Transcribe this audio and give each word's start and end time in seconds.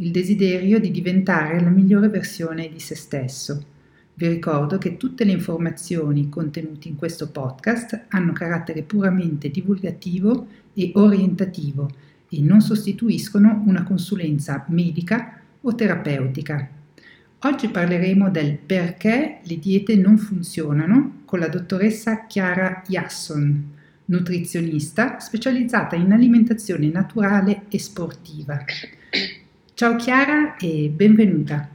il 0.00 0.12
desiderio 0.12 0.78
di 0.78 0.92
diventare 0.92 1.60
la 1.60 1.70
migliore 1.70 2.08
versione 2.08 2.68
di 2.68 2.78
se 2.78 2.94
stesso. 2.94 3.64
Vi 4.14 4.28
ricordo 4.28 4.78
che 4.78 4.96
tutte 4.96 5.24
le 5.24 5.32
informazioni 5.32 6.28
contenute 6.28 6.86
in 6.86 6.94
questo 6.94 7.30
podcast 7.30 8.06
hanno 8.08 8.32
carattere 8.32 8.82
puramente 8.82 9.50
divulgativo 9.50 10.46
e 10.74 10.92
orientativo 10.94 11.90
e 12.28 12.40
non 12.40 12.60
sostituiscono 12.60 13.64
una 13.66 13.82
consulenza 13.82 14.64
medica 14.68 15.40
o 15.62 15.74
terapeutica. 15.74 16.68
Oggi 17.40 17.68
parleremo 17.68 18.30
del 18.30 18.56
perché 18.56 19.40
le 19.42 19.58
diete 19.58 19.96
non 19.96 20.16
funzionano 20.16 21.22
con 21.24 21.40
la 21.40 21.48
dottoressa 21.48 22.26
Chiara 22.26 22.84
Jasson, 22.86 23.74
nutrizionista 24.04 25.18
specializzata 25.18 25.96
in 25.96 26.12
alimentazione 26.12 26.88
naturale 26.88 27.62
e 27.68 27.80
sportiva. 27.80 28.64
Ciao 29.78 29.94
Chiara 29.94 30.56
e 30.56 30.88
benvenuta. 30.88 31.70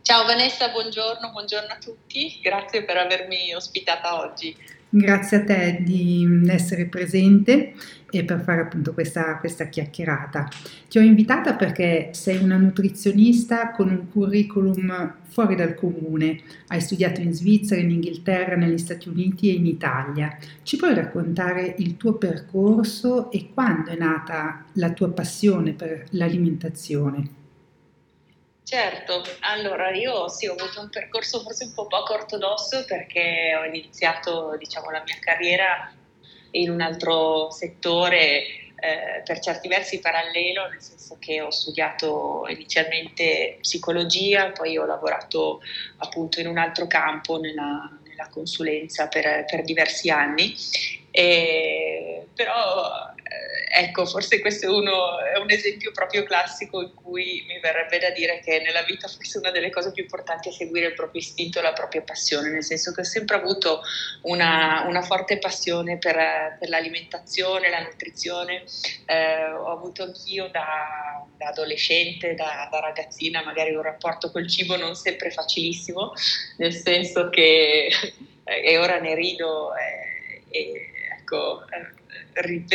Ciao 0.00 0.24
Vanessa, 0.24 0.70
buongiorno, 0.70 1.30
buongiorno 1.30 1.68
a 1.68 1.76
tutti, 1.76 2.38
grazie 2.42 2.84
per 2.84 2.96
avermi 2.96 3.52
ospitata 3.54 4.18
oggi. 4.18 4.56
Grazie 4.88 5.36
a 5.36 5.44
te 5.44 5.76
di 5.82 6.26
essere 6.48 6.86
presente 6.86 7.74
e 8.10 8.24
per 8.24 8.40
fare 8.40 8.62
appunto 8.62 8.94
questa, 8.94 9.36
questa, 9.38 9.66
chiacchierata. 9.66 10.48
Ti 10.88 10.98
ho 10.98 11.02
invitata 11.02 11.54
perché 11.54 12.10
sei 12.12 12.42
una 12.42 12.56
nutrizionista 12.56 13.70
con 13.72 13.90
un 13.90 14.10
curriculum 14.10 15.16
fuori 15.28 15.54
dal 15.54 15.74
comune. 15.74 16.40
Hai 16.68 16.80
studiato 16.80 17.20
in 17.20 17.32
Svizzera, 17.32 17.80
in 17.80 17.90
Inghilterra, 17.90 18.56
negli 18.56 18.78
Stati 18.78 19.08
Uniti 19.08 19.50
e 19.50 19.54
in 19.54 19.66
Italia. 19.66 20.36
Ci 20.62 20.76
puoi 20.76 20.94
raccontare 20.94 21.74
il 21.78 21.96
tuo 21.96 22.14
percorso 22.14 23.30
e 23.30 23.50
quando 23.52 23.90
è 23.90 23.96
nata 23.96 24.64
la 24.74 24.90
tua 24.92 25.10
passione 25.10 25.72
per 25.72 26.06
l'alimentazione? 26.10 27.36
Certo, 28.68 29.22
allora 29.40 29.90
io 29.92 30.28
sì, 30.28 30.46
ho 30.46 30.52
avuto 30.52 30.82
un 30.82 30.90
percorso 30.90 31.40
forse 31.40 31.64
un 31.64 31.72
po' 31.72 31.86
poco 31.86 32.12
ortodosso 32.12 32.84
perché 32.84 33.56
ho 33.58 33.64
iniziato 33.64 34.56
diciamo, 34.58 34.90
la 34.90 35.02
mia 35.06 35.16
carriera 35.20 35.90
in 36.52 36.70
un 36.70 36.80
altro 36.80 37.50
settore 37.50 38.42
eh, 38.80 39.22
per 39.24 39.40
certi 39.40 39.68
versi 39.68 39.98
parallelo, 39.98 40.68
nel 40.68 40.80
senso 40.80 41.16
che 41.18 41.40
ho 41.40 41.50
studiato 41.50 42.46
inizialmente 42.48 43.58
psicologia, 43.60 44.50
poi 44.50 44.76
ho 44.78 44.86
lavorato 44.86 45.60
appunto 45.98 46.40
in 46.40 46.46
un 46.46 46.58
altro 46.58 46.86
campo 46.86 47.38
nella, 47.38 47.90
nella 48.04 48.28
consulenza 48.28 49.08
per, 49.08 49.44
per 49.46 49.64
diversi 49.64 50.10
anni, 50.10 50.54
e, 51.18 52.28
però 52.32 53.12
ecco, 53.70 54.06
forse 54.06 54.38
questo 54.38 54.66
è, 54.66 54.68
uno, 54.68 55.18
è, 55.18 55.36
un 55.38 55.50
esempio 55.50 55.90
proprio 55.90 56.22
classico 56.22 56.80
in 56.80 56.94
cui 56.94 57.44
mi 57.48 57.58
verrebbe 57.58 57.98
da 57.98 58.10
dire 58.10 58.38
che 58.38 58.60
nella 58.60 58.82
vita 58.82 59.08
forse 59.08 59.38
una 59.38 59.50
delle 59.50 59.68
cose 59.70 59.90
più 59.90 60.04
importanti 60.04 60.48
è 60.48 60.52
seguire 60.52 60.86
il 60.86 60.94
proprio 60.94 61.20
istinto 61.20 61.58
e 61.58 61.62
la 61.62 61.72
propria 61.72 62.02
passione, 62.02 62.50
nel 62.50 62.62
senso 62.62 62.92
che 62.92 63.00
ho 63.00 63.04
sempre 63.04 63.34
avuto 63.34 63.82
una, 64.22 64.84
una 64.86 65.02
forte 65.02 65.38
passione 65.38 65.98
per, 65.98 66.56
per, 66.56 66.68
l'alimentazione, 66.68 67.68
la 67.68 67.82
nutrizione, 67.82 68.62
eh, 69.06 69.50
ho 69.50 69.72
avuto 69.72 70.04
anch'io 70.04 70.48
da, 70.52 71.26
da 71.36 71.46
adolescente, 71.48 72.36
da, 72.36 72.68
da, 72.70 72.78
ragazzina, 72.78 73.42
magari 73.42 73.74
un 73.74 73.82
rapporto 73.82 74.30
col 74.30 74.48
cibo 74.48 74.76
non 74.76 74.94
sempre 74.94 75.32
facilissimo, 75.32 76.12
nel 76.58 76.72
senso 76.72 77.28
che, 77.28 77.90
e 78.44 78.78
ora 78.78 79.00
ne 79.00 79.16
rido, 79.16 79.74
eh, 79.74 80.46
e, 80.48 80.92
ecco, 81.28 81.64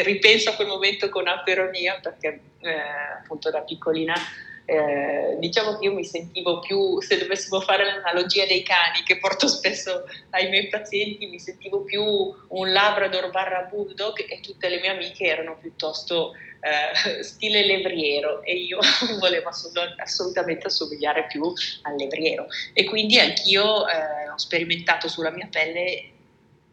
ripenso 0.03 0.49
a 0.49 0.55
quel 0.55 0.67
momento 0.67 1.09
con 1.09 1.27
aperonia 1.27 1.99
perché 2.01 2.39
eh, 2.59 2.79
appunto 3.21 3.49
da 3.49 3.61
piccolina 3.61 4.13
eh, 4.65 5.35
diciamo 5.39 5.77
che 5.77 5.85
io 5.85 5.93
mi 5.93 6.05
sentivo 6.05 6.59
più, 6.59 7.01
se 7.01 7.17
dovessimo 7.17 7.59
fare 7.59 7.83
l'analogia 7.83 8.45
dei 8.45 8.63
cani 8.63 9.03
che 9.05 9.17
porto 9.17 9.47
spesso 9.47 10.05
ai 10.29 10.49
miei 10.49 10.69
pazienti, 10.69 11.25
mi 11.25 11.39
sentivo 11.39 11.81
più 11.81 12.01
un 12.01 12.71
Labrador 12.71 13.29
barra 13.29 13.63
Bulldog 13.63 14.25
e 14.25 14.39
tutte 14.39 14.69
le 14.69 14.79
mie 14.79 14.91
amiche 14.91 15.25
erano 15.25 15.57
piuttosto 15.57 16.33
eh, 16.61 17.23
stile 17.23 17.65
levriero 17.65 18.41
e 18.41 18.55
io 18.55 18.79
volevo 19.19 19.49
assolutamente 19.49 20.67
assomigliare 20.67 21.25
più 21.27 21.43
al 21.81 21.95
levriero. 21.95 22.47
E 22.71 22.85
quindi 22.85 23.19
anch'io 23.19 23.85
eh, 23.87 24.29
ho 24.29 24.37
sperimentato 24.37 25.09
sulla 25.09 25.31
mia 25.31 25.47
pelle 25.51 26.11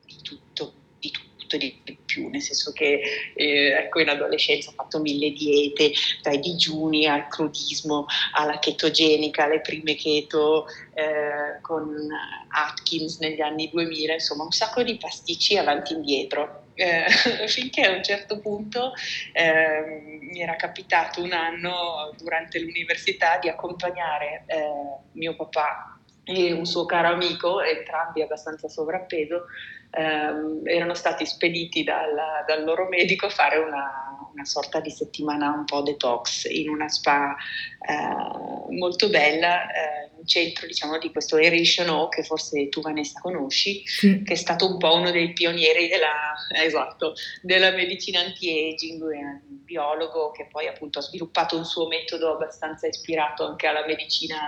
di 0.04 0.16
tutto, 0.22 0.72
di 1.00 1.10
tutto 1.10 1.29
di 1.56 1.99
più, 2.05 2.28
nel 2.28 2.43
senso 2.43 2.72
che 2.72 3.00
eh, 3.34 3.72
ecco, 3.72 4.00
in 4.00 4.09
adolescenza 4.09 4.71
ho 4.71 4.75
fatto 4.75 5.00
mille 5.00 5.31
diete, 5.31 5.93
dai 6.22 6.38
digiuni 6.38 7.06
al 7.06 7.28
crudismo, 7.28 8.06
alla 8.33 8.59
chetogenica, 8.59 9.44
alle 9.44 9.60
prime 9.60 9.94
keto 9.94 10.66
eh, 10.94 11.60
con 11.60 12.09
Atkins 12.49 13.19
negli 13.19 13.41
anni 13.41 13.69
2000, 13.71 14.15
insomma 14.15 14.44
un 14.44 14.53
sacco 14.53 14.83
di 14.83 14.97
pasticci 14.97 15.56
avanti 15.56 15.93
e 15.93 15.97
indietro. 15.97 16.65
Eh, 16.75 17.05
finché 17.49 17.83
a 17.83 17.94
un 17.94 18.03
certo 18.03 18.41
punto 18.41 18.93
eh, 19.33 20.21
mi 20.21 20.41
era 20.41 20.56
capitato 20.56 21.22
un 21.22 21.33
anno 21.33 22.15
durante 22.16 22.59
l'università 22.59 23.39
di 23.39 23.49
accompagnare 23.49 24.44
eh, 24.47 24.72
mio 25.12 25.37
papà 25.37 25.90
e 26.25 26.53
un 26.53 26.64
suo 26.64 26.84
caro 26.86 27.08
amico, 27.08 27.60
entrambi 27.60 28.22
abbastanza 28.22 28.69
sovrappeso, 28.69 29.47
ehm, 29.91 30.62
erano 30.64 30.94
stati 30.94 31.26
spediti 31.26 31.82
dal, 31.82 32.14
dal, 32.47 32.64
loro 32.64 32.88
medico 32.88 33.26
a 33.26 33.31
fare 33.31 33.58
una, 33.58 34.28
una, 34.32 34.44
sorta 34.44 34.80
di 34.80 34.91
settimana 34.91 35.50
un 35.50 35.64
po' 35.64 35.82
detox 35.82 36.44
in 36.44 36.69
una 36.69 36.88
spa 36.88 37.34
eh, 37.80 38.75
molto 38.76 39.09
bella, 39.09 39.64
eh, 39.64 40.10
un 40.16 40.26
centro 40.26 40.66
diciamo 40.66 40.98
di 40.98 41.10
questo 41.10 41.36
Eration 41.36 41.88
O 41.88 42.09
che 42.09 42.22
forse 42.22 42.69
tu 42.69 42.80
Vanessa 42.80 43.20
conosci, 43.20 43.82
sì. 43.86 44.22
che 44.22 44.34
è 44.34 44.36
stato 44.36 44.70
un 44.70 44.78
po' 44.78 44.94
uno 44.94 45.10
dei 45.10 45.32
pionieri 45.32 45.88
della, 45.88 46.34
esatto, 46.62 47.14
della 47.42 47.70
medicina 47.70 48.20
anti-aging, 48.20 49.03
un 49.03 49.64
biologo 49.64 50.30
che 50.30 50.47
poi 50.50 50.69
appunto 50.69 50.98
ha 51.00 51.03
sviluppato 51.03 51.56
un 51.56 51.64
suo 51.64 51.88
metodo 51.88 52.34
abbastanza 52.34 52.86
ispirato 52.86 53.47
anche 53.47 53.66
alla 53.66 53.84
medicina 53.86 54.38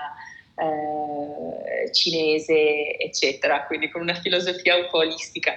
eh, 0.55 1.93
cinese, 1.93 2.99
eccetera, 2.99 3.65
quindi 3.67 3.91
con 3.91 4.03
una 4.03 4.15
filosofia 4.15 4.77
un 4.77 4.89
po' 4.91 4.99
olistica. 4.99 5.55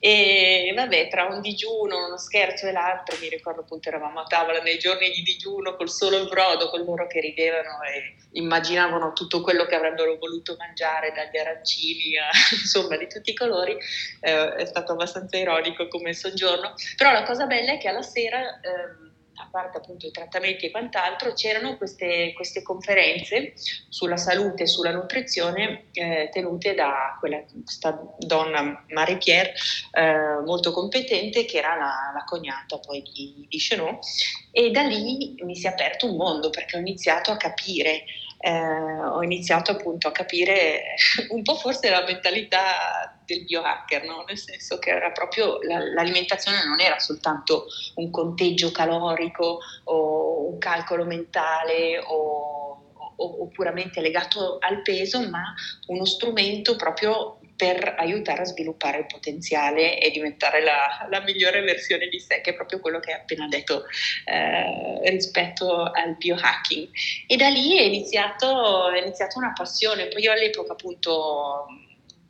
E 0.00 0.72
vabbè, 0.76 1.08
tra 1.08 1.24
un 1.24 1.40
digiuno, 1.40 2.06
uno 2.06 2.18
scherzo 2.18 2.68
e 2.68 2.72
l'altro, 2.72 3.16
mi 3.20 3.28
ricordo 3.28 3.62
appunto 3.62 3.88
eravamo 3.88 4.20
a 4.20 4.26
tavola 4.26 4.60
nei 4.60 4.78
giorni 4.78 5.10
di 5.10 5.22
digiuno 5.22 5.74
col 5.74 5.90
solo 5.90 6.18
il 6.18 6.28
brodo, 6.28 6.70
con 6.70 6.84
loro 6.84 7.08
che 7.08 7.20
ridevano 7.20 7.82
e 7.82 8.14
immaginavano 8.38 9.12
tutto 9.12 9.40
quello 9.40 9.66
che 9.66 9.74
avrebbero 9.74 10.16
voluto 10.16 10.54
mangiare, 10.56 11.12
dagli 11.12 11.36
arancini 11.36 12.16
a 12.16 12.28
insomma 12.54 12.96
di 12.96 13.08
tutti 13.08 13.30
i 13.30 13.34
colori. 13.34 13.76
Eh, 14.20 14.54
è 14.54 14.64
stato 14.66 14.92
abbastanza 14.92 15.36
ironico 15.36 15.88
come 15.88 16.12
soggiorno, 16.14 16.74
però 16.96 17.10
la 17.10 17.24
cosa 17.24 17.46
bella 17.46 17.72
è 17.72 17.78
che 17.78 17.88
alla 17.88 18.02
sera... 18.02 18.60
Eh, 18.60 19.06
a 19.40 19.48
parte 19.50 19.78
appunto 19.78 20.06
i 20.06 20.10
trattamenti 20.10 20.66
e 20.66 20.70
quant'altro, 20.70 21.32
c'erano 21.32 21.76
queste, 21.76 22.32
queste 22.34 22.62
conferenze 22.62 23.54
sulla 23.88 24.16
salute 24.16 24.64
e 24.64 24.66
sulla 24.66 24.92
nutrizione 24.92 25.86
eh, 25.92 26.28
tenute 26.32 26.74
da 26.74 27.16
quella, 27.18 27.42
questa 27.62 28.00
donna 28.18 28.84
Marie 28.88 29.18
Pierre, 29.18 29.54
eh, 29.92 30.42
molto 30.44 30.72
competente, 30.72 31.44
che 31.44 31.58
era 31.58 31.76
la, 31.76 32.12
la 32.14 32.24
cognata 32.24 32.78
poi 32.78 33.02
di, 33.02 33.46
di 33.48 33.58
Chenot, 33.58 34.04
e 34.50 34.70
da 34.70 34.82
lì 34.82 35.36
mi 35.40 35.54
si 35.54 35.66
è 35.66 35.70
aperto 35.70 36.10
un 36.10 36.16
mondo 36.16 36.50
perché 36.50 36.76
ho 36.76 36.80
iniziato 36.80 37.30
a 37.30 37.36
capire 37.36 38.04
eh, 38.40 38.50
ho 38.50 39.22
iniziato 39.22 39.72
appunto 39.72 40.08
a 40.08 40.12
capire 40.12 40.94
un 41.30 41.42
po' 41.42 41.56
forse 41.56 41.90
la 41.90 42.04
mentalità 42.04 43.16
del 43.24 43.44
biohacker, 43.44 44.04
no? 44.04 44.24
nel 44.26 44.38
senso 44.38 44.78
che 44.78 44.90
era 44.90 45.10
proprio 45.10 45.58
la, 45.62 45.78
l'alimentazione 45.78 46.64
non 46.64 46.80
era 46.80 46.98
soltanto 46.98 47.66
un 47.96 48.10
conteggio 48.10 48.70
calorico 48.70 49.58
o 49.84 50.48
un 50.50 50.58
calcolo 50.58 51.04
mentale 51.04 51.98
o, 51.98 52.94
o, 53.16 53.24
o 53.24 53.48
puramente 53.48 54.00
legato 54.00 54.58
al 54.60 54.82
peso, 54.82 55.28
ma 55.28 55.52
uno 55.88 56.04
strumento 56.04 56.76
proprio 56.76 57.37
per 57.58 57.96
aiutare 57.98 58.42
a 58.42 58.44
sviluppare 58.44 58.98
il 58.98 59.06
potenziale 59.06 59.98
e 59.98 60.12
diventare 60.12 60.62
la, 60.62 61.08
la, 61.10 61.20
migliore 61.22 61.60
versione 61.62 62.06
di 62.06 62.20
sé, 62.20 62.40
che 62.40 62.50
è 62.50 62.54
proprio 62.54 62.78
quello 62.78 63.00
che 63.00 63.10
hai 63.10 63.18
appena 63.18 63.48
detto 63.48 63.84
eh, 64.26 65.10
rispetto 65.10 65.82
al 65.82 66.16
biohacking. 66.16 66.88
E 67.26 67.36
da 67.36 67.48
lì 67.48 67.76
è 67.76 67.82
iniziato, 67.82 68.88
è 68.90 69.00
iniziata 69.00 69.38
una 69.38 69.52
passione. 69.52 70.06
Poi 70.06 70.22
io 70.22 70.30
all'epoca 70.30 70.74
appunto 70.74 71.66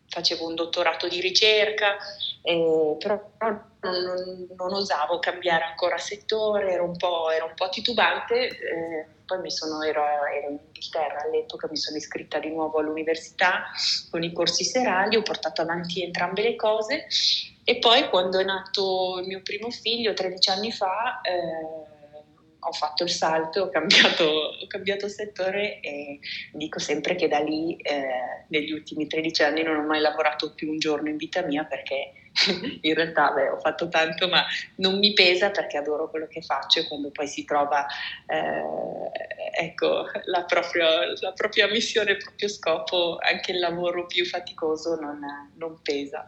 facevo 0.09 0.47
un 0.47 0.55
dottorato 0.55 1.07
di 1.09 1.21
ricerca, 1.21 1.99
eh, 2.49 2.97
però 2.99 3.21
non, 3.81 4.49
non, 4.57 4.73
osavo 4.73 5.19
cambiare 5.19 5.65
ancora 5.65 5.99
settore, 5.99 6.73
ero 6.73 6.85
un 6.85 6.97
po', 6.97 7.31
ero 7.31 7.45
un 7.45 7.53
po 7.55 7.69
titubante. 7.69 8.49
Eh, 8.49 9.07
poi 9.27 9.51
sono, 9.51 9.83
ero, 9.83 10.03
ero, 10.03 10.49
in 10.49 10.59
Inghilterra 10.65 11.25
all'epoca, 11.25 11.69
mi 11.71 11.77
sono 11.77 11.99
iscritta 11.99 12.39
di 12.39 12.49
nuovo 12.49 12.79
all'università 12.79 13.65
con 14.11 14.23
i 14.23 14.33
corsi 14.33 14.65
serali, 14.65 15.17
ho 15.17 15.23
portato 15.23 15.61
avanti 15.61 16.03
entrambe 16.03 16.41
le 16.41 16.57
cose 16.57 17.07
e 17.65 17.79
poi 17.79 18.09
quando 18.09 18.39
è 18.39 18.45
nato 18.45 19.19
il 19.21 19.27
mio 19.27 19.43
primo 19.43 19.69
figlio 19.69 20.15
13 20.15 20.51
anni 20.51 20.73
fa 20.73 21.21
eh, 21.21 21.97
ho 22.61 22.73
fatto 22.73 23.05
il 23.05 23.11
salto, 23.11 23.65
ho 23.65 23.69
cambiato, 23.69 24.25
ho 24.25 24.67
cambiato, 24.67 25.09
settore 25.09 25.81
e 25.81 26.19
dico 26.53 26.79
sempre 26.79 27.15
che 27.15 27.29
da 27.29 27.39
lì 27.39 27.77
eh, 27.77 28.47
negli 28.49 28.73
ultimi 28.73 29.07
13 29.07 29.43
anni 29.43 29.63
non 29.63 29.77
ho 29.77 29.87
mai 29.87 30.01
lavorato 30.01 30.55
più 30.55 30.71
un 30.71 30.79
giorno 30.79 31.11
in 31.11 31.17
vita 31.17 31.43
mia 31.43 31.65
perché 31.65 32.13
in 32.83 32.95
realtà 32.95 33.33
beh, 33.33 33.49
ho 33.49 33.59
fatto 33.59 33.89
tanto 33.89 34.29
ma 34.29 34.45
non 34.77 34.99
mi 34.99 35.13
pesa 35.13 35.51
perché 35.51 35.77
adoro 35.77 36.09
quello 36.11 36.27
che 36.27 36.43
faccio 36.43 36.81
e 36.81 36.87
quando 36.87 37.11
poi 37.11 37.27
si 37.27 37.45
trova 37.45 37.87
eh, 38.27 39.65
ecco, 39.65 40.07
la, 40.25 40.45
propria, 40.45 40.87
la, 41.21 41.33
propria, 41.33 41.69
missione, 41.69 42.13
il 42.13 42.17
proprio 42.19 42.49
scopo, 42.49 43.19
anche 43.21 43.53
il 43.53 43.59
lavoro 43.59 44.07
più 44.07 44.25
faticoso 44.25 44.97
non, 45.01 45.21
non 45.57 45.81
pesa. 45.83 46.27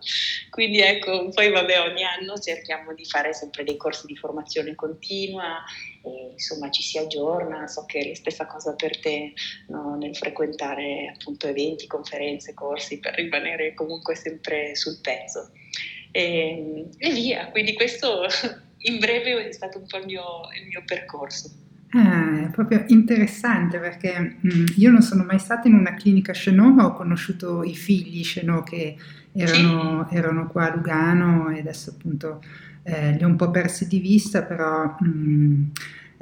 Quindi 0.50 0.80
ecco, 0.80 1.28
poi 1.28 1.50
vabbè 1.50 1.80
ogni 1.80 2.04
anno 2.04 2.38
cerchiamo 2.38 2.92
di 2.94 3.04
fare 3.04 3.32
sempre 3.32 3.64
dei 3.64 3.76
corsi 3.76 4.06
di 4.06 4.16
formazione 4.16 4.74
continua 4.74 5.62
e 6.02 6.30
insomma 6.32 6.70
ci 6.70 6.82
si 6.82 6.98
aggiorna, 6.98 7.66
so 7.66 7.84
che 7.84 8.00
è 8.00 8.08
la 8.08 8.14
stessa 8.14 8.46
cosa 8.46 8.74
per 8.74 8.98
te 9.00 9.32
no? 9.68 9.96
nel 9.96 10.16
frequentare 10.16 11.12
appunto 11.14 11.46
eventi, 11.46 11.86
conferenze, 11.86 12.54
corsi 12.54 12.98
per 12.98 13.14
rimanere 13.14 13.74
comunque 13.74 14.14
sempre 14.14 14.74
sul 14.74 14.98
pezzo 15.00 15.50
e, 16.10 16.86
e 16.96 17.12
via. 17.12 17.48
Quindi 17.50 17.74
questo 17.74 18.22
in 18.78 18.98
breve 18.98 19.48
è 19.48 19.52
stato 19.52 19.78
un 19.78 19.86
po' 19.86 19.98
il 19.98 20.06
mio, 20.06 20.22
il 20.60 20.68
mio 20.68 20.82
percorso. 20.86 21.50
Ah, 21.92 22.44
è 22.44 22.50
proprio 22.50 22.84
interessante 22.86 23.78
perché 23.78 24.36
mh, 24.40 24.54
mm, 24.54 24.64
io 24.76 24.90
non 24.90 25.02
sono 25.02 25.24
mai 25.24 25.40
stata 25.40 25.66
in 25.66 25.74
una 25.74 25.94
clinica 25.94 26.32
Chenot, 26.32 26.74
ma 26.74 26.86
ho 26.86 26.92
conosciuto 26.92 27.64
i 27.64 27.74
figli 27.74 28.22
Chenot 28.22 28.68
che 28.68 28.96
erano, 29.32 30.06
sì. 30.08 30.16
erano 30.16 30.46
qua 30.46 30.70
a 30.70 30.74
Lugano 30.74 31.50
e 31.50 31.58
adesso 31.58 31.90
appunto 31.90 32.40
eh, 32.82 33.12
li 33.12 33.24
ho 33.24 33.26
un 33.26 33.36
po' 33.36 33.50
persi 33.50 33.86
di 33.86 33.98
vista, 33.98 34.42
però 34.42 34.96
mh, 34.98 35.08
mm, 35.08 35.64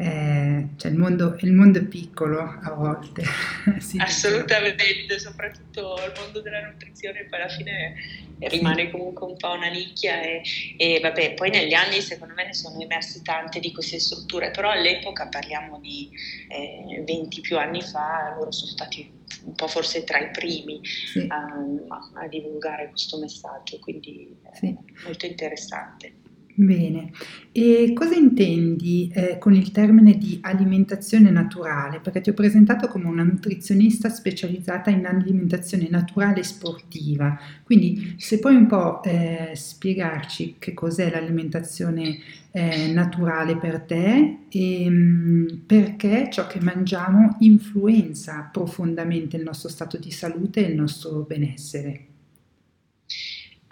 eh, 0.00 0.68
cioè 0.76 0.92
il, 0.92 0.96
mondo, 0.96 1.36
il 1.40 1.52
mondo 1.52 1.80
è 1.80 1.82
piccolo 1.82 2.38
a 2.38 2.70
volte. 2.72 3.24
Assolutamente, 3.98 4.84
dice. 4.84 5.18
soprattutto 5.18 5.96
il 6.06 6.12
mondo 6.20 6.40
della 6.40 6.60
nutrizione 6.60 7.24
poi 7.24 7.40
alla 7.40 7.48
fine 7.48 7.94
rimane 8.38 8.84
sì. 8.84 8.90
comunque 8.92 9.26
un 9.26 9.36
po' 9.36 9.50
una 9.50 9.68
nicchia 9.68 10.22
e, 10.22 10.42
e, 10.76 11.00
vabbè, 11.00 11.34
poi 11.34 11.50
negli 11.50 11.72
anni 11.74 12.00
secondo 12.00 12.34
me 12.34 12.46
ne 12.46 12.54
sono 12.54 12.80
emerse 12.80 13.22
tante 13.22 13.58
di 13.58 13.72
queste 13.72 13.98
strutture, 13.98 14.52
però 14.52 14.70
all'epoca 14.70 15.26
parliamo 15.26 15.80
di 15.80 16.08
eh, 16.48 17.02
20 17.04 17.40
più 17.40 17.58
anni 17.58 17.82
fa, 17.82 18.34
loro 18.36 18.52
sono 18.52 18.70
stati 18.70 19.16
un 19.46 19.54
po' 19.54 19.66
forse 19.66 20.04
tra 20.04 20.20
i 20.20 20.30
primi 20.30 20.80
sì. 20.84 21.26
a, 21.28 22.22
a, 22.22 22.28
divulgare 22.28 22.90
questo 22.90 23.18
messaggio, 23.18 23.80
quindi 23.80 24.36
sì. 24.52 24.76
molto 25.04 25.26
interessante. 25.26 26.26
Bene, 26.60 27.12
e 27.52 27.92
cosa 27.94 28.16
intendi 28.16 29.08
eh, 29.14 29.38
con 29.38 29.54
il 29.54 29.70
termine 29.70 30.18
di 30.18 30.40
alimentazione 30.42 31.30
naturale? 31.30 32.00
Perché 32.00 32.20
ti 32.20 32.30
ho 32.30 32.34
presentato 32.34 32.88
come 32.88 33.06
una 33.06 33.22
nutrizionista 33.22 34.08
specializzata 34.08 34.90
in 34.90 35.06
alimentazione 35.06 35.86
naturale 35.88 36.40
e 36.40 36.42
sportiva, 36.42 37.38
quindi 37.62 38.16
se 38.16 38.40
puoi 38.40 38.56
un 38.56 38.66
po' 38.66 39.04
eh, 39.04 39.52
spiegarci 39.54 40.56
che 40.58 40.74
cos'è 40.74 41.08
l'alimentazione 41.10 42.18
eh, 42.50 42.90
naturale 42.92 43.56
per 43.56 43.82
te 43.82 44.38
e 44.48 44.90
mh, 44.90 44.94
mm, 44.94 45.46
perché 45.64 46.28
ciò 46.28 46.48
che 46.48 46.58
mangiamo 46.60 47.36
influenza 47.38 48.48
profondamente 48.52 49.36
il 49.36 49.44
nostro 49.44 49.68
stato 49.68 49.96
di 49.96 50.10
salute 50.10 50.66
e 50.66 50.70
il 50.70 50.74
nostro 50.74 51.20
benessere. 51.20 52.07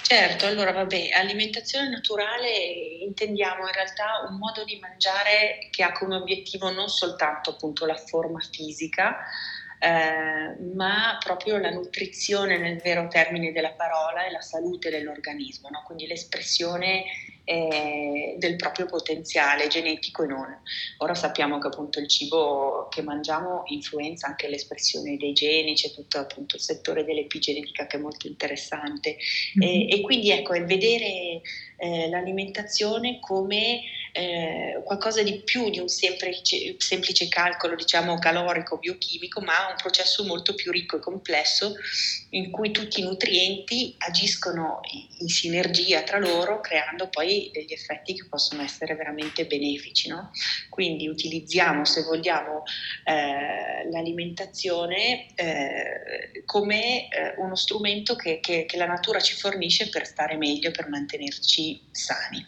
Certo, 0.09 0.47
allora 0.47 0.71
vabbè, 0.71 1.09
alimentazione 1.15 1.89
naturale 1.89 2.49
intendiamo 3.01 3.67
in 3.67 3.73
realtà 3.73 4.25
un 4.29 4.37
modo 4.37 4.63
di 4.63 4.79
mangiare 4.79 5.67
che 5.73 5.83
ha 5.83 5.91
come 5.91 6.15
obiettivo 6.15 6.71
non 6.71 6.89
soltanto 6.89 7.51
appunto 7.51 7.87
la 7.87 7.97
forma 7.97 8.39
fisica, 8.39 9.17
eh, 9.81 10.57
ma 10.77 11.19
proprio 11.19 11.59
la 11.59 11.71
nutrizione 11.71 12.57
nel 12.57 12.79
vero 12.79 13.09
termine 13.09 13.51
della 13.51 13.73
parola 13.73 14.25
e 14.25 14.31
la 14.31 14.41
salute 14.41 14.91
dell'organismo, 14.91 15.71
no? 15.71 15.83
quindi 15.85 16.07
l'espressione 16.07 17.03
eh, 17.49 18.35
del 18.39 18.57
proprio 18.57 18.87
potenziale 18.87 19.69
genetico 19.69 20.25
e 20.25 20.27
non. 20.27 20.63
Ora 20.99 21.15
sappiamo 21.15 21.59
che 21.59 21.69
appunto 21.69 22.01
il 22.01 22.09
cibo 22.09 22.89
che 22.91 23.03
mangiamo 23.03 23.63
influenza 23.67 24.27
anche 24.27 24.49
l'espressione 24.49 25.17
dei 25.17 25.33
geni, 25.33 25.75
c'è 25.75 25.93
tutto 25.93 26.19
appunto 26.19 26.57
il 26.57 26.63
settore 26.63 27.05
dell'epigenetica 27.05 27.87
che 27.87 27.99
è 27.99 28.01
molto 28.01 28.27
interessante 28.27 29.17
mm-hmm. 29.59 29.71
e, 29.71 29.89
e, 29.89 30.01
quindi 30.01 30.31
ecco, 30.31 30.57
il 30.57 30.65
vedere 30.65 31.41
eh, 31.77 32.09
l'alimentazione 32.09 33.21
come 33.21 33.81
eh, 34.17 34.81
qualcosa 34.83 35.23
di 35.23 35.43
più 35.43 35.69
di 35.69 35.79
un 35.79 35.89
semplice, 35.89 36.77
semplice, 36.79 37.29
calcolo, 37.29 37.75
diciamo, 37.75 38.19
calorico, 38.19 38.79
biochimico, 38.79 39.43
ma 39.43 39.69
un 39.69 39.77
processo 39.77 40.25
molto 40.25 40.55
più 40.55 40.71
ricco 40.71 40.97
e 40.97 41.01
complesso 41.01 41.75
in 42.31 42.51
cui 42.51 42.71
tutti 42.71 43.01
i 43.01 43.03
nutrienti 43.03 43.95
agiscono 43.99 44.81
in 45.19 45.29
sinergia 45.29 46.03
tra 46.03 46.19
loro, 46.19 46.61
creando 46.61 47.09
poi 47.11 47.51
degli 47.53 47.73
effetti 47.73 48.15
che 48.15 48.27
possono 48.27 48.63
essere 48.63 48.95
veramente 48.95 49.45
benefici. 49.45 50.09
No? 50.09 50.31
Quindi 50.71 51.09
utilizziamo, 51.09 51.85
se 51.85 52.03
vogliamo, 52.03 52.63
eh, 53.05 53.91
l'alimentazione 53.91 55.27
eh, 55.35 56.43
come 56.47 57.09
eh, 57.09 57.35
uno 57.37 57.55
strumento 57.55 58.17
che, 58.17 58.41
che, 58.41 58.65
che 58.65 58.77
la 58.79 58.87
natura 58.87 59.21
ci 59.21 59.35
fornisce 59.35 59.91
per 59.91 60.07
stare 60.07 60.37
meglio, 60.37 60.71
per 60.71 60.89
mantenerci 60.89 61.83
sani. 61.91 62.43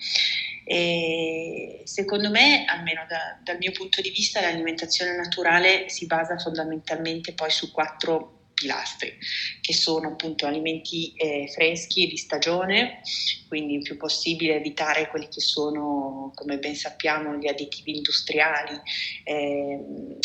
E 0.70 1.80
secondo 1.84 2.28
me, 2.28 2.66
almeno 2.66 3.06
da, 3.08 3.40
dal 3.42 3.56
mio 3.56 3.72
punto 3.72 4.02
di 4.02 4.10
vista, 4.10 4.42
l'alimentazione 4.42 5.16
naturale 5.16 5.88
si 5.88 6.04
basa 6.04 6.36
fondamentalmente 6.36 7.32
poi 7.32 7.50
su 7.50 7.72
quattro 7.72 8.38
pilastri, 8.52 9.16
che 9.62 9.72
sono 9.72 10.08
appunto 10.08 10.44
alimenti 10.44 11.14
eh, 11.14 11.48
freschi 11.54 12.04
e 12.04 12.08
di 12.08 12.18
stagione, 12.18 13.00
quindi 13.46 13.76
il 13.76 13.82
più 13.82 13.96
possibile 13.96 14.56
evitare 14.56 15.08
quelli 15.08 15.28
che 15.28 15.40
sono, 15.40 16.32
come 16.34 16.58
ben 16.58 16.74
sappiamo, 16.74 17.36
gli 17.36 17.46
additivi 17.46 17.96
industriali, 17.96 18.78
eh, 19.24 19.78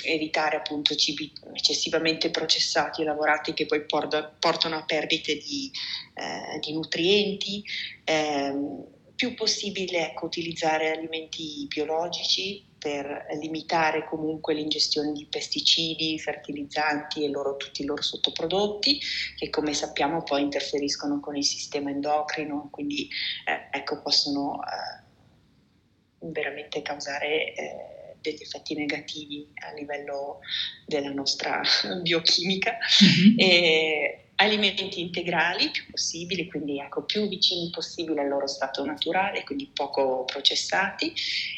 evitare 0.03 0.57
appunto 0.57 0.93
cibi 0.95 1.31
eccessivamente 1.53 2.31
processati 2.31 3.01
e 3.01 3.05
lavorati 3.05 3.53
che 3.53 3.65
poi 3.65 3.85
portano, 3.85 4.75
a 4.75 4.83
perdite 4.83 5.35
di, 5.35 5.71
eh, 6.15 6.59
di 6.59 6.73
nutrienti 6.73 7.63
ehm, 8.03 9.01
più 9.23 9.35
possibile 9.35 10.09
ecco, 10.09 10.25
utilizzare 10.25 10.91
alimenti 10.91 11.65
biologici 11.69 12.61
per 12.77 13.27
limitare 13.39 14.03
comunque 14.03 14.53
l'ingestione 14.53 15.13
di 15.13 15.25
pesticidi, 15.29 16.19
fertilizzanti 16.19 17.23
e 17.23 17.29
loro, 17.29 17.55
tutti 17.55 17.83
i 17.83 17.85
loro 17.85 18.01
sottoprodotti 18.01 18.99
che 19.37 19.49
come 19.49 19.73
sappiamo 19.73 20.23
poi 20.23 20.41
interferiscono 20.41 21.21
con 21.21 21.37
il 21.37 21.45
sistema 21.45 21.89
endocrino, 21.89 22.67
quindi 22.69 23.07
eh, 23.45 23.77
ecco, 23.77 24.01
possono 24.01 24.59
eh, 24.61 26.27
veramente 26.29 26.81
causare 26.81 27.53
eh, 27.53 28.15
degli 28.19 28.41
effetti 28.41 28.75
negativi 28.75 29.49
a 29.65 29.73
livello 29.73 30.39
della 30.85 31.11
nostra 31.11 31.61
biochimica. 32.03 32.77
Mm-hmm. 33.01 33.39
E, 33.39 34.22
alimenti 34.35 34.99
integrali 34.99 35.69
più 35.69 35.83
possibili, 35.89 36.47
quindi 36.47 36.79
ecco, 36.79 37.03
più 37.03 37.27
vicini 37.27 37.69
possibile 37.69 38.21
al 38.21 38.29
loro 38.29 38.47
stato 38.47 38.83
naturale, 38.83 39.43
quindi 39.43 39.69
poco 39.73 40.25
processati 40.25 41.13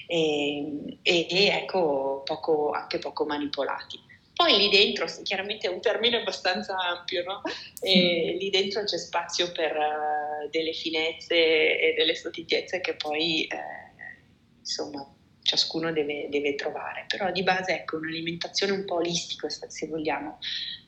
e, 0.07 0.97
e, 1.01 1.27
e 1.29 1.47
ecco, 1.47 2.21
poco, 2.23 2.71
anche 2.71 2.99
poco 2.99 3.25
manipolati. 3.25 3.99
Poi 4.35 4.57
lì 4.57 4.69
dentro, 4.69 5.05
chiaramente 5.23 5.67
è 5.67 5.71
un 5.71 5.79
termine 5.79 6.17
abbastanza 6.17 6.75
ampio, 6.77 7.23
no? 7.23 7.41
E 7.79 8.35
lì 8.37 8.49
dentro 8.49 8.83
c'è 8.83 8.97
spazio 8.97 9.49
per 9.53 9.71
uh, 9.71 10.49
delle 10.49 10.73
finezze 10.73 11.79
e 11.79 11.93
delle 11.95 12.15
sottigliezze 12.15 12.81
che 12.81 12.95
poi, 12.95 13.45
eh, 13.45 14.59
insomma, 14.59 15.09
ciascuno 15.41 15.93
deve, 15.93 16.27
deve, 16.29 16.55
trovare. 16.55 17.05
Però 17.07 17.31
di 17.31 17.43
base, 17.43 17.75
ecco, 17.75 17.95
un'alimentazione 17.95 18.73
un 18.73 18.83
po' 18.83 18.95
olistica, 18.95 19.47
se 19.49 19.87
vogliamo. 19.87 20.39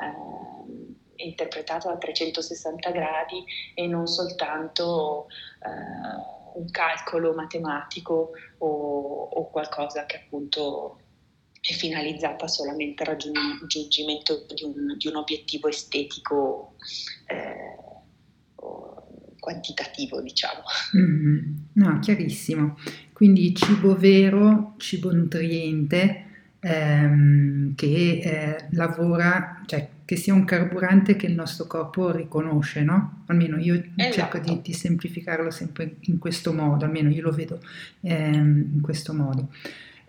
Eh, 0.01 1.05
interpretato 1.17 1.89
a 1.89 1.97
360 1.97 2.91
gradi 2.91 3.43
e 3.73 3.87
non 3.87 4.07
soltanto 4.07 5.27
eh, 5.63 6.59
un 6.59 6.69
calcolo 6.71 7.33
matematico 7.33 8.31
o, 8.59 9.29
o, 9.31 9.49
qualcosa 9.49 10.05
che 10.05 10.17
appunto 10.17 10.99
è 11.61 11.73
finalizzata 11.73 12.47
solamente 12.47 13.03
al 13.03 13.09
raggiungimento 13.09 14.45
di 14.53 14.63
un, 14.63 14.95
di 14.97 15.07
un 15.07 15.15
obiettivo 15.17 15.67
estetico 15.67 16.75
eh, 17.27 17.85
quantitativo, 19.47 20.21
diciamo. 20.21 20.61
Mm-hmm. 20.97 21.55
No, 21.73 21.99
chiarissimo. 21.99 22.77
Quindi 23.13 23.55
cibo 23.55 23.95
vero, 23.95 24.73
cibo 24.77 25.13
nutriente, 25.13 26.25
ehm, 26.59 27.73
che 27.75 28.19
eh, 28.19 28.67
lavora, 28.71 29.63
cioè 29.65 29.87
che 30.07 30.15
sia 30.15 30.33
un 30.33 30.45
carburante 30.45 31.17
che 31.17 31.25
il 31.25 31.33
nostro 31.33 31.67
corpo 31.67 32.11
riconosce, 32.11 32.81
no? 32.81 33.23
Almeno 33.25 33.57
io 33.57 33.73
esatto. 33.93 34.13
cerco 34.13 34.37
di, 34.37 34.61
di, 34.63 34.71
semplificarlo 34.71 35.51
sempre 35.51 35.97
in 35.99 36.17
questo 36.17 36.53
modo, 36.53 36.85
almeno 36.85 37.09
io 37.09 37.23
lo 37.23 37.31
vedo 37.31 37.59
ehm, 37.99 38.69
in 38.75 38.79
questo 38.79 39.13
modo. 39.13 39.49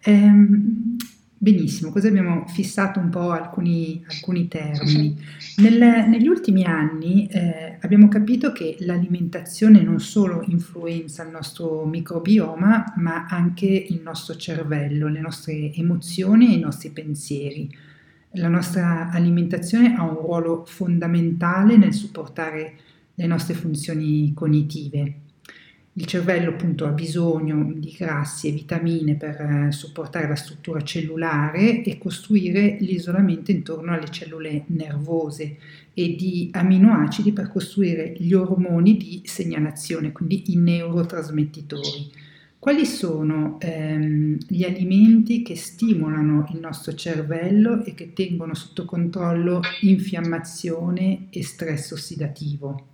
Ehm, 0.03 0.97
Benissimo, 1.41 1.91
così 1.91 2.09
abbiamo 2.09 2.47
fissato 2.47 3.01
un 3.01 3.11
po' 3.11 3.31
alcuni, 3.31 4.05
alcuni 4.09 4.47
termini. 4.47 5.17
Nel, 5.57 6.09
negli 6.09 6.27
ultimi 6.27 6.65
anni 6.65 7.27
eh, 7.27 7.79
abbiamo 7.81 8.07
capito 8.07 8.53
che 8.53 8.77
l'alimentazione 8.81 9.83
non 9.83 10.01
solo 10.01 10.45
influenza 10.47 11.25
il 11.25 11.31
nostro 11.31 11.85
microbioma, 11.87 12.95
ma 12.97 13.27
anche 13.29 13.67
il 13.67 14.01
nostro 14.03 14.37
cervello, 14.37 15.09
le 15.09 15.21
nostre 15.21 15.73
emozioni 15.75 16.53
e 16.53 16.57
i 16.57 16.61
nostri 16.61 16.91
pensieri. 16.91 17.73
La 18.33 18.49
nostra 18.49 19.11
alimentazione 19.11 19.95
ha 19.95 20.03
un 20.03 20.15
ruolo 20.15 20.65
fondamentale 20.67 21.77
nel 21.77 21.95
supportare 21.95 22.75
le 23.15 23.27
nostre 23.27 23.55
funzioni 23.55 24.33
cognitive. 24.35 25.15
Il 25.95 26.05
cervello 26.05 26.51
appunto 26.51 26.87
ha 26.87 26.91
bisogno 26.91 27.73
di 27.75 27.93
grassi 27.99 28.47
e 28.47 28.53
vitamine 28.53 29.17
per 29.17 29.41
eh, 29.41 29.73
supportare 29.73 30.29
la 30.29 30.37
struttura 30.37 30.81
cellulare 30.83 31.83
e 31.83 31.99
costruire 31.99 32.77
l'isolamento 32.79 33.51
intorno 33.51 33.93
alle 33.93 34.09
cellule 34.09 34.63
nervose 34.67 35.57
e 35.93 36.15
di 36.15 36.51
aminoacidi 36.53 37.33
per 37.33 37.51
costruire 37.51 38.15
gli 38.17 38.33
ormoni 38.33 38.97
di 38.97 39.23
segnalazione, 39.25 40.13
quindi 40.13 40.53
i 40.53 40.57
neurotrasmettitori. 40.57 42.28
Quali 42.69 42.85
sono 42.85 43.57
ehm, 43.61 44.37
gli 44.47 44.63
alimenti 44.63 45.41
che 45.43 45.57
stimolano 45.57 46.47
il 46.53 46.59
nostro 46.59 46.93
cervello 46.93 47.83
e 47.83 47.95
che 47.95 48.13
tengono 48.13 48.53
sotto 48.53 48.85
controllo 48.85 49.63
infiammazione 49.81 51.29
e 51.31 51.43
stress 51.43 51.93
ossidativo? 51.93 52.87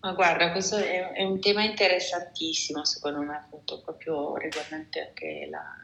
Ma 0.00 0.12
guarda, 0.12 0.52
questo 0.52 0.76
è, 0.76 1.12
è, 1.12 1.22
un 1.22 1.40
tema 1.40 1.64
interessantissimo, 1.64 2.84
secondo 2.84 3.20
me, 3.20 3.36
appunto, 3.36 3.80
proprio 3.80 4.36
riguardante 4.36 5.00
anche 5.00 5.48
la, 5.50 5.79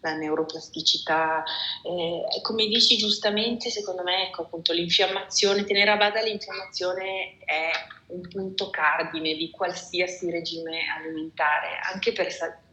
la 0.00 0.14
neuroplasticità. 0.14 1.42
Eh, 1.82 2.40
come 2.42 2.66
dici 2.66 2.96
giustamente, 2.96 3.70
secondo 3.70 4.02
me, 4.02 4.28
ecco, 4.28 4.42
appunto, 4.42 4.72
l'infiammazione, 4.72 5.64
tenere 5.64 5.90
a 5.90 5.96
bada 5.96 6.20
l'infiammazione 6.22 7.38
è 7.44 7.70
un 8.08 8.22
punto 8.28 8.70
cardine 8.70 9.34
di 9.34 9.50
qualsiasi 9.50 10.30
regime 10.30 10.80
alimentare, 10.96 11.78
anche 11.92 12.12
per, 12.12 12.28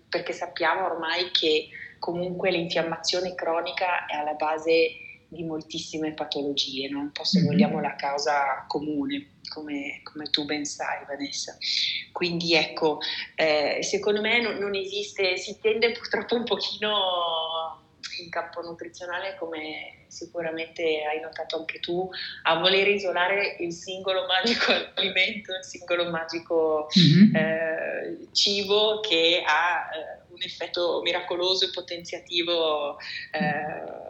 perché 0.08 0.34
sappiamo 0.34 0.86
ormai 0.86 1.32
che 1.32 1.70
comunque 2.00 2.52
l'infiammazione 2.52 3.34
cronica 3.36 4.06
è 4.06 4.16
alla 4.16 4.34
base 4.34 5.05
di 5.28 5.44
moltissime 5.44 6.14
patologie, 6.14 6.90
no? 6.90 7.00
un 7.00 7.12
po' 7.12 7.24
se 7.24 7.40
mm-hmm. 7.40 7.48
vogliamo 7.48 7.80
la 7.82 7.96
causa 7.96 8.66
comune 8.68 9.34
come, 9.50 10.02
come, 10.04 10.30
tu 10.30 10.46
ben 10.46 10.66
sai 10.66 11.06
Vanessa. 11.06 11.58
Quindi 12.12 12.56
ecco, 12.56 13.00
eh, 13.36 13.80
secondo 13.82 14.22
me 14.22 14.42
non, 14.42 14.58
non, 14.58 14.76
esiste, 14.76 15.38
si 15.38 15.60
tende 15.60 15.92
purtroppo 15.92 16.36
un 16.36 16.44
pochino 16.44 17.84
in 18.20 18.30
campo 18.30 18.62
nutrizionale, 18.62 19.36
come 19.38 20.06
sicuramente 20.08 21.04
hai 21.04 21.20
notato 21.20 21.58
anche 21.58 21.80
tu, 21.80 22.10
a 22.44 22.60
voler 22.60 22.88
isolare 22.88 23.58
il 23.60 23.74
singolo 23.74 24.26
magico 24.26 24.72
alimento, 24.96 25.54
il 25.54 25.64
singolo 25.64 26.10
magico 26.10 26.88
mm-hmm. 26.98 27.36
eh, 27.36 28.28
cibo 28.32 29.00
che 29.02 29.44
ha 29.46 29.90
eh, 29.94 30.24
un 30.30 30.42
effetto 30.42 31.02
miracoloso 31.04 31.66
e 31.66 31.70
potenziativo. 31.72 32.98
Eh, 33.32 34.05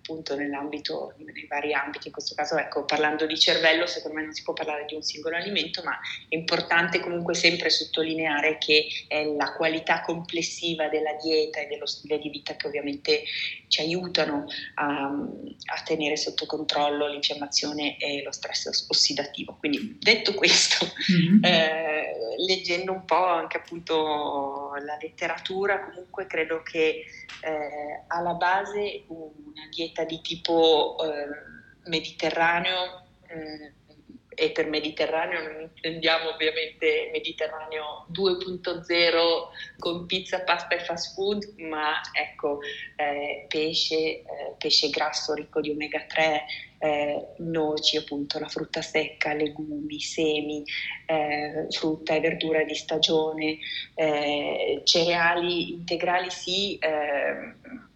appunto 0.00 0.34
nell'ambito, 0.34 1.14
nei 1.18 1.46
vari 1.46 1.74
ambiti, 1.74 2.08
in 2.08 2.12
questo 2.12 2.34
caso 2.34 2.56
ecco, 2.56 2.84
parlando 2.84 3.26
di 3.26 3.38
cervello 3.38 3.86
secondo 3.86 4.16
me 4.16 4.24
non 4.24 4.32
si 4.32 4.42
può 4.42 4.54
parlare 4.54 4.86
di 4.86 4.94
un 4.94 5.02
singolo 5.02 5.36
alimento, 5.36 5.82
ma 5.84 5.98
è 6.28 6.34
importante 6.34 7.00
comunque 7.00 7.34
sempre 7.34 7.70
sottolineare 7.70 8.58
che 8.58 8.86
è 9.06 9.24
la 9.24 9.52
qualità 9.52 10.00
complessiva 10.00 10.88
della 10.88 11.14
dieta 11.22 11.60
e 11.60 11.66
dello 11.66 11.86
stile 11.86 12.18
di 12.18 12.30
vita 12.30 12.56
che 12.56 12.66
ovviamente 12.66 13.22
ci 13.68 13.80
aiutano 13.80 14.46
a, 14.74 15.04
a 15.04 15.82
tenere 15.84 16.16
sotto 16.16 16.46
controllo 16.46 17.06
l'infiammazione 17.06 17.96
e 17.98 18.22
lo 18.22 18.32
stress 18.32 18.86
ossidativo. 18.88 19.56
Quindi 19.58 19.98
detto 20.00 20.34
questo, 20.34 20.86
mm-hmm. 21.12 21.44
eh, 21.44 22.14
leggendo 22.46 22.92
un 22.92 23.04
po' 23.04 23.26
anche 23.26 23.58
appunto 23.58 24.72
la 24.82 24.96
letteratura, 25.00 25.84
comunque 25.84 26.26
credo 26.26 26.62
che 26.62 27.04
eh, 27.42 28.04
alla 28.08 28.34
base 28.34 29.04
una 29.08 29.68
dieta 29.70 29.89
di 30.04 30.20
tipo 30.20 30.96
eh, 31.02 31.88
mediterraneo 31.88 33.06
eh, 33.26 33.72
e 34.40 34.52
per 34.52 34.68
Mediterraneo 34.70 35.42
non 35.42 35.70
intendiamo 35.74 36.30
ovviamente 36.30 37.10
Mediterraneo 37.12 38.06
2.0 38.10 39.18
con 39.78 40.06
pizza, 40.06 40.40
pasta 40.40 40.76
e 40.76 40.80
fast 40.80 41.14
food, 41.14 41.44
ma 41.58 42.00
ecco 42.12 42.60
eh, 42.96 43.44
pesce, 43.48 43.96
eh, 43.96 44.24
pesce 44.56 44.88
grasso 44.88 45.34
ricco 45.34 45.60
di 45.60 45.70
omega 45.70 46.04
3, 46.06 46.44
eh, 46.78 47.26
noci, 47.38 47.98
appunto 47.98 48.38
la 48.38 48.48
frutta 48.48 48.80
secca, 48.80 49.34
legumi, 49.34 50.00
semi, 50.00 50.62
eh, 51.04 51.66
frutta 51.68 52.14
e 52.14 52.20
verdura 52.20 52.64
di 52.64 52.74
stagione, 52.74 53.58
cereali 54.84 55.72
integrali 55.72 56.30
sì 56.30 56.78
eh, 56.78 57.88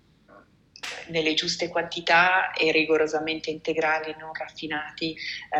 nelle 1.08 1.34
giuste 1.34 1.68
quantità 1.68 2.52
e 2.52 2.72
rigorosamente 2.72 3.50
integrali, 3.50 4.14
non 4.18 4.32
raffinati, 4.32 5.12
eh, 5.12 5.58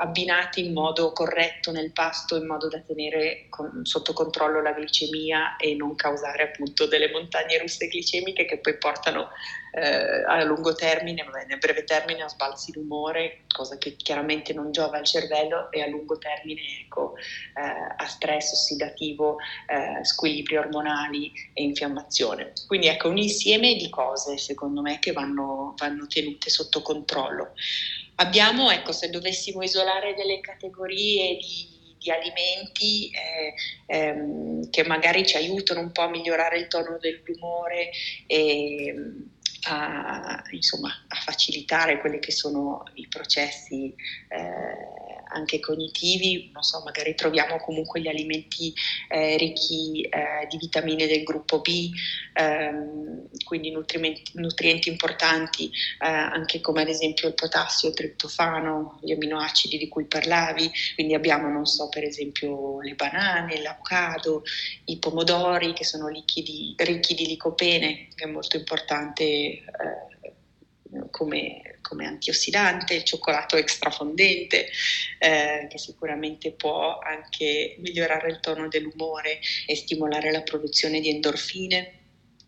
abbinati 0.00 0.64
in 0.64 0.72
modo 0.72 1.12
corretto 1.12 1.72
nel 1.72 1.92
pasto 1.92 2.36
in 2.36 2.46
modo 2.46 2.68
da 2.68 2.80
tenere 2.80 3.46
con, 3.48 3.84
sotto 3.84 4.12
controllo 4.12 4.62
la 4.62 4.72
glicemia 4.72 5.56
e 5.56 5.74
non 5.74 5.94
causare 5.94 6.44
appunto 6.44 6.86
delle 6.86 7.10
montagne 7.10 7.58
russe 7.58 7.88
glicemiche 7.88 8.44
che 8.44 8.58
poi 8.58 8.76
portano 8.78 9.30
eh, 9.74 10.24
a 10.24 10.42
lungo 10.44 10.74
termine, 10.74 11.24
nel 11.46 11.58
breve 11.58 11.84
termine 11.84 12.22
a 12.22 12.28
sbalzi 12.28 12.70
d'umore, 12.70 13.44
cosa 13.48 13.76
che 13.76 13.96
chiaramente 13.96 14.52
non 14.52 14.70
giova 14.70 14.98
al 14.98 15.04
cervello 15.04 15.70
e 15.72 15.82
a 15.82 15.86
lungo 15.86 16.16
termine 16.18 16.60
ecco, 16.84 17.14
eh, 17.16 17.94
a 17.96 18.06
stress 18.06 18.52
ossidativo, 18.52 19.36
eh, 19.66 20.04
squilibri 20.04 20.56
ormonali 20.56 21.32
e 21.52 21.62
infiammazione. 21.62 22.52
Quindi 22.66 22.86
ecco 22.86 23.08
un 23.08 23.18
insieme 23.18 23.74
di 23.74 23.88
cose 23.90 24.38
secondo 24.38 24.80
me 24.80 24.98
che 24.98 25.12
vanno, 25.12 25.74
vanno 25.76 26.06
tenute 26.06 26.50
sotto 26.50 26.82
controllo. 26.82 27.52
Abbiamo, 28.16 28.70
ecco, 28.70 28.92
se 28.92 29.10
dovessimo 29.10 29.62
isolare 29.62 30.14
delle 30.14 30.40
categorie 30.40 31.36
di 31.36 31.72
di 32.04 32.10
alimenti 32.10 33.10
eh, 33.10 33.54
ehm, 33.86 34.68
che 34.68 34.84
magari 34.84 35.26
ci 35.26 35.38
aiutano 35.38 35.80
un 35.80 35.90
po' 35.90 36.02
a 36.02 36.10
migliorare 36.10 36.58
il 36.58 36.68
tono 36.68 36.98
dell'umore 37.00 37.90
e, 38.26 38.94
a, 39.66 40.42
insomma, 40.50 40.88
a 41.08 41.16
facilitare 41.16 42.00
quelli 42.00 42.18
che 42.18 42.32
sono 42.32 42.82
i 42.94 43.06
processi 43.08 43.94
eh, 44.28 45.03
anche 45.34 45.60
cognitivi, 45.60 46.50
non 46.52 46.62
so, 46.62 46.82
magari 46.84 47.14
troviamo 47.14 47.58
comunque 47.58 48.00
gli 48.00 48.08
alimenti 48.08 48.72
eh, 49.08 49.36
ricchi 49.36 50.02
eh, 50.02 50.46
di 50.48 50.56
vitamine 50.56 51.06
del 51.06 51.22
gruppo 51.22 51.60
B, 51.60 51.90
ehm, 52.34 53.28
quindi 53.44 53.70
nutrienti, 53.70 54.88
importanti 54.88 55.66
eh, 55.66 56.06
anche 56.06 56.60
come 56.60 56.82
ad 56.82 56.88
esempio 56.88 57.28
il 57.28 57.34
potassio, 57.34 57.88
il 57.88 57.94
triptofano, 57.94 58.98
gli 59.02 59.12
aminoacidi 59.12 59.76
di 59.76 59.88
cui 59.88 60.06
parlavi, 60.06 60.70
quindi 60.94 61.14
abbiamo, 61.14 61.48
non 61.48 61.66
so, 61.66 61.88
per 61.88 62.04
esempio 62.04 62.80
le 62.80 62.94
banane, 62.94 63.60
l'avocado, 63.60 64.42
i 64.86 64.98
pomodori 64.98 65.72
che 65.72 65.84
sono 65.84 66.08
liquidi, 66.08 66.74
ricchi 66.78 67.14
di 67.14 67.26
licopene, 67.26 68.08
che 68.14 68.24
è 68.24 68.28
molto 68.28 68.56
importante 68.56 69.24
eh, 69.24 69.62
come, 71.10 71.78
come, 71.82 72.06
antiossidante, 72.06 72.94
il 72.94 73.04
cioccolato 73.04 73.56
extrafondente, 73.56 74.68
eh, 75.18 75.66
che 75.68 75.78
sicuramente 75.78 76.52
può 76.52 76.98
anche 76.98 77.76
migliorare 77.78 78.30
il 78.30 78.40
tono 78.40 78.68
dell'umore 78.68 79.40
e 79.66 79.76
stimolare 79.76 80.30
la 80.30 80.42
produzione 80.42 81.00
di 81.00 81.08
endorfine, 81.10 82.02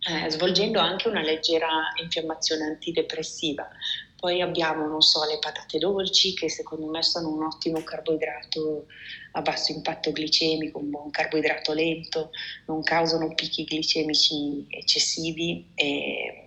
eh, 0.08 0.30
svolgendo 0.30 0.78
anche 0.78 1.08
una 1.08 1.22
leggera 1.22 1.92
infiammazione 2.00 2.64
antidepressiva. 2.64 3.68
Poi 4.16 4.40
abbiamo, 4.40 4.86
non 4.86 5.02
so, 5.02 5.24
le 5.24 5.38
patate 5.38 5.78
dolci 5.78 6.32
che 6.32 6.48
secondo 6.48 6.86
me 6.86 7.02
sono 7.02 7.28
un 7.28 7.44
ottimo 7.44 7.82
carboidrato 7.82 8.86
a 9.32 9.42
basso 9.42 9.72
impatto 9.72 10.10
glicemico, 10.10 10.78
un 10.78 10.90
buon 10.90 11.10
carboidrato 11.10 11.74
lento, 11.74 12.30
non 12.66 12.82
causano 12.82 13.34
picchi 13.34 13.64
glicemici 13.64 14.66
eccessivi 14.70 15.70
e, 15.74 16.45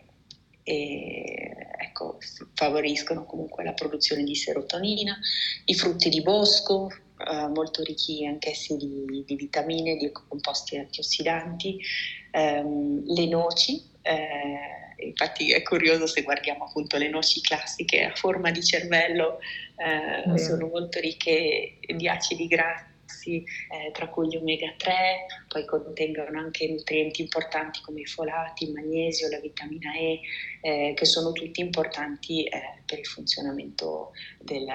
e 0.69 1.55
ecco, 1.79 2.19
favoriscono 2.53 3.25
comunque 3.25 3.63
la 3.63 3.73
produzione 3.73 4.23
di 4.23 4.35
serotonina. 4.35 5.17
I 5.65 5.73
frutti 5.73 6.09
di 6.09 6.21
bosco, 6.21 6.89
eh, 6.91 7.47
molto 7.47 7.81
ricchi 7.81 8.23
anch'essi 8.25 8.77
di, 8.77 9.23
di 9.25 9.35
vitamine, 9.35 9.95
di 9.95 10.11
composti 10.11 10.77
antiossidanti, 10.77 11.79
ehm, 12.31 13.01
le 13.05 13.27
noci. 13.27 13.83
Eh, 14.03 15.05
infatti 15.07 15.51
è 15.51 15.63
curioso 15.63 16.05
se 16.05 16.21
guardiamo 16.21 16.65
appunto 16.65 16.97
le 16.97 17.09
noci 17.09 17.41
classiche 17.41 18.03
a 18.03 18.13
forma 18.13 18.51
di 18.51 18.63
cervello, 18.63 19.39
eh, 19.75 20.37
sono 20.37 20.67
molto 20.67 20.99
ricche 20.99 21.79
di 21.95 22.07
acidi 22.07 22.45
grassi, 22.45 22.88
eh, 23.27 23.91
tra 23.91 24.07
cui 24.07 24.27
gli 24.27 24.35
omega 24.35 24.73
3, 24.77 25.25
poi 25.47 25.65
contengono 25.65 26.39
anche 26.39 26.67
nutrienti 26.67 27.21
importanti 27.21 27.81
come 27.81 28.01
i 28.01 28.05
folati, 28.05 28.65
il 28.65 28.73
magnesio, 28.73 29.29
la 29.29 29.39
vitamina 29.39 29.93
E, 29.93 30.19
eh, 30.61 30.93
che 30.95 31.05
sono 31.05 31.31
tutti 31.31 31.61
importanti 31.61 32.43
eh, 32.43 32.81
per 32.85 32.99
il 32.99 33.05
funzionamento 33.05 34.11
del, 34.39 34.67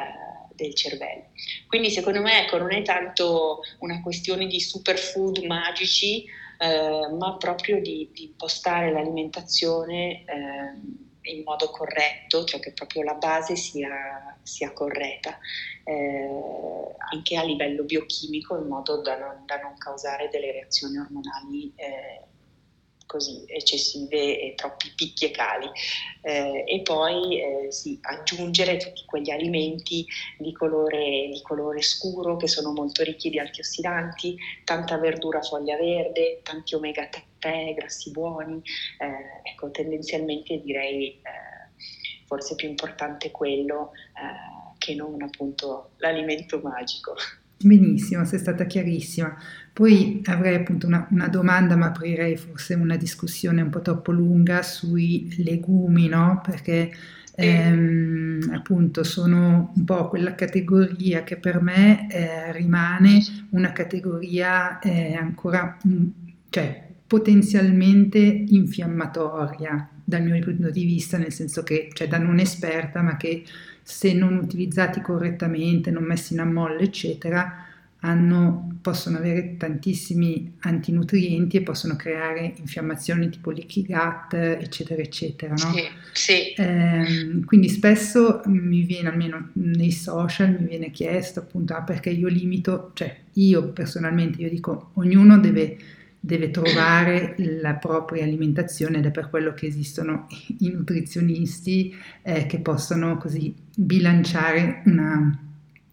del 0.54 0.74
cervello. 0.74 1.26
Quindi 1.66 1.90
secondo 1.90 2.20
me 2.20 2.44
ecco, 2.44 2.58
non 2.58 2.72
è 2.72 2.82
tanto 2.82 3.60
una 3.80 4.00
questione 4.02 4.46
di 4.46 4.60
superfood 4.60 5.38
magici, 5.44 6.24
eh, 6.58 7.08
ma 7.18 7.36
proprio 7.36 7.80
di, 7.80 8.08
di 8.12 8.24
impostare 8.24 8.92
l'alimentazione 8.92 10.24
eh, 10.24 11.03
in 11.24 11.42
modo 11.42 11.70
corretto, 11.70 12.44
cioè 12.44 12.60
che 12.60 12.72
proprio 12.72 13.02
la 13.02 13.14
base 13.14 13.56
sia, 13.56 14.36
sia 14.42 14.72
corretta, 14.72 15.38
eh, 15.84 16.28
anche 17.10 17.36
a 17.36 17.42
livello 17.42 17.84
biochimico, 17.84 18.56
in 18.56 18.66
modo 18.66 19.00
da 19.00 19.18
non, 19.18 19.42
da 19.46 19.56
non 19.60 19.76
causare 19.76 20.28
delle 20.30 20.52
reazioni 20.52 20.98
ormonali 20.98 21.72
eh, 21.76 22.20
così 23.06 23.44
eccessive 23.46 24.40
e 24.40 24.54
troppi 24.56 24.92
picchi 24.94 25.26
e 25.26 25.30
cali. 25.30 25.70
Eh, 26.22 26.64
e 26.66 26.80
poi 26.82 27.40
eh, 27.40 27.72
sì, 27.72 27.98
aggiungere 28.02 28.76
tutti 28.76 29.04
quegli 29.04 29.30
alimenti 29.30 30.06
di 30.38 30.52
colore, 30.52 31.28
di 31.30 31.40
colore, 31.42 31.80
scuro 31.82 32.36
che 32.36 32.48
sono 32.48 32.72
molto 32.72 33.02
ricchi 33.02 33.30
di 33.30 33.38
antiossidanti, 33.38 34.36
tanta 34.64 34.98
verdura 34.98 35.40
foglia 35.42 35.76
verde, 35.76 36.40
tanti 36.42 36.74
omega 36.74 37.06
3, 37.06 37.22
grassi 37.74 38.10
buoni. 38.10 38.62
Eh, 38.98 39.50
ecco, 39.50 39.70
tendenzialmente 39.70 40.60
direi 40.62 41.12
eh, 41.12 41.72
forse 42.26 42.54
più 42.54 42.68
importante 42.68 43.30
quello 43.30 43.92
eh, 44.14 44.74
che 44.78 44.94
non 44.94 45.22
appunto 45.22 45.90
l'alimento 45.98 46.60
magico. 46.62 47.14
Benissimo, 47.64 48.24
sei 48.24 48.38
stata 48.38 48.66
chiarissima. 48.66 49.34
Poi 49.72 50.20
avrei 50.26 50.56
appunto 50.56 50.86
una, 50.86 51.06
una, 51.10 51.28
domanda, 51.28 51.76
ma 51.76 51.86
aprirei 51.86 52.36
forse 52.36 52.74
una 52.74 52.96
discussione 52.96 53.62
un 53.62 53.70
po' 53.70 53.80
troppo 53.80 54.12
lunga 54.12 54.62
sui 54.62 55.34
legumi, 55.42 56.08
no? 56.08 56.42
Perché 56.44 56.92
ehm, 57.34 58.50
appunto 58.52 59.02
sono 59.02 59.72
un 59.74 59.84
po' 59.84 60.08
quella 60.08 60.34
categoria 60.34 61.24
che 61.24 61.36
per 61.38 61.62
me 61.62 62.06
eh, 62.10 62.52
rimane 62.52 63.22
una 63.50 63.72
categoria 63.72 64.78
eh, 64.80 65.14
ancora, 65.14 65.78
mm, 65.86 66.06
cioè 66.50 66.83
potenzialmente 67.06 68.18
infiammatoria 68.18 69.88
dal 70.04 70.22
mio 70.22 70.38
punto 70.40 70.70
di 70.70 70.84
vista, 70.84 71.16
nel 71.18 71.32
senso 71.32 71.62
che, 71.62 71.90
cioè 71.92 72.08
da 72.08 72.18
non 72.18 72.38
esperta, 72.38 73.02
ma 73.02 73.16
che 73.16 73.44
se 73.82 74.12
non 74.12 74.36
utilizzati 74.36 75.00
correttamente, 75.00 75.90
non 75.90 76.04
messi 76.04 76.32
in 76.32 76.40
ammolle, 76.40 76.82
eccetera, 76.82 77.66
hanno, 78.00 78.76
possono 78.82 79.16
avere 79.16 79.56
tantissimi 79.56 80.56
antinutrienti 80.60 81.56
e 81.56 81.62
possono 81.62 81.96
creare 81.96 82.54
infiammazioni 82.58 83.30
tipo 83.30 83.50
leaky 83.50 83.86
gut, 83.86 84.34
eccetera, 84.34 85.00
eccetera. 85.00 85.52
No? 85.52 85.72
Sì, 85.72 85.82
sì. 86.12 86.52
Eh, 86.52 87.40
quindi 87.46 87.68
spesso 87.70 88.42
mi 88.46 88.82
viene, 88.82 89.08
almeno 89.08 89.50
nei 89.54 89.92
social, 89.92 90.56
mi 90.60 90.68
viene 90.68 90.90
chiesto 90.90 91.40
appunto, 91.40 91.74
ah, 91.74 91.82
perché 91.82 92.10
io 92.10 92.28
limito, 92.28 92.90
cioè 92.94 93.14
io 93.34 93.70
personalmente, 93.72 94.42
io 94.42 94.50
dico, 94.50 94.90
ognuno 94.94 95.38
deve 95.38 95.76
deve 96.24 96.50
trovare 96.50 97.34
la 97.36 97.74
propria 97.74 98.24
alimentazione 98.24 98.96
ed 98.98 99.04
è 99.04 99.10
per 99.10 99.28
quello 99.28 99.52
che 99.52 99.66
esistono 99.66 100.26
i 100.60 100.70
nutrizionisti 100.70 101.94
eh, 102.22 102.46
che 102.46 102.60
possono 102.60 103.18
così 103.18 103.54
bilanciare 103.76 104.80
una, 104.86 105.38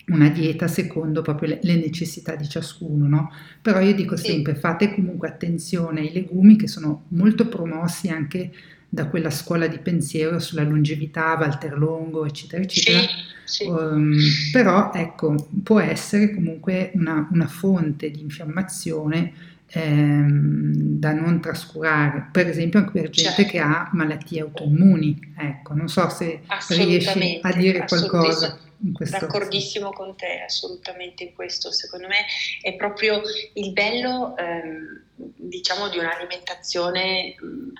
una 0.07 0.29
dieta 0.29 0.69
secondo 0.69 1.21
proprio 1.21 1.59
le, 1.61 1.75
necessità 1.75 2.35
di 2.37 2.47
ciascuno, 2.47 3.09
no? 3.09 3.31
Però 3.61 3.81
io 3.81 3.93
dico 3.93 4.15
sempre 4.15 4.55
fate 4.55 4.93
comunque 4.93 5.27
attenzione 5.27 5.99
ai 5.99 6.13
legumi 6.13 6.55
che 6.55 6.69
sono 6.69 7.07
molto 7.09 7.49
promossi 7.49 8.07
anche 8.07 8.51
da 8.87 9.07
quella 9.07 9.29
scuola 9.31 9.67
di 9.67 9.79
pensiero 9.79 10.39
sulla 10.39 10.63
longevità, 10.63 11.35
Walter 11.37 11.77
Longo, 11.77 12.25
eccetera, 12.25 12.63
eccetera. 12.63 13.01
Sì, 13.43 13.63
sì. 13.63 13.65
Um, 13.65 14.17
però 14.53 14.91
ecco, 14.93 15.49
può 15.61 15.81
essere 15.81 16.33
comunque 16.33 16.91
una, 16.93 17.27
una 17.33 17.47
fonte 17.47 18.09
di 18.11 18.21
infiammazione 18.21 19.50
ehm, 19.73 20.71
da 20.99 21.13
non 21.13 21.41
trascurare, 21.41 22.29
per 22.31 22.47
esempio 22.47 22.79
anche 22.79 22.91
per 22.91 23.09
gente 23.09 23.43
certo. 23.43 23.51
che 23.51 23.59
ha 23.59 23.89
malattie 23.93 24.41
autoimmuni. 24.41 25.33
Ecco, 25.37 25.73
non 25.73 25.87
so 25.87 26.09
se 26.09 26.41
riesci 26.69 27.39
a 27.41 27.53
dire 27.53 27.85
qualcosa. 27.85 28.59
In 28.83 28.93
questo 28.93 29.19
D'accordissimo 29.19 29.91
con 29.91 30.15
te, 30.15 30.41
assolutamente 30.43 31.23
in 31.23 31.33
questo. 31.33 31.71
Secondo 31.71 32.07
me 32.07 32.25
è 32.61 32.75
proprio 32.75 33.21
il 33.53 33.73
bello, 33.73 34.35
ehm, 34.35 35.03
diciamo, 35.15 35.87
di 35.89 35.99
un'alimentazione 35.99 37.35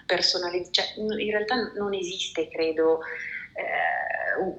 personalizzata. 0.06 0.89
Cioè, 0.89 0.99
in 0.99 1.32
realtà 1.32 1.71
non 1.75 1.95
esiste, 1.95 2.47
credo, 2.49 2.99
eh, 3.54 4.02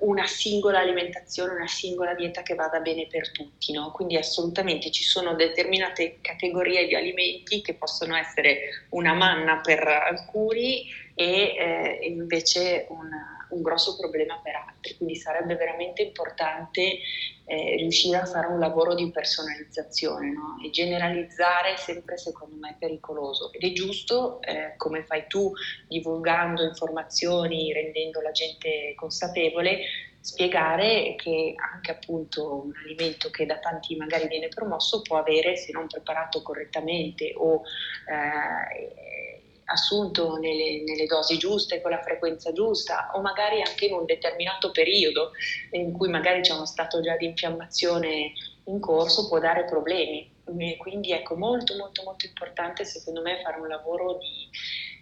una 0.01 0.27
singola 0.27 0.79
alimentazione, 0.79 1.55
una 1.55 1.67
singola 1.67 2.15
dieta 2.15 2.43
che 2.43 2.55
vada 2.55 2.81
bene 2.81 3.07
per 3.09 3.31
tutti, 3.33 3.73
no? 3.73 3.91
quindi 3.91 4.17
assolutamente 4.17 4.91
ci 4.91 5.03
sono 5.03 5.35
determinate 5.35 6.19
categorie 6.21 6.87
di 6.87 6.95
alimenti 6.95 7.63
che 7.63 7.75
possono 7.75 8.17
essere 8.17 8.87
una 8.91 9.15
manna 9.15 9.61
per 9.61 9.87
alcuni 9.87 10.87
e 11.15 11.55
eh, 11.57 11.99
invece 12.07 12.87
una, 12.89 13.42
un 13.53 13.63
grosso 13.63 13.97
problema 13.97 14.41
per 14.43 14.55
altri, 14.55 14.97
quindi 14.97 15.17
sarebbe 15.17 15.55
veramente 15.57 16.03
importante 16.03 16.99
eh, 17.45 17.77
riuscire 17.77 18.17
a 18.17 18.25
fare 18.25 18.47
un 18.47 18.59
lavoro 18.59 18.95
di 18.95 19.11
personalizzazione 19.11 20.31
no? 20.31 20.59
e 20.65 20.71
generalizzare 20.71 21.77
sempre 21.77 22.17
secondo 22.17 22.57
me 22.57 22.71
è 22.71 22.77
pericoloso 22.79 23.53
ed 23.53 23.63
è 23.63 23.73
giusto 23.73 24.41
eh, 24.43 24.75
come 24.77 25.05
fai 25.05 25.27
tu 25.27 25.53
divulgando 25.89 26.63
informazioni, 26.63 27.73
rendendo 27.73 28.21
la 28.21 28.31
gente 28.31 28.95
consapevole, 28.97 29.81
spiegare 30.21 31.17
che 31.17 31.55
anche 31.57 31.91
appunto 31.91 32.63
un 32.65 32.73
alimento 32.85 33.29
che 33.31 33.45
da 33.45 33.59
tanti 33.59 33.97
magari 33.97 34.29
viene 34.29 34.49
promosso 34.49 35.03
può 35.03 35.19
avere, 35.19 35.57
se 35.57 35.73
non 35.73 35.89
preparato 35.89 36.43
correttamente 36.43 37.35
o 37.37 37.63
eh, 38.09 39.32
assunto 39.73 40.37
nelle, 40.37 40.83
nelle, 40.85 41.07
dosi 41.07 41.39
giuste, 41.39 41.81
con 41.81 41.91
la 41.91 42.03
frequenza 42.03 42.53
giusta 42.53 43.11
o 43.15 43.21
magari 43.21 43.63
anche 43.63 43.87
in 43.87 43.95
un 43.95 44.05
determinato 44.05 44.71
periodo 44.71 45.33
in 45.71 45.93
cui 45.93 46.09
magari 46.09 46.41
c'è 46.41 46.53
uno 46.53 46.67
stato 46.67 47.01
già 47.01 47.17
di 47.17 47.27
infiammazione 47.27 48.33
in 48.65 48.81
corso 48.81 49.29
può 49.29 49.39
dare 49.39 49.65
problemi. 49.65 50.31
Quindi 50.79 51.13
ecco 51.13 51.37
molto 51.37 51.77
molto 51.77 52.03
molto 52.03 52.27
importante 52.27 52.85
secondo 52.85 53.23
me 53.23 53.41
fare 53.43 53.61
un 53.61 53.69
lavoro 53.69 54.19
di, 54.19 54.49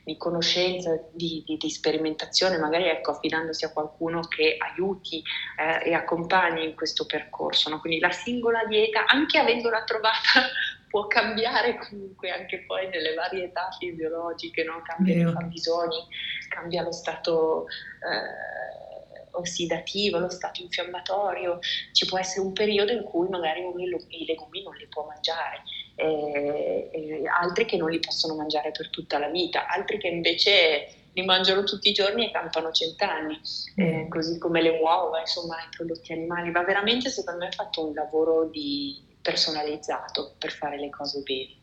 di 0.04 0.16
conoscenza, 0.16 0.98
di, 1.12 1.42
di, 1.46 1.56
di, 1.56 1.70
sperimentazione, 1.70 2.59
magari 2.59 2.88
ecco, 2.88 3.12
affidandosi 3.12 3.64
a 3.64 3.72
qualcuno 3.72 4.20
che 4.20 4.56
aiuti 4.59 5.22
eh, 5.59 5.90
e 5.90 5.94
accompagni 5.94 6.64
in 6.64 6.74
questo 6.74 7.06
percorso. 7.06 7.70
No? 7.70 7.80
Quindi 7.80 8.00
la 8.00 8.11
singola 8.11 8.64
dieta, 8.64 9.06
anche 9.06 9.38
avendola 9.38 9.83
trovata 9.85 10.50
può 10.90 11.07
cambiare 11.07 11.79
comunque 11.79 12.31
anche 12.31 12.64
poi 12.66 12.88
nelle 12.88 13.14
varie 13.14 13.44
età 13.44 13.68
fisiologiche, 13.79 14.64
no? 14.64 14.83
cambia 14.83 15.29
i 15.29 15.33
fabbisogni, 15.33 16.05
cambia 16.48 16.83
lo 16.83 16.90
stato 16.90 17.66
eh, 18.00 19.29
ossidativo, 19.38 20.18
lo 20.18 20.29
stato 20.29 20.61
infiammatorio, 20.61 21.61
ci 21.92 22.07
può 22.07 22.18
essere 22.18 22.44
un 22.44 22.53
periodo 22.53 22.90
in 22.90 23.05
cui 23.05 23.29
magari 23.29 23.62
uno 23.62 23.81
i 23.81 24.24
legumi 24.26 24.64
non 24.64 24.74
li 24.74 24.88
può 24.88 25.07
mangiare, 25.07 25.62
eh, 25.94 26.90
eh, 26.92 27.22
altri 27.29 27.66
che 27.66 27.76
non 27.76 27.88
li 27.88 28.00
possono 28.00 28.35
mangiare 28.35 28.72
per 28.72 28.90
tutta 28.90 29.18
la 29.18 29.29
vita, 29.29 29.68
altri 29.68 29.96
che 29.96 30.09
invece 30.09 30.88
li 31.12 31.24
mangiano 31.24 31.62
tutti 31.62 31.88
i 31.88 31.92
giorni 31.92 32.26
e 32.26 32.31
campano 32.33 32.72
cent'anni, 32.72 33.40
eh, 33.76 34.07
così 34.09 34.38
come 34.38 34.61
le 34.61 34.81
uova, 34.81 35.20
insomma 35.20 35.57
i 35.57 35.68
prodotti 35.76 36.12
animali. 36.12 36.50
Va 36.50 36.64
veramente 36.64 37.11
secondo 37.11 37.44
me 37.44 37.53
fatto 37.53 37.87
un 37.87 37.94
lavoro 37.94 38.46
di 38.46 39.09
personalizzato 39.22 40.35
per 40.38 40.52
fare 40.52 40.78
le 40.78 40.90
cose 40.90 41.20
bene. 41.22 41.59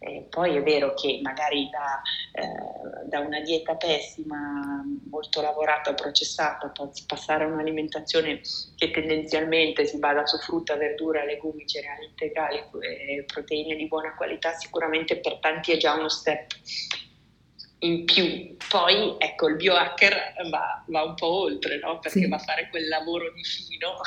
Eh, 0.00 0.26
poi 0.30 0.56
è 0.56 0.62
vero 0.62 0.94
che 0.94 1.18
magari 1.22 1.68
da, 1.70 2.00
eh, 2.32 3.08
da, 3.08 3.18
una 3.18 3.40
dieta 3.40 3.74
pessima, 3.74 4.84
molto 5.10 5.40
lavorata, 5.40 5.92
processata, 5.92 6.72
passare 7.06 7.42
a 7.42 7.48
un'alimentazione 7.48 8.40
che 8.76 8.90
tendenzialmente 8.92 9.86
si 9.86 9.98
basa 9.98 10.24
su 10.24 10.38
frutta, 10.38 10.76
verdura, 10.76 11.24
legumi, 11.24 11.66
cereali 11.66 12.04
integrali 12.06 12.62
e 12.80 13.24
proteine 13.24 13.74
di 13.74 13.88
buona 13.88 14.14
qualità, 14.14 14.52
sicuramente 14.52 15.16
per 15.16 15.38
tanti 15.40 15.72
è 15.72 15.76
già 15.76 15.94
uno 15.94 16.08
step 16.08 16.52
in 17.80 18.04
più. 18.04 18.56
Poi 18.68 19.16
ecco, 19.18 19.48
il 19.48 19.56
biohacker 19.56 20.34
va, 20.48 20.84
va 20.86 21.02
un 21.02 21.14
po' 21.14 21.42
oltre, 21.42 21.78
no? 21.78 21.98
perché 21.98 22.20
sì. 22.20 22.28
va 22.28 22.36
a 22.36 22.40
fare 22.40 22.68
quel 22.70 22.86
lavoro 22.86 23.32
di 23.32 23.42
fino 23.42 24.00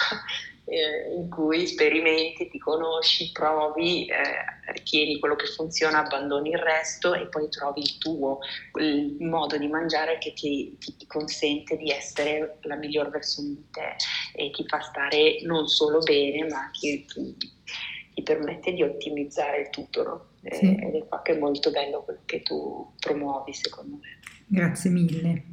eh, 0.65 1.13
in 1.15 1.29
cui 1.29 1.67
sperimenti, 1.67 2.49
ti 2.49 2.57
conosci, 2.57 3.31
provi, 3.31 4.05
eh, 4.05 4.71
ritieni 4.73 5.19
quello 5.19 5.35
che 5.35 5.47
funziona, 5.47 6.05
abbandoni 6.05 6.49
il 6.51 6.59
resto 6.59 7.13
e 7.13 7.27
poi 7.27 7.49
trovi 7.49 7.81
il 7.81 7.97
tuo, 7.97 8.39
il 8.79 9.17
modo 9.19 9.57
di 9.57 9.67
mangiare 9.67 10.17
che 10.17 10.33
ti, 10.33 10.77
ti, 10.79 11.05
consente 11.07 11.77
di 11.77 11.89
essere 11.89 12.57
la 12.61 12.75
miglior 12.75 13.09
versione 13.09 13.49
di 13.49 13.65
te 13.71 13.95
e 14.35 14.51
ti 14.51 14.65
fa 14.67 14.79
stare 14.81 15.41
non 15.43 15.67
solo 15.67 15.99
bene, 15.99 16.47
ma 16.47 16.69
ti, 16.79 17.05
ti, 17.05 17.35
ti 18.13 18.23
permette 18.23 18.73
di 18.73 18.83
ottimizzare 18.83 19.61
il 19.61 19.69
tutto. 19.69 20.03
No? 20.03 20.25
Sì. 20.49 20.75
Ed 20.75 20.95
è 20.95 21.07
qua 21.07 21.21
che 21.21 21.33
è 21.33 21.37
molto 21.37 21.71
bello 21.71 22.03
quello 22.03 22.21
che 22.25 22.41
tu 22.41 22.93
promuovi, 22.99 23.53
secondo 23.53 23.97
me. 23.97 24.19
Grazie 24.47 24.89
mille. 24.89 25.43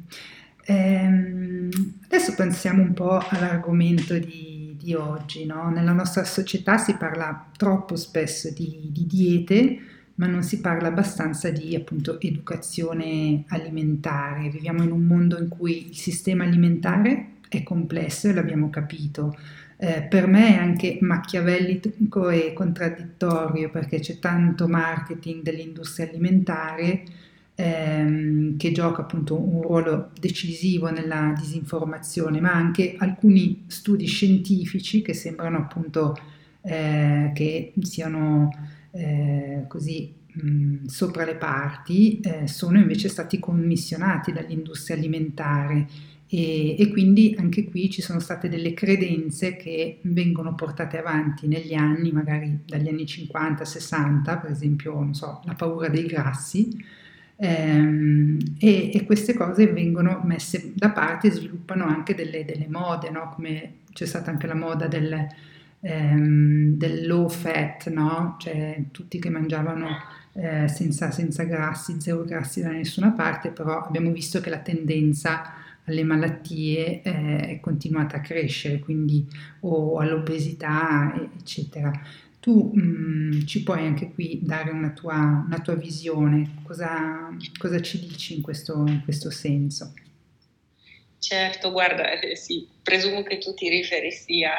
Ehm, 0.65 1.69
adesso 2.05 2.35
pensiamo 2.35 2.83
un 2.83 2.93
po' 2.93 3.17
all'argomento 3.17 4.17
di 4.17 4.58
di 4.79 4.93
oggi. 4.93 5.45
No? 5.45 5.69
Nella 5.69 5.91
nostra 5.91 6.23
società 6.23 6.77
si 6.77 6.95
parla 6.95 7.47
troppo 7.55 7.95
spesso 7.95 8.49
di, 8.51 8.89
di 8.91 9.05
diete, 9.05 9.79
ma 10.15 10.27
non 10.27 10.43
si 10.43 10.59
parla 10.59 10.87
abbastanza 10.87 11.49
di 11.49 11.75
appunto 11.75 12.19
educazione 12.19 13.43
alimentare. 13.49 14.49
Viviamo 14.49 14.83
in 14.83 14.91
un 14.91 15.03
mondo 15.03 15.37
in 15.37 15.49
cui 15.49 15.89
il 15.89 15.95
sistema 15.95 16.43
alimentare 16.43 17.33
è 17.49 17.63
complesso 17.63 18.29
e 18.29 18.33
l'abbiamo 18.33 18.69
capito. 18.69 19.37
Eh, 19.77 20.01
per 20.01 20.27
me 20.27 20.55
è 20.55 20.57
anche 20.57 20.97
macchiavellico 21.01 22.29
e 22.29 22.53
contraddittorio 22.53 23.69
perché 23.69 23.99
c'è 23.99 24.19
tanto 24.19 24.67
marketing 24.67 25.41
dell'industria 25.41 26.07
alimentare 26.09 27.03
ehm, 27.59 28.55
che 28.55 28.71
gioca 28.71 29.01
appunto 29.01 29.37
un 29.37 29.61
ruolo 29.61 30.11
decisivo 30.17 30.89
nella 30.89 31.33
disinformazione, 31.37 32.39
ma 32.39 32.53
anche 32.53 32.95
alcuni 32.97 33.63
studi 33.67 34.05
scientifici 34.05 35.01
che 35.01 35.13
sembrano 35.13 35.57
appunto 35.57 36.17
eh, 36.61 37.31
che 37.33 37.73
siano 37.81 38.49
eh, 38.91 39.65
così 39.67 40.13
mh, 40.31 40.85
sopra 40.85 41.25
le 41.25 41.35
parti, 41.35 42.21
eh, 42.21 42.47
sono 42.47 42.79
invece 42.79 43.09
stati 43.09 43.39
commissionati 43.39 44.31
dall'industria 44.31 44.95
alimentare. 44.95 45.87
E, 46.31 46.79
e, 46.79 46.89
quindi 46.89 47.35
anche 47.39 47.63
qui 47.65 47.89
ci 47.89 48.03
sono 48.03 48.19
state 48.19 48.49
delle 48.49 48.73
credenze 48.75 49.55
che 49.55 49.97
vengono 50.03 50.53
portate 50.53 50.99
avanti 50.99 51.47
negli 51.47 51.73
anni, 51.73 52.11
magari 52.11 52.59
dagli 52.65 52.87
anni 52.87 53.03
50-60, 53.03 54.39
per 54.39 54.51
esempio, 54.51 55.09
so, 55.11 55.41
la 55.45 55.55
paura 55.55 55.89
dei 55.89 56.05
grassi, 56.05 56.77
e, 57.41 58.91
e, 58.93 59.05
queste 59.05 59.33
cose 59.33 59.67
vengono 59.67 60.19
messe 60.25 60.73
da 60.75 60.89
parte 60.89 61.31
sviluppano 61.31 61.85
anche 61.85 62.13
delle, 62.13 62.43
delle 62.43 62.67
mode, 62.67 63.09
no? 63.11 63.31
come 63.33 63.75
c'è 63.93 64.05
stata 64.05 64.29
anche 64.29 64.45
la 64.45 64.55
moda 64.55 64.87
del, 64.87 65.25
ehm, 65.79 66.73
del 66.75 67.07
low 67.07 67.29
fat, 67.29 67.89
no? 67.89 68.35
cioè 68.39 68.83
tutti 68.91 69.19
che 69.19 69.29
mangiavano 69.29 69.87
eh, 70.33 70.67
senza, 70.67 71.11
senza 71.11 71.43
grassi, 71.43 72.01
zero 72.01 72.25
grassi 72.25 72.61
da 72.61 72.71
nessuna 72.71 73.11
parte, 73.11 73.51
però 73.51 73.83
abbiamo 73.85 74.11
visto 74.11 74.41
che 74.41 74.49
la 74.49 74.59
tendenza 74.59 75.53
alle 75.85 76.03
malattie 76.03 77.01
eh, 77.01 77.37
è 77.37 77.59
continuata 77.61 78.17
a 78.17 78.21
crescere, 78.21 78.79
quindi 78.79 79.25
o 79.61 79.97
all'obesità, 79.99 81.13
eccetera. 81.37 81.91
Tu 82.39 82.71
mh, 82.73 82.81
mm, 82.81 83.45
ci 83.45 83.63
puoi 83.63 83.85
anche 83.85 84.11
qui 84.11 84.39
dare 84.41 84.71
una 84.71 84.91
tua, 84.91 85.43
una 85.45 85.59
tua 85.59 85.75
visione, 85.75 86.61
cosa, 86.63 87.35
cosa, 87.57 87.81
ci 87.81 87.99
dici 87.99 88.35
in 88.35 88.41
questo, 88.41 88.85
in 88.87 89.01
questo 89.03 89.29
senso? 89.29 89.93
Certo, 91.19 91.71
guarda, 91.71 92.19
eh, 92.19 92.35
sì, 92.35 92.67
presumo 92.81 93.23
che 93.23 93.39
tu 93.39 93.53
ti 93.53 93.67
riferissi 93.67 94.43
a, 94.43 94.53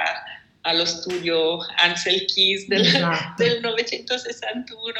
allo 0.63 0.85
studio 0.85 1.59
Ansel 1.77 2.27
Keys 2.27 2.67
del, 2.67 2.83
esatto. 2.83 3.43
del 3.43 3.61
961, 3.61 4.93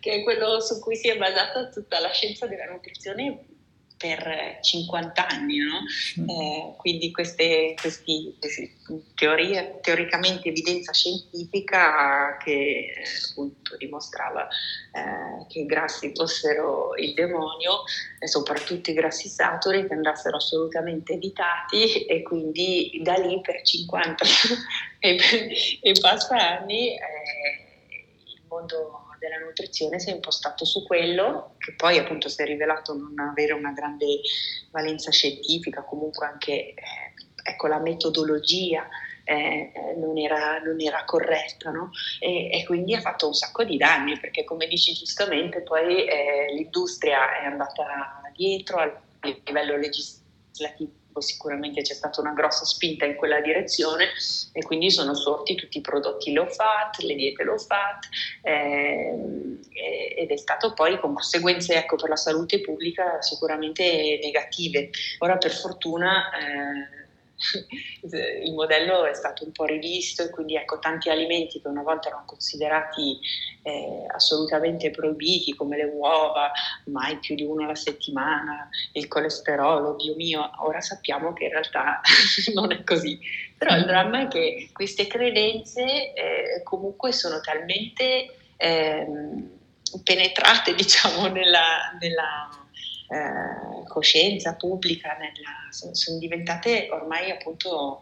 che 0.00 0.12
è 0.12 0.22
quello 0.22 0.60
su 0.60 0.80
cui 0.80 0.96
si 0.96 1.08
è 1.08 1.16
basata 1.16 1.68
tutta 1.68 2.00
la 2.00 2.10
scienza 2.10 2.46
della 2.46 2.66
nutrizione 2.66 3.53
per 3.96 4.58
50 4.60 5.26
anni, 5.26 5.58
no? 5.58 5.80
Eh, 6.26 6.74
quindi 6.76 7.10
queste, 7.10 7.74
queste, 7.80 8.74
teorie, 9.14 9.78
teoricamente 9.80 10.48
evidenza 10.48 10.92
scientifica 10.92 12.36
che 12.38 12.92
appunto 13.30 13.76
dimostrava 13.76 14.46
eh, 14.46 15.46
che 15.48 15.60
i 15.60 15.66
grassi 15.66 16.12
fossero 16.14 16.94
il 16.96 17.14
demonio 17.14 17.84
e 18.18 18.26
soprattutto 18.26 18.90
i 18.90 18.94
grassi 18.94 19.28
saturi 19.28 19.86
che 19.86 19.94
andassero 19.94 20.36
assolutamente 20.36 21.14
evitati 21.14 22.04
e 22.04 22.22
quindi 22.22 23.00
da 23.02 23.14
lì 23.14 23.40
per 23.40 23.62
50 23.62 24.24
e, 24.98 25.18
e 25.80 25.92
passa 26.00 26.58
anni 26.58 26.90
eh, 26.90 26.98
il 28.26 28.42
mondo 28.48 29.03
della 29.24 29.42
nutrizione 29.42 29.98
si 29.98 30.10
è 30.10 30.14
impostato 30.14 30.64
su 30.64 30.84
quello, 30.84 31.54
che 31.58 31.74
poi 31.74 31.98
appunto 31.98 32.28
si 32.28 32.42
è 32.42 32.44
rivelato 32.44 32.94
non 32.94 33.18
avere 33.18 33.54
una 33.54 33.72
grande 33.72 34.20
valenza 34.70 35.10
scientifica, 35.10 35.82
comunque 35.82 36.26
anche 36.26 36.52
eh, 36.52 36.74
ecco, 37.42 37.66
la 37.66 37.78
metodologia 37.78 38.86
eh, 39.24 39.72
non, 39.96 40.18
era, 40.18 40.58
non, 40.58 40.78
era, 40.80 41.04
corretta 41.04 41.70
no? 41.70 41.90
e, 42.20 42.50
e, 42.50 42.64
quindi 42.66 42.94
ha 42.94 43.00
fatto 43.00 43.26
un 43.26 43.32
sacco 43.32 43.64
di 43.64 43.78
danni 43.78 44.20
perché 44.20 44.44
come 44.44 44.66
dici 44.66 44.92
giustamente 44.92 45.62
poi 45.62 46.06
eh, 46.06 46.52
l'industria 46.54 47.40
è 47.40 47.46
andata 47.46 48.20
dietro 48.34 48.76
a 48.78 49.00
livello 49.46 49.76
legislativo 49.78 51.03
sicuramente 51.20 51.82
c'è 51.82 51.94
stata 51.94 52.20
una 52.20 52.32
grossa 52.32 52.64
spinta 52.64 53.04
in 53.04 53.16
quella 53.16 53.40
direzione 53.40 54.08
e 54.52 54.62
quindi 54.62 54.90
sono 54.90 55.14
sorti 55.14 55.54
tutti 55.54 55.78
i 55.78 55.80
prodotti 55.80 56.32
low 56.32 56.48
fat, 56.48 56.98
le 56.98 57.14
diete 57.14 57.44
low 57.44 57.58
fat 57.58 58.08
eh, 58.42 59.58
ed 60.16 60.30
è 60.30 60.36
stato 60.36 60.72
poi 60.72 60.98
con 60.98 61.12
conseguenze 61.12 61.74
ecco, 61.74 61.96
per 61.96 62.08
la 62.08 62.16
salute 62.16 62.60
pubblica 62.60 63.20
sicuramente 63.22 64.18
negative. 64.22 64.90
Ora 65.18 65.36
per 65.36 65.52
fortuna 65.52 66.30
eh, 66.30 67.03
il 68.42 68.52
modello 68.54 69.04
è 69.04 69.14
stato 69.14 69.44
un 69.44 69.52
po' 69.52 69.64
rivisto 69.64 70.22
e 70.22 70.30
quindi 70.30 70.56
ecco 70.56 70.78
tanti 70.78 71.10
alimenti 71.10 71.60
che 71.60 71.68
una 71.68 71.82
volta 71.82 72.08
erano 72.08 72.24
considerati 72.26 73.18
eh, 73.62 74.04
assolutamente 74.08 74.90
proibiti 74.90 75.54
come 75.54 75.76
le 75.76 75.84
uova, 75.84 76.50
mai 76.86 77.18
più 77.18 77.34
di 77.34 77.44
uno 77.44 77.64
alla 77.64 77.74
settimana, 77.74 78.68
il 78.92 79.08
colesterolo, 79.08 79.96
Dio 79.96 80.14
mio, 80.14 80.50
ora 80.58 80.80
sappiamo 80.80 81.32
che 81.32 81.44
in 81.44 81.50
realtà 81.50 82.00
non 82.54 82.72
è 82.72 82.84
così. 82.84 83.18
Però 83.56 83.74
il 83.76 83.84
dramma 83.84 84.22
è 84.22 84.28
che 84.28 84.70
queste 84.72 85.06
credenze 85.06 86.12
eh, 86.12 86.62
comunque 86.62 87.12
sono 87.12 87.40
talmente 87.40 88.36
eh, 88.56 89.06
penetrate 90.02 90.74
diciamo 90.76 91.26
nella, 91.28 91.96
nella 92.00 92.63
eh, 93.08 93.86
coscienza 93.86 94.54
pubblica, 94.54 95.16
nella, 95.18 95.92
sono 95.92 96.18
diventate 96.18 96.88
ormai 96.90 97.30
appunto 97.30 98.00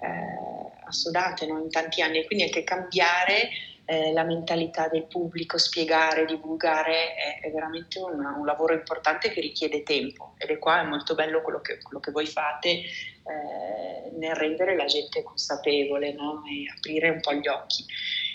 eh, 0.00 0.86
assodate 0.86 1.46
no? 1.46 1.58
in 1.58 1.70
tanti 1.70 2.02
anni 2.02 2.18
e 2.18 2.26
quindi 2.26 2.44
anche 2.44 2.64
cambiare 2.64 3.48
eh, 3.86 4.12
la 4.12 4.24
mentalità 4.24 4.88
del 4.88 5.04
pubblico, 5.04 5.58
spiegare, 5.58 6.24
divulgare 6.24 7.14
è, 7.14 7.40
è 7.42 7.50
veramente 7.50 7.98
un, 7.98 8.18
un, 8.18 8.46
lavoro 8.46 8.72
importante 8.72 9.30
che 9.30 9.40
richiede 9.40 9.82
tempo 9.82 10.34
ed 10.38 10.50
è 10.50 10.58
qua 10.58 10.80
è 10.80 10.86
molto 10.86 11.14
bello 11.14 11.42
quello 11.42 11.60
che, 11.60 11.78
quello 11.82 12.00
che 12.00 12.10
voi 12.10 12.26
fate 12.26 12.68
eh, 12.68 14.10
nel 14.16 14.34
rendere 14.34 14.76
la 14.76 14.86
gente 14.86 15.22
consapevole 15.22 16.12
no? 16.12 16.42
e 16.46 16.72
aprire 16.74 17.10
un 17.10 17.20
po' 17.20 17.34
gli 17.34 17.48
occhi. 17.48 17.84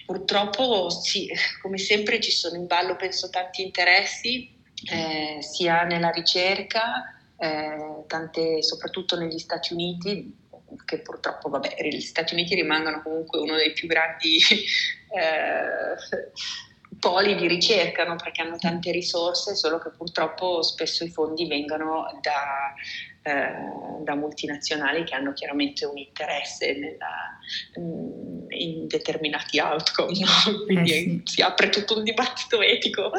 Purtroppo 0.05 0.89
sì, 0.89 1.31
come 1.61 1.77
sempre 1.77 2.19
ci 2.19 2.31
sono 2.31 2.55
in 2.55 2.67
ballo 2.67 2.95
penso 2.95 3.29
tanti 3.29 3.63
interessi 3.63 4.57
eh, 4.91 5.37
sia 5.41 5.83
nella 5.83 6.09
ricerca, 6.09 7.15
eh, 7.37 8.03
tante, 8.07 8.61
soprattutto 8.63 9.17
negli 9.17 9.39
Stati 9.39 9.73
Uniti, 9.73 10.35
che 10.85 10.99
purtroppo, 10.99 11.49
vabbè, 11.49 11.75
gli 11.83 12.01
Stati 12.01 12.33
Uniti 12.33 12.55
rimangono 12.55 13.01
comunque 13.01 13.39
uno 13.39 13.55
dei 13.55 13.73
più 13.73 13.87
grandi 13.87 14.37
eh, 15.15 16.31
poli 16.99 17.35
di 17.35 17.47
ricerca, 17.47 18.03
no? 18.03 18.15
perché 18.15 18.41
hanno 18.41 18.57
tante 18.57 18.91
risorse, 18.91 19.55
solo 19.55 19.79
che 19.79 19.89
purtroppo 19.95 20.61
spesso 20.61 21.03
i 21.03 21.09
fondi 21.09 21.47
vengono 21.47 22.05
da, 22.21 22.73
eh, 23.21 24.03
da 24.03 24.15
multinazionali 24.15 25.03
che 25.05 25.15
hanno 25.15 25.33
chiaramente 25.33 25.85
un 25.85 25.97
interesse 25.97 26.73
nella, 26.73 27.37
mm, 27.79 28.51
in 28.51 28.87
determinati 28.87 29.59
outcome, 29.59 30.19
no? 30.19 30.63
quindi 30.65 30.91
eh 30.91 30.93
sì. 30.93 31.21
si 31.23 31.41
apre 31.41 31.69
tutto 31.69 31.97
un 31.97 32.03
dibattito 32.03 32.61
etico 32.61 33.11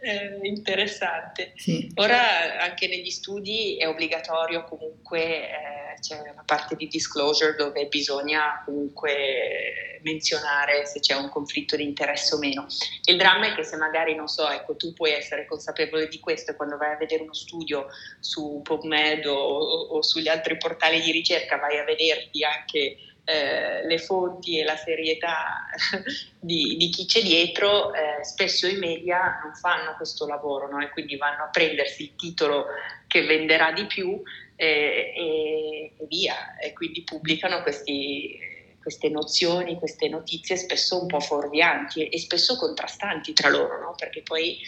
eh, 0.00 0.38
interessante. 0.42 1.52
Sì. 1.56 1.90
Ora 1.96 2.60
anche 2.60 2.88
negli 2.88 3.10
studi 3.10 3.76
è 3.76 3.88
obbligatorio 3.88 4.64
comunque, 4.64 5.48
eh, 5.48 5.98
c'è 6.00 6.18
una 6.20 6.44
parte 6.44 6.76
di 6.76 6.86
disclosure 6.86 7.56
dove 7.56 7.86
bisogna 7.86 8.62
comunque 8.64 10.00
menzionare 10.02 10.86
se 10.86 11.00
c'è 11.00 11.14
un 11.14 11.28
conflitto 11.28 11.76
di 11.76 11.82
interesse 11.82 12.34
o 12.34 12.38
meno. 12.38 12.66
Il 13.04 13.16
dramma 13.16 13.48
è 13.48 13.54
che 13.54 13.64
se 13.64 13.76
magari, 13.76 14.14
non 14.14 14.28
so, 14.28 14.48
ecco, 14.48 14.76
tu 14.76 14.92
puoi 14.92 15.12
essere 15.12 15.46
consapevole 15.46 16.08
di 16.08 16.20
questo 16.20 16.52
e 16.52 16.56
quando 16.56 16.76
vai 16.76 16.92
a 16.92 16.96
vedere 16.96 17.22
uno 17.22 17.34
studio 17.34 17.86
su 18.20 18.60
PubMed 18.62 19.26
o, 19.26 19.34
o 19.34 20.02
sugli 20.02 20.28
altri 20.28 20.56
portali 20.56 21.00
di 21.00 21.10
ricerca 21.10 21.56
vai 21.56 21.78
a 21.78 21.84
vederti 21.84 22.44
anche 22.44 22.96
eh, 23.30 23.86
le 23.86 23.98
fonti 23.98 24.58
e 24.58 24.64
la 24.64 24.76
serietà 24.76 25.66
di, 26.40 26.76
di 26.78 26.88
chi 26.88 27.04
c'è 27.04 27.20
dietro, 27.20 27.92
eh, 27.92 28.24
spesso 28.24 28.66
i 28.66 28.78
media 28.78 29.38
non 29.44 29.54
fanno 29.54 29.94
questo 29.96 30.26
lavoro 30.26 30.66
no? 30.66 30.80
e 30.80 30.88
quindi 30.88 31.18
vanno 31.18 31.44
a 31.44 31.48
prendersi 31.48 32.04
il 32.04 32.16
titolo 32.16 32.64
che 33.06 33.26
venderà 33.26 33.70
di 33.72 33.84
più 33.84 34.18
eh, 34.56 35.12
e, 35.14 35.92
e, 35.98 36.06
via, 36.06 36.56
e 36.56 36.72
quindi 36.72 37.02
pubblicano 37.02 37.60
questi, 37.60 38.38
queste 38.80 39.10
nozioni, 39.10 39.76
queste 39.76 40.08
notizie 40.08 40.56
spesso 40.56 40.98
un 40.98 41.06
po' 41.06 41.20
fuorvianti 41.20 42.08
e, 42.08 42.18
spesso 42.18 42.56
contrastanti 42.56 43.34
tra 43.34 43.50
loro, 43.50 43.78
no? 43.78 43.94
perché 43.94 44.22
poi 44.22 44.58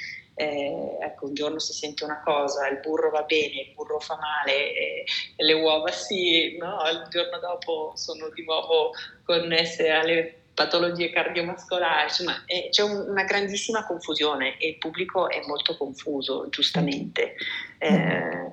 eh, 0.41 0.97
ecco, 1.01 1.27
un 1.27 1.35
giorno 1.35 1.59
si 1.59 1.75
sente 1.75 2.05
una 2.05 2.23
cosa, 2.25 2.67
il 2.69 2.81
burro 2.81 3.11
va 3.11 3.23
bene, 3.23 3.61
il 3.61 3.73
burro 3.75 4.01
fa 4.01 4.17
male, 4.17 4.73
eh, 4.73 5.05
le 5.37 5.53
uova 5.53 5.91
sì, 5.93 6.57
no? 6.57 6.79
il 6.91 7.07
giorno 7.11 7.39
dopo 7.39 7.93
sono 7.95 8.31
di 8.31 8.43
nuovo 8.45 8.93
connesse 9.25 9.91
alle 9.91 10.35
patologie 10.55 11.11
cardiovascolari, 11.11 12.05
insomma 12.05 12.43
eh, 12.47 12.69
c'è 12.71 12.83
un, 12.83 13.07
una 13.09 13.25
grandissima 13.25 13.85
confusione 13.85 14.57
e 14.59 14.69
il 14.69 14.79
pubblico 14.79 15.29
è 15.29 15.41
molto 15.47 15.77
confuso, 15.77 16.49
giustamente. 16.49 17.35
Eh, 17.79 18.51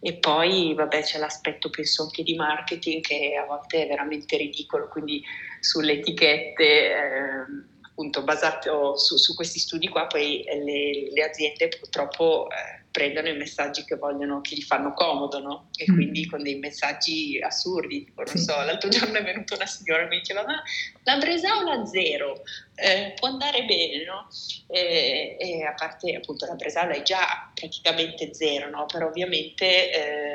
e 0.00 0.12
poi 0.14 0.74
vabbè, 0.74 1.02
c'è 1.02 1.18
l'aspetto, 1.18 1.70
penso 1.70 2.04
anche 2.04 2.22
di 2.22 2.36
marketing, 2.36 3.02
che 3.02 3.34
a 3.34 3.44
volte 3.44 3.84
è 3.84 3.88
veramente 3.88 4.36
ridicolo, 4.36 4.86
quindi 4.86 5.20
sulle 5.58 5.94
etichette 5.94 6.90
ehm, 6.90 7.75
appunto 7.96 8.22
basato 8.22 8.98
su, 8.98 9.16
su, 9.16 9.34
questi 9.34 9.58
studi 9.58 9.88
qua, 9.88 10.06
poi 10.06 10.44
le, 10.44 11.10
le 11.10 11.24
aziende 11.24 11.68
purtroppo 11.68 12.46
eh, 12.50 12.84
prendono 12.90 13.28
i 13.28 13.36
messaggi 13.36 13.84
che 13.84 13.96
vogliono, 13.96 14.42
che 14.42 14.54
gli 14.54 14.62
fanno 14.62 14.92
comodo, 14.92 15.40
no? 15.40 15.70
E 15.76 15.90
mm. 15.90 15.94
quindi 15.94 16.26
con 16.26 16.42
dei 16.42 16.56
messaggi 16.56 17.40
assurdi, 17.40 18.04
tipo, 18.04 18.22
non 18.22 18.36
sì. 18.36 18.44
so, 18.44 18.52
l'altro 18.52 18.90
giorno 18.90 19.16
è 19.16 19.24
venuta 19.24 19.54
una 19.54 19.64
signora 19.64 20.02
e 20.02 20.08
mi 20.08 20.18
diceva, 20.18 20.44
ma 20.44 20.62
la 21.04 21.16
bresaola 21.16 21.86
zero 21.86 22.42
eh, 22.74 23.14
può 23.18 23.28
andare 23.28 23.64
bene, 23.64 24.04
no? 24.04 24.28
E, 24.66 25.38
e, 25.40 25.64
a 25.64 25.72
parte 25.72 26.14
appunto 26.16 26.44
la 26.44 26.54
bresaola 26.54 26.92
è 26.92 27.02
già 27.02 27.50
praticamente 27.54 28.34
zero, 28.34 28.68
no? 28.68 28.84
Però 28.84 29.06
ovviamente 29.06 29.90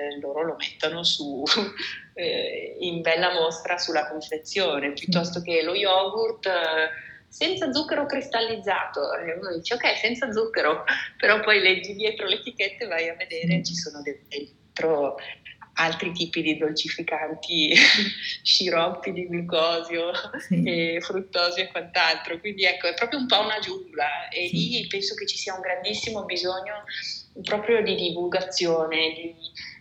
eh, 0.10 0.19
loro 0.19 0.43
lo 0.43 0.56
mettono 0.58 1.04
su... 1.04 1.43
Eh, 2.13 2.76
in 2.82 3.00
bella 3.00 3.32
mostra 3.32 3.78
sulla 3.78 4.10
confezione, 4.10 4.91
piuttosto 4.91 5.41
che 5.41 5.63
lo 5.63 5.74
yogurt 5.74 6.45
eh, 6.45 7.11
senza 7.32 7.72
zucchero 7.72 8.06
cristallizzato. 8.06 9.13
E 9.15 9.34
uno 9.34 9.56
dice 9.56 9.76
ok, 9.76 9.98
senza 9.98 10.32
zucchero, 10.32 10.84
però 11.17 11.39
poi 11.39 11.62
leggi 11.62 11.96
dietro 11.96 12.28
l'etichetta 12.28 12.84
e 12.84 12.88
vai 12.88 13.10
a 13.10 13.15
vedere, 13.15 13.63
ci 13.63 13.74
sono 13.74 14.02
dentro 14.02 15.17
altri 15.76 16.12
tipi 16.12 16.41
di 16.41 16.58
dolcificanti, 16.58 17.74
sciroppi 18.44 19.13
di 19.13 19.28
glucosio, 19.28 20.12
sì. 20.38 20.62
e 20.63 21.00
fruttosio 21.02 21.63
e 21.63 21.72
quant'altro. 21.72 22.38
Quindi 22.39 22.65
ecco, 22.65 22.88
è 22.88 22.94
proprio 22.94 23.20
un 23.20 23.28
po' 23.28 23.39
una 23.39 23.60
giungla 23.60 24.28
e 24.30 24.48
sì. 24.48 24.56
lì 24.56 24.88
penso 24.88 25.15
che 25.15 25.26
ci 25.26 25.38
sia 25.38 25.56
un 25.56 25.62
grandissimo 25.62 26.26
bisogno 26.26 26.84
proprio 27.44 27.82
di 27.82 27.96
divulgazione 27.96 29.13
di, 29.13 29.36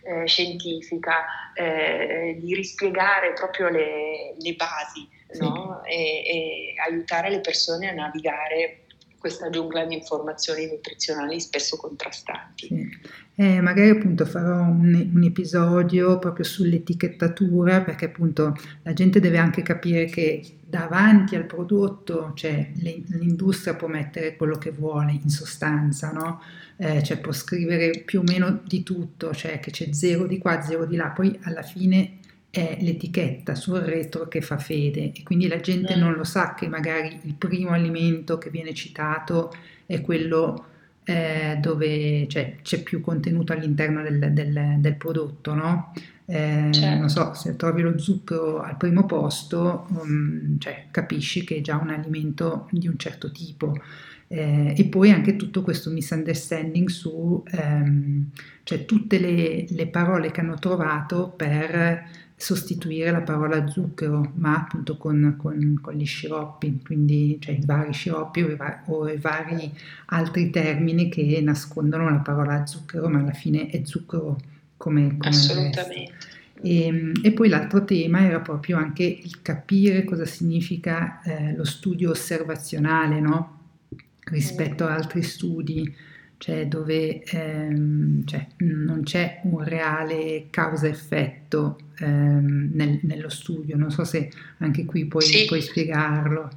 eh, 0.07 0.25
scientifica, 0.25 1.51
eh, 1.53 2.37
di 2.39 2.55
rispiegare 2.55 3.33
proprio 3.33 3.67
le, 3.67 4.35
le 4.39 4.53
basi 4.53 5.19
no? 5.39 5.83
e, 5.83 5.95
e 5.95 6.73
aiutare 6.85 7.29
le 7.29 7.41
persone 7.41 7.89
a 7.89 7.93
navigare 7.93 8.81
questa 9.21 9.51
giungla 9.51 9.85
di 9.85 9.93
informazioni 9.93 10.65
nutrizionali 10.65 11.39
spesso 11.39 11.77
contrastanti. 11.77 12.65
Sì. 12.65 12.89
Eh, 13.35 13.61
magari 13.61 13.89
appunto 13.89 14.25
farò 14.25 14.61
un, 14.61 15.09
un, 15.13 15.23
episodio 15.23 16.17
proprio 16.17 16.43
sull'etichettatura 16.43 17.81
perché 17.81 18.05
appunto 18.05 18.55
la 18.81 18.93
gente 18.93 19.19
deve 19.19 19.37
anche 19.37 19.61
capire 19.61 20.05
che 20.05 20.57
davanti 20.65 21.35
al 21.35 21.45
prodotto 21.45 22.33
cioè, 22.33 22.71
le, 22.75 23.03
l'industria 23.09 23.75
può 23.75 23.87
mettere 23.87 24.35
quello 24.35 24.57
che 24.57 24.71
vuole 24.71 25.11
in 25.11 25.29
sostanza, 25.29 26.11
no? 26.11 26.41
eh, 26.77 27.03
cioè 27.03 27.19
può 27.19 27.31
scrivere 27.31 28.01
più 28.03 28.19
o 28.19 28.23
meno 28.23 28.61
di 28.65 28.81
tutto, 28.81 29.33
cioè 29.33 29.59
che 29.59 29.69
c'è 29.69 29.93
zero 29.93 30.25
di 30.25 30.39
qua, 30.39 30.61
zero 30.61 30.85
di 30.85 30.95
là, 30.95 31.09
poi 31.09 31.37
alla 31.43 31.61
fine 31.61 32.17
è 32.51 32.77
l'etichetta 32.81 33.55
sul 33.55 33.79
retro 33.79 34.27
che 34.27 34.41
fa 34.41 34.57
fede 34.57 35.13
e 35.13 35.23
quindi 35.23 35.47
la 35.47 35.61
gente 35.61 35.95
non 35.95 36.13
lo 36.13 36.25
sa 36.25 36.53
che 36.53 36.67
magari 36.67 37.17
il 37.23 37.33
primo 37.33 37.69
alimento 37.69 38.37
che 38.37 38.49
viene 38.49 38.73
citato 38.73 39.51
è 39.85 40.01
quello 40.01 40.65
eh, 41.03 41.57
dove 41.59 42.27
cioè, 42.27 42.57
c'è 42.61 42.83
più 42.83 43.01
contenuto 43.01 43.53
all'interno 43.53 44.03
del, 44.03 44.31
del, 44.33 44.75
del 44.79 44.95
prodotto, 44.95 45.53
no? 45.53 45.93
Eh, 46.25 46.69
certo. 46.71 46.99
Non 46.99 47.09
so, 47.09 47.33
se 47.33 47.55
trovi 47.55 47.81
lo 47.81 47.97
zucchero 47.97 48.61
al 48.61 48.77
primo 48.77 49.05
posto, 49.05 49.87
um, 49.89 50.57
cioè, 50.59 50.85
capisci 50.91 51.43
che 51.43 51.57
è 51.57 51.61
già 51.61 51.77
un 51.77 51.89
alimento 51.89 52.67
di 52.71 52.87
un 52.87 52.97
certo 52.97 53.31
tipo. 53.31 53.75
Eh, 54.27 54.73
e 54.77 54.85
poi 54.85 55.11
anche 55.11 55.35
tutto 55.35 55.61
questo 55.61 55.89
misunderstanding 55.89 56.87
su 56.87 57.43
ehm, 57.51 58.29
cioè 58.63 58.85
tutte 58.85 59.19
le, 59.19 59.65
le, 59.67 59.87
parole 59.87 60.31
che 60.31 60.39
hanno 60.39 60.55
trovato 60.55 61.33
per 61.35 62.01
sostituire 62.41 63.11
la 63.11 63.21
parola 63.21 63.67
zucchero, 63.67 64.31
ma 64.35 64.57
appunto 64.57 64.97
con, 64.97 65.35
con, 65.37 65.77
con 65.79 65.93
gli 65.93 66.05
sciroppi, 66.05 66.81
quindi 66.83 67.37
cioè 67.39 67.53
i 67.53 67.63
vari 67.63 67.93
sciroppi 67.93 68.41
o 68.41 68.49
i, 68.49 68.57
o 68.87 69.07
i, 69.07 69.17
vari 69.17 69.71
altri 70.07 70.49
termini 70.49 71.07
che 71.07 71.39
nascondono 71.43 72.09
la 72.09 72.17
parola 72.17 72.65
zucchero, 72.65 73.09
ma 73.09 73.19
alla 73.19 73.33
fine 73.33 73.67
è 73.67 73.81
zucchero 73.83 74.39
come, 74.75 75.17
come 75.17 75.29
Assolutamente. 75.29 76.13
E, 76.63 76.85
ehm, 76.85 77.11
e, 77.21 77.31
poi 77.31 77.47
l'altro 77.47 77.85
tema 77.85 78.25
era 78.25 78.39
proprio 78.39 78.77
anche 78.77 79.03
il 79.03 79.41
capire 79.43 80.03
cosa 80.03 80.25
significa 80.25 81.21
eh, 81.21 81.55
lo 81.55 81.63
studio 81.63 82.09
osservazionale, 82.09 83.19
no? 83.19 83.59
rispetto 84.31 84.85
a 84.85 84.95
altri 84.95 85.21
studi 85.21 85.93
cioè 86.41 86.65
dove 86.65 87.21
ehm, 87.21 88.25
cioè, 88.25 88.47
non 88.57 89.03
c'è 89.03 89.41
un 89.43 89.63
reale 89.63 90.47
causa-effetto 90.49 91.77
ehm, 91.99 92.71
nel, 92.73 92.99
nello 93.03 93.29
studio. 93.29 93.77
Non 93.77 93.91
so 93.91 94.03
se 94.03 94.31
anche 94.57 94.83
qui 94.85 95.05
puoi, 95.05 95.21
sì. 95.21 95.45
puoi 95.45 95.61
spiegarlo. 95.61 96.49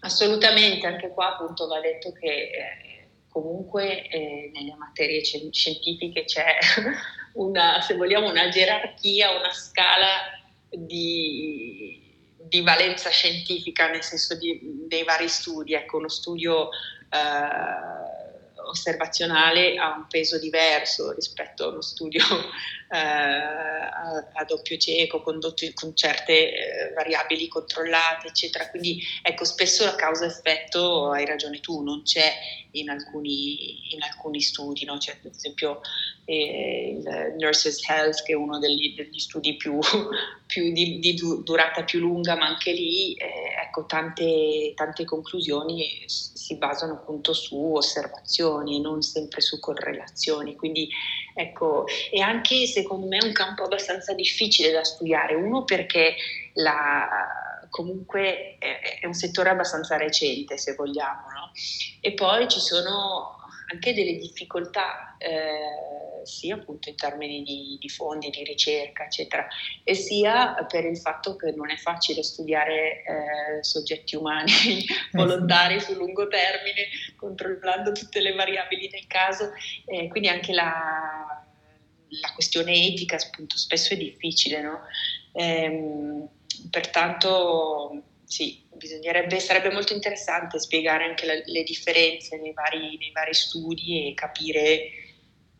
Assolutamente, 0.00 0.84
anche 0.84 1.10
qua 1.10 1.34
appunto 1.34 1.68
va 1.68 1.78
detto 1.78 2.10
che 2.10 2.26
eh, 2.26 3.06
comunque 3.28 4.08
eh, 4.08 4.50
nelle 4.52 4.74
materie 4.76 5.22
scientifiche 5.22 6.24
c'è 6.24 6.58
una, 7.34 7.80
se 7.80 7.94
vogliamo, 7.94 8.28
una 8.28 8.48
gerarchia, 8.48 9.30
una 9.38 9.52
scala 9.52 10.08
di, 10.70 12.02
di 12.36 12.62
valenza 12.62 13.10
scientifica, 13.10 13.88
nel 13.88 14.02
senso 14.02 14.36
di, 14.36 14.58
dei 14.88 15.04
vari 15.04 15.28
studi. 15.28 15.74
Ecco, 15.74 15.98
uno 15.98 16.08
studio 16.08 16.70
eh, 17.10 18.05
osservazionale 18.66 19.76
ha 19.76 19.94
un 19.96 20.06
peso 20.08 20.38
diverso 20.38 21.12
rispetto 21.12 21.64
a 21.64 21.68
uno 21.68 21.80
studio 21.80 22.22
a, 22.88 24.30
a, 24.32 24.44
doppio 24.44 24.76
cieco 24.76 25.20
condotto 25.20 25.66
con 25.74 25.96
certe 25.96 26.32
eh, 26.32 26.92
variabili 26.94 27.48
controllate, 27.48 28.28
eccetera. 28.28 28.68
Quindi 28.70 29.02
ecco, 29.22 29.44
spesso 29.44 29.84
la 29.84 29.94
causa-effetto, 29.94 31.10
hai 31.10 31.26
ragione 31.26 31.60
tu, 31.60 31.82
non 31.82 32.02
c'è 32.02 32.32
in 32.72 32.90
alcuni, 32.90 33.92
in 33.94 34.02
alcuni 34.02 34.40
studi, 34.40 34.84
no? 34.84 34.98
c'è 34.98 35.18
ad 35.22 35.34
esempio 35.34 35.80
eh, 36.24 36.98
il 36.98 37.34
Nurses 37.38 37.88
Health 37.88 38.22
che 38.22 38.32
è 38.32 38.36
uno 38.36 38.58
degli, 38.58 38.94
degli 38.94 39.18
studi 39.18 39.56
più, 39.56 39.78
più 40.46 40.72
di, 40.72 40.98
di, 40.98 41.18
durata 41.42 41.84
più 41.84 42.00
lunga, 42.00 42.36
ma 42.36 42.46
anche 42.46 42.72
lì 42.72 43.14
eh, 43.14 43.64
ecco, 43.64 43.86
tante, 43.86 44.72
tante 44.74 45.04
conclusioni 45.04 46.04
si 46.06 46.56
basano 46.56 46.94
appunto 46.94 47.32
su 47.32 47.74
osservazioni, 47.74 48.80
non 48.80 49.02
sempre 49.02 49.40
su 49.40 49.58
correlazioni. 49.58 50.54
Quindi 50.54 50.88
ecco, 51.36 51.84
è 52.10 52.18
anche 52.18 52.66
secondo 52.66 53.06
me 53.06 53.18
un 53.22 53.32
campo 53.32 53.64
abbastanza 53.64 54.14
difficile 54.14 54.72
da 54.72 54.82
studiare, 54.82 55.34
uno 55.34 55.64
perché 55.64 56.16
la, 56.54 57.06
comunque 57.68 58.56
è, 58.58 59.04
un 59.06 59.12
settore 59.12 59.50
abbastanza 59.50 59.98
recente 59.98 60.56
se 60.56 60.74
vogliamo, 60.74 61.30
no? 61.30 61.50
e 62.00 62.12
poi 62.14 62.48
ci 62.48 62.58
sono 62.58 63.36
anche 63.72 63.94
delle 63.94 64.16
difficoltà, 64.18 65.16
eh, 65.18 66.24
sia 66.24 66.56
appunto 66.56 66.88
in 66.88 66.96
termini 66.96 67.42
di, 67.42 67.76
di, 67.80 67.88
fondi, 67.88 68.30
di 68.30 68.44
ricerca, 68.44 69.04
eccetera, 69.04 69.46
e 69.84 69.94
sia 69.94 70.54
per 70.68 70.84
il 70.84 70.98
fatto 70.98 71.36
che 71.36 71.52
non 71.52 71.70
è 71.70 71.76
facile 71.76 72.22
studiare 72.22 73.02
eh, 73.02 73.62
soggetti 73.62 74.16
umani 74.16 74.52
eh 74.82 74.84
volontari 75.12 75.80
sul 75.80 75.96
lungo 75.96 76.28
termine, 76.28 76.86
controllando 77.16 77.92
tutte 77.92 78.20
le 78.20 78.34
variabili 78.34 78.88
del 78.88 79.06
caso, 79.06 79.52
quindi 80.08 80.28
anche 80.28 80.52
la, 80.52 81.44
la, 82.08 82.32
questione 82.34 82.72
etica 82.72 83.16
appunto 83.16 83.56
spesso 83.56 83.94
è 83.94 83.96
difficile, 83.96 84.60
no? 84.60 84.80
Ehm, 85.32 86.28
pertanto 86.70 88.02
sì, 88.26 88.66
bisognerebbe, 88.74 89.38
sarebbe 89.38 89.72
molto 89.72 89.92
interessante 89.92 90.58
spiegare 90.58 91.04
anche 91.04 91.26
la, 91.26 91.34
le 91.44 91.62
differenze 91.62 92.36
nei 92.38 92.52
vari, 92.52 92.96
nei 92.98 93.12
vari, 93.12 93.32
studi 93.32 94.08
e 94.08 94.14
capire, 94.14 94.90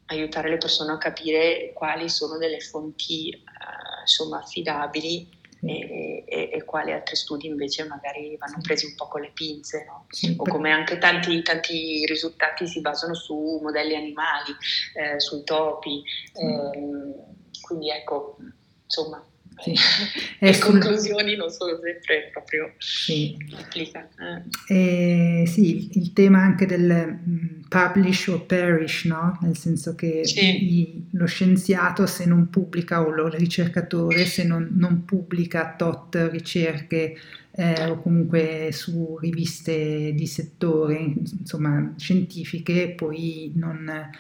aiutare 0.07 0.51
le 0.51 0.59
persone 0.59 0.93
a 0.93 0.99
capire 0.99 1.73
quali 1.73 2.09
sono 2.09 2.39
delle 2.39 2.59
fonti 2.59 3.31
eh, 3.31 4.01
insomma, 4.01 4.39
affidabili 4.39 5.29
e, 5.63 6.25
e, 6.27 6.51
e, 6.53 6.65
quali 6.65 6.93
altri 6.93 7.15
studi 7.15 7.47
invece 7.47 7.85
magari 7.87 8.37
vanno 8.37 8.59
presi 8.61 8.87
un 8.87 8.95
po' 8.97 9.07
con 9.07 9.21
le 9.21 9.31
pinze, 9.33 9.85
no? 9.87 10.07
o 10.37 10.45
come 10.45 10.73
anche 10.73 10.99
tanti, 10.99 11.41
tanti, 11.43 12.05
risultati 12.05 12.67
si 12.67 12.81
basano 12.81 13.15
su 13.15 13.61
modelli 13.63 13.95
animali, 13.95 14.53
eh, 14.95 15.21
sui 15.21 15.45
topi, 15.45 16.03
eh, 16.35 17.15
quindi 17.63 17.91
ecco, 17.91 18.37
insomma 18.85 19.25
sì. 19.59 19.75
Le 20.39 20.53
sul... 20.53 20.65
conclusioni 20.65 21.37
non 21.37 21.51
sono 21.51 21.79
sempre 21.83 22.31
proprio 22.33 22.73
sì. 22.79 23.37
Eh. 23.75 25.43
Eh, 25.43 25.47
sì, 25.47 25.91
il 25.99 26.13
tema 26.13 26.41
anche 26.41 26.67
del 26.67 27.19
mm, 27.29 27.61
publish 27.69 28.29
or 28.29 28.45
perish, 28.47 29.05
no? 29.05 29.39
nel 29.43 29.57
senso 29.57 29.95
che 29.95 30.25
sì. 30.25 30.81
i, 30.81 31.07
lo 31.13 31.27
scienziato 31.27 32.07
se 32.07 32.27
non 32.27 32.51
pubblica 32.51 33.01
o 33.01 33.09
il 33.09 33.33
ricercatore 33.33 34.25
se 34.25 34.45
non, 34.45 34.69
non 34.73 35.05
pubblica 35.05 35.75
tot 35.77 36.29
ricerche 36.31 37.17
eh, 37.53 37.87
o 37.87 38.01
comunque 38.03 38.69
su 38.73 39.17
riviste 39.19 40.13
di 40.13 40.27
settore, 40.27 41.15
insomma 41.39 41.95
scientifiche, 41.97 42.91
poi 42.91 43.53
non 43.55 44.11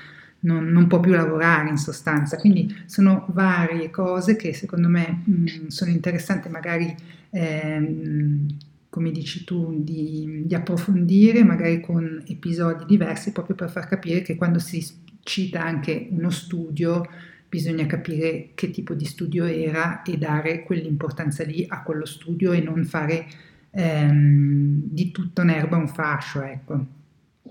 non, 0.46 0.66
non, 0.66 0.86
può 0.86 1.00
più 1.00 1.12
lavorare 1.12 1.68
in 1.68 1.76
sostanza. 1.76 2.36
Quindi 2.36 2.74
sono 2.86 3.26
varie 3.30 3.90
cose 3.90 4.36
che 4.36 4.54
secondo 4.54 4.88
me 4.88 5.22
mh, 5.24 5.66
sono 5.66 5.90
interessanti 5.90 6.48
magari, 6.48 6.94
ehm, 7.30 8.46
come 8.88 9.10
dici 9.10 9.44
tu, 9.44 9.82
di, 9.82 10.44
di, 10.46 10.54
approfondire 10.54 11.44
magari 11.44 11.80
con 11.80 12.22
episodi 12.26 12.84
diversi 12.86 13.32
proprio 13.32 13.56
per 13.56 13.70
far 13.70 13.86
capire 13.88 14.22
che 14.22 14.36
quando 14.36 14.58
si 14.58 14.84
cita 15.22 15.62
anche 15.62 16.08
uno 16.10 16.30
studio 16.30 17.04
bisogna 17.48 17.86
capire 17.86 18.50
che 18.54 18.70
tipo 18.70 18.94
di 18.94 19.04
studio 19.04 19.44
era 19.44 20.02
e 20.02 20.16
dare 20.16 20.62
quell'importanza 20.62 21.44
lì 21.44 21.64
a 21.68 21.82
quello 21.82 22.06
studio 22.06 22.52
e 22.52 22.60
non 22.60 22.84
fare 22.84 23.26
ehm, 23.70 24.82
di 24.84 25.10
tutto 25.10 25.42
un'erba 25.42 25.76
un 25.76 25.88
fascio, 25.88 26.42
ecco. 26.42 26.95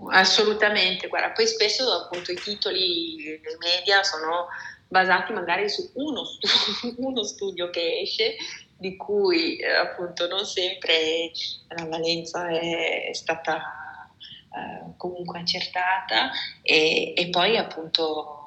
Assolutamente, 0.09 1.07
guarda, 1.07 1.31
poi 1.31 1.47
spesso 1.47 1.89
appunto 1.91 2.31
i 2.31 2.35
titoli 2.35 3.39
dei 3.41 3.57
media 3.59 4.03
sono 4.03 4.47
basati 4.87 5.33
magari 5.33 5.69
su 5.69 5.91
uno, 5.95 6.23
stu- 6.25 6.95
uno 6.99 7.23
studio 7.23 7.69
che 7.69 7.99
esce, 8.01 8.35
di 8.77 8.95
cui 8.97 9.57
eh, 9.57 9.73
appunto 9.73 10.27
non 10.27 10.45
sempre 10.45 11.31
la 11.69 11.85
valenza 11.85 12.49
è, 12.49 13.09
stata 13.13 13.57
eh, 13.57 14.93
comunque 14.97 15.39
accertata 15.39 16.29
e, 16.61 17.13
e 17.15 17.29
poi 17.29 17.57
appunto 17.57 18.44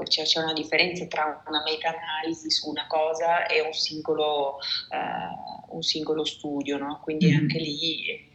ecco, 0.00 0.02
c'è, 0.04 0.24
c'è, 0.24 0.40
una 0.40 0.52
differenza 0.52 1.06
tra 1.06 1.42
una 1.46 1.62
meta-analisi 1.62 2.50
su 2.50 2.68
una 2.68 2.86
cosa 2.86 3.46
e 3.46 3.60
un 3.60 3.72
singolo, 3.72 4.56
uh, 4.56 5.74
un 5.74 5.82
singolo 5.82 6.24
studio, 6.24 6.78
no? 6.78 7.00
quindi 7.02 7.32
mm. 7.32 7.36
anche 7.36 7.58
lì 7.58 8.06
eh, 8.06 8.26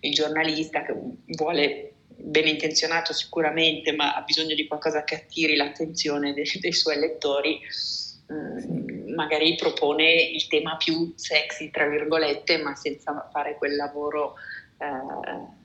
il 0.00 0.14
giornalista 0.14 0.84
che 0.84 0.94
vuole 1.36 1.94
ben 2.16 2.46
intenzionato 2.46 3.12
sicuramente, 3.12 3.92
ma 3.92 4.14
ha 4.14 4.22
bisogno 4.22 4.54
di 4.54 4.66
qualcosa 4.66 5.04
che 5.04 5.16
attiri 5.16 5.56
l'attenzione 5.56 6.32
dei, 6.32 6.48
dei 6.60 6.72
suoi 6.72 6.98
lettori, 6.98 7.60
mm, 8.32 9.14
magari 9.14 9.54
propone 9.56 10.12
il 10.12 10.46
tema 10.46 10.76
più 10.76 11.12
sexy, 11.16 11.70
tra 11.70 11.88
virgolette, 11.88 12.58
ma 12.58 12.74
senza 12.74 13.28
fare 13.32 13.56
quel 13.56 13.76
lavoro 13.76 14.34
eh, 14.78 15.60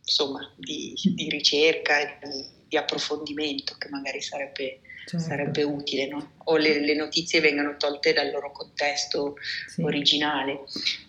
insomma, 0.00 0.52
di, 0.56 0.94
di 1.14 1.28
ricerca 1.28 1.98
e 1.98 2.18
di, 2.28 2.62
di 2.74 2.76
approfondimento 2.76 3.76
che 3.78 3.88
magari 3.88 4.20
sarebbe, 4.20 4.80
certo. 5.06 5.24
sarebbe 5.24 5.62
utile, 5.62 6.08
no? 6.08 6.32
o 6.44 6.56
le, 6.56 6.80
le, 6.80 6.94
notizie 6.94 7.40
vengano 7.40 7.76
tolte 7.76 8.12
dal 8.12 8.30
loro 8.30 8.50
contesto 8.50 9.36
sì. 9.68 9.82
originale. 9.82 10.64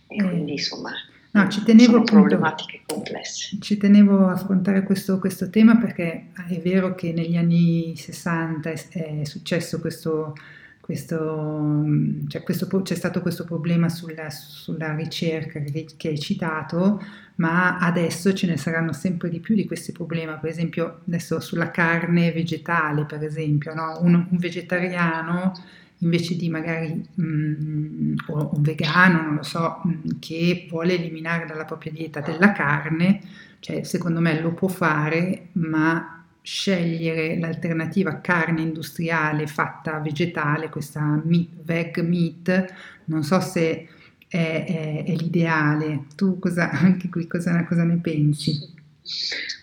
E 0.08 0.17
eh. 0.17 0.23
quindi 0.23 0.51
insomma 0.54 0.91
No, 1.32 1.49
ci 1.49 1.63
tenevo 1.63 1.84
sono 1.84 1.97
appunto, 1.97 2.13
problematiche 2.13 2.82
complesse. 2.86 3.58
Ci 3.60 3.75
tenevo 3.75 4.28
a 4.28 4.32
affrontare 4.32 4.84
questo, 4.84 5.19
questo, 5.19 5.49
tema 5.49 5.75
perché 5.75 6.28
è 6.47 6.58
vero 6.62 6.95
che 6.95 7.12
negli 7.12 7.36
anni 7.36 7.93
60 7.93 8.69
è, 8.69 9.19
è 9.19 9.25
successo 9.25 9.82
questo, 9.82 10.34
questo, 10.80 11.84
cioè 12.30 12.41
questo, 12.41 12.67
c'è 12.84 12.95
stato 12.95 13.21
questo 13.21 13.43
problema 13.43 13.89
sulla, 13.89 14.30
sulla 14.30 14.95
ricerca 14.95 15.60
che 15.60 16.08
hai 16.08 16.19
citato, 16.19 17.04
ma 17.35 17.77
adesso 17.79 18.33
ce 18.33 18.47
ne 18.47 18.57
saranno 18.57 18.93
sempre 18.93 19.29
di 19.29 19.39
più 19.39 19.55
di 19.55 19.65
questi 19.65 19.91
problemi, 19.91 20.37
per 20.39 20.49
esempio 20.49 21.01
adesso 21.07 21.39
sulla 21.39 21.71
carne 21.71 22.31
vegetale, 22.31 23.05
per 23.05 23.23
esempio, 23.23 23.73
no? 23.73 23.99
un, 24.01 24.13
un, 24.13 24.37
vegetariano 24.37 25.51
invece 25.99 26.35
di 26.35 26.49
magari 26.49 27.05
um, 27.15 28.15
o 28.27 28.51
un 28.53 28.61
vegano, 28.61 29.21
non 29.21 29.35
lo 29.35 29.43
so, 29.43 29.81
um, 29.83 30.19
che 30.19 30.65
vuole 30.69 30.93
eliminare 30.93 31.45
dalla 31.45 31.65
propria 31.65 31.91
dieta 31.91 32.21
della 32.21 32.51
carne, 32.53 33.21
cioè 33.59 33.83
secondo 33.83 34.21
me 34.21 34.39
lo 34.39 34.53
può 34.53 34.67
fare, 34.67 35.47
ma 35.53 36.23
scegliere 36.41 37.39
l'alternativa 37.39 38.21
carne 38.21 38.61
industriale 38.61 39.47
fatta 39.47 39.99
vegetale, 39.99 40.69
questa 40.69 41.19
meat, 41.25 41.63
veg 41.63 41.99
meat, 42.01 42.73
non 43.05 43.23
so 43.23 43.39
se 43.39 43.87
è, 44.35 44.65
è, 44.65 45.03
è 45.05 45.11
l'ideale. 45.11 46.05
Tu 46.15 46.37
cosa, 46.39 46.69
anche 46.69 47.09
qui 47.09 47.27
cosa, 47.27 47.63
cosa 47.65 47.83
ne 47.83 47.99
pensi? 48.01 48.73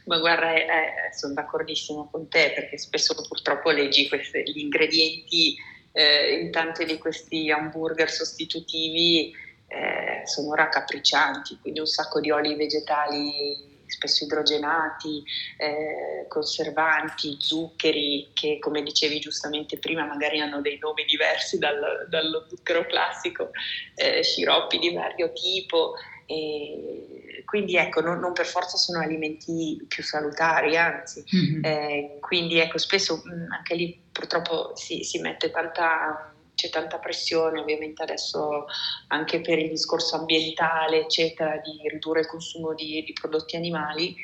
Ma 0.07 0.19
guarda, 0.19 0.55
eh, 0.55 1.13
sono 1.17 1.35
d'accordissimo 1.35 2.09
con 2.11 2.29
te 2.29 2.53
perché 2.55 2.79
spesso 2.79 3.15
purtroppo 3.15 3.71
leggi 3.71 4.09
questi, 4.09 4.43
gli 4.45 4.61
ingredienti 4.61 5.55
eh, 5.93 6.41
in 6.41 6.51
tanti 6.51 6.85
di 6.85 6.99
questi 6.99 7.51
hamburger 7.51 8.11
sostitutivi 8.11 9.33
eh, 9.67 10.23
sono 10.25 10.55
raccapriccianti, 10.55 11.59
quindi 11.61 11.81
un 11.81 11.87
sacco 11.87 12.21
di 12.21 12.31
oli 12.31 12.55
vegetali 12.55 13.72
spesso 13.93 14.25
idrogenati, 14.25 15.23
eh, 15.59 16.27
conservanti, 16.29 17.37
zuccheri 17.39 18.31
che 18.33 18.59
come 18.59 18.83
dicevi 18.83 19.19
giustamente 19.21 19.79
prima 19.79 20.05
magari 20.05 20.41
hanno 20.41 20.61
dei 20.61 20.79
nomi 20.79 21.05
diversi 21.05 21.59
dal, 21.59 22.07
dallo 22.09 22.47
zucchero 22.49 22.87
classico, 22.87 23.51
eh, 23.95 24.23
sciroppi 24.23 24.79
di 24.79 24.93
vario 24.93 25.33
tipo. 25.33 25.95
E 26.27 27.43
quindi 27.45 27.77
ecco, 27.77 28.01
non, 28.01 28.19
non, 28.19 28.33
per 28.33 28.47
forza 28.47 28.77
sono 28.77 29.01
alimenti 29.01 29.85
più 29.87 30.03
salutari, 30.03 30.77
anzi, 30.77 31.25
mm-hmm. 31.35 31.65
eh, 31.65 32.19
quindi 32.21 32.59
ecco, 32.59 32.79
spesso 32.79 33.23
mm, 33.27 33.51
anche 33.53 33.75
lì 33.75 34.01
purtroppo 34.11 34.73
si, 34.75 35.03
si 35.05 35.19
mette 35.19 35.51
tanta 35.51 36.32
c'è 36.63 36.71
tanta 36.71 36.99
pressione 36.99 37.59
ovviamente 37.59 38.03
adesso 38.03 38.67
anche 39.09 39.41
per 39.41 39.59
il 39.59 39.69
discorso 39.69 40.15
ambientale, 40.15 41.01
eccetera, 41.01 41.57
di 41.59 41.89
ridurre 41.89 42.21
il 42.21 42.29
consumo 42.29 42.73
di, 42.75 43.03
di 43.03 43.13
prodotti 43.13 43.57
animali 43.57 44.15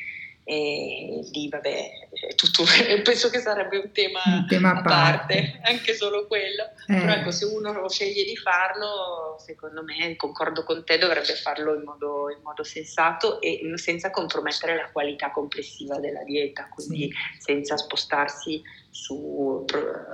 e 0.50 1.28
lì 1.30 1.46
vabbè 1.50 2.08
tutto, 2.34 2.64
penso 3.04 3.28
che 3.28 3.38
sarebbe 3.38 3.76
un 3.76 3.92
tema, 3.92 4.22
un 4.24 4.46
tema 4.48 4.78
a 4.78 4.80
parte, 4.80 5.34
parte, 5.34 5.60
anche 5.70 5.94
solo 5.94 6.26
quello 6.26 6.62
eh. 6.86 7.00
però 7.00 7.12
ecco 7.12 7.30
se 7.30 7.44
uno 7.44 7.86
sceglie 7.90 8.24
di 8.24 8.34
farlo 8.34 9.36
secondo 9.44 9.84
me 9.84 10.16
concordo 10.16 10.64
con 10.64 10.86
te 10.86 10.96
dovrebbe 10.96 11.34
farlo 11.34 11.74
in 11.74 11.82
modo, 11.82 12.30
in 12.30 12.40
modo 12.42 12.64
sensato 12.64 13.42
e 13.42 13.60
senza 13.74 14.10
compromettere 14.10 14.74
la 14.74 14.90
qualità 14.90 15.30
complessiva 15.32 15.98
della 15.98 16.24
dieta 16.24 16.66
quindi 16.70 17.10
sì. 17.10 17.40
senza 17.40 17.76
spostarsi 17.76 18.62
su 18.88 19.66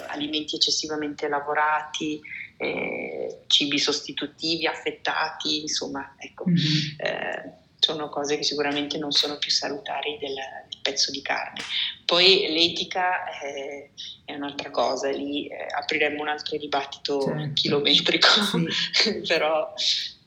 alimenti 0.08 0.56
eccessivamente 0.56 1.28
lavorati 1.28 2.20
eh, 2.56 3.42
cibi 3.46 3.78
sostitutivi 3.78 4.66
affettati 4.66 5.60
insomma 5.60 6.16
ecco 6.18 6.44
mm-hmm. 6.48 6.98
eh, 6.98 7.62
sono 7.84 8.08
cose 8.08 8.38
che 8.38 8.42
sicuramente 8.42 8.96
non 8.96 9.12
sono 9.12 9.36
più 9.36 9.50
salutari 9.50 10.16
del, 10.18 10.34
del 10.70 10.78
pezzo 10.80 11.10
di 11.10 11.20
carne. 11.20 11.60
Poi 12.06 12.46
l'etica 12.48 13.28
è, 13.28 13.90
è 14.24 14.34
un'altra 14.34 14.70
cosa, 14.70 15.10
lì 15.10 15.46
eh, 15.48 15.66
apriremmo 15.76 16.22
un 16.22 16.28
altro 16.28 16.56
dibattito 16.56 17.20
certo. 17.20 17.52
chilometrico, 17.52 18.28
sì. 18.92 19.20
però 19.28 19.72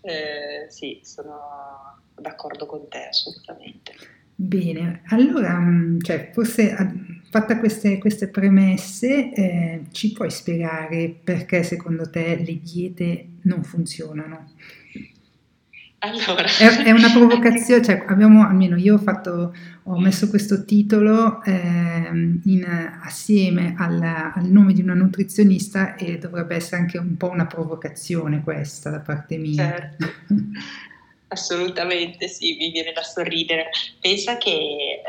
eh, 0.02 0.68
sì, 0.70 1.02
sono 1.04 2.00
d'accordo 2.16 2.68
con 2.68 2.88
te 2.90 3.08
assolutamente. 3.08 3.94
Bene, 4.36 5.02
allora, 5.08 5.58
mm, 5.58 6.00
cioè, 6.02 6.30
forse 6.32 6.76
fatta 7.32 7.58
queste, 7.58 7.98
queste 7.98 8.28
premesse, 8.28 9.34
eh, 9.34 9.82
ci 9.92 10.12
puoi 10.12 10.30
spiegare 10.30 11.10
perché 11.24 11.64
secondo 11.64 12.08
te 12.08 12.36
le 12.36 12.60
diete 12.60 13.30
non 13.44 13.64
funzionano? 13.64 14.52
Allora, 16.00 16.46
è, 16.46 16.84
è 16.84 16.92
una 16.92 17.10
provocazione, 17.12 17.82
cioè 17.84 18.04
abbiamo, 18.08 18.46
almeno 18.46 18.76
io 18.76 18.96
ho, 18.96 19.00
fatto, 19.00 19.56
ho 19.84 20.00
messo 20.00 20.30
questo 20.30 20.64
titolo 20.64 21.44
eh, 21.44 21.52
in, 21.52 23.00
assieme 23.02 23.74
al, 23.78 24.02
al, 24.02 24.46
nome 24.46 24.74
di 24.74 24.82
una 24.82 24.94
nutrizionista 24.94 25.96
e 25.96 26.20
dovrebbe 26.20 26.56
essere 26.56 26.78
anche 26.78 27.00
un 27.00 27.18
po' 27.18 27.30
una 27.30 27.48
provocazione 27.48 28.44
questa 28.44 28.92
da 28.92 29.00
parte 29.00 29.38
mia. 29.38 29.70
Certo. 29.70 30.06
Assolutamente 31.30 32.28
sì, 32.28 32.56
mi 32.58 32.72
viene 32.72 32.92
da 32.92 33.02
sorridere. 33.02 33.70
Pensa 34.00 34.38
che 34.38 34.52
eh, 34.52 35.02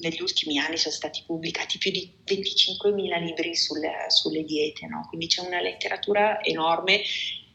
negli 0.00 0.20
ultimi 0.20 0.58
anni 0.58 0.76
sono 0.76 0.94
stati 0.94 1.22
pubblicati 1.24 1.78
più 1.78 1.92
di 1.92 2.10
25.000 2.26 3.22
libri 3.22 3.54
sulle, 3.54 4.06
sulle 4.08 4.44
diete, 4.44 4.86
no? 4.86 5.06
quindi 5.08 5.28
c'è 5.28 5.40
una 5.46 5.60
letteratura 5.60 6.42
enorme 6.42 7.00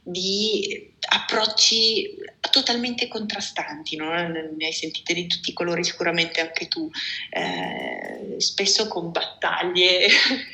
di 0.04 0.94
approcci 1.10 2.18
totalmente 2.52 3.08
contrastanti, 3.08 3.96
no? 3.96 4.12
ne 4.12 4.66
hai 4.66 4.74
sentite 4.74 5.14
di 5.14 5.28
tutti 5.28 5.52
i 5.52 5.54
colori 5.54 5.84
sicuramente 5.84 6.42
anche 6.42 6.68
tu, 6.68 6.90
eh, 7.30 8.36
spesso 8.38 8.88
con 8.88 9.12
battaglie 9.12 10.08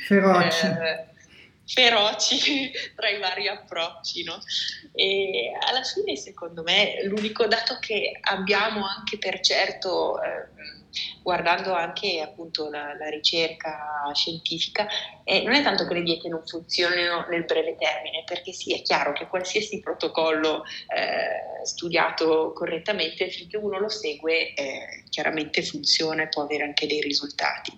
feroci. 0.05 0.65
Eh, 0.77 1.15
feroci 1.67 2.71
tra 2.95 3.09
i 3.09 3.19
vari 3.19 3.47
approcci. 3.47 4.23
No? 4.23 4.39
E 4.93 5.51
alla 5.59 5.83
fine, 5.83 6.15
secondo 6.15 6.63
me, 6.63 7.03
l'unico 7.03 7.45
dato 7.45 7.77
che 7.79 8.17
abbiamo 8.21 8.85
anche 8.85 9.17
per 9.17 9.39
certo, 9.41 10.21
eh, 10.21 10.47
guardando 11.21 11.73
anche 11.73 12.21
appunto 12.21 12.69
la, 12.69 12.95
la 12.97 13.09
ricerca 13.09 14.11
scientifica, 14.13 14.87
eh, 15.23 15.43
non 15.43 15.53
è 15.53 15.61
tanto 15.61 15.85
che 15.87 15.93
le 15.93 16.03
diete 16.03 16.29
non 16.29 16.41
funzionino 16.45 17.25
nel 17.29 17.45
breve 17.45 17.75
termine, 17.77 18.23
perché 18.25 18.53
sì, 18.53 18.73
è 18.73 18.81
chiaro 18.81 19.11
che 19.13 19.27
qualsiasi 19.27 19.79
protocollo 19.79 20.63
eh, 20.63 21.65
studiato 21.65 22.53
correttamente, 22.53 23.29
finché 23.29 23.57
uno 23.57 23.79
lo 23.79 23.89
segue, 23.89 24.53
eh, 24.53 25.03
chiaramente 25.09 25.63
funziona 25.63 26.23
e 26.23 26.29
può 26.29 26.43
avere 26.43 26.63
anche 26.63 26.87
dei 26.87 27.01
risultati. 27.01 27.71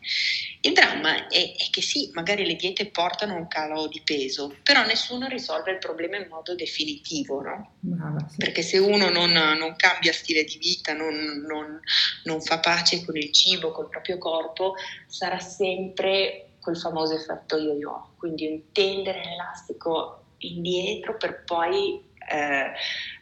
Il 0.61 0.73
dramma 0.73 1.27
è, 1.27 1.53
è, 1.55 1.69
che 1.71 1.81
sì, 1.81 2.09
magari 2.13 2.45
le 2.45 2.55
diete 2.55 2.87
portano 2.87 3.35
un 3.35 3.47
calo 3.47 3.87
di 3.87 4.01
peso, 4.03 4.57
però 4.61 4.85
nessuno 4.85 5.27
risolve 5.27 5.71
il 5.71 5.77
problema 5.77 6.17
in 6.17 6.27
modo 6.27 6.53
definitivo, 6.53 7.41
no? 7.41 7.75
Brava, 7.79 8.27
sì. 8.27 8.37
Perché 8.37 8.61
se 8.61 8.77
uno 8.77 9.09
non, 9.09 9.31
non, 9.31 9.75
cambia 9.77 10.11
stile 10.11 10.43
di 10.43 10.57
vita, 10.57 10.93
non, 10.93 11.15
non, 11.47 11.79
non 12.25 12.41
fa 12.41 12.59
pace 12.59 13.03
con 13.09 13.17
il 13.17 13.31
cibo, 13.31 13.71
col 13.71 13.89
proprio 13.89 14.19
corpo, 14.19 14.75
sarà 15.07 15.39
sempre 15.39 16.51
quel 16.61 16.77
famoso 16.77 17.15
effetto 17.15 17.57
yo-yo, 17.57 18.11
quindi 18.17 18.45
un 18.45 18.71
tendere 18.71 19.23
l'elastico 19.23 20.25
indietro 20.37 21.17
per 21.17 21.43
poi 21.43 21.99
eh, 22.29 22.71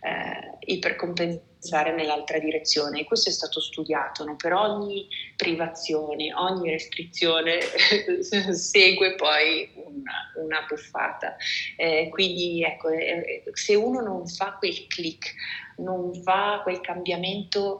eh, 0.01 0.57
ipercompensare 0.73 1.93
nell'altra 1.93 2.38
direzione. 2.38 2.99
E 2.99 3.03
questo 3.05 3.29
è 3.29 3.31
stato 3.31 3.61
studiato, 3.61 4.25
no? 4.25 4.35
per 4.35 4.51
ogni 4.51 5.07
privazione, 5.38 6.33
ogni 6.33 6.69
restrizione 6.69 7.59
segue 8.51 9.15
poi 9.15 9.71
una, 9.75 10.33
una 10.43 10.65
buffata. 10.67 11.38
Eh, 11.77 12.09
quindi 12.11 12.61
ecco, 12.61 12.89
eh, 12.89 13.43
se 13.53 13.75
uno 13.75 14.01
non 14.01 14.27
fa 14.27 14.57
quel 14.59 14.85
click, 14.88 15.33
non 15.77 16.13
fa 16.23 16.59
quel 16.63 16.81
cambiamento 16.81 17.79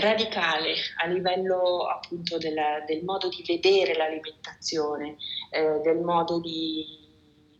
radicale 0.00 0.74
a 1.02 1.06
livello 1.06 1.86
appunto 1.86 2.38
del, 2.38 2.56
del 2.86 3.04
modo 3.04 3.28
di 3.28 3.42
vedere 3.46 3.94
l'alimentazione, 3.94 5.16
eh, 5.50 5.80
del 5.82 5.98
modo 5.98 6.40
di 6.40 7.06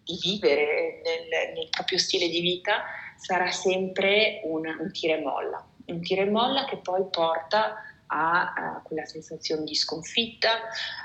di 0.08 0.18
vivere 0.22 1.02
nel, 1.04 1.52
nel, 1.54 1.68
proprio 1.68 1.98
stile 1.98 2.28
di 2.28 2.40
vita 2.40 2.84
sarà 3.16 3.50
sempre 3.50 4.40
un, 4.44 4.64
un 4.66 4.90
tira 4.90 5.16
e 5.16 5.20
molla, 5.20 5.62
un 5.86 6.00
tira 6.00 6.22
e 6.22 6.30
molla 6.30 6.64
che 6.64 6.78
poi 6.78 7.04
porta 7.10 7.74
a, 8.06 8.54
a 8.54 8.82
quella 8.82 9.04
sensazione 9.04 9.64
di 9.64 9.74
sconfitta, 9.74 10.60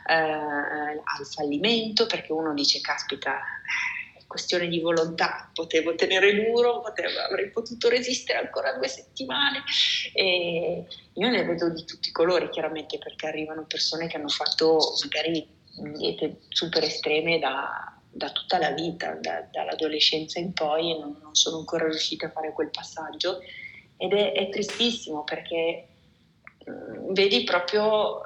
eh, 0.08 0.14
al 0.14 1.26
fallimento, 1.36 2.06
perché 2.06 2.32
uno 2.32 2.54
dice 2.54 2.80
caspita, 2.80 3.42
questione 4.34 4.68
di 4.68 4.80
volontà, 4.80 5.52
potevo 5.54 5.94
tenere 5.94 6.34
duro, 6.34 6.82
potevo, 6.82 7.20
avrei 7.20 7.52
potuto 7.52 7.88
resistere 7.88 8.40
ancora 8.40 8.74
due 8.74 8.88
settimane. 8.88 9.64
E 10.12 10.86
io 11.14 11.30
ne 11.30 11.46
vedo 11.46 11.70
di 11.70 11.86
tutti 11.86 12.10
i 12.10 12.12
colori 12.12 12.50
chiaramente 12.50 12.98
perché 12.98 13.28
arrivano 13.28 13.66
persone 13.68 14.08
che 14.08 14.18
hanno 14.18 14.30
fatto 14.30 14.80
magari 15.04 15.48
diete 15.98 16.42
super 16.50 16.84
estreme 16.84 17.38
da 17.38 17.94
da 18.16 18.30
tutta 18.30 18.60
la 18.60 18.70
vita, 18.72 19.18
da, 19.20 19.48
dall'adolescenza 19.52 20.38
in 20.40 20.54
poi 20.54 20.92
e 20.92 21.00
non, 21.00 21.18
non, 21.22 21.34
sono 21.34 21.58
ancora 21.58 21.86
riuscita 21.86 22.28
a 22.28 22.30
fare 22.30 22.54
quel 22.54 22.70
passaggio. 22.70 23.42
Ed 23.98 24.14
è, 24.14 24.34
è 24.34 24.50
tristissimo 24.50 25.24
perché 25.24 25.88
mh, 26.64 27.14
vedi 27.14 27.44
proprio 27.44 28.18
uh, 28.18 28.22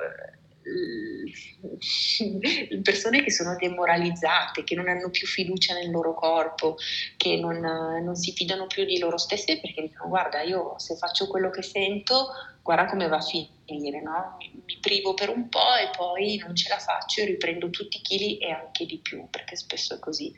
persone 2.81 3.23
che 3.23 3.31
sono 3.31 3.55
demoralizzate, 3.55 4.63
che 4.63 4.75
non 4.75 4.87
hanno 4.87 5.09
più 5.09 5.27
fiducia 5.27 5.73
nel 5.73 5.91
loro 5.91 6.13
corpo, 6.13 6.77
che 7.15 7.37
non, 7.37 7.59
non 7.59 8.15
si 8.15 8.31
fidano 8.33 8.67
più 8.67 8.85
di 8.85 8.99
loro 8.99 9.17
stesse 9.17 9.59
perché 9.59 9.81
dicono 9.81 10.09
guarda 10.09 10.41
io 10.41 10.75
se 10.77 10.95
faccio 10.95 11.27
quello 11.27 11.49
che 11.49 11.61
sento 11.61 12.29
guarda 12.67 12.85
come 12.85 13.07
va 13.07 13.15
a 13.15 13.21
finire, 13.21 14.01
no? 14.01 14.35
mi, 14.39 14.61
mi, 14.65 14.77
privo 14.81 15.13
per 15.13 15.29
un 15.29 15.47
po' 15.47 15.75
e 15.81 15.89
poi 15.95 16.35
non 16.35 16.53
ce 16.53 16.67
la 16.67 16.77
faccio 16.77 17.21
e 17.21 17.25
riprendo 17.25 17.69
tutti 17.69 17.95
i 17.95 18.01
chili 18.01 18.39
e 18.39 18.51
anche 18.51 18.85
di 18.85 18.97
più, 18.97 19.25
perché 19.29 19.55
spesso 19.55 19.93
è 19.95 19.99
così. 19.99 20.33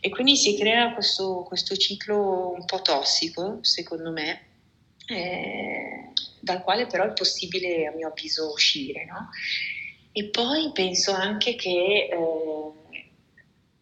E 0.00 0.08
quindi 0.08 0.36
si 0.36 0.56
crea 0.56 0.94
questo, 0.94 1.44
questo 1.46 1.76
ciclo 1.76 2.52
un 2.52 2.64
po' 2.64 2.80
tossico, 2.80 3.58
secondo 3.60 4.10
me, 4.10 4.46
eh, 5.06 6.12
dal 6.46 6.62
quale 6.62 6.86
però 6.86 7.04
è 7.04 7.12
possibile, 7.12 7.86
a 7.86 7.92
mio 7.92 8.08
avviso, 8.08 8.52
uscire. 8.52 9.04
No? 9.04 9.30
E 10.12 10.28
poi 10.30 10.70
penso 10.72 11.12
anche 11.12 11.54
che... 11.56 12.08
Eh, 12.10 12.84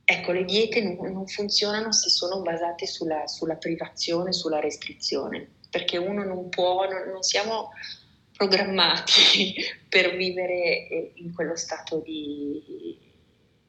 Ecco, 0.07 0.33
le 0.33 0.45
diete 0.45 0.83
non, 0.83 1.27
funzionano 1.27 1.91
se 1.91 2.11
sono 2.11 2.43
basate 2.43 2.87
sulla, 2.87 3.27
sulla 3.27 3.57
privazione, 3.57 4.35
sulla 4.35 4.61
restrizione 4.61 5.49
perché 5.75 5.97
uno 5.97 6.23
non 6.23 6.49
può, 6.51 6.89
non, 6.89 7.09
non 7.09 7.23
siamo 7.23 7.71
programmati 8.37 9.57
per 9.89 10.15
vivere 10.15 10.87
eh, 10.87 11.13
in 11.17 11.35
quello 11.35 11.57
stato 11.57 11.99
di 11.99 12.97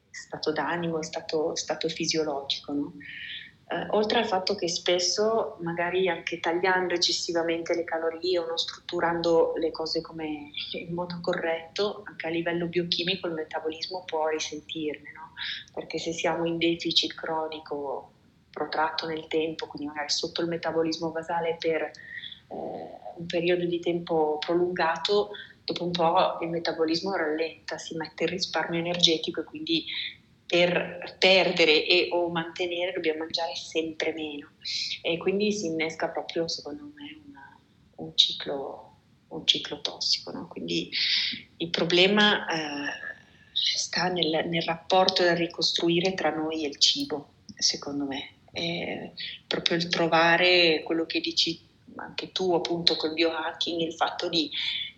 stato 0.08 0.52
d'animo, 0.52 1.02
stato, 1.02 1.56
stato 1.56 1.88
fisiologico. 1.88 2.72
No? 2.72 2.92
Eh, 3.68 3.86
oltre 3.90 4.20
al 4.20 4.26
fatto 4.26 4.54
che 4.54 4.68
spesso, 4.68 5.56
magari 5.60 6.08
anche 6.08 6.38
tagliando 6.38 6.94
eccessivamente 6.94 7.74
le 7.74 7.82
calorie 7.82 8.38
o 8.38 8.46
non 8.46 8.56
strutturando 8.56 9.54
le 9.56 9.72
cose 9.72 10.00
come 10.00 10.52
in 10.78 10.94
modo 10.94 11.18
corretto, 11.20 12.04
anche 12.06 12.28
a 12.28 12.30
livello 12.30 12.66
biochimico 12.66 13.26
il 13.26 13.32
metabolismo 13.32 14.04
può 14.04 14.28
risentirne, 14.28 15.10
no? 15.12 15.32
perché 15.74 15.98
se 15.98 16.12
siamo 16.12 16.44
in 16.44 16.58
deficit 16.58 17.14
cronico 17.14 18.12
protratto 18.52 19.06
nel 19.06 19.26
tempo, 19.26 19.66
quindi 19.66 19.88
magari 19.88 20.10
sotto 20.10 20.42
il 20.42 20.48
metabolismo 20.48 21.10
basale 21.10 21.56
per 21.58 21.82
eh, 21.82 21.90
un 23.16 23.26
periodo 23.26 23.64
di 23.64 23.80
tempo 23.80 24.38
prolungato, 24.38 25.30
dopo 25.64 25.84
un 25.84 25.90
po' 25.90 26.38
il 26.40 26.50
metabolismo 26.50 27.16
rallenta, 27.16 27.78
si 27.78 27.96
mette 27.96 28.24
il 28.24 28.30
risparmio 28.30 28.78
energetico 28.78 29.40
e 29.40 29.44
quindi 29.44 29.84
per 30.46 31.16
perdere 31.18 31.84
e 31.86 32.08
o 32.12 32.28
mantenere 32.30 32.92
dobbiamo 32.92 33.20
mangiare 33.20 33.56
sempre 33.56 34.12
meno 34.12 34.52
e 35.02 35.18
quindi 35.18 35.52
si 35.52 35.66
innesca 35.66 36.08
proprio 36.08 36.46
secondo 36.46 36.92
me 36.94 37.20
una, 37.26 37.58
un, 37.96 38.16
ciclo, 38.16 38.98
un, 39.28 39.44
ciclo, 39.46 39.80
tossico. 39.80 40.30
No? 40.30 40.46
Quindi 40.46 40.90
il 41.56 41.70
problema 41.70 42.46
eh, 42.46 42.92
sta 43.52 44.08
nel, 44.08 44.46
nel 44.48 44.62
rapporto 44.62 45.24
da 45.24 45.34
ricostruire 45.34 46.14
tra 46.14 46.30
noi 46.30 46.64
e 46.64 46.68
il 46.68 46.78
cibo, 46.78 47.32
secondo 47.56 48.04
me 48.04 48.34
eh, 48.52 49.12
proprio 49.46 49.76
il 49.76 49.88
trovare 49.88 50.82
quello 50.84 51.06
che 51.06 51.20
dici 51.20 51.60
anche 51.96 52.30
tu 52.30 52.52
appunto 52.52 52.96
col 52.96 53.14
biohacking, 53.14 53.80
il 53.80 53.94
fatto 53.94 54.28
di, 54.28 54.50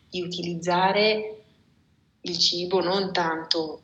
di 0.08 0.20
utilizzare 0.20 1.42
il 2.22 2.38
cibo 2.38 2.80
non 2.80 3.12
tanto 3.12 3.82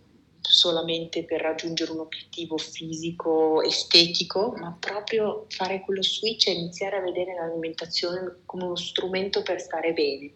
solamente 0.51 1.25
per 1.25 1.41
raggiungere 1.41 1.93
un 1.93 2.01
obiettivo 2.01 2.57
fisico, 2.59 3.63
estetico, 3.63 4.55
ma 4.57 4.77
proprio 4.79 5.47
fare 5.49 5.81
quello 5.81 6.03
switch 6.03 6.49
e 6.49 6.53
iniziare 6.53 6.97
a 6.97 7.03
vedere 7.03 7.35
l'alimentazione 7.35 8.41
come 8.45 8.65
uno 8.65 8.77
strumento 8.77 9.43
per 9.43 9.61
stare 9.61 9.93
bene, 9.93 10.33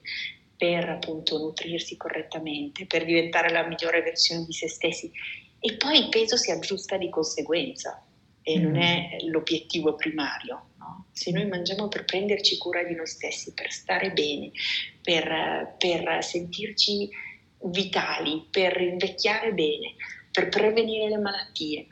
per 0.56 0.88
appunto 0.88 1.38
nutrirsi 1.38 1.96
correttamente, 1.96 2.86
per 2.86 3.04
diventare 3.04 3.50
la 3.50 3.66
migliore 3.66 4.02
versione 4.02 4.44
di 4.44 4.52
se 4.52 4.68
stessi. 4.68 5.10
E 5.60 5.76
poi 5.76 5.98
il 5.98 6.08
peso 6.08 6.36
si 6.36 6.50
aggiusta 6.50 6.96
di 6.96 7.08
conseguenza, 7.10 8.02
e 8.48 8.58
non 8.58 8.72
mm. 8.72 8.80
è 8.80 9.16
l'obiettivo 9.26 9.94
primario. 9.94 10.70
No? 10.78 11.06
Se 11.12 11.30
noi 11.30 11.46
mangiamo 11.46 11.88
per 11.88 12.04
prenderci 12.04 12.56
cura 12.56 12.82
di 12.82 12.94
noi 12.94 13.06
stessi, 13.06 13.52
per 13.52 13.70
stare 13.70 14.10
bene, 14.12 14.50
per, 15.02 15.74
per 15.76 16.24
sentirci 16.24 17.10
vitali, 17.64 18.46
per 18.50 18.80
invecchiare 18.80 19.52
bene, 19.52 19.94
per 20.30 20.48
prevenire 20.48 21.08
le 21.08 21.18
malattie 21.18 21.88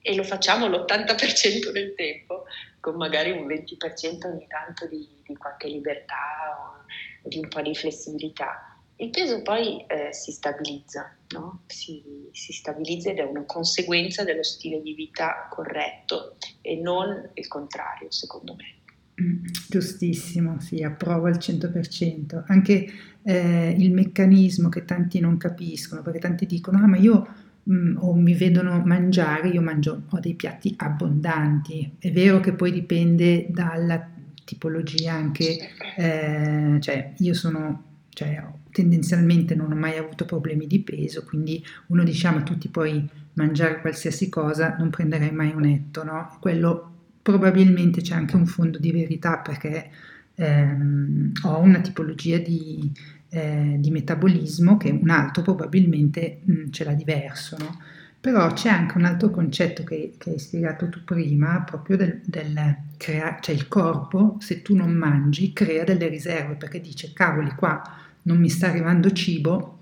e 0.00 0.14
lo 0.14 0.22
facciamo 0.22 0.68
l'80% 0.68 1.70
del 1.70 1.94
tempo, 1.94 2.44
con 2.80 2.96
magari 2.96 3.30
un 3.30 3.46
20% 3.46 4.26
ogni 4.26 4.46
tanto 4.46 4.86
di, 4.86 5.06
di 5.26 5.36
qualche 5.36 5.68
libertà 5.68 6.84
o 7.22 7.28
di 7.28 7.38
un 7.38 7.48
po' 7.48 7.60
di 7.60 7.74
flessibilità. 7.74 8.78
Il 8.96 9.10
peso 9.10 9.42
poi 9.42 9.84
eh, 9.86 10.12
si 10.12 10.32
stabilizza, 10.32 11.16
no? 11.34 11.62
si, 11.66 12.02
si, 12.32 12.52
stabilizza 12.52 13.10
ed 13.10 13.18
è 13.18 13.22
una 13.22 13.44
conseguenza 13.44 14.24
dello 14.24 14.42
stile 14.42 14.80
di 14.80 14.92
vita 14.94 15.46
corretto 15.50 16.36
e 16.62 16.76
non 16.76 17.30
il 17.34 17.46
contrario, 17.46 18.10
secondo 18.10 18.56
me. 18.56 18.76
Mm, 19.20 19.44
giustissimo, 19.68 20.58
sì, 20.60 20.82
approvo 20.82 21.26
al 21.26 21.36
100%. 21.36 22.44
Anche 22.46 22.90
eh, 23.28 23.74
il 23.76 23.92
meccanismo 23.92 24.70
che 24.70 24.86
tanti 24.86 25.20
non 25.20 25.36
capiscono, 25.36 26.00
perché 26.00 26.18
tanti 26.18 26.46
dicono, 26.46 26.78
ah 26.78 26.86
ma 26.86 26.96
io 26.96 27.26
mm, 27.70 27.98
o 27.98 28.14
mi 28.14 28.32
vedono 28.32 28.80
mangiare, 28.86 29.48
io 29.48 29.60
mangio, 29.60 30.04
ho 30.08 30.18
dei 30.18 30.32
piatti 30.32 30.72
abbondanti. 30.78 31.96
È 31.98 32.10
vero 32.10 32.40
che 32.40 32.54
poi 32.54 32.72
dipende 32.72 33.46
dalla 33.50 34.08
tipologia 34.44 35.12
anche, 35.12 35.58
eh, 35.98 36.78
cioè 36.80 37.12
io 37.18 37.34
sono, 37.34 37.82
cioè, 38.08 38.42
tendenzialmente 38.70 39.54
non 39.54 39.72
ho 39.72 39.76
mai 39.76 39.98
avuto 39.98 40.24
problemi 40.24 40.66
di 40.66 40.80
peso, 40.80 41.22
quindi 41.24 41.62
uno 41.88 42.04
diciamo 42.04 42.42
tutti 42.44 42.68
puoi 42.68 43.06
mangiare 43.34 43.82
qualsiasi 43.82 44.30
cosa, 44.30 44.74
non 44.78 44.88
prenderei 44.88 45.32
mai 45.32 45.52
un 45.54 45.66
etto, 45.66 46.02
no? 46.02 46.34
Quello 46.40 46.92
probabilmente 47.20 48.00
c'è 48.00 48.14
anche 48.14 48.36
un 48.36 48.46
fondo 48.46 48.78
di 48.78 48.90
verità 48.90 49.36
perché 49.36 49.90
ehm, 50.34 51.32
ho 51.42 51.58
una 51.58 51.80
tipologia 51.80 52.38
di, 52.38 52.90
eh, 53.30 53.76
di, 53.78 53.90
metabolismo 53.90 54.76
che 54.76 54.90
un 54.90 55.10
altro 55.10 55.42
probabilmente 55.42 56.40
mh, 56.44 56.52
mm, 56.52 56.70
ce 56.70 56.84
l'ha 56.84 56.94
diverso, 56.94 57.56
no? 57.58 57.78
Però 58.20 58.52
c'è 58.52 58.68
anche 58.68 58.98
un 58.98 59.04
altro 59.04 59.30
concetto 59.30 59.84
che, 59.84 60.14
che 60.18 60.30
hai 60.30 60.38
spiegato 60.38 60.88
tu 60.88 61.04
prima, 61.04 61.62
proprio 61.62 61.96
del, 61.96 62.20
del 62.24 62.76
crea, 62.96 63.38
cioè 63.40 63.54
il 63.54 63.68
corpo, 63.68 64.36
se 64.40 64.60
tu 64.62 64.74
non 64.74 64.90
mangi, 64.92 65.52
crea 65.52 65.84
delle 65.84 66.08
riserve, 66.08 66.54
perché 66.56 66.80
dice, 66.80 67.12
cavoli, 67.12 67.50
qua 67.54 67.80
non 68.22 68.38
mi 68.38 68.48
sta 68.48 68.68
arrivando 68.68 69.12
cibo 69.12 69.78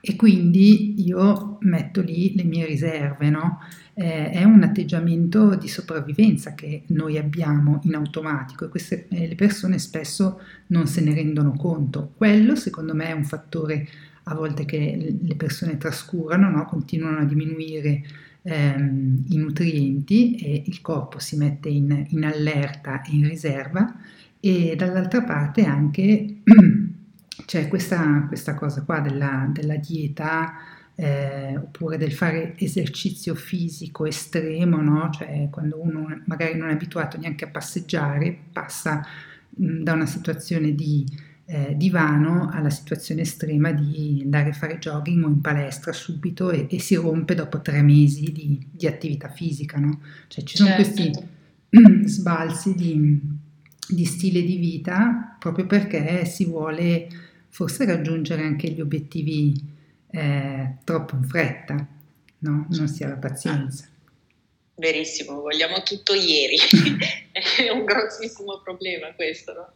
e 0.00 0.16
quindi 0.16 1.02
io 1.06 1.56
metto 1.60 2.02
lì 2.02 2.34
le 2.36 2.44
mie 2.44 2.66
riserve, 2.66 3.30
no? 3.30 3.60
Eh, 3.94 4.30
è 4.30 4.44
un 4.44 4.62
atteggiamento 4.62 5.54
di 5.54 5.68
sopravvivenza 5.68 6.54
che 6.54 6.82
noi 6.88 7.16
abbiamo 7.16 7.80
in 7.84 7.94
automatico 7.94 8.64
e 8.64 8.68
queste, 8.68 9.06
eh, 9.08 9.28
le 9.28 9.34
persone 9.34 9.78
spesso 9.78 10.40
non 10.68 10.86
se 10.86 11.00
ne 11.00 11.14
rendono 11.14 11.52
conto. 11.52 12.12
Quello 12.16 12.56
secondo 12.56 12.94
me 12.94 13.06
è 13.06 13.12
un 13.12 13.24
fattore 13.24 13.86
a 14.24 14.34
volte 14.34 14.64
che 14.64 15.16
le 15.20 15.34
persone 15.36 15.76
trascurano, 15.76 16.50
no? 16.50 16.64
continuano 16.64 17.18
a 17.18 17.24
diminuire 17.24 18.02
ehm, 18.42 19.24
i 19.28 19.36
nutrienti 19.36 20.36
e 20.36 20.62
il 20.66 20.80
corpo 20.80 21.18
si 21.18 21.36
mette 21.36 21.68
in, 21.68 22.06
in 22.08 22.24
allerta 22.24 23.02
e 23.02 23.10
in 23.12 23.28
riserva 23.28 23.94
e 24.40 24.74
dall'altra 24.76 25.22
parte 25.22 25.64
anche 25.64 26.42
c'è 27.46 27.68
questa, 27.68 28.24
questa 28.26 28.54
cosa 28.54 28.82
qua 28.82 29.00
della, 29.00 29.48
della 29.52 29.76
dieta 29.76 30.52
eh, 30.96 31.56
oppure 31.56 31.96
del 31.96 32.12
fare 32.12 32.54
esercizio 32.58 33.34
fisico 33.34 34.06
estremo, 34.06 34.80
no? 34.80 35.10
cioè 35.10 35.48
quando 35.50 35.80
uno 35.80 36.22
magari 36.26 36.56
non 36.56 36.68
è 36.68 36.72
abituato 36.72 37.18
neanche 37.18 37.44
a 37.44 37.48
passeggiare, 37.48 38.36
passa 38.52 39.04
mh, 39.50 39.82
da 39.82 39.92
una 39.92 40.06
situazione 40.06 40.74
di 40.74 41.32
eh, 41.46 41.74
divano 41.76 42.48
alla 42.50 42.70
situazione 42.70 43.20
estrema 43.22 43.70
di 43.72 44.20
andare 44.22 44.50
a 44.50 44.54
fare 44.54 44.78
jogging 44.78 45.24
o 45.24 45.28
in 45.28 45.40
palestra 45.40 45.92
subito 45.92 46.50
e, 46.50 46.66
e 46.70 46.80
si 46.80 46.94
rompe 46.94 47.34
dopo 47.34 47.60
tre 47.60 47.82
mesi 47.82 48.32
di, 48.32 48.66
di 48.70 48.86
attività 48.86 49.28
fisica. 49.28 49.78
No? 49.78 50.00
Cioè 50.28 50.44
ci 50.44 50.56
sono 50.56 50.70
certo. 50.70 50.82
questi 50.82 51.28
sbalzi 52.08 52.74
di, 52.74 53.20
di 53.88 54.04
stile 54.04 54.42
di 54.42 54.56
vita 54.56 55.36
proprio 55.38 55.66
perché 55.66 56.24
si 56.24 56.46
vuole 56.46 57.08
forse 57.48 57.84
raggiungere 57.84 58.42
anche 58.42 58.70
gli 58.70 58.80
obiettivi 58.80 59.72
eh, 60.14 60.76
troppo 60.84 61.16
in 61.16 61.24
fretta, 61.24 61.74
no? 62.38 62.66
non 62.68 62.88
si 62.88 63.02
ha 63.02 63.08
la 63.08 63.16
pazienza. 63.16 63.88
Verissimo, 64.76 65.40
vogliamo 65.40 65.82
tutto 65.82 66.14
ieri, 66.14 66.56
è 67.32 67.70
un 67.70 67.84
grossissimo 67.84 68.60
problema 68.62 69.12
questo, 69.14 69.52
no? 69.52 69.72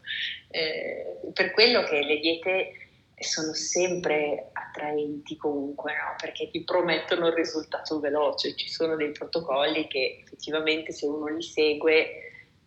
eh, 0.51 1.20
per 1.32 1.53
quello 1.53 1.82
che 1.84 2.03
le 2.03 2.18
diete 2.18 2.72
sono 3.18 3.53
sempre 3.53 4.51
attraenti 4.53 5.36
comunque, 5.36 5.93
no? 5.93 6.14
perché 6.20 6.51
ti 6.51 6.62
promettono 6.62 7.28
il 7.28 7.34
risultato 7.34 7.99
veloce, 7.99 8.55
ci 8.55 8.68
sono 8.68 8.95
dei 8.97 9.11
protocolli 9.11 9.89
che 9.89 10.20
effettivamente 10.22 10.93
se 10.93 11.07
uno 11.07 11.26
li 11.28 11.43
segue 11.43 11.97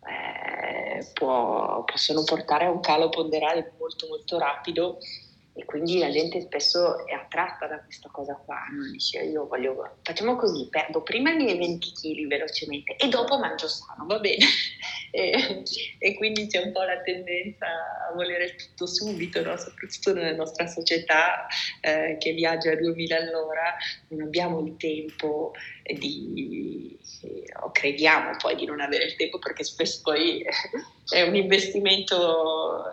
eh, 0.04 1.06
può, 1.14 1.84
possono 1.84 2.22
portare 2.24 2.66
a 2.66 2.70
un 2.70 2.80
calo 2.80 3.08
ponderale 3.08 3.72
molto 3.78 4.08
molto 4.08 4.38
rapido 4.38 4.98
e 5.54 5.66
quindi 5.66 5.98
la 5.98 6.10
gente 6.10 6.40
spesso 6.40 7.06
è 7.06 7.12
attratta 7.12 7.66
da 7.66 7.82
questa 7.82 8.08
cosa 8.10 8.34
qua, 8.34 8.64
no? 8.70 8.90
dice 8.90 9.20
io 9.20 9.46
voglio, 9.46 9.96
facciamo 10.02 10.36
così, 10.36 10.66
perdo 10.70 11.02
prima 11.02 11.30
i 11.30 11.36
miei 11.36 11.58
20 11.58 11.92
kg 11.92 12.26
velocemente 12.26 12.96
e 12.96 13.08
dopo 13.08 13.38
mangio 13.38 13.68
sano, 13.68 14.06
va 14.06 14.18
bene? 14.18 14.46
e, 15.12 15.62
e, 15.98 16.14
quindi 16.16 16.46
c'è 16.46 16.62
un 16.62 16.72
po' 16.72 16.82
la 16.82 17.02
tendenza 17.02 17.66
a 17.66 18.14
volere 18.14 18.54
tutto 18.54 18.86
subito, 18.86 19.42
no? 19.42 19.54
soprattutto 19.58 20.14
nella 20.14 20.34
nostra 20.34 20.66
società 20.66 21.46
eh, 21.82 22.16
che 22.18 22.32
viaggia 22.32 22.72
a 22.72 22.76
2000 22.76 23.16
all'ora, 23.16 23.76
non 24.08 24.22
abbiamo 24.22 24.60
il 24.60 24.76
tempo 24.78 25.52
di, 25.82 26.98
o 27.62 27.70
crediamo 27.72 28.36
poi 28.38 28.56
di 28.56 28.64
non 28.64 28.80
avere 28.80 29.04
il 29.04 29.16
tempo 29.16 29.38
perché 29.38 29.64
spesso 29.64 30.00
poi 30.02 30.42
è 31.12 31.20
un 31.22 31.36
investimento 31.36 32.84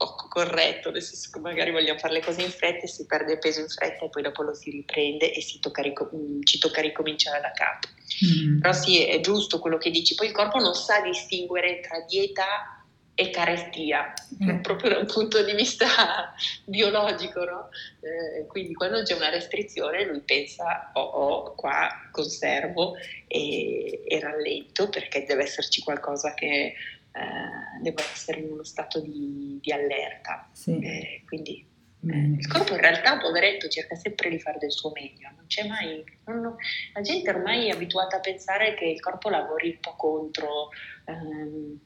poco 0.00 0.28
corretto, 0.28 0.90
nel 0.90 1.02
senso 1.02 1.28
che 1.30 1.40
magari 1.40 1.70
vogliamo 1.70 1.98
fare 1.98 2.14
le 2.14 2.22
cose 2.22 2.40
in 2.40 2.48
fretta 2.48 2.84
e 2.84 2.88
si 2.88 3.04
perde 3.04 3.36
peso 3.36 3.60
in 3.60 3.68
fretta 3.68 4.06
e 4.06 4.08
poi 4.08 4.22
dopo 4.22 4.42
lo 4.42 4.54
si 4.54 4.70
riprende 4.70 5.30
e 5.30 5.44
tocca 5.60 5.82
ricom- 5.82 6.14
mm, 6.14 6.40
ci 6.44 6.58
tocca 6.58 6.80
ricominciare 6.80 7.38
da 7.42 7.52
capo. 7.52 7.88
Mm. 8.24 8.60
Però 8.60 8.72
sì, 8.72 9.04
è 9.04 9.20
giusto 9.20 9.58
quello 9.58 9.76
che 9.76 9.90
dici, 9.90 10.14
poi 10.14 10.28
il 10.28 10.32
corpo 10.32 10.58
non 10.58 10.74
sa 10.74 11.02
distinguere 11.02 11.80
tra 11.80 12.00
dieta 12.08 12.82
e 13.14 13.28
carestia, 13.28 14.14
mm. 14.42 14.60
proprio 14.64 14.92
da 14.92 14.98
un 15.00 15.06
punto 15.06 15.42
di 15.44 15.52
vista 15.52 16.32
biologico, 16.64 17.44
no? 17.44 17.68
eh, 18.00 18.46
quindi 18.46 18.72
quando 18.72 19.02
c'è 19.02 19.14
una 19.14 19.28
restrizione 19.28 20.06
lui 20.06 20.22
pensa, 20.22 20.92
oh, 20.94 21.02
oh 21.02 21.54
qua 21.56 21.90
conservo 22.10 22.94
e, 23.26 24.02
e 24.06 24.18
rallento 24.18 24.88
perché 24.88 25.26
deve 25.26 25.42
esserci 25.42 25.82
qualcosa 25.82 26.32
che 26.32 26.72
eh, 27.12 27.80
devo 27.82 28.00
essere 28.00 28.40
in 28.40 28.52
uno 28.52 28.64
stato 28.64 29.00
di, 29.00 29.58
di 29.60 29.72
allerta. 29.72 30.48
Sì. 30.52 30.78
Eh, 30.78 31.22
quindi 31.26 31.66
eh, 32.08 32.36
il 32.38 32.46
corpo 32.46 32.74
in 32.74 32.80
realtà, 32.80 33.18
poveretto, 33.18 33.68
cerca 33.68 33.94
sempre 33.94 34.30
di 34.30 34.38
fare 34.38 34.58
del 34.58 34.72
suo 34.72 34.90
meglio, 34.92 35.30
non 35.36 35.46
c'è 35.46 35.66
mai... 35.66 36.02
Non, 36.26 36.56
la 36.94 37.00
gente 37.02 37.30
ormai 37.30 37.68
è 37.68 37.72
abituata 37.72 38.16
a 38.16 38.20
pensare 38.20 38.74
che 38.74 38.86
il 38.86 39.00
corpo 39.00 39.28
lavori 39.28 39.70
un 39.70 39.80
po' 39.80 39.96
contro... 39.96 40.68
Ehm, 41.06 41.80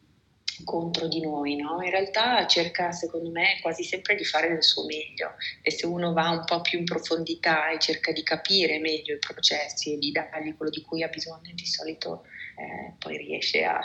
contro 0.63 1.09
di 1.09 1.21
noi, 1.21 1.57
no? 1.57 1.83
In 1.83 1.91
realtà 1.91 2.47
cerca, 2.47 2.93
secondo 2.93 3.31
me, 3.31 3.59
quasi 3.61 3.83
sempre 3.83 4.15
di 4.15 4.25
fare 4.25 4.49
del 4.49 4.63
suo 4.63 4.85
meglio 4.85 5.35
e 5.63 5.73
se 5.73 5.87
uno 5.87 6.13
va 6.13 6.29
un 6.29 6.45
po' 6.45 6.61
più 6.61 6.79
in 6.79 6.85
profondità 6.85 7.71
e 7.71 7.81
cerca 7.81 8.13
di 8.13 8.23
capire 8.23 8.79
meglio 8.79 9.15
i 9.15 9.19
processi 9.19 9.95
e 9.95 9.99
di 9.99 10.13
dargli 10.13 10.55
quello 10.57 10.71
di 10.71 10.83
cui 10.83 11.03
ha 11.03 11.09
bisogno, 11.09 11.53
di 11.53 11.67
solito 11.67 12.27
eh, 12.57 12.93
poi 12.99 13.17
riesce 13.17 13.65
a, 13.65 13.81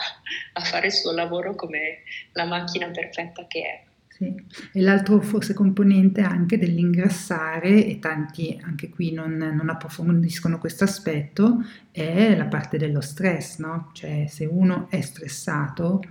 a, 0.52 0.60
fare 0.60 0.86
il 0.86 0.92
suo 0.92 1.12
lavoro 1.12 1.54
come 1.54 2.02
la 2.32 2.44
macchina 2.44 2.88
perfetta 2.88 3.46
che 3.46 3.62
è. 3.62 3.84
Sì. 4.08 4.34
E 4.72 4.80
l'altro 4.80 5.20
forse 5.20 5.54
componente 5.54 6.20
anche 6.20 6.58
dell'ingrassare, 6.58 7.86
e 7.86 7.98
tanti 7.98 8.60
anche 8.62 8.90
qui 8.90 9.12
non, 9.12 9.32
non 9.32 9.68
approfondiscono 9.70 10.58
questo 10.58 10.84
aspetto, 10.84 11.64
è 11.90 12.36
la 12.36 12.44
parte 12.46 12.76
dello 12.76 13.00
stress, 13.00 13.58
no? 13.58 13.90
Cioè 13.94 14.26
se 14.28 14.44
uno 14.44 14.88
è 14.90 15.00
stressato, 15.00 16.02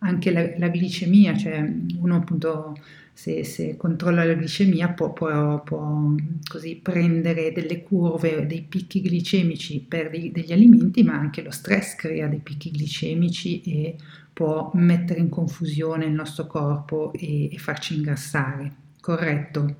anche 0.00 0.30
la, 0.30 0.48
la 0.56 0.68
glicemia, 0.68 1.36
cioè 1.36 1.58
uno 1.98 2.16
appunto 2.16 2.76
se, 3.18 3.42
se, 3.42 3.76
controlla 3.76 4.24
la 4.24 4.34
glicemia 4.34 4.90
può, 4.90 5.12
può, 5.12 5.60
può, 5.64 6.14
così 6.48 6.76
prendere 6.76 7.50
delle 7.50 7.82
curve, 7.82 8.46
dei 8.46 8.62
picchi 8.62 9.00
glicemici 9.00 9.80
per 9.80 10.08
dei, 10.08 10.30
degli 10.30 10.52
alimenti, 10.52 11.02
ma 11.02 11.14
anche 11.14 11.42
lo 11.42 11.50
stress 11.50 11.96
crea 11.96 12.28
dei 12.28 12.38
picchi 12.38 12.70
glicemici 12.70 13.60
e 13.62 13.96
può 14.32 14.70
mettere 14.74 15.18
in 15.18 15.30
confusione 15.30 16.04
il 16.04 16.12
nostro 16.12 16.46
corpo 16.46 17.10
e, 17.12 17.52
e 17.52 17.58
farci 17.58 17.96
ingrassare, 17.96 18.72
corretto? 19.00 19.74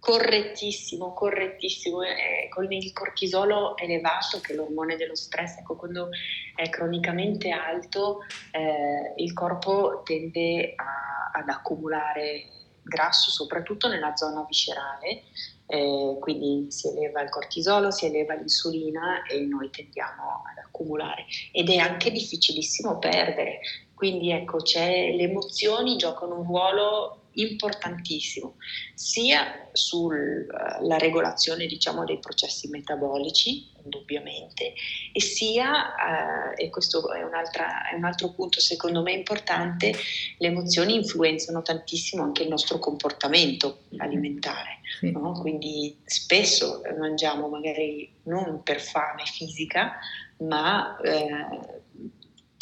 Correttissimo, 0.00 1.12
correttissimo. 1.12 2.02
Eh, 2.02 2.48
con 2.48 2.66
il 2.72 2.92
cortisolo 2.92 3.76
elevato, 3.76 4.40
che 4.40 4.54
è 4.54 4.56
l'ormone 4.56 4.96
dello 4.96 5.14
stress, 5.14 5.58
ecco, 5.58 5.76
quando 5.76 6.08
è 6.56 6.68
cronicamente 6.68 7.50
alto, 7.50 8.22
eh, 8.50 9.22
il 9.22 9.32
corpo 9.34 10.02
tende 10.04 10.74
a, 10.74 11.38
ad 11.38 11.48
accumulare 11.48 12.46
grasso, 12.82 13.30
soprattutto 13.30 13.88
nella 13.88 14.16
zona 14.16 14.44
viscerale, 14.46 15.24
eh, 15.66 16.16
quindi 16.20 16.70
si 16.70 16.88
eleva 16.88 17.22
il 17.22 17.30
cortisolo, 17.30 17.90
si 17.90 18.06
eleva 18.06 18.34
l'insulina 18.34 19.22
e 19.22 19.40
noi 19.40 19.70
tendiamo 19.70 20.42
ad 20.50 20.58
accumulare 20.64 21.24
ed 21.52 21.70
è 21.70 21.76
anche 21.76 22.10
difficilissimo 22.10 22.98
perdere. 22.98 23.60
Quindi 23.94 24.30
ecco, 24.32 24.58
le 24.74 25.22
emozioni 25.22 25.96
giocano 25.96 26.40
un 26.40 26.44
ruolo 26.44 27.21
importantissimo, 27.34 28.56
sia 28.94 29.68
sulla 29.72 30.98
regolazione 30.98 31.66
diciamo, 31.66 32.04
dei 32.04 32.18
processi 32.18 32.68
metabolici, 32.68 33.70
indubbiamente, 33.82 34.74
e 35.12 35.20
sia, 35.20 36.52
eh, 36.56 36.64
e 36.64 36.70
questo 36.70 37.12
è, 37.12 37.20
è, 37.20 37.94
un 37.94 38.04
altro 38.04 38.30
punto 38.32 38.60
secondo 38.60 39.02
me 39.02 39.12
importante, 39.12 39.94
le 40.38 40.46
emozioni 40.46 40.94
influenzano 40.94 41.62
tantissimo 41.62 42.22
anche 42.22 42.42
il 42.42 42.48
nostro 42.48 42.78
comportamento 42.78 43.84
alimentare. 43.96 44.80
Sì. 44.98 45.10
No? 45.10 45.32
Quindi 45.32 45.98
spesso 46.04 46.82
mangiamo 46.98 47.48
magari 47.48 48.12
non 48.24 48.62
per 48.62 48.80
fame 48.80 49.24
fisica, 49.24 49.98
ma 50.38 50.98
eh, 51.00 51.81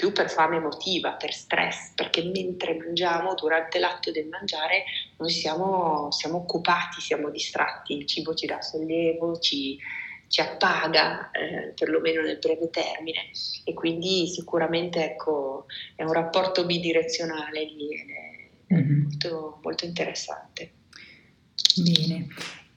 più 0.00 0.12
per 0.12 0.30
fame 0.30 0.56
emotiva, 0.56 1.12
per 1.12 1.34
stress, 1.34 1.92
perché 1.94 2.22
mentre 2.22 2.74
mangiamo, 2.74 3.34
durante 3.34 3.78
l'atto 3.78 4.10
del 4.10 4.28
mangiare, 4.28 4.84
noi 5.18 5.28
siamo, 5.28 6.10
siamo 6.10 6.38
occupati, 6.38 7.02
siamo 7.02 7.28
distratti, 7.28 7.98
il 7.98 8.06
cibo 8.06 8.32
ci 8.32 8.46
dà 8.46 8.62
sollievo, 8.62 9.38
ci, 9.40 9.78
ci 10.26 10.40
appaga, 10.40 11.30
eh, 11.32 11.74
perlomeno 11.76 12.22
nel 12.22 12.38
breve 12.38 12.70
termine, 12.70 13.28
e 13.62 13.74
quindi 13.74 14.26
sicuramente 14.26 15.04
ecco, 15.04 15.66
è 15.94 16.02
un 16.02 16.14
rapporto 16.14 16.64
bidirezionale 16.64 17.62
lì, 17.62 17.88
è, 18.68 18.74
mm-hmm. 18.74 19.02
molto, 19.02 19.60
molto 19.62 19.84
interessante. 19.84 20.72
Bene, 21.76 22.26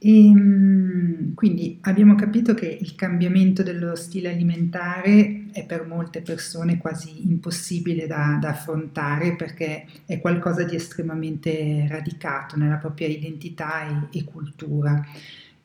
e, 0.06 0.28
ehm, 0.28 1.34
quindi 1.34 1.78
abbiamo 1.84 2.16
capito 2.16 2.54
che 2.54 2.66
il 2.68 2.93
cambiamento 2.93 3.64
dello 3.64 3.95
stile 3.95 4.30
alimentare 4.30 5.45
è 5.54 5.66
per 5.66 5.86
molte 5.86 6.22
persone 6.22 6.78
quasi 6.78 7.26
impossibile 7.26 8.06
da, 8.06 8.38
da, 8.41 8.49
affrontare 8.49 9.38
perché 9.38 9.86
è 10.06 10.20
qualcosa 10.20 10.64
di 10.64 10.76
estremamente 10.76 11.88
radicato 11.88 12.58
nella 12.58 12.76
propria 12.76 13.08
identità 13.08 14.10
e, 14.10 14.20
e 14.20 14.24
cultura. 14.26 15.01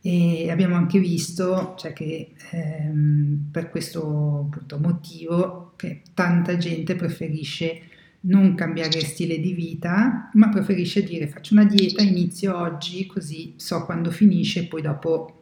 E 0.01 0.49
abbiamo 0.51 0.77
anche 0.77 1.01
visto 1.01 1.75
cioè, 1.77 1.93
che 1.93 2.31
ehm, 2.53 3.49
per 3.51 3.69
questo 3.71 4.47
appunto, 4.53 4.79
motivo 4.79 5.73
che 5.75 6.03
tanta 6.15 6.57
gente 6.57 6.95
preferisce 6.95 7.88
non 8.21 8.55
cambiare 8.55 9.01
stile 9.01 9.39
di 9.39 9.53
vita, 9.53 10.31
ma 10.35 10.49
preferisce 10.49 11.03
dire 11.03 11.29
faccio 11.29 11.55
una 11.55 11.65
dieta, 11.65 12.03
inizio 12.03 12.57
oggi 12.57 13.07
così 13.07 13.55
so 13.57 13.85
quando 13.85 14.11
finisce 14.11 14.61
e 14.61 14.65
poi 14.65 14.83
dopo 14.83 15.39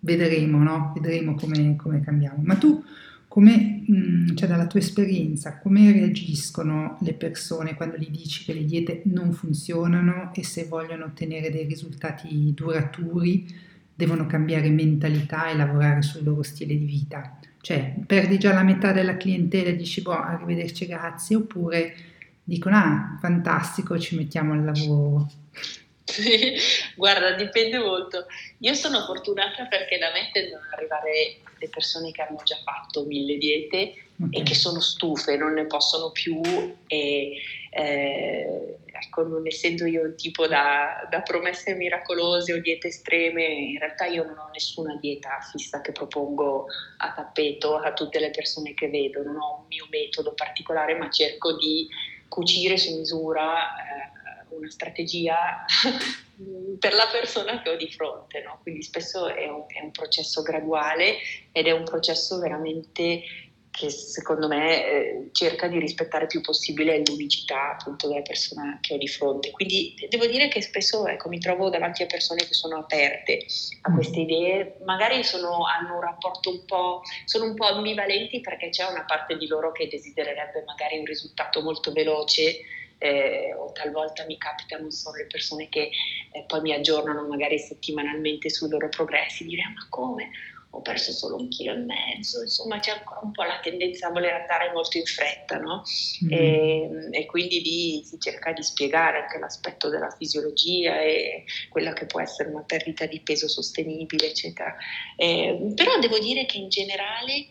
vedremo, 0.00 0.62
no? 0.62 0.92
Vedremo 0.94 1.34
come, 1.34 1.76
come 1.76 2.00
cambiamo. 2.00 2.42
Ma 2.42 2.56
tu, 2.56 2.82
come, 3.28 3.84
mm, 3.90 4.34
cioè 4.34 4.48
dalla 4.48 4.66
tua 4.66 4.80
esperienza, 4.80 5.58
come 5.58 5.92
reagiscono 5.92 6.98
le 7.02 7.14
persone 7.14 7.74
quando 7.74 7.96
gli 7.96 8.08
dici 8.08 8.44
che 8.44 8.54
le 8.54 8.64
diete 8.64 9.02
non 9.06 9.32
funzionano 9.32 10.32
e 10.34 10.44
se 10.44 10.64
vogliono 10.64 11.06
ottenere 11.06 11.50
dei 11.50 11.66
risultati 11.66 12.52
duraturi 12.54 13.46
devono 13.94 14.26
cambiare 14.26 14.70
mentalità 14.70 15.50
e 15.50 15.56
lavorare 15.56 16.02
sul 16.02 16.24
loro 16.24 16.42
stile 16.42 16.76
di 16.76 16.84
vita? 16.84 17.38
Cioè, 17.60 17.94
perdi 18.06 18.38
già 18.38 18.52
la 18.52 18.62
metà 18.62 18.92
della 18.92 19.16
clientela 19.16 19.68
e 19.68 19.76
dici, 19.76 20.02
boh, 20.02 20.12
arrivederci, 20.12 20.86
grazie, 20.86 21.36
oppure 21.36 21.94
dicono, 22.42 22.76
ah, 22.76 23.18
fantastico, 23.20 23.98
ci 23.98 24.16
mettiamo 24.16 24.54
al 24.54 24.64
lavoro. 24.64 25.30
Sì, 26.04 26.56
guarda, 26.96 27.32
dipende 27.32 27.78
molto. 27.78 28.26
Io 28.58 28.74
sono 28.74 29.04
fortunata 29.04 29.66
perché 29.66 29.98
da 29.98 30.10
me 30.10 30.30
tendono 30.32 30.62
ad 30.62 30.72
arrivare 30.72 31.36
le 31.58 31.68
persone 31.68 32.10
che 32.10 32.22
hanno 32.22 32.40
già 32.42 32.56
fatto 32.64 33.04
mille 33.04 33.36
diete 33.36 33.94
okay. 34.18 34.40
e 34.40 34.42
che 34.42 34.54
sono 34.54 34.80
stufe, 34.80 35.36
non 35.36 35.52
ne 35.52 35.66
possono 35.66 36.10
più 36.10 36.40
e 36.86 37.36
eh, 37.70 38.78
ecco, 39.00 39.22
non 39.22 39.46
essendo 39.46 39.86
io 39.86 40.14
tipo 40.14 40.46
da, 40.46 41.06
da, 41.10 41.22
promesse 41.22 41.74
miracolose 41.74 42.52
o 42.52 42.60
diete 42.60 42.88
estreme, 42.88 43.44
in 43.44 43.78
realtà 43.78 44.06
io 44.06 44.24
non 44.24 44.38
ho 44.38 44.50
nessuna 44.52 44.96
dieta 44.96 45.38
fissa 45.50 45.80
che 45.80 45.92
propongo 45.92 46.66
a 46.98 47.12
tappeto 47.12 47.76
a 47.76 47.92
tutte 47.92 48.18
le 48.18 48.30
persone 48.30 48.74
che 48.74 48.88
vedo, 48.88 49.22
non 49.22 49.36
ho 49.36 49.60
un 49.60 49.66
mio 49.68 49.86
metodo 49.90 50.34
particolare, 50.34 50.96
ma 50.96 51.10
cerco 51.10 51.56
di 51.56 51.88
cucire 52.28 52.76
su 52.76 52.96
misura 52.96 53.74
eh, 53.74 54.54
una 54.54 54.70
strategia 54.70 55.64
per 56.78 56.94
la 56.94 57.08
persona 57.10 57.62
che 57.62 57.70
ho 57.70 57.76
di 57.76 57.90
fronte, 57.90 58.42
no? 58.42 58.60
quindi 58.62 58.82
spesso 58.82 59.28
è 59.28 59.48
un, 59.48 59.64
è 59.66 59.80
un 59.82 59.90
processo 59.90 60.42
graduale 60.42 61.16
ed 61.52 61.66
è 61.66 61.72
un 61.72 61.84
processo 61.84 62.38
veramente 62.38 63.22
che 63.70 63.88
secondo 63.88 64.48
me 64.48 64.84
eh, 64.84 65.28
cerca 65.32 65.68
di 65.68 65.78
rispettare 65.78 66.24
il 66.24 66.28
più 66.28 66.40
possibile 66.40 67.02
l'unicità 67.04 67.72
appunto 67.72 68.08
della 68.08 68.22
persona 68.22 68.78
che 68.80 68.94
ho 68.94 68.98
di 68.98 69.06
fronte. 69.06 69.50
Quindi 69.52 69.94
devo 70.08 70.26
dire 70.26 70.48
che 70.48 70.60
spesso 70.60 71.06
ecco, 71.06 71.28
mi 71.28 71.38
trovo 71.38 71.70
davanti 71.70 72.02
a 72.02 72.06
persone 72.06 72.44
che 72.44 72.52
sono 72.52 72.78
aperte 72.78 73.44
a 73.82 73.90
mm. 73.90 73.94
queste 73.94 74.20
idee, 74.20 74.76
magari 74.84 75.22
sono, 75.22 75.64
hanno 75.64 75.94
un 75.94 76.00
rapporto 76.00 76.50
un 76.50 76.64
po', 76.64 77.02
sono 77.24 77.44
un 77.44 77.54
po' 77.54 77.66
ambivalenti 77.66 78.40
perché 78.40 78.70
c'è 78.70 78.86
una 78.86 79.04
parte 79.04 79.36
di 79.36 79.46
loro 79.46 79.70
che 79.72 79.88
desidererebbe 79.88 80.64
magari 80.66 80.98
un 80.98 81.04
risultato 81.04 81.62
molto 81.62 81.92
veloce. 81.92 82.60
Eh, 83.02 83.54
o 83.54 83.72
talvolta 83.72 84.26
mi 84.26 84.36
capitano 84.36 84.90
solo 84.90 85.16
le 85.16 85.26
persone 85.26 85.70
che 85.70 85.88
eh, 86.32 86.44
poi 86.46 86.60
mi 86.60 86.74
aggiornano 86.74 87.26
magari 87.26 87.58
settimanalmente 87.58 88.50
sui 88.50 88.68
loro 88.68 88.90
progressi, 88.90 89.46
dire 89.46 89.62
ah, 89.62 89.70
ma 89.70 89.86
come? 89.88 90.28
Ho 90.72 90.82
perso 90.82 91.10
solo 91.12 91.36
un 91.36 91.48
chilo 91.48 91.72
e 91.72 91.78
mezzo, 91.78 92.42
insomma 92.42 92.78
c'è 92.78 92.92
ancora 92.92 93.20
un 93.22 93.32
po' 93.32 93.42
la 93.42 93.58
tendenza 93.60 94.06
a 94.06 94.10
voler 94.10 94.34
andare 94.34 94.70
molto 94.72 94.98
in 94.98 95.04
fretta, 95.04 95.58
no? 95.58 95.82
Mm. 96.24 96.32
E, 96.32 97.08
e, 97.10 97.26
quindi 97.26 97.60
lì 97.60 98.04
si 98.04 98.18
cerca 98.20 98.52
di 98.52 98.62
spiegare 98.62 99.22
anche 99.22 99.38
l'aspetto 99.38 99.88
della 99.88 100.10
fisiologia 100.10 101.00
e 101.00 101.44
quella 101.68 101.92
che 101.92 102.06
può 102.06 102.20
essere 102.20 102.50
una 102.50 102.62
perdita 102.62 103.06
di 103.06 103.20
peso 103.20 103.48
sostenibile, 103.48 104.28
eccetera. 104.28 104.76
Eh, 105.16 105.72
però 105.74 105.98
devo 105.98 106.18
dire 106.18 106.46
che 106.46 106.58
in 106.58 106.68
generale 106.68 107.48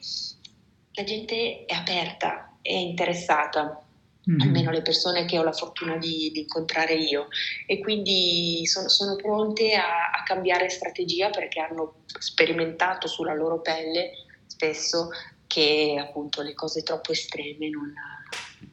la 0.94 1.04
gente 1.04 1.66
è 1.66 1.74
aperta, 1.74 2.58
è 2.62 2.74
interessata 2.74 3.84
mm-hmm. 4.30 4.42
almeno 4.42 4.72
le 4.72 4.82
persone 4.82 5.26
che 5.26 5.38
ho 5.38 5.44
la 5.44 5.52
fortuna 5.52 5.98
di, 5.98 6.32
di 6.34 6.42
incontrare 6.42 6.94
io 6.96 7.28
e 7.66 7.80
quindi 7.80 8.66
sono, 8.66 8.90
sono 8.90 9.16
pronte 9.16 9.76
a, 9.76 10.12
a, 10.12 10.24
cambiare 10.24 10.70
strategia 10.70 11.30
perché 11.30 11.60
hanno 11.60 12.04
sperimentato 12.06 13.08
sulla 13.08 13.34
loro 13.34 13.62
pelle 13.62 14.12
spesso 14.46 15.10
che 15.48 15.96
appunto 16.00 16.42
le 16.44 16.54
cose 16.54 16.84
troppo 16.84 17.12
estreme 17.12 17.70
non, 17.70 17.92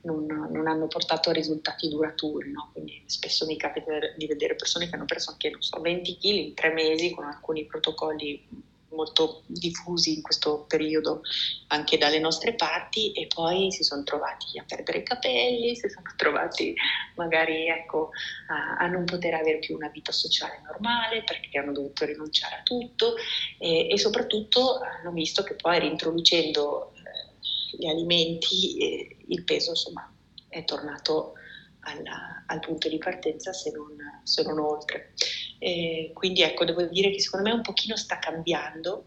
non, 0.02 0.26
non 0.52 0.66
hanno 0.66 0.86
portato 0.88 1.30
a 1.30 1.32
risultati 1.32 1.88
duraturi, 1.88 2.50
no? 2.50 2.68
quindi 2.72 3.02
spesso 3.06 3.46
mi 3.46 3.56
capita 3.56 3.92
di 4.14 4.26
vedere 4.26 4.56
persone 4.56 4.88
che 4.88 4.94
hanno 4.94 5.06
perso 5.06 5.30
anche 5.30 5.52
so, 5.58 5.80
20 5.80 6.18
kg 6.18 6.24
in 6.24 6.54
tre 6.54 6.72
mesi 6.72 7.12
con 7.12 7.24
alcuni 7.24 7.64
protocolli 7.64 8.46
molto 8.90 9.42
diffusi 9.46 10.14
in 10.14 10.22
questo 10.22 10.64
periodo 10.68 11.20
anche 11.68 11.98
dalle 11.98 12.18
nostre 12.18 12.54
parti 12.54 13.12
e 13.12 13.26
poi 13.26 13.70
si 13.70 13.82
sono 13.82 14.02
trovati 14.02 14.58
a 14.58 14.64
perdere 14.66 14.98
i 14.98 15.02
capelli, 15.02 15.74
si 15.74 15.88
sono 15.88 16.12
trovati 16.16 16.74
magari 17.16 17.68
ecco, 17.68 18.10
a, 18.48 18.84
a, 18.84 18.86
non 18.88 19.04
poter 19.04 19.34
avere 19.34 19.58
più 19.58 19.74
una 19.74 19.88
vita 19.88 20.12
sociale 20.12 20.60
normale 20.64 21.24
perché 21.24 21.58
hanno 21.58 21.72
dovuto 21.72 22.04
rinunciare 22.04 22.56
a 22.56 22.62
tutto 22.62 23.14
e, 23.58 23.88
e 23.90 23.98
soprattutto 23.98 24.78
hanno 24.78 25.12
visto 25.12 25.42
che 25.42 25.54
poi 25.54 25.78
reintroducendo 25.78 26.92
eh, 26.94 27.76
gli 27.76 27.86
alimenti 27.86 29.24
il 29.28 29.44
peso 29.44 29.70
insomma 29.70 30.10
è 30.48 30.64
tornato 30.64 31.34
alla, 31.80 32.44
al 32.46 32.60
punto 32.60 32.88
di 32.88 32.98
partenza 32.98 33.52
se 33.52 33.70
non, 33.70 33.96
se 34.24 34.42
non 34.42 34.58
oltre. 34.58 35.12
E 35.58 36.10
quindi 36.14 36.42
ecco, 36.42 36.64
devo 36.64 36.82
dire 36.82 37.10
che 37.10 37.20
secondo 37.20 37.48
me 37.48 37.54
un 37.54 37.62
pochino 37.62 37.96
sta 37.96 38.18
cambiando 38.18 39.06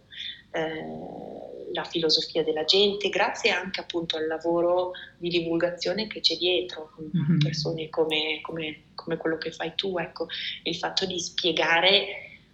eh, 0.51 1.69
la 1.73 1.83
filosofia 1.83 2.43
della 2.43 2.63
gente, 2.63 3.09
grazie 3.09 3.51
anche 3.51 3.79
appunto 3.79 4.17
al 4.17 4.27
lavoro 4.27 4.91
di 5.17 5.29
divulgazione 5.29 6.07
che 6.07 6.19
c'è 6.19 6.35
dietro, 6.35 6.91
con 6.95 7.11
mm-hmm. 7.15 7.39
persone 7.39 7.89
come, 7.89 8.39
come, 8.41 8.83
come, 8.95 9.17
quello 9.17 9.37
che 9.37 9.51
fai 9.51 9.73
tu, 9.75 9.97
ecco, 9.97 10.27
il 10.63 10.75
fatto 10.75 11.05
di 11.05 11.19
spiegare 11.19 12.07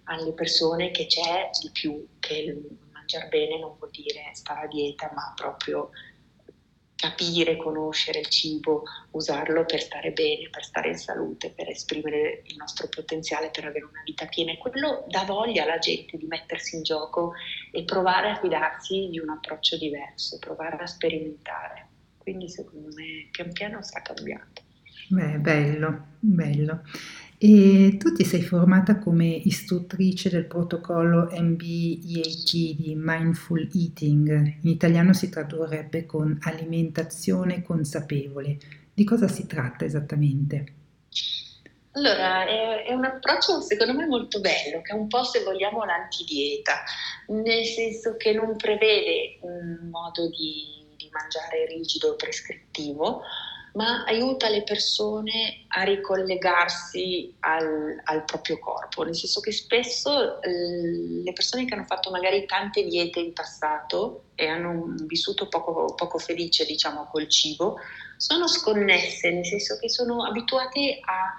alle 0.05 0.33
persone 0.33 0.91
che 0.91 1.05
c'è 1.05 1.49
di 1.61 1.69
più, 1.71 2.05
che 2.19 2.61
mangiare 2.91 3.27
bene 3.29 3.59
non 3.59 3.75
vuol 3.77 3.91
dire 3.91 4.31
stare 4.33 4.65
a 4.65 4.67
dieta, 4.67 5.11
ma 5.15 5.33
proprio 5.35 5.91
capire, 6.95 7.57
conoscere 7.57 8.19
il 8.19 8.27
cibo, 8.27 8.83
usarlo 9.11 9.65
per 9.65 9.81
stare 9.81 10.11
bene, 10.11 10.49
per 10.49 10.63
stare 10.63 10.89
in 10.89 10.97
salute, 10.97 11.51
per 11.51 11.69
esprimere 11.69 12.41
il 12.45 12.55
nostro 12.55 12.87
potenziale, 12.87 13.51
per 13.51 13.65
avere 13.65 13.85
una 13.85 14.01
vita 14.03 14.25
piena. 14.25 14.51
E 14.51 14.57
quello 14.57 15.05
dà 15.07 15.23
voglia 15.23 15.63
alla 15.63 15.77
gente 15.77 16.17
di 16.17 16.25
mettersi 16.25 16.77
in 16.77 16.83
gioco 16.83 17.33
e 17.71 17.83
provare 17.83 18.31
a 18.31 18.39
fidarsi 18.39 19.09
di 19.09 19.19
un 19.19 19.29
approccio 19.29 19.77
diverso, 19.77 20.39
provare 20.39 20.77
a 20.77 20.87
sperimentare. 20.87 21.89
Quindi 22.17 22.49
secondo 22.49 22.87
me 22.95 23.27
pian 23.29 23.51
piano 23.51 23.81
sta 23.83 24.01
cambiando. 24.01 24.61
Beh, 25.09 25.37
bello, 25.37 26.05
bello. 26.19 26.81
E 27.47 27.97
tu 27.99 28.11
ti 28.11 28.25
sei 28.25 28.41
formata 28.41 28.97
come 28.97 29.27
istruttrice 29.27 30.31
del 30.31 30.47
protocollo 30.47 31.29
MBEAT 31.31 32.73
di 32.75 32.95
Mindful 32.97 33.69
Eating, 33.71 34.61
in 34.63 34.67
italiano 34.67 35.13
si 35.13 35.29
tradurrebbe 35.29 36.07
con 36.07 36.39
alimentazione 36.41 37.61
consapevole. 37.61 38.57
Di 38.91 39.03
cosa 39.03 39.27
si 39.27 39.45
tratta 39.45 39.85
esattamente? 39.85 40.73
Allora, 41.91 42.47
è, 42.47 42.85
è, 42.85 42.93
un 42.93 43.05
approccio 43.05 43.61
secondo 43.61 43.93
me 43.93 44.07
molto 44.07 44.39
bello, 44.39 44.81
che 44.81 44.93
è 44.93 44.97
un 44.97 45.07
po' 45.07 45.21
se 45.21 45.43
vogliamo 45.43 45.85
l'antidieta, 45.85 46.81
nel 47.27 47.65
senso 47.65 48.17
che 48.17 48.33
non 48.33 48.55
prevede 48.55 49.37
un 49.41 49.89
modo 49.91 50.29
di, 50.29 50.83
di 50.97 51.09
mangiare 51.11 51.67
rigido 51.67 52.09
o 52.09 52.15
prescrittivo, 52.15 53.21
ma 53.75 54.03
aiuta 54.05 54.49
le 54.49 54.63
persone 54.63 55.65
a 55.67 55.83
ricollegarsi 55.83 57.35
al, 57.41 57.99
al, 58.05 58.23
proprio 58.23 58.57
corpo, 58.57 59.03
nel 59.03 59.15
senso 59.15 59.41
che 59.41 59.51
spesso 59.51 60.39
le 60.41 61.33
persone 61.33 61.65
che 61.65 61.73
hanno 61.73 61.83
fatto 61.83 62.09
magari 62.09 62.45
tante 62.45 62.83
diete 62.83 63.19
in 63.19 63.33
passato 63.33 64.27
e 64.35 64.47
hanno 64.47 64.93
vissuto 65.05 65.47
poco, 65.47 65.93
poco 65.93 66.17
felice, 66.17 66.65
diciamo, 66.65 67.07
col 67.11 67.27
cibo, 67.27 67.75
sono 68.15 68.47
sconnesse, 68.47 69.29
nel 69.31 69.45
senso 69.45 69.77
che 69.77 69.89
sono 69.89 70.23
abituate 70.23 70.99
a, 71.01 71.35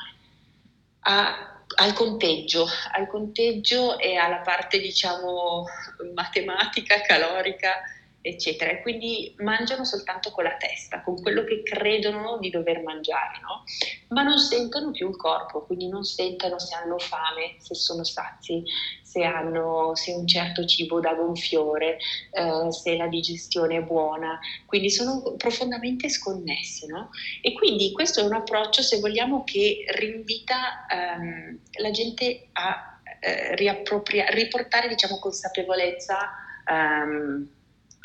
a 1.01 1.51
al 1.74 1.93
conteggio, 1.95 2.64
al 2.93 3.09
conteggio 3.09 3.99
e 3.99 4.16
alla 4.16 4.39
parte 4.39 4.78
diciamo 4.78 5.66
matematica, 6.14 7.01
calorica 7.01 7.82
eccetera, 8.29 8.70
e 8.70 8.83
quindi 8.83 9.35
mangiano 9.39 9.85
soltanto 9.85 10.31
con 10.31 10.45
la 10.45 10.57
testa, 10.57 11.03
con 11.03 11.20
quello 11.22 11.45
che 11.45 11.62
credono 11.62 12.39
di 12.39 12.51
dover 12.51 12.83
mangiare, 12.83 13.41
no? 13.41 13.62
ma 14.09 14.22
non 14.22 14.39
sentono 14.39 14.91
più 14.91 15.09
il 15.09 15.16
corpo, 15.16 15.64
quindi 15.64 15.89
non 15.89 16.05
sentono 16.05 16.59
se 16.59 16.74
hanno 16.74 16.99
fame, 16.99 17.57
se 17.59 17.74
sono 17.74 18.05
sazi, 18.05 18.62
se 19.03 19.24
hanno 19.24 19.95
se 19.95 20.12
un 20.12 20.27
certo 20.27 20.64
cibo 20.66 21.01
dà 21.01 21.14
gonfiore, 21.14 21.99
eh, 22.33 22.72
se 22.72 22.97
la 22.97 23.07
digestione 23.07 23.77
è 23.77 23.83
buona, 23.83 24.39
quindi 24.66 24.91
sono 24.91 25.35
profondamente 25.37 26.09
sconnesse. 26.09 26.87
No? 26.87 27.11
E 27.41 27.53
quindi 27.53 27.93
questo 27.93 28.20
è 28.20 28.24
un 28.24 28.35
approccio, 28.35 28.83
se 28.83 28.99
vogliamo, 29.01 29.45
che 29.45 29.85
rinvita 29.95 30.87
ehm, 30.87 31.59
la 31.81 31.91
gente 31.91 32.49
a 32.53 33.01
eh, 33.20 33.55
riportare 33.55 34.89
diciamo, 34.89 35.18
consapevolezza. 35.18 36.45
Um, 36.68 37.49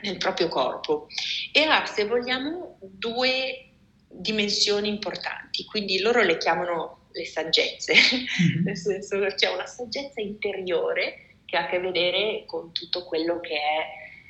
nel 0.03 0.17
proprio 0.17 0.47
corpo. 0.47 1.07
E 1.51 1.63
ha, 1.63 1.85
se 1.85 2.05
vogliamo, 2.05 2.77
due 2.79 3.73
dimensioni 4.07 4.89
importanti, 4.89 5.65
quindi 5.65 5.99
loro 5.99 6.21
le 6.21 6.37
chiamano 6.37 7.07
le 7.11 7.25
saggezze, 7.25 7.93
mm-hmm. 7.93 8.63
nel 8.65 8.77
senso 8.77 9.19
che 9.19 9.35
c'è 9.35 9.51
una 9.51 9.65
saggezza 9.65 10.21
interiore 10.21 11.37
che 11.45 11.57
ha 11.57 11.65
a 11.65 11.67
che 11.67 11.79
vedere 11.79 12.43
con 12.45 12.71
tutto 12.71 13.03
quello 13.03 13.39
che 13.39 13.55
è 13.55 13.85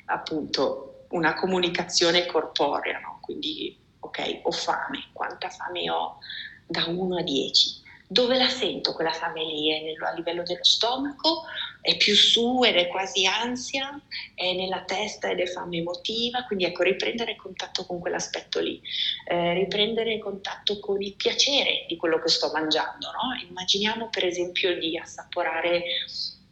appunto 0.06 1.06
una 1.10 1.34
comunicazione 1.34 2.26
corporea, 2.26 2.98
no? 2.98 3.18
quindi 3.20 3.78
ok, 4.00 4.40
ho 4.42 4.50
fame, 4.50 5.10
quanta 5.12 5.48
fame 5.48 5.90
ho? 5.90 6.18
Da 6.66 6.86
1 6.86 7.18
a 7.18 7.22
10, 7.22 7.81
dove 8.12 8.36
la 8.36 8.48
sento 8.48 8.92
quella 8.92 9.12
fame 9.12 9.42
lì? 9.42 9.70
È 9.70 10.04
a 10.04 10.12
livello 10.12 10.42
dello 10.42 10.62
stomaco, 10.62 11.44
è 11.80 11.96
più 11.96 12.14
su 12.14 12.62
ed 12.62 12.76
è 12.76 12.88
quasi 12.88 13.24
ansia, 13.26 13.98
è 14.34 14.52
nella 14.52 14.82
testa 14.82 15.30
ed 15.30 15.40
è 15.40 15.46
fame 15.46 15.78
emotiva, 15.78 16.44
quindi 16.44 16.66
ecco 16.66 16.82
riprendere 16.82 17.36
contatto 17.36 17.86
con 17.86 18.00
quell'aspetto 18.00 18.60
lì, 18.60 18.80
eh, 19.26 19.54
riprendere 19.54 20.18
contatto 20.18 20.78
con 20.78 21.00
il 21.00 21.14
piacere 21.14 21.86
di 21.88 21.96
quello 21.96 22.18
che 22.20 22.28
sto 22.28 22.50
mangiando, 22.52 23.10
no? 23.10 23.48
Immaginiamo 23.48 24.10
per 24.10 24.26
esempio 24.26 24.78
di 24.78 24.98
assaporare, 24.98 25.82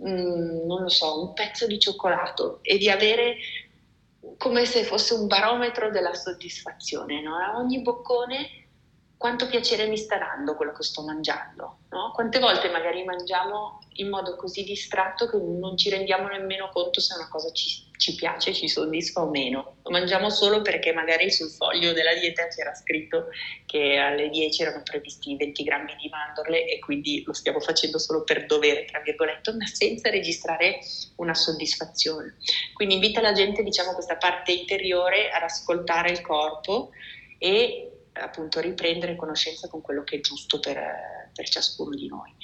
mm, 0.03 0.67
non 0.67 0.83
lo 0.83 0.89
so, 0.89 1.21
un 1.21 1.35
pezzo 1.35 1.67
di 1.67 1.79
cioccolato 1.79 2.61
e 2.63 2.79
di 2.79 2.89
avere 2.89 3.37
come 4.39 4.65
se 4.65 4.85
fosse 4.85 5.15
un 5.15 5.27
barometro 5.27 5.91
della 5.91 6.15
soddisfazione, 6.15 7.21
no? 7.21 7.37
A 7.37 7.59
ogni 7.59 7.83
boccone 7.83 8.60
quanto 9.21 9.49
piacere 9.49 9.87
mi 9.87 9.99
sta 9.99 10.17
dando 10.17 10.57
quello 10.57 10.73
che 10.73 10.83
sto 10.83 11.03
mangiando. 11.03 11.81
No? 11.91 12.11
Quante 12.15 12.39
volte 12.39 12.71
magari 12.71 13.05
mangiamo 13.05 13.81
in 13.97 14.09
modo 14.09 14.35
così 14.35 14.65
distratto 14.65 15.29
che 15.29 15.37
non 15.37 15.77
ci 15.77 15.91
rendiamo 15.91 16.27
nemmeno 16.29 16.71
conto 16.73 17.01
se 17.01 17.13
una 17.17 17.29
cosa 17.29 17.53
ci, 17.53 17.85
ci, 17.99 18.15
piace, 18.15 18.55
ci 18.55 18.67
soddisfa 18.67 19.21
o 19.21 19.29
meno. 19.29 19.77
Lo 19.83 19.91
mangiamo 19.91 20.31
solo 20.31 20.63
perché 20.63 20.95
magari 20.95 21.31
sul 21.31 21.51
foglio 21.51 21.93
della 21.93 22.15
dieta 22.15 22.49
c'era 22.49 22.75
scritto 22.75 23.27
che 23.67 23.99
alle 23.99 24.31
10 24.31 24.63
erano 24.63 24.83
previsti 24.83 25.37
20 25.37 25.65
grammi 25.65 25.97
di 25.97 26.09
mandorle 26.09 26.67
e 26.67 26.79
quindi 26.79 27.23
lo 27.27 27.35
stiamo 27.35 27.61
facendo 27.61 27.99
solo 27.99 28.25
per 28.25 28.47
dovere, 28.47 28.87
tra 28.87 29.01
virgolette, 29.01 29.53
ma 29.53 29.67
senza 29.67 30.09
registrare 30.09 30.79
una 31.17 31.35
soddisfazione. 31.35 32.37
Quindi 32.73 32.95
invita 32.95 33.21
la 33.21 33.33
gente, 33.33 33.63
diciamo, 33.63 33.93
questa 33.93 34.17
parte 34.17 34.53
interiore 34.53 35.29
ad 35.29 35.43
ascoltare 35.43 36.11
il 36.11 36.23
corpo 36.23 36.89
e 37.37 37.90
appunto 38.13 38.61
riprendere 38.61 39.17
conoscenza 39.17 39.69
con 39.69 39.81
quello 39.81 40.03
che 40.05 40.17
è 40.17 40.21
giusto 40.21 40.61
per, 40.61 41.31
per 41.33 41.49
ciascuno 41.49 41.95
di 41.95 42.09
noi. 42.09 42.35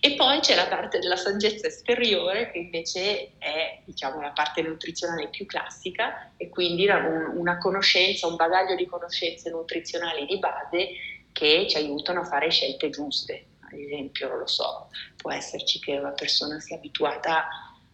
E 0.00 0.16
poi 0.16 0.40
c'è 0.40 0.54
la 0.54 0.66
parte 0.66 0.98
della 0.98 1.16
saggezza 1.16 1.66
esteriore 1.66 2.50
che 2.50 2.58
invece 2.58 3.38
è 3.38 3.80
diciamo, 3.86 4.20
la 4.20 4.32
parte 4.32 4.60
nutrizionale 4.60 5.30
più 5.30 5.46
classica 5.46 6.32
e 6.36 6.50
quindi 6.50 6.86
un, 6.86 7.32
una 7.36 7.56
conoscenza, 7.56 8.26
un 8.26 8.36
bagaglio 8.36 8.74
di 8.74 8.84
conoscenze 8.84 9.48
nutrizionali 9.48 10.26
di 10.26 10.38
base 10.38 10.88
che 11.32 11.66
ci 11.68 11.76
aiutano 11.78 12.20
a 12.20 12.24
fare 12.24 12.50
scelte 12.50 12.90
giuste. 12.90 13.46
Ad 13.60 13.78
esempio, 13.78 14.28
non 14.28 14.38
lo 14.40 14.46
so, 14.46 14.90
può 15.16 15.32
esserci 15.32 15.80
che 15.80 15.96
una 15.96 16.12
persona 16.12 16.60
sia 16.60 16.76
abituata 16.76 17.48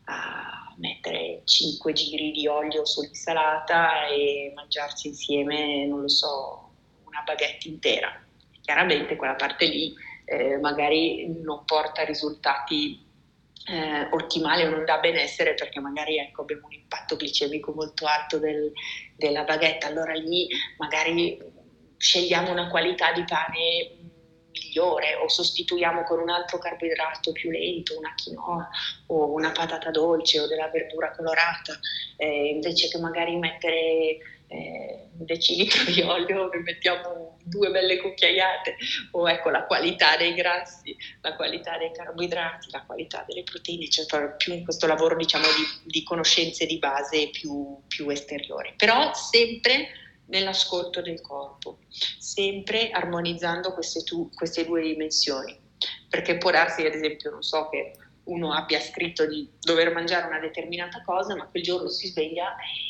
a 0.06 0.74
mettere 0.78 1.42
5 1.44 1.92
giri 1.92 2.32
di 2.32 2.48
olio 2.48 2.84
sull'insalata 2.84 4.08
e 4.08 4.52
mangiarsi 4.54 5.06
insieme, 5.06 5.86
non 5.86 6.00
lo 6.00 6.08
so, 6.08 6.69
una 7.10 7.22
baguette 7.24 7.68
intera. 7.68 8.22
Chiaramente 8.62 9.16
quella 9.16 9.34
parte 9.34 9.66
lì 9.66 9.92
eh, 10.24 10.58
magari 10.58 11.26
non 11.42 11.64
porta 11.64 12.04
risultati 12.04 13.06
eh, 13.66 14.08
ottimali 14.10 14.62
o 14.62 14.70
non 14.70 14.84
dà 14.84 14.98
benessere 14.98 15.54
perché 15.54 15.80
magari 15.80 16.18
ecco, 16.18 16.42
abbiamo 16.42 16.66
un 16.66 16.72
impatto 16.72 17.16
glicemico 17.16 17.72
molto 17.72 18.06
alto 18.06 18.38
del, 18.38 18.72
della 19.16 19.44
baguette, 19.44 19.86
allora 19.86 20.12
lì 20.12 20.48
magari 20.78 21.38
scegliamo 21.96 22.50
una 22.50 22.68
qualità 22.68 23.12
di 23.12 23.24
pane 23.24 23.98
migliore 24.52 25.14
o 25.16 25.28
sostituiamo 25.28 26.02
con 26.04 26.18
un 26.20 26.30
altro 26.30 26.58
carboidrato 26.58 27.32
più 27.32 27.50
lento, 27.50 27.98
una 27.98 28.14
quinoa 28.22 28.68
o 29.06 29.32
una 29.32 29.50
patata 29.52 29.90
dolce 29.90 30.40
o 30.40 30.46
della 30.46 30.68
verdura 30.68 31.10
colorata, 31.12 31.78
eh, 32.16 32.48
invece 32.48 32.88
che 32.88 32.98
magari 32.98 33.36
mettere 33.36 34.18
eh, 34.50 35.10
un 35.16 35.24
decilitro 35.24 35.84
di 35.84 36.00
olio 36.02 36.48
ne 36.48 36.58
mettiamo 36.58 37.38
due 37.44 37.70
belle 37.70 37.98
cucchiaiate. 37.98 38.76
O 39.12 39.28
ecco 39.30 39.50
la 39.50 39.64
qualità 39.64 40.16
dei 40.16 40.34
grassi, 40.34 40.96
la 41.20 41.36
qualità 41.36 41.78
dei 41.78 41.92
carboidrati, 41.92 42.68
la 42.70 42.82
qualità 42.84 43.24
delle 43.26 43.44
proteine, 43.44 43.88
cioè 43.88 44.34
più 44.36 44.62
questo 44.62 44.86
lavoro 44.86 45.16
diciamo 45.16 45.44
di, 45.44 45.90
di 45.90 46.02
conoscenze 46.02 46.66
di 46.66 46.78
base 46.78 47.30
più, 47.30 47.80
più 47.86 48.08
esteriore, 48.08 48.74
però 48.76 49.14
sempre 49.14 49.88
nell'ascolto 50.26 51.00
del 51.00 51.20
corpo, 51.20 51.78
sempre 51.88 52.90
armonizzando 52.90 53.72
queste, 53.72 54.02
tu, 54.02 54.30
queste 54.34 54.64
due 54.64 54.82
dimensioni, 54.82 55.58
perché 56.08 56.38
può 56.38 56.50
darsi 56.50 56.84
ad 56.84 56.94
esempio, 56.94 57.30
non 57.30 57.42
so, 57.42 57.68
che 57.68 57.92
uno 58.24 58.52
abbia 58.52 58.80
scritto 58.80 59.26
di 59.26 59.48
dover 59.60 59.92
mangiare 59.92 60.26
una 60.26 60.38
determinata 60.38 61.02
cosa, 61.02 61.34
ma 61.34 61.46
quel 61.46 61.62
giorno 61.62 61.88
si 61.88 62.08
sveglia 62.08 62.54
e 62.54 62.89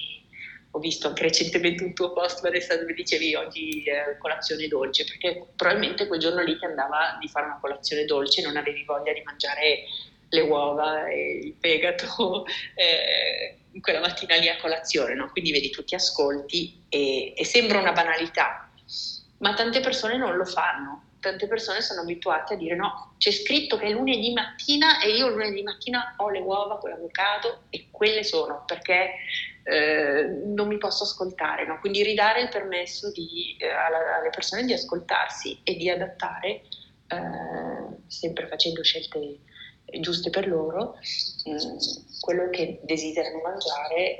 ho 0.72 0.78
visto 0.78 1.08
anche 1.08 1.22
recentemente 1.22 1.82
un 1.82 1.94
tuo 1.94 2.12
post 2.12 2.42
Vanessa 2.42 2.76
dove 2.76 2.94
dicevi 2.94 3.34
oggi 3.34 3.82
eh, 3.84 4.16
colazione 4.18 4.68
dolce 4.68 5.04
perché 5.04 5.46
probabilmente 5.56 6.06
quel 6.06 6.20
giorno 6.20 6.42
lì 6.42 6.56
ti 6.58 6.64
andava 6.64 7.16
di 7.20 7.28
fare 7.28 7.46
una 7.46 7.58
colazione 7.60 8.04
dolce 8.04 8.42
non 8.42 8.56
avevi 8.56 8.84
voglia 8.84 9.12
di 9.12 9.22
mangiare 9.22 9.84
le 10.28 10.40
uova 10.42 11.08
e 11.08 11.38
il 11.42 11.54
fegato 11.58 12.46
eh, 12.74 13.56
quella 13.80 14.00
mattina 14.00 14.36
lì 14.36 14.48
a 14.48 14.58
colazione 14.58 15.14
no? 15.14 15.30
quindi 15.30 15.50
vedi 15.50 15.70
tu 15.70 15.82
ti 15.82 15.94
ascolti 15.94 16.84
e, 16.88 17.34
e 17.36 17.44
sembra 17.44 17.80
una 17.80 17.92
banalità 17.92 18.70
ma 19.38 19.54
tante 19.54 19.80
persone 19.80 20.16
non 20.16 20.36
lo 20.36 20.44
fanno 20.44 21.08
tante 21.20 21.46
persone 21.46 21.82
sono 21.82 22.00
abituate 22.00 22.54
a 22.54 22.56
dire 22.56 22.74
no, 22.74 23.14
c'è 23.18 23.30
scritto 23.30 23.76
che 23.76 23.86
è 23.86 23.90
lunedì 23.90 24.32
mattina 24.32 25.00
e 25.00 25.14
io 25.14 25.28
lunedì 25.28 25.62
mattina 25.62 26.14
ho 26.16 26.30
le 26.30 26.40
uova 26.40 26.78
con 26.78 26.90
l'avocado 26.90 27.64
e 27.70 27.88
quelle 27.90 28.24
sono 28.24 28.64
perché 28.66 29.12
eh, 29.64 30.24
non 30.44 30.68
mi 30.68 30.78
posso 30.78 31.04
ascoltare, 31.04 31.66
no? 31.66 31.78
quindi 31.80 32.02
ridare 32.02 32.42
il 32.42 32.48
permesso 32.48 33.10
di, 33.12 33.56
eh, 33.58 33.68
alla, 33.68 34.18
alle 34.18 34.30
persone 34.30 34.64
di 34.64 34.72
ascoltarsi 34.72 35.60
e 35.62 35.76
di 35.76 35.90
adattare, 35.90 36.62
eh, 37.06 37.96
sempre 38.06 38.46
facendo 38.46 38.82
scelte 38.82 39.40
giuste 39.98 40.30
per 40.30 40.46
loro, 40.46 40.96
mm, 41.48 41.56
quello 42.20 42.48
che 42.50 42.80
desiderano 42.82 43.40
mangiare 43.40 44.18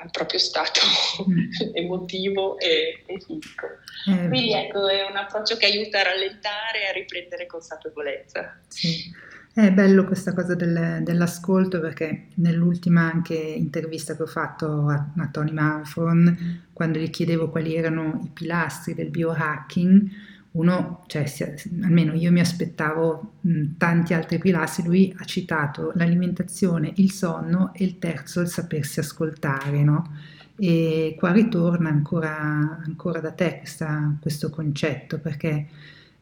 al 0.00 0.10
proprio 0.10 0.38
stato 0.38 0.80
mm. 1.28 1.50
emotivo 1.74 2.58
e, 2.58 3.02
e 3.06 3.20
fisico. 3.20 3.66
Eh, 4.06 4.28
Quindi 4.28 4.52
ecco, 4.52 4.86
è 4.88 5.04
un 5.04 5.16
approccio 5.16 5.56
che 5.56 5.66
aiuta 5.66 6.00
a 6.00 6.04
rallentare 6.04 6.82
e 6.82 6.88
a 6.88 6.92
riprendere 6.92 7.46
consapevolezza. 7.46 8.60
Sì. 8.68 9.26
È 9.58 9.72
bello 9.72 10.04
questa 10.04 10.34
cosa 10.34 10.54
del, 10.54 11.00
dell'ascolto 11.02 11.80
perché 11.80 12.28
nell'ultima 12.34 13.10
anche 13.10 13.34
intervista 13.34 14.14
che 14.14 14.22
ho 14.22 14.26
fatto 14.26 14.86
a, 14.86 15.08
a 15.16 15.28
Tony 15.32 15.50
Manfron, 15.50 16.60
quando 16.72 17.00
gli 17.00 17.10
chiedevo 17.10 17.48
quali 17.48 17.74
erano 17.74 18.20
i 18.24 18.30
pilastri 18.32 18.94
del 18.94 19.10
biohacking, 19.10 20.08
uno, 20.52 21.02
cioè, 21.08 21.24
almeno 21.82 22.12
io 22.12 22.30
mi 22.30 22.38
aspettavo 22.38 23.32
mh, 23.40 23.64
tanti 23.78 24.14
altri 24.14 24.38
pilastri, 24.38 24.84
lui 24.84 25.12
ha 25.18 25.24
citato 25.24 25.90
l'alimentazione, 25.96 26.92
il 26.94 27.10
sonno 27.10 27.72
e 27.74 27.82
il 27.82 27.98
terzo 27.98 28.40
il 28.40 28.46
sapersi 28.46 29.00
ascoltare, 29.00 29.82
no? 29.82 30.18
E 30.56 31.16
qua 31.18 31.32
ritorna 31.32 31.88
ancora, 31.88 32.78
ancora 32.84 33.18
da 33.18 33.32
te 33.32 33.56
questa, 33.58 34.16
questo 34.20 34.50
concetto, 34.50 35.18
perché 35.18 35.66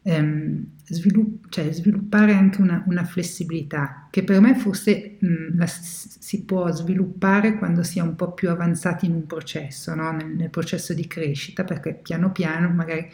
ehm, 0.07 0.65
svilupp- 0.85 1.47
cioè, 1.49 1.69
sviluppare 1.73 2.31
anche 2.33 2.61
una, 2.61 2.81
una, 2.87 3.03
flessibilità, 3.03 4.07
che 4.09 4.23
per 4.23 4.39
me 4.39 4.55
forse 4.55 5.17
mh, 5.19 5.57
la, 5.57 5.67
si 5.67 6.43
può 6.43 6.71
sviluppare 6.71 7.57
quando 7.57 7.83
si 7.83 7.99
è 7.99 8.01
un 8.01 8.15
po' 8.15 8.31
più 8.31 8.49
avanzati 8.49 9.05
in 9.05 9.13
un 9.13 9.25
processo, 9.27 9.93
no? 9.93 10.11
nel, 10.13 10.27
nel 10.27 10.49
processo 10.49 10.93
di 10.93 11.05
crescita, 11.07 11.65
perché 11.65 11.93
piano 11.93 12.31
piano 12.31 12.69
magari 12.69 13.09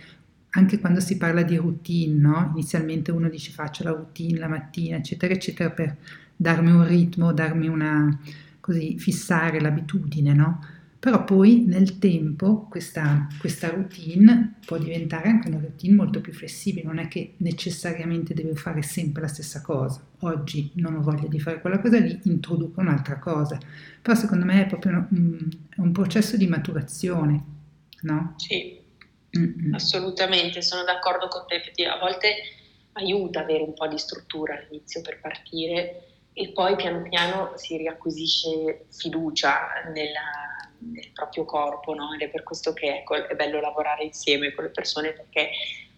anche 0.56 0.80
quando 0.80 1.00
si 1.00 1.18
parla 1.18 1.41
di 1.41 1.56
routine, 1.56 2.14
no? 2.14 2.52
inizialmente 2.54 3.12
uno 3.12 3.28
dice 3.28 3.52
faccio 3.52 3.84
la 3.84 3.91
routine 3.91 4.38
la 4.38 4.48
mattina, 4.48 4.98
eccetera, 4.98 5.34
eccetera, 5.34 5.72
per 5.72 5.98
darmi 6.36 6.70
un 6.72 6.86
ritmo, 6.86 7.34
darmi 7.34 7.68
una, 7.68 8.20
così, 8.60 9.00
fissare 9.00 9.60
l'abitudine, 9.60 10.34
no? 10.34 10.64
Però 11.04 11.26
poi 11.26 11.66
nel 11.68 11.99
tempo 11.99 12.66
questa, 12.70 13.28
questa 13.38 13.70
routine 13.70 14.56
può 14.66 14.78
diventare 14.78 15.28
anche 15.28 15.49
una 15.49 15.60
routine 15.60 15.95
molto 15.95 16.22
più 16.22 16.32
flessibile, 16.32 16.86
non 16.86 16.97
è 16.97 17.10
che 17.10 17.34
necessariamente 17.39 18.34
devo 18.34 18.56
fare 18.56 18.82
sempre 18.84 19.24
la 19.24 19.28
stessa 19.28 19.62
cosa. 19.62 20.01
Oggi 20.22 20.72
non 20.76 20.95
ho 20.95 21.01
voglia 21.01 21.28
di 21.28 21.41
fare 21.41 21.60
quella 21.60 21.82
cosa 21.82 21.99
lì, 21.99 22.18
introduco 22.24 22.80
un'altra 22.80 23.20
cosa. 23.20 23.58
Però 24.01 24.16
secondo 24.18 24.45
me 24.45 24.62
è 24.62 24.66
proprio 24.66 25.06
un, 25.12 25.49
un 25.76 25.91
processo 25.91 26.38
di 26.38 26.47
maturazione, 26.47 27.43
no? 28.04 28.36
Sì, 28.38 28.80
Mm-hmm. 29.36 29.74
Assolutamente, 29.74 30.62
sono 30.62 30.84
d'accordo 30.84 31.28
con 31.28 31.47
te, 31.47 31.60
a 31.88 31.97
volte 31.97 32.36
aiuta 32.91 33.39
avere 33.39 33.64
un 33.64 33.74
po' 33.74 33.88
di 33.88 33.97
struttura 33.97 34.54
all'inizio 34.54 35.01
per 35.01 35.20
partire 35.20 36.04
e 36.34 36.49
poi 36.49 36.76
piano 36.76 37.01
piano 37.01 37.54
si 37.56 37.78
riacquisisce 37.78 38.86
fiducia 38.91 39.89
nella, 39.91 40.72
nel 40.92 41.12
proprio 41.14 41.46
corpo, 41.46 41.94
no? 41.94 42.14
ed 42.14 42.22
è 42.22 42.30
per 42.30 42.44
questo 42.44 42.74
che 42.74 42.98
ecco, 42.98 43.16
è 43.16 43.36
bello 43.36 43.60
lavorare 43.60 44.04
insieme 44.04 44.54
con 44.54 44.66
le 44.66 44.72
persone 44.72 45.14
perché 45.14 45.50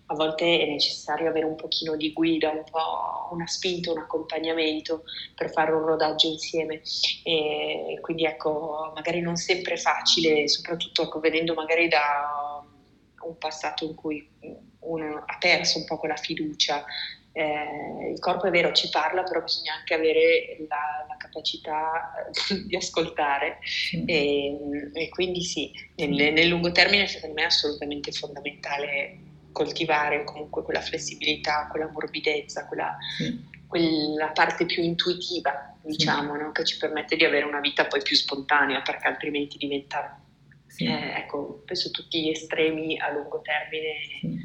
a 0.08 0.14
volte 0.14 0.60
è 0.60 0.66
necessario 0.68 1.28
avere 1.28 1.46
un 1.46 1.56
pochino 1.56 1.96
di 1.96 2.14
guida, 2.14 2.52
un 2.52 2.64
po' 2.70 3.30
una 3.32 3.48
spinta, 3.48 3.92
un 3.92 3.98
accompagnamento 4.00 5.04
per 5.34 5.52
fare 5.52 5.72
un 5.72 5.84
rodaggio 5.84 6.28
insieme. 6.28 6.82
E 7.24 7.98
quindi 8.02 8.26
ecco, 8.26 8.92
magari 8.94 9.22
non 9.22 9.36
sempre 9.36 9.78
facile, 9.78 10.48
soprattutto 10.48 11.04
ecco, 11.04 11.20
venendo 11.20 11.56
magari 11.56 11.88
da 11.88 12.64
un 13.22 13.38
passato 13.40 13.86
in 13.86 13.96
cui 13.96 14.30
uno 14.82 15.24
ha 15.26 15.38
perso 15.40 15.80
un 15.80 15.86
po' 15.86 15.98
quella 15.98 16.16
fiducia. 16.16 16.86
Eh, 17.38 18.12
il 18.14 18.20
corpo 18.20 18.46
è 18.46 18.50
vero, 18.50 18.72
ci 18.72 18.88
parla, 18.90 19.24
però 19.24 19.42
bisogna 19.42 19.74
anche 19.74 19.94
avere 19.94 20.56
la, 20.70 21.06
la 21.06 21.18
capacità 21.18 22.14
di 22.66 22.78
ascoltare 22.78 23.58
mm. 23.98 24.04
e, 24.08 24.90
e, 24.94 25.10
quindi 25.10 25.42
sì, 25.42 25.70
nel, 25.96 26.32
nel, 26.32 26.48
lungo 26.48 26.72
termine 26.72 27.08
secondo 27.08 27.36
me 27.36 27.42
è 27.42 27.48
assolutamente 27.48 28.14
fondamentale 28.14 29.18
coltivare 29.52 30.24
comunque 30.24 30.64
quella 30.64 30.80
flessibilità, 30.80 31.68
quella 31.70 31.90
morbidezza, 31.92 32.68
quella, 32.68 32.96
mm. 33.22 33.68
quella 33.68 34.28
parte 34.28 34.66
più 34.66 34.82
intuitiva, 34.82 35.76
diciamo, 35.84 36.38
no? 36.38 36.54
che 36.54 36.64
ci 36.64 36.78
permette 36.78 37.18
di 37.18 37.26
avere 37.26 37.44
una 37.44 37.60
vita 37.60 37.86
poi 37.86 38.02
più 38.02 38.16
spontanea, 38.16 38.82
perché 38.82 39.08
altrimenti 39.08 39.58
diventa 39.58 40.22
sì. 40.68 40.86
Eh, 40.86 41.18
ecco, 41.20 41.64
penso 41.66 41.90
tutti 41.90 42.22
gli 42.22 42.30
estremi 42.30 43.00
a 43.00 43.10
lungo 43.12 43.42
termine. 43.42 43.96
Sì. 44.20 44.44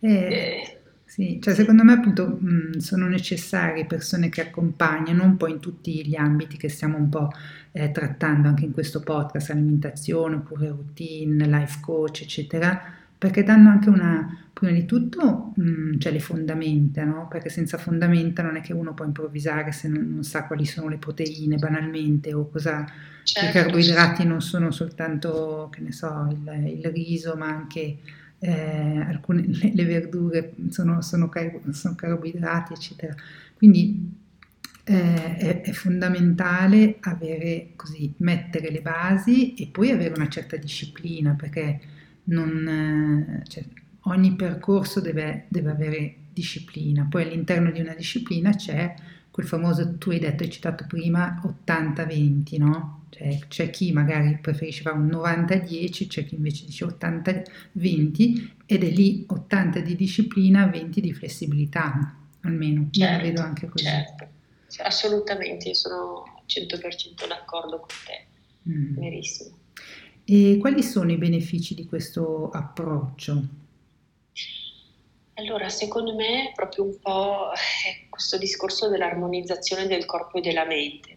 Eh, 0.00 0.34
eh, 0.34 0.81
sì. 1.12 1.38
Cioè, 1.42 1.52
secondo 1.52 1.84
me 1.84 1.92
appunto 1.92 2.26
mh, 2.26 2.78
sono 2.78 3.06
necessarie 3.06 3.84
persone 3.84 4.30
che 4.30 4.40
accompagnano 4.40 5.22
un 5.22 5.36
po' 5.36 5.46
in 5.46 5.60
tutti 5.60 6.06
gli 6.06 6.16
ambiti 6.16 6.56
che 6.56 6.70
stiamo 6.70 6.96
un 6.96 7.10
po' 7.10 7.30
eh, 7.72 7.90
trattando 7.90 8.48
anche 8.48 8.64
in 8.64 8.72
questo 8.72 9.00
podcast, 9.00 9.50
alimentazione 9.50 10.36
oppure 10.36 10.68
routine, 10.68 11.46
life 11.46 11.80
coach, 11.82 12.22
eccetera, 12.22 12.80
perché 13.18 13.42
danno 13.42 13.68
anche 13.68 13.90
una, 13.90 14.42
prima 14.54 14.72
di 14.72 14.86
tutto, 14.86 15.52
mh, 15.54 15.98
cioè 15.98 16.12
le 16.12 16.20
fondamenta, 16.20 17.04
no? 17.04 17.28
perché 17.28 17.50
senza 17.50 17.76
fondamenta 17.76 18.42
non 18.42 18.56
è 18.56 18.62
che 18.62 18.72
uno 18.72 18.94
può 18.94 19.04
improvvisare 19.04 19.70
se 19.70 19.88
non, 19.88 20.14
non 20.14 20.22
sa 20.22 20.46
quali 20.46 20.64
sono 20.64 20.88
le 20.88 20.96
proteine 20.96 21.56
banalmente 21.56 22.32
o 22.32 22.48
cosa, 22.48 22.86
certo. 23.22 23.48
i 23.50 23.52
carboidrati 23.52 24.24
non 24.24 24.40
sono 24.40 24.70
soltanto, 24.70 25.68
che 25.70 25.82
ne 25.82 25.92
so, 25.92 26.26
il, 26.30 26.78
il 26.78 26.90
riso, 26.90 27.34
ma 27.36 27.48
anche 27.48 27.98
eh, 28.42 29.00
alcune, 29.06 29.44
le, 29.72 29.84
verdure 29.84 30.54
sono, 30.70 31.00
sono, 31.00 31.30
sono, 31.70 31.94
carboidrati, 31.94 32.72
eccetera. 32.72 33.14
Quindi 33.56 34.20
eh, 34.84 35.36
è, 35.36 35.60
è, 35.60 35.70
fondamentale 35.70 36.96
avere 37.00 37.70
così, 37.76 38.12
mettere 38.18 38.70
le 38.70 38.80
basi 38.80 39.54
e 39.54 39.68
poi 39.68 39.90
avere 39.90 40.14
una 40.14 40.28
certa 40.28 40.56
disciplina, 40.56 41.34
perché 41.34 41.80
non, 42.24 43.40
eh, 43.40 43.44
cioè, 43.46 43.64
ogni 44.02 44.34
percorso 44.34 45.00
deve, 45.00 45.46
deve, 45.48 45.70
avere 45.70 46.16
disciplina, 46.32 47.06
poi 47.08 47.22
all'interno 47.22 47.70
di 47.70 47.80
una 47.80 47.94
disciplina 47.94 48.50
c'è 48.50 48.92
quel 49.30 49.46
famoso, 49.46 49.96
tu 49.98 50.10
hai 50.10 50.18
detto, 50.18 50.42
hai 50.42 50.50
citato 50.50 50.84
prima, 50.88 51.40
80-20, 51.64 52.58
no? 52.58 53.01
Cioè, 53.12 53.40
c'è 53.46 53.68
chi 53.68 53.92
magari 53.92 54.38
preferisce 54.38 54.80
fare 54.80 54.96
un 54.96 55.06
90-10, 55.06 56.06
c'è 56.08 56.24
chi 56.24 56.34
invece 56.34 56.64
dice 56.64 56.86
80-20 56.86 58.50
ed 58.64 58.82
è 58.82 58.88
lì 58.88 59.26
80 59.28 59.80
di 59.80 59.94
disciplina, 59.96 60.66
20 60.66 61.00
di 61.02 61.12
flessibilità, 61.12 62.16
almeno, 62.40 62.88
certo, 62.90 62.98
io 62.98 63.10
la 63.10 63.22
vedo 63.22 63.42
anche 63.42 63.68
così. 63.68 63.84
Certo. 63.84 64.28
Assolutamente, 64.78 65.74
sono 65.74 66.42
100% 66.46 67.28
d'accordo 67.28 67.80
con 67.80 67.88
te, 68.06 68.70
mm. 68.70 68.98
verissimo. 68.98 69.58
E 70.24 70.56
quali 70.58 70.82
sono 70.82 71.12
i 71.12 71.18
benefici 71.18 71.74
di 71.74 71.84
questo 71.84 72.48
approccio? 72.48 73.44
Allora, 75.34 75.68
secondo 75.68 76.14
me 76.14 76.48
è 76.48 76.52
proprio 76.54 76.84
un 76.84 76.98
po' 76.98 77.50
questo 78.08 78.38
discorso 78.38 78.88
dell'armonizzazione 78.88 79.86
del 79.86 80.06
corpo 80.06 80.38
e 80.38 80.40
della 80.40 80.64
mente? 80.64 81.16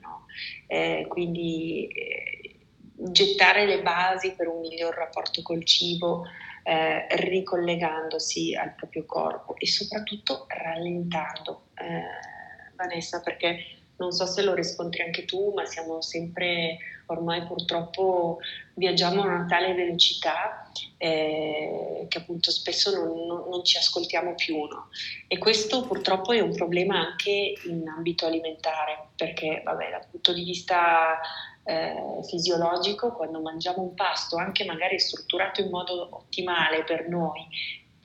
Eh, 0.67 1.05
quindi 1.07 1.87
eh, 1.87 2.59
gettare 2.97 3.65
le 3.65 3.81
basi 3.81 4.33
per 4.33 4.47
un 4.47 4.61
miglior 4.61 4.95
rapporto 4.95 5.41
col 5.41 5.65
cibo, 5.65 6.23
eh, 6.63 7.05
ricollegandosi 7.17 8.55
al 8.55 8.73
proprio 8.73 9.05
corpo 9.05 9.55
e 9.57 9.67
soprattutto 9.67 10.45
rallentando, 10.47 11.67
eh, 11.75 12.73
Vanessa, 12.75 13.21
perché 13.21 13.83
non 13.97 14.11
so 14.11 14.25
se 14.25 14.41
lo 14.41 14.53
riscontri 14.53 15.03
anche 15.03 15.25
tu, 15.25 15.53
ma 15.53 15.65
siamo 15.65 16.01
sempre, 16.01 16.77
ormai 17.07 17.43
purtroppo 17.45 18.39
viaggiamo 18.75 19.21
a 19.21 19.25
una 19.25 19.45
tale 19.47 19.73
velocità 19.73 20.69
eh, 20.97 22.05
che 22.07 22.17
appunto 22.17 22.51
spesso 22.51 22.91
non, 22.95 23.25
non, 23.25 23.49
non, 23.49 23.63
ci 23.63 23.77
ascoltiamo 23.77 24.35
più. 24.35 24.55
No? 24.65 24.89
E 25.27 25.37
questo 25.37 25.85
purtroppo 25.85 26.31
è 26.31 26.39
un 26.39 26.53
problema 26.53 26.97
anche 26.99 27.53
in 27.65 27.87
ambito 27.87 28.25
alimentare, 28.25 29.09
perché 29.15 29.61
vabbè, 29.63 29.89
dal 29.89 30.07
punto 30.09 30.33
di 30.33 30.43
vista 30.43 31.19
eh, 31.63 32.19
fisiologico, 32.27 33.13
quando 33.13 33.41
mangiamo 33.41 33.81
un 33.81 33.93
pasto, 33.95 34.37
anche 34.37 34.65
magari 34.65 34.99
strutturato 34.99 35.61
in 35.61 35.69
modo 35.69 36.09
ottimale 36.11 36.83
per 36.83 37.07
noi, 37.07 37.47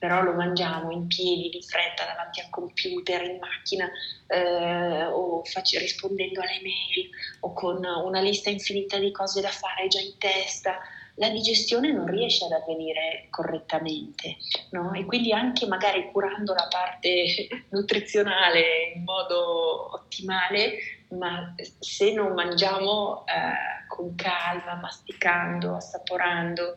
però 0.01 0.23
lo 0.23 0.33
mangiamo 0.33 0.89
in 0.89 1.05
piedi, 1.05 1.49
di 1.49 1.61
fretta, 1.61 2.05
davanti 2.05 2.39
al 2.39 2.49
computer, 2.49 3.21
in 3.21 3.37
macchina, 3.37 3.87
eh, 4.25 5.05
o 5.05 5.43
faccio, 5.43 5.77
rispondendo 5.77 6.41
alle 6.41 6.59
mail, 6.63 7.07
o 7.41 7.53
con 7.53 7.85
una 7.85 8.19
lista 8.19 8.49
infinita 8.49 8.97
di 8.97 9.11
cose 9.11 9.41
da 9.41 9.49
fare 9.49 9.87
già 9.89 9.99
in 9.99 10.17
testa, 10.17 10.79
la 11.21 11.29
digestione 11.29 11.91
non 11.91 12.07
riesce 12.07 12.45
ad 12.45 12.51
avvenire 12.51 13.27
correttamente, 13.29 14.37
no? 14.71 14.91
E 14.93 15.05
quindi 15.05 15.31
anche 15.31 15.67
magari 15.67 16.09
curando 16.11 16.55
la 16.55 16.67
parte 16.67 17.47
nutrizionale 17.69 18.91
in 18.95 19.03
modo 19.03 19.93
ottimale, 19.93 21.05
ma 21.09 21.53
se 21.79 22.11
non 22.13 22.33
mangiamo 22.33 23.23
eh, 23.27 23.85
con 23.87 24.15
calma, 24.15 24.79
masticando, 24.81 25.75
assaporando, 25.75 26.73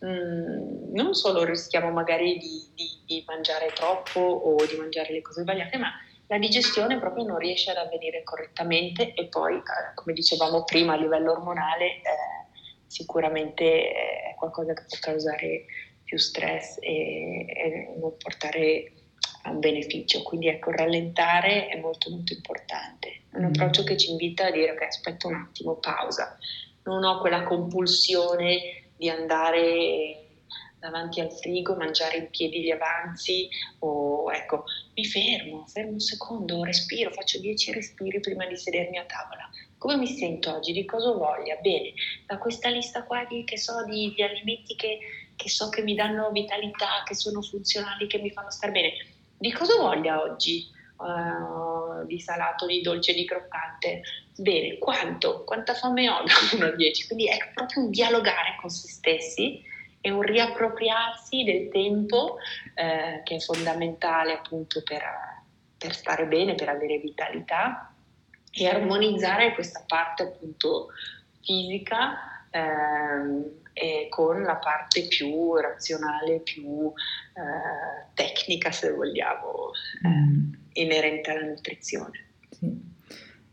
mh, 0.00 0.06
mm, 0.06 0.94
non 0.94 1.14
solo 1.14 1.44
rischiamo 1.44 1.90
magari 1.90 2.36
di, 2.36 2.68
di, 2.74 3.02
di 3.06 3.24
mangiare 3.26 3.72
troppo 3.72 4.20
o 4.20 4.66
di 4.66 4.76
mangiare 4.76 5.10
le 5.14 5.22
cose 5.22 5.40
sbagliate, 5.40 5.78
ma 5.78 5.90
la 6.26 6.36
digestione 6.38 6.98
proprio 6.98 7.24
non 7.24 7.38
riesce 7.38 7.70
ad 7.70 7.78
avvenire 7.78 8.22
correttamente 8.24 9.14
e 9.14 9.26
poi, 9.28 9.54
eh, 9.56 9.94
come 9.94 10.12
dicevamo 10.12 10.64
prima, 10.64 10.92
a 10.92 10.96
livello 10.96 11.32
ormonale 11.32 11.86
eh, 11.86 12.45
sicuramente 12.86 13.90
è 13.92 14.34
qualcosa 14.36 14.72
che 14.74 14.84
può 14.88 14.98
causare 15.00 15.64
più 16.04 16.18
stress 16.18 16.78
e, 16.80 17.46
e 17.48 17.96
non 17.98 18.16
portare 18.16 18.92
a 19.42 19.50
un 19.50 19.60
beneficio. 19.60 20.22
Quindi 20.22 20.48
ecco, 20.48 20.70
rallentare 20.70 21.68
è 21.68 21.80
molto 21.80 22.10
molto 22.10 22.32
importante. 22.32 23.22
Un 23.32 23.42
mm. 23.42 23.46
approccio 23.46 23.84
che 23.84 23.96
ci 23.96 24.10
invita 24.10 24.46
a 24.46 24.50
dire 24.50 24.72
ok, 24.72 24.82
aspetta 24.82 25.26
un 25.26 25.34
attimo, 25.34 25.74
pausa. 25.76 26.38
Non 26.84 27.04
ho 27.04 27.20
quella 27.20 27.42
compulsione 27.42 28.90
di 28.96 29.08
andare 29.08 30.26
davanti 30.78 31.20
al 31.20 31.32
frigo, 31.32 31.74
mangiare 31.74 32.18
in 32.18 32.30
piedi 32.30 32.62
gli 32.62 32.70
avanzi 32.70 33.48
o 33.80 34.32
ecco, 34.32 34.64
mi 34.94 35.04
fermo, 35.04 35.66
fermo 35.66 35.92
un 35.92 36.00
secondo, 36.00 36.62
respiro, 36.62 37.10
faccio 37.10 37.40
dieci 37.40 37.72
respiri 37.72 38.20
prima 38.20 38.46
di 38.46 38.56
sedermi 38.56 38.98
a 38.98 39.04
tavola. 39.04 39.50
Come 39.86 39.98
mi 39.98 40.08
sento 40.08 40.52
oggi? 40.52 40.72
Di 40.72 40.84
cosa 40.84 41.10
ho 41.10 41.16
voglia? 41.16 41.54
Bene, 41.62 41.92
da 42.26 42.38
questa 42.38 42.68
lista 42.70 43.04
qua 43.04 43.24
di, 43.24 43.44
che 43.44 43.56
so, 43.56 43.84
di, 43.84 44.12
di 44.16 44.20
alimenti 44.20 44.74
che, 44.74 44.98
che 45.36 45.48
so 45.48 45.68
che 45.68 45.82
mi 45.82 45.94
danno 45.94 46.32
vitalità, 46.32 47.04
che 47.04 47.14
sono 47.14 47.40
funzionali, 47.40 48.08
che 48.08 48.18
mi 48.18 48.32
fanno 48.32 48.50
stare 48.50 48.72
bene. 48.72 48.94
Di 49.38 49.52
cosa 49.52 49.74
ho 49.74 49.82
voglia 49.82 50.20
oggi? 50.20 50.68
Uh, 50.96 52.04
di 52.04 52.18
salato, 52.18 52.66
di 52.66 52.80
dolce, 52.80 53.14
di 53.14 53.24
croccante. 53.24 54.02
Bene, 54.36 54.76
quanto? 54.78 55.44
Quanta 55.44 55.74
fame 55.74 56.10
ho 56.10 56.18
da 56.26 56.56
1 56.56 56.66
a 56.66 56.74
10? 56.74 57.06
Quindi 57.06 57.28
è 57.28 57.36
proprio 57.54 57.84
un 57.84 57.90
dialogare 57.90 58.56
con 58.60 58.68
se 58.68 58.88
stessi 58.88 59.62
e 60.00 60.10
un 60.10 60.22
riappropriarsi 60.22 61.44
del 61.44 61.68
tempo 61.68 62.38
eh, 62.74 63.22
che 63.22 63.36
è 63.36 63.38
fondamentale 63.38 64.32
appunto 64.32 64.82
per, 64.82 65.04
per, 65.78 65.94
stare 65.94 66.26
bene, 66.26 66.56
per 66.56 66.70
avere 66.70 66.98
vitalità 66.98 67.92
e 68.56 68.66
armonizzare 68.66 69.54
questa 69.54 69.84
parte 69.86 70.22
appunto 70.22 70.88
fisica 71.42 72.48
eh, 72.50 74.08
con 74.08 74.42
la 74.42 74.56
parte 74.56 75.06
più 75.06 75.54
razionale, 75.56 76.40
più 76.40 76.92
eh, 77.34 78.10
tecnica 78.14 78.70
se 78.70 78.92
vogliamo, 78.92 79.70
mm. 80.06 80.52
inerente 80.72 81.30
alla 81.30 81.46
nutrizione. 81.46 82.24
Sì. 82.50 82.94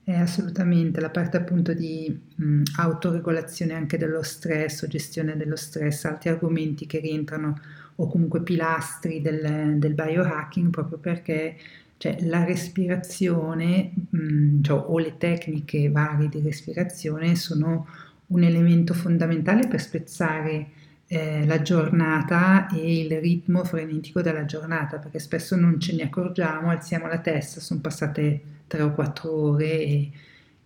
Eh, 0.05 0.15
assolutamente, 0.15 0.99
la 0.99 1.09
parte 1.09 1.37
appunto 1.37 1.73
di 1.73 2.33
mh, 2.35 2.63
autoregolazione 2.77 3.73
anche 3.73 3.97
dello 3.97 4.21
stress 4.21 4.81
o 4.81 4.87
gestione 4.87 5.37
dello 5.37 5.55
stress, 5.55 6.05
altri 6.05 6.29
argomenti 6.29 6.85
che 6.85 6.99
rientrano 6.99 7.59
o 7.95 8.07
comunque 8.07 8.41
pilastri 8.41 9.21
del, 9.21 9.77
del 9.77 9.93
biohacking 9.93 10.71
proprio 10.71 10.97
perché 10.97 11.55
cioè, 12.03 12.17
la 12.23 12.43
respirazione 12.43 13.93
mh, 14.09 14.61
cioè, 14.61 14.83
o 14.87 14.99
le 14.99 15.17
tecniche 15.17 15.89
varie 15.89 16.27
di 16.27 16.41
respirazione 16.41 17.33
sono 17.35 17.87
un 18.27 18.43
elemento 18.43 18.93
fondamentale 18.93 19.69
per 19.69 19.79
spezzare 19.79 20.67
eh, 21.07 21.45
la 21.45 21.61
giornata 21.61 22.67
e 22.67 22.99
il 22.99 23.19
ritmo 23.21 23.63
frenetico 23.63 24.21
della 24.21 24.43
giornata 24.43 24.97
perché 24.97 25.19
spesso 25.19 25.55
non 25.55 25.79
ce 25.79 25.95
ne 25.95 26.03
accorgiamo, 26.03 26.71
alziamo 26.71 27.07
la 27.07 27.19
testa, 27.19 27.61
sono 27.61 27.79
passate 27.79 28.41
tre 28.67 28.81
o 28.81 28.91
quattro 28.91 29.31
ore 29.31 29.71
e, 29.71 30.11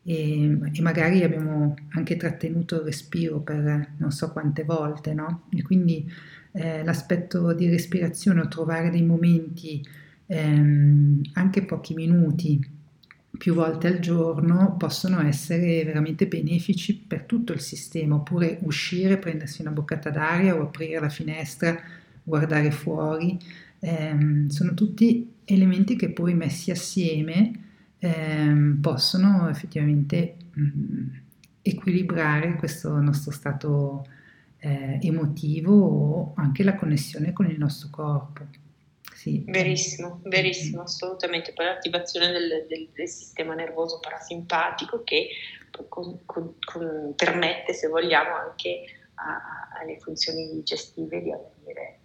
e, 0.01 0.57
e, 0.73 0.81
magari 0.81 1.21
abbiamo 1.21 1.75
anche 1.89 2.17
trattenuto 2.17 2.77
il 2.77 2.81
respiro 2.81 3.41
per 3.41 3.89
non 3.97 4.09
so 4.09 4.31
quante 4.31 4.63
volte, 4.63 5.13
no? 5.13 5.43
E 5.51 5.61
quindi 5.61 6.11
eh, 6.53 6.83
l'aspetto 6.83 7.53
di 7.53 7.69
respirazione 7.69 8.41
o 8.41 8.47
trovare 8.47 8.89
dei 8.89 9.03
momenti, 9.03 9.85
ehm, 10.28 11.21
anche 11.34 11.63
pochi 11.63 11.93
minuti, 11.93 12.75
più 13.38 13.53
volte 13.53 13.88
al 13.88 13.99
giorno 13.99 14.75
possono 14.78 15.21
essere 15.21 15.84
veramente 15.84 16.28
benefici 16.28 16.95
per 16.95 17.23
tutto 17.23 17.53
il 17.53 17.59
sistema, 17.59 18.15
oppure 18.15 18.59
uscire, 18.61 19.17
prendersi 19.17 19.61
una 19.61 19.71
boccata 19.71 20.09
d'aria 20.09 20.55
o 20.55 20.63
aprire 20.63 20.99
la 20.99 21.09
finestra, 21.09 21.78
guardare 22.23 22.71
fuori, 22.71 23.38
ehm, 23.80 24.47
sono 24.47 24.73
tutti 24.73 25.34
elementi 25.45 25.95
che 25.95 26.09
poi 26.11 26.34
messi 26.34 26.71
assieme 26.71 27.51
ehm, 27.99 28.80
possono 28.82 29.49
effettivamente 29.49 30.36
mh, 30.53 30.61
mm, 30.61 31.07
equilibrare 31.61 32.55
questo 32.55 32.99
nostro 32.99 33.32
stato 33.32 34.05
eh, 34.59 34.99
emotivo 35.01 35.73
o 35.73 36.34
anche 36.36 36.63
la 36.63 36.75
connessione 36.75 37.34
con 37.34 37.45
il 37.49 37.57
nostro 37.57 37.89
corpo. 37.91 38.66
Sì. 39.28 39.43
Verissimo, 39.45 40.21
verissimo, 40.23 40.84
assolutamente. 40.84 41.51
Poi 41.51 41.65
l'attivazione 41.65 42.32
del, 42.32 42.65
del, 42.67 42.89
del 42.93 43.07
sistema 43.09 43.53
nervoso 43.53 43.99
parasimpatico 43.99 45.03
che 45.03 45.30
con, 45.89 46.25
con, 46.25 46.55
con, 46.63 47.13
permette, 47.13 47.73
se 47.73 47.88
vogliamo, 47.88 48.36
anche 48.36 48.86
a, 49.15 49.80
alle 49.80 49.99
funzioni 49.99 50.49
digestive 50.49 51.21
di 51.21 51.32
avvenire 51.32 51.99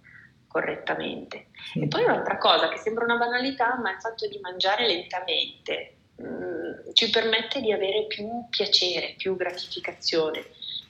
correttamente. 0.49 1.47
Sì. 1.73 1.83
E 1.83 1.87
poi 1.87 2.03
un'altra 2.03 2.39
cosa 2.39 2.69
che 2.69 2.79
sembra 2.79 3.05
una 3.05 3.17
banalità, 3.17 3.79
ma 3.79 3.93
il 3.93 4.01
fatto 4.01 4.27
di 4.27 4.41
mangiare 4.41 4.87
lentamente 4.87 5.99
mh, 6.17 6.25
mm, 6.25 6.93
ci 6.93 7.09
permette 7.09 7.61
di 7.61 7.73
avere 7.73 8.07
più 8.09 8.27
piacere, 8.51 9.15
più 9.17 9.37
gratificazione. 9.37 10.45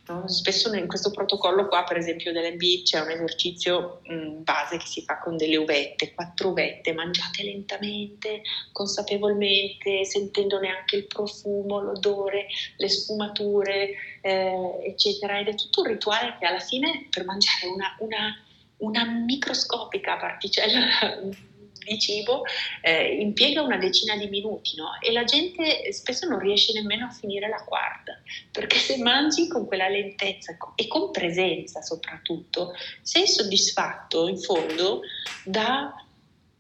No? 0.09 0.27
Spesso 0.27 0.73
in 0.75 0.89
questo 0.89 1.11
protocollo 1.11 1.69
qua, 1.69 1.85
per 1.85 1.97
esempio 1.97 2.33
dell'MB, 2.33 2.83
c'è 2.83 3.01
un 3.01 3.11
esercizio 3.11 4.01
mh, 4.05 4.43
base 4.43 4.77
che 4.79 4.87
si 4.87 5.03
fa 5.03 5.19
con 5.19 5.37
delle 5.37 5.57
uvette, 5.57 6.13
quattro 6.15 6.49
uvette, 6.49 6.93
mangiate 6.93 7.45
lentamente, 7.45 8.43
consapevolmente, 8.73 10.05
sentendone 10.05 10.69
anche 10.69 10.97
il 10.97 11.07
profumo, 11.07 11.81
l'odore, 11.81 12.47
le 12.77 12.89
sfumature, 12.89 13.91
eh, 14.21 14.81
eccetera. 14.85 15.39
Ed 15.39 15.49
è 15.49 15.55
tutto 15.55 15.83
un 15.83 15.89
rituale 15.89 16.37
che 16.39 16.47
alla 16.47 16.59
fine 16.59 17.07
per 17.09 17.25
mangiare 17.25 17.67
una, 17.67 17.97
una 18.01 18.37
una 18.83 19.05
microscopica 19.05 20.17
particella 20.17 21.21
di 21.85 21.99
cibo 21.99 22.43
eh, 22.81 23.17
impiega 23.21 23.63
una 23.63 23.77
decina 23.77 24.17
di 24.17 24.29
minuti 24.29 24.77
no? 24.77 24.99
e 25.01 25.13
la 25.13 25.25
gente 25.25 25.93
spesso 25.93 26.27
non 26.27 26.39
riesce 26.39 26.73
nemmeno 26.73 27.07
a 27.07 27.11
finire 27.11 27.49
la 27.49 27.63
quarta 27.65 28.21
perché 28.51 28.79
se 28.79 28.99
mangi 28.99 29.49
con 29.49 29.67
quella 29.67 29.89
lentezza 29.89 30.57
e 30.75 30.87
con 30.87 31.11
presenza 31.11 31.83
soprattutto 31.83 32.73
sei 33.03 33.27
soddisfatto 33.27 34.29
in 34.29 34.39
fondo 34.39 35.01
da 35.45 35.95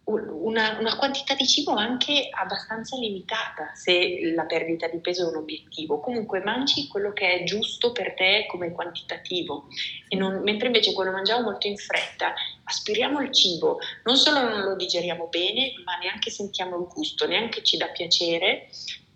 una, 0.04 0.78
una, 0.80 0.96
quantità 0.96 1.34
di 1.34 1.46
cibo 1.46 1.72
anche 1.72 2.28
abbastanza 2.30 2.96
limitata 2.96 3.72
se 3.74 4.32
la 4.34 4.44
perdita 4.44 4.88
di 4.88 4.98
peso 4.98 5.24
è 5.24 5.30
un 5.30 5.36
obiettivo. 5.36 6.00
Comunque 6.00 6.42
mangi 6.42 6.88
quello 6.88 7.12
che 7.12 7.34
è 7.34 7.44
giusto 7.44 7.92
per 7.92 8.14
te 8.14 8.46
come 8.48 8.72
quantitativo, 8.72 9.68
non, 10.16 10.42
mentre 10.42 10.66
invece 10.66 10.92
quando 10.92 11.12
mangiamo 11.12 11.44
molto 11.44 11.68
in 11.68 11.76
fretta 11.76 12.34
aspiriamo 12.64 13.20
il 13.20 13.32
cibo, 13.32 13.78
non 14.04 14.16
solo 14.16 14.40
non 14.42 14.62
lo 14.62 14.74
digeriamo 14.74 15.28
bene, 15.28 15.72
ma 15.84 15.96
neanche 15.98 16.30
sentiamo 16.30 16.76
il 16.78 16.86
gusto, 16.92 17.26
neanche 17.26 17.62
ci 17.62 17.76
dà 17.76 17.86
piacere 17.86 18.68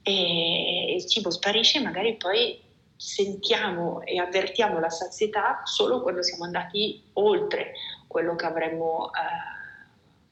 e 0.02 0.94
il 0.94 1.06
cibo 1.06 1.30
sparisce 1.30 1.78
e 1.78 1.82
magari 1.82 2.16
poi 2.16 2.62
sentiamo 2.96 4.02
e 4.04 4.18
avvertiamo 4.18 4.78
la 4.78 4.88
sazietà 4.88 5.62
solo 5.64 6.00
quando 6.00 6.22
siamo 6.22 6.44
andati 6.44 7.02
oltre 7.14 7.72
quello 8.06 8.36
che 8.36 8.46
avremmo... 8.46 9.10
Eh, 9.12 9.55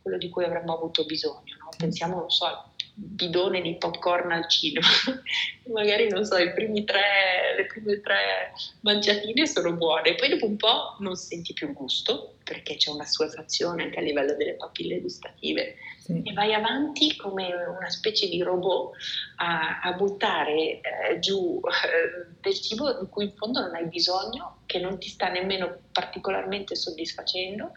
quello 0.04 0.18
di 0.18 0.28
cui 0.28 0.44
avremmo 0.44 0.74
avuto 0.74 1.06
bisogno. 1.06 1.56
No? 1.58 1.70
Pensiamo, 1.78 2.18
non 2.18 2.30
so, 2.30 2.44
al 2.44 2.62
bidone 2.96 3.60
di 3.60 3.74
popcorn 3.76 4.30
al 4.30 4.48
cinema, 4.48 4.86
magari 5.72 6.08
non 6.08 6.24
so, 6.24 6.36
tre, 6.36 6.44
le 6.44 7.66
prime 7.66 8.00
tre 8.00 8.52
mangiatine 8.82 9.46
sono 9.46 9.72
buone, 9.72 10.14
poi 10.14 10.28
dopo 10.28 10.46
un 10.46 10.56
po' 10.56 10.96
non 11.00 11.16
senti 11.16 11.52
più 11.54 11.68
il 11.68 11.74
gusto 11.74 12.34
perché 12.44 12.76
c'è 12.76 12.90
una 12.90 13.06
suefazione 13.06 13.84
anche 13.84 13.98
a 13.98 14.02
livello 14.02 14.34
delle 14.36 14.54
papille 14.54 15.00
gustative 15.00 15.76
sì. 15.98 16.20
e 16.22 16.32
vai 16.34 16.52
avanti 16.52 17.16
come 17.16 17.52
una 17.52 17.88
specie 17.88 18.28
di 18.28 18.42
robot 18.42 18.94
a, 19.36 19.80
a 19.80 19.92
buttare 19.94 20.80
eh, 20.80 21.18
giù 21.18 21.60
eh, 21.64 22.36
del 22.40 22.54
cibo 22.54 23.00
di 23.00 23.08
cui 23.08 23.24
in 23.24 23.32
fondo 23.34 23.60
non 23.60 23.74
hai 23.74 23.86
bisogno, 23.86 24.58
che 24.66 24.78
non 24.78 24.98
ti 24.98 25.08
sta 25.08 25.30
nemmeno 25.30 25.78
particolarmente 25.90 26.76
soddisfacendo 26.76 27.72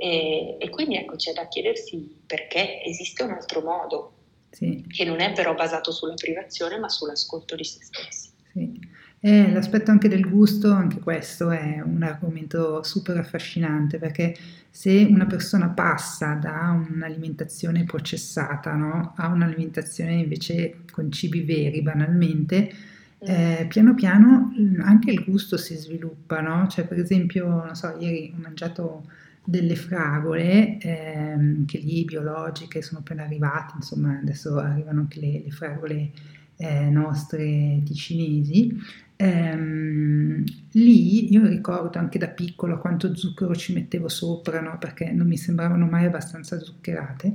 e, 0.00 0.56
e 0.58 0.70
quindi 0.70 0.96
ecco 0.96 1.16
c'è 1.16 1.32
da 1.32 1.46
chiedersi 1.46 2.22
perché 2.26 2.82
esiste 2.82 3.22
un 3.22 3.32
altro 3.32 3.60
modo, 3.60 4.12
sì. 4.50 4.84
che 4.88 5.04
non 5.04 5.20
è 5.20 5.32
però 5.32 5.54
basato 5.54 5.92
sulla 5.92 6.14
privazione 6.14 6.78
ma 6.78 6.88
sull'ascolto 6.88 7.54
di 7.54 7.64
se 7.64 7.78
stessi. 7.82 8.30
Sì. 8.52 8.88
Eh, 9.22 9.52
l'aspetto 9.52 9.90
anche 9.90 10.08
del 10.08 10.26
gusto, 10.26 10.72
anche 10.72 10.98
questo 10.98 11.50
è 11.50 11.82
un 11.84 12.02
argomento 12.02 12.82
super 12.82 13.18
affascinante 13.18 13.98
perché 13.98 14.34
se 14.70 15.06
una 15.10 15.26
persona 15.26 15.68
passa 15.68 16.32
da 16.34 16.82
un'alimentazione 16.90 17.84
processata 17.84 18.72
no, 18.72 19.12
a 19.16 19.26
un'alimentazione 19.26 20.14
invece 20.14 20.84
con 20.90 21.12
cibi 21.12 21.42
veri, 21.42 21.82
banalmente, 21.82 22.72
mm. 22.72 23.28
eh, 23.28 23.66
piano 23.68 23.94
piano 23.94 24.54
anche 24.78 25.10
il 25.10 25.22
gusto 25.22 25.58
si 25.58 25.74
sviluppa, 25.74 26.40
no? 26.40 26.66
Cioè, 26.68 26.86
per 26.86 26.98
esempio, 26.98 27.46
non 27.46 27.74
so, 27.74 27.94
ieri 27.98 28.32
ho 28.34 28.40
mangiato 28.40 29.04
delle 29.44 29.76
fragole, 29.76 30.78
ehm, 30.78 31.64
che 31.66 31.78
lì 31.78 32.04
biologiche 32.04 32.82
sono 32.82 33.00
appena 33.00 33.24
arrivate, 33.24 33.74
insomma, 33.76 34.18
adesso 34.18 34.56
arrivano 34.58 35.00
anche 35.00 35.20
le, 35.20 35.42
le 35.44 35.50
fragole 35.50 36.10
eh, 36.56 36.90
nostre 36.90 37.80
ticinesi. 37.84 38.78
Ehm, 39.16 40.44
lì 40.72 41.30
io 41.32 41.46
ricordo 41.46 41.98
anche 41.98 42.18
da 42.18 42.28
piccola 42.28 42.76
quanto 42.78 43.14
zucchero 43.14 43.54
ci 43.54 43.72
mettevo 43.72 44.08
sopra, 44.08 44.60
no? 44.60 44.78
perché 44.78 45.10
non 45.10 45.26
mi 45.26 45.36
sembravano 45.36 45.86
mai 45.86 46.04
abbastanza 46.06 46.58
zuccherate. 46.58 47.34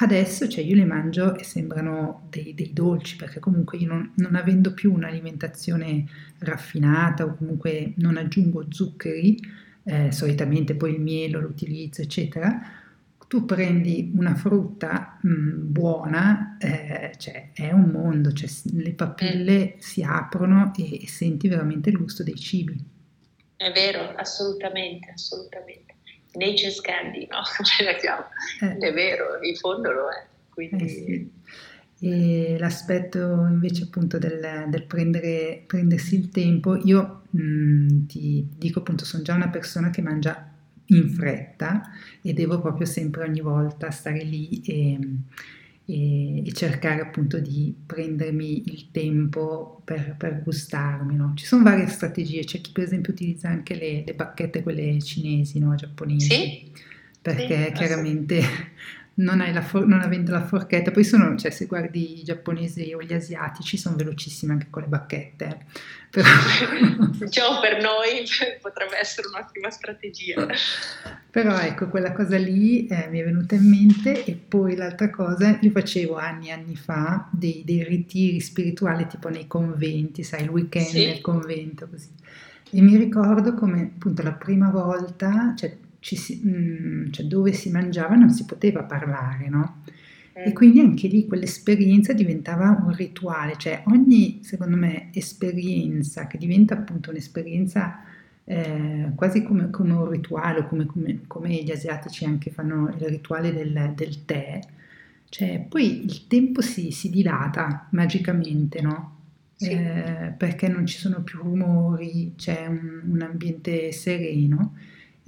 Adesso 0.00 0.48
cioè, 0.48 0.62
io 0.62 0.76
le 0.76 0.84
mangio 0.84 1.36
e 1.36 1.42
sembrano 1.44 2.28
dei, 2.30 2.54
dei 2.54 2.72
dolci, 2.72 3.16
perché 3.16 3.40
comunque 3.40 3.78
io 3.78 3.88
non, 3.88 4.12
non, 4.16 4.36
avendo 4.36 4.72
più 4.72 4.92
un'alimentazione 4.92 6.06
raffinata 6.38 7.24
o 7.24 7.34
comunque 7.34 7.94
non 7.96 8.16
aggiungo 8.16 8.66
zuccheri, 8.68 9.40
eh, 9.88 10.12
solitamente 10.12 10.74
poi 10.74 10.92
il 10.92 11.00
miele 11.00 11.40
lo 11.40 11.48
utilizzo, 11.48 12.02
eccetera, 12.02 12.60
tu 13.26 13.46
prendi 13.46 14.12
una 14.14 14.34
frutta 14.34 15.18
mh, 15.22 15.28
mm, 15.30 15.72
buona, 15.72 16.56
eh, 16.60 17.12
cioè 17.16 17.50
è 17.54 17.72
un 17.72 17.88
mondo, 17.90 18.32
cioè, 18.32 18.48
le 18.72 18.92
papille 18.92 19.74
mm. 19.76 19.78
si 19.78 20.02
aprono 20.02 20.72
e, 20.76 21.02
e, 21.02 21.08
senti 21.08 21.48
veramente 21.48 21.88
il 21.88 21.96
gusto 21.96 22.22
dei 22.22 22.36
cibi. 22.36 22.78
È 23.56 23.72
vero, 23.72 24.14
assolutamente, 24.16 25.10
assolutamente. 25.10 25.94
Nature's 26.32 26.80
candy, 26.80 27.26
no? 27.30 27.40
Eh. 28.60 28.76
È 28.76 28.92
vero, 28.92 29.42
in 29.42 29.54
fondo 29.56 29.90
lo 29.90 30.08
è. 30.10 30.26
Quindi... 30.50 30.84
Eh 30.84 30.88
sì. 30.88 31.36
E 32.00 32.56
l'aspetto 32.60 33.18
invece 33.50 33.84
appunto 33.84 34.18
del, 34.18 34.66
del 34.68 34.84
prendere, 34.84 35.64
prendersi 35.66 36.14
il 36.14 36.28
tempo, 36.28 36.76
io 36.76 37.17
mh, 37.30 37.40
mm, 37.40 38.06
ti 38.06 38.46
dico 38.56 38.80
appunto 38.80 39.04
sono 39.04 39.22
già 39.22 39.34
una 39.34 39.48
persona 39.48 39.90
che 39.90 40.02
mangia 40.02 40.52
in 40.86 41.08
fretta 41.10 41.90
e 42.22 42.32
devo 42.32 42.60
proprio 42.60 42.86
sempre 42.86 43.24
ogni 43.24 43.40
volta 43.40 43.90
stare 43.90 44.22
lì 44.22 44.60
e, 44.64 44.98
e, 45.84 46.46
e 46.46 46.52
cercare 46.52 47.00
appunto 47.02 47.38
di 47.38 47.74
prendermi 47.86 48.64
il 48.66 48.90
tempo 48.90 49.82
per, 49.84 50.14
per 50.16 50.42
gustarmi. 50.42 51.16
No? 51.16 51.32
Ci 51.34 51.44
sono 51.44 51.62
varie 51.62 51.86
strategie, 51.88 52.44
c'è 52.44 52.60
chi 52.60 52.72
per 52.72 52.84
esempio 52.84 53.12
utilizza 53.12 53.48
anche 53.48 53.74
le, 53.74 54.02
le 54.06 54.14
bacchette, 54.14 54.62
quelle 54.62 55.00
cinesi, 55.00 55.58
no? 55.58 55.74
giapponesi. 55.74 56.30
Sì? 56.30 56.72
Perché 57.20 57.72
chiaramente 57.74 58.40
non, 59.18 59.62
for- 59.66 59.86
non, 59.86 60.00
avendo 60.00 60.30
la 60.30 60.44
forchetta, 60.44 60.90
poi 60.90 61.04
sono, 61.04 61.36
cioè 61.36 61.50
se 61.50 61.66
guardi 61.66 62.20
i 62.20 62.24
giapponesi 62.24 62.92
o 62.94 63.02
gli 63.02 63.12
asiatici 63.12 63.76
sono 63.76 63.96
velocissimi 63.96 64.52
anche 64.52 64.66
con 64.70 64.82
le 64.82 64.88
bacchette. 64.88 65.66
Però... 66.10 66.26
diciamo 67.12 67.60
per 67.60 67.82
noi 67.82 68.24
potrebbe 68.62 68.98
essere 68.98 69.28
un'ottima 69.28 69.70
strategia. 69.70 70.46
Però 71.30 71.58
ecco, 71.58 71.88
quella 71.88 72.12
cosa 72.12 72.38
lì 72.38 72.86
eh, 72.86 73.08
mi 73.08 73.20
è 73.20 73.24
venuta 73.24 73.56
in 73.56 73.68
mente 73.68 74.24
e 74.24 74.34
poi 74.34 74.76
l'altra 74.76 75.10
cosa, 75.10 75.58
io 75.60 75.70
facevo 75.70 76.16
anni 76.16 76.48
e 76.48 76.52
anni 76.52 76.76
fa 76.76 77.28
dei, 77.30 77.62
dei, 77.64 77.84
ritiri 77.84 78.40
spirituali 78.40 79.06
tipo 79.06 79.28
nei 79.28 79.46
conventi, 79.46 80.22
sai, 80.22 80.44
il 80.44 80.48
weekend 80.48 80.86
sì. 80.86 81.06
nel 81.06 81.20
convento 81.20 81.88
così. 81.88 82.08
E 82.70 82.80
mi 82.80 82.96
ricordo 82.96 83.54
come 83.54 83.92
appunto 83.94 84.22
la 84.22 84.32
prima 84.32 84.70
volta, 84.70 85.54
cioè 85.56 85.76
si, 86.00 86.40
mh, 86.42 86.50
mm, 86.50 87.10
cioè 87.10 87.26
dove 87.26 87.52
si 87.52 87.70
mangiava 87.70 88.14
non 88.14 88.30
si 88.30 88.44
poteva 88.44 88.82
parlare, 88.84 89.48
no? 89.48 89.82
E 90.44 90.52
quindi 90.52 90.78
anche 90.78 91.08
lì 91.08 91.26
quell'esperienza 91.26 92.12
diventava 92.12 92.68
un 92.84 92.94
rituale, 92.94 93.56
cioè 93.56 93.82
ogni, 93.86 94.38
secondo 94.42 94.76
me, 94.76 95.08
esperienza 95.12 96.28
che 96.28 96.38
diventa 96.38 96.74
appunto 96.74 97.10
un'esperienza 97.10 98.04
eh, 98.44 99.10
quasi 99.16 99.42
come, 99.42 99.70
come, 99.70 99.92
un 99.94 100.08
rituale, 100.08 100.66
come, 100.68 100.86
come, 100.86 101.22
come, 101.26 101.54
gli 101.62 101.72
asiatici 101.72 102.24
anche 102.24 102.50
fanno 102.50 102.88
il 102.88 103.08
rituale 103.08 103.52
del, 103.52 103.92
del 103.96 104.24
tè, 104.24 104.60
cioè 105.28 105.66
poi 105.68 106.04
il 106.04 106.28
tempo 106.28 106.60
si, 106.60 106.92
si 106.92 107.10
dilata 107.10 107.88
magicamente, 107.90 108.80
no? 108.80 109.16
Sì. 109.56 109.70
Eh, 109.70 110.34
perché 110.36 110.68
non 110.68 110.86
ci 110.86 110.98
sono 110.98 111.20
più 111.22 111.40
rumori, 111.40 112.34
c'è 112.36 112.66
un, 112.66 113.02
un 113.10 113.22
ambiente 113.22 113.90
sereno 113.90 114.74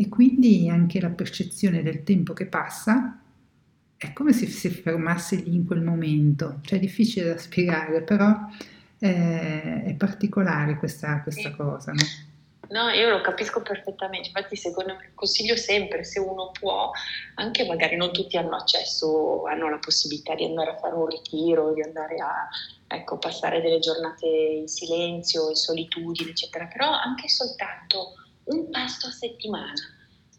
e 0.00 0.08
quindi 0.08 0.66
anche 0.70 0.98
la 0.98 1.10
percezione 1.10 1.82
del 1.82 2.04
tempo 2.04 2.32
che 2.32 2.46
passa 2.46 3.20
è 3.98 4.14
come 4.14 4.32
se 4.32 4.46
si 4.46 4.70
fermasse 4.70 5.36
lì 5.36 5.54
in 5.54 5.66
quel 5.66 5.82
momento, 5.82 6.60
cioè 6.62 6.78
è 6.78 6.80
difficile 6.80 7.28
da 7.28 7.36
spiegare, 7.36 8.00
però 8.00 8.34
è, 8.98 9.82
è 9.84 9.94
particolare 9.98 10.78
questa, 10.78 11.20
questa 11.20 11.54
cosa. 11.54 11.92
No? 11.92 12.02
No, 12.70 12.88
io 12.88 13.10
lo 13.10 13.20
capisco 13.20 13.60
perfettamente, 13.60 14.28
infatti 14.28 14.56
secondo 14.56 14.94
me 14.94 15.10
consiglio 15.14 15.56
sempre, 15.56 16.02
se 16.02 16.18
uno 16.18 16.50
può, 16.58 16.92
anche 17.34 17.66
magari 17.66 17.96
non 17.96 18.10
tutti 18.10 18.38
hanno 18.38 18.56
accesso, 18.56 19.44
hanno 19.44 19.68
la 19.68 19.80
possibilità 19.80 20.34
di 20.34 20.46
andare 20.46 20.70
a 20.70 20.78
fare 20.78 20.94
un 20.94 21.08
ritiro, 21.08 21.74
di 21.74 21.82
andare 21.82 22.16
a 22.16 22.48
ecco, 22.86 23.18
passare 23.18 23.60
delle 23.60 23.80
giornate 23.80 24.26
in 24.26 24.66
silenzio, 24.66 25.50
in 25.50 25.56
solitudine, 25.56 26.30
eccetera, 26.30 26.64
però 26.64 26.90
anche 26.90 27.28
soltanto 27.28 28.14
un 28.50 28.70
pasto 28.70 29.06
a 29.06 29.10
settimana, 29.10 29.72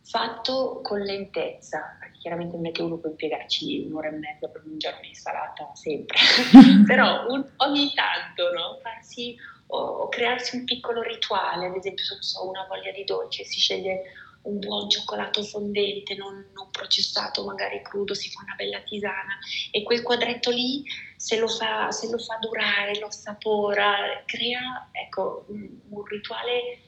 fatto 0.03 0.81
con 0.83 0.99
lentezza, 0.99 1.97
perché 1.99 2.19
chiaramente 2.19 2.55
non 2.55 2.67
è 2.67 2.71
che 2.71 2.81
uno 2.81 2.97
può 2.97 3.09
impiegarci 3.09 3.85
un'ora 3.87 4.09
e 4.09 4.11
mezza 4.11 4.47
per 4.47 4.63
mangiare 4.65 4.97
un'insalata 4.99 5.71
sempre, 5.73 6.17
però 6.85 7.27
un, 7.27 7.45
ogni 7.57 7.93
tanto 7.93 8.51
no? 8.51 8.79
farsi 8.81 9.35
o, 9.67 9.77
o, 9.77 10.09
crearsi 10.09 10.57
un 10.57 10.65
piccolo 10.65 11.01
rituale, 11.01 11.67
ad 11.67 11.75
esempio 11.75 12.03
se 12.03 12.17
so, 12.19 12.47
una 12.47 12.65
voglia 12.67 12.91
di 12.91 13.05
dolce, 13.05 13.45
si 13.45 13.59
sceglie 13.59 14.01
un 14.43 14.57
buon 14.59 14.89
cioccolato 14.89 15.43
fondente, 15.43 16.15
non, 16.15 16.47
non, 16.53 16.69
processato, 16.71 17.45
magari 17.45 17.81
crudo, 17.83 18.13
si 18.15 18.29
fa 18.31 18.41
una 18.43 18.55
bella 18.55 18.81
tisana 18.81 19.37
e 19.69 19.83
quel 19.83 20.01
quadretto 20.01 20.49
lì, 20.49 20.83
se 21.15 21.37
lo 21.37 21.47
fa, 21.47 21.91
se 21.91 22.09
lo 22.09 22.17
fa 22.17 22.37
durare, 22.41 22.99
lo 22.99 23.11
sapora, 23.11 24.23
crea 24.25 24.89
ecco, 24.91 25.45
un, 25.49 25.69
un 25.89 26.05
rituale 26.05 26.79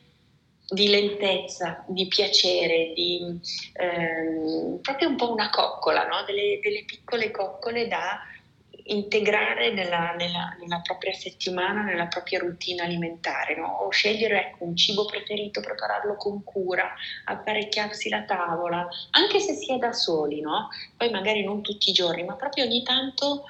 di 0.68 0.88
lentezza, 0.90 1.84
di 1.88 2.08
piacere, 2.08 2.94
di 2.94 3.40
ehm, 3.74 4.80
proprio 4.82 5.10
un 5.10 5.16
po' 5.16 5.32
una 5.32 5.50
coccola, 5.50 6.06
no? 6.08 6.24
delle, 6.26 6.60
delle, 6.62 6.84
piccole 6.86 7.32
coccole 7.32 7.88
da 7.88 8.20
integrare 8.86 9.72
nella, 9.72 10.14
nella, 10.18 10.56
nella, 10.60 10.82
propria 10.82 11.14
settimana, 11.14 11.84
nella 11.84 12.08
propria 12.08 12.40
routine 12.40 12.82
alimentare, 12.82 13.56
no? 13.56 13.68
o 13.68 13.90
scegliere 13.90 14.48
ecco, 14.48 14.66
un 14.66 14.76
cibo 14.76 15.06
preferito, 15.06 15.62
prepararlo 15.62 16.16
con 16.16 16.44
cura, 16.44 16.94
apparecchiarsi 17.26 18.10
la 18.10 18.24
tavola, 18.24 18.88
anche 19.12 19.40
se 19.40 19.54
si 19.54 19.72
è 19.74 19.78
da 19.78 19.94
soli, 19.94 20.42
no? 20.42 20.70
poi 20.98 21.10
magari 21.12 21.44
non 21.44 21.62
tutti 21.62 21.90
i 21.90 21.94
giorni, 21.94 22.24
ma 22.24 22.36
proprio 22.36 22.66
ogni 22.66 22.84
tanto 22.84 23.44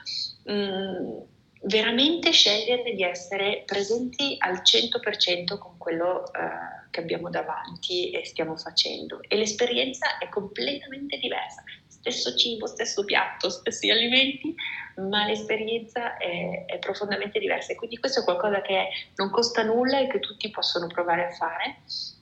mh, 0.44 0.54
mm, 0.54 1.18
veramente 1.64 2.32
scegliere 2.32 2.94
di 2.94 3.04
essere 3.04 3.64
presenti 3.66 4.36
al 4.40 4.62
100% 4.64 5.58
con 5.58 5.78
quello 5.78 6.26
eh, 6.26 6.90
che 6.90 7.00
abbiamo 7.00 7.30
davanti 7.30 8.12
e 8.12 8.26
stiamo 8.26 8.58
facendo. 8.58 9.22
E 9.28 9.36
l'esperienza 9.36 10.18
è 10.18 10.30
completamente 10.30 11.18
diversa. 11.18 11.64
Stesso 11.88 12.36
cibo, 12.36 12.68
stesso 12.68 13.06
piatto, 13.06 13.50
stessi 13.50 13.90
alimenti, 13.90 14.54
ma 14.98 15.26
l'esperienza 15.26 16.18
è, 16.18 16.66
è 16.66 16.80
profondamente 16.80 17.40
diversa. 17.40 17.72
E 17.72 17.76
quindi 17.76 17.98
questo 17.98 18.20
è 18.20 18.24
qualcosa 18.24 18.62
che 18.62 18.90
non 19.16 19.30
costa 19.30 19.64
nulla 19.64 20.00
e 20.00 20.08
che 20.08 20.20
tutti 20.20 20.50
possono 20.50 20.88
provare 20.88 21.28
a 21.28 21.32
fare 21.32 21.78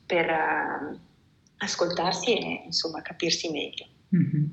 per 0.05 0.29
uh, 0.29 0.99
ascoltarsi 1.57 2.37
e 2.37 2.61
insomma 2.65 3.01
capirsi 3.01 3.49
meglio. 3.49 3.87
Mm-hmm. 4.13 4.45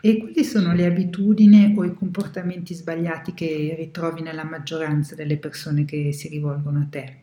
E 0.00 0.18
quali 0.18 0.44
sono 0.44 0.74
le 0.74 0.86
abitudini 0.86 1.72
o 1.76 1.84
i 1.84 1.94
comportamenti 1.94 2.74
sbagliati 2.74 3.32
che 3.32 3.74
ritrovi 3.76 4.22
nella 4.22 4.44
maggioranza 4.44 5.14
delle 5.14 5.36
persone 5.36 5.84
che 5.84 6.12
si 6.12 6.28
rivolgono 6.28 6.80
a 6.80 6.86
te? 6.90 7.22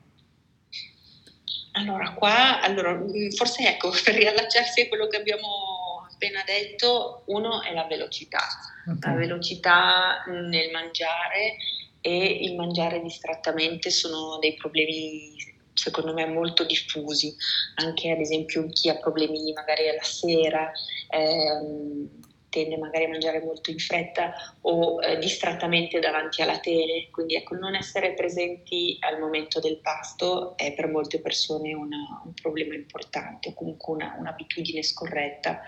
Allora, 1.74 2.12
qua, 2.12 2.62
allora, 2.62 2.94
mm, 2.94 3.30
forse 3.36 3.68
ecco, 3.68 3.92
per 4.04 4.16
riallacciarsi 4.16 4.82
a 4.82 4.88
quello 4.88 5.08
che 5.08 5.18
abbiamo 5.18 6.08
appena 6.10 6.44
detto, 6.46 7.24
uno 7.28 7.62
è 7.62 7.74
la 7.74 7.86
velocità, 7.86 8.46
okay. 8.88 9.12
la 9.12 9.18
velocità 9.18 10.24
nel 10.28 10.72
mangiare 10.72 11.58
e 12.00 12.46
il 12.46 12.56
mangiare 12.56 13.02
distrattamente 13.02 13.90
sono 13.90 14.38
dei 14.40 14.56
problemi 14.56 15.36
secondo 15.74 16.14
me 16.14 16.26
molto 16.26 16.64
diffusi, 16.64 17.36
anche 17.76 18.12
ad 18.12 18.20
esempio 18.20 18.68
chi 18.68 18.90
ha 18.90 18.98
problemi 18.98 19.52
magari 19.54 19.90
alla 19.90 20.04
sera, 20.04 20.72
ehm, 21.10 22.10
tende 22.52 22.78
magari 22.78 23.06
a 23.06 23.10
mangiare 23.10 23.40
molto 23.40 23.72
in 23.72 23.80
fretta 23.80 24.34
o 24.62 25.02
eh, 25.02 25.18
distrattamente 25.18 26.00
davanti 26.00 26.42
alla 26.42 26.60
tele, 26.60 27.10
quindi 27.10 27.36
ecco, 27.36 27.56
non 27.56 27.76
essere 27.76 28.14
presenti 28.14 28.98
al 29.00 29.20
momento 29.20 29.60
del 29.60 29.80
pasto 29.80 30.56
è 30.58 30.74
per 30.74 30.90
molte 30.90 31.22
persone 31.22 31.74
una, 31.74 32.22
un 32.26 32.34
problema 32.34 32.76
importante 32.76 33.50
o 33.50 33.54
comunque 33.54 33.94
una, 33.94 34.16
un'abitudine 34.20 34.84
scorretta 34.84 35.62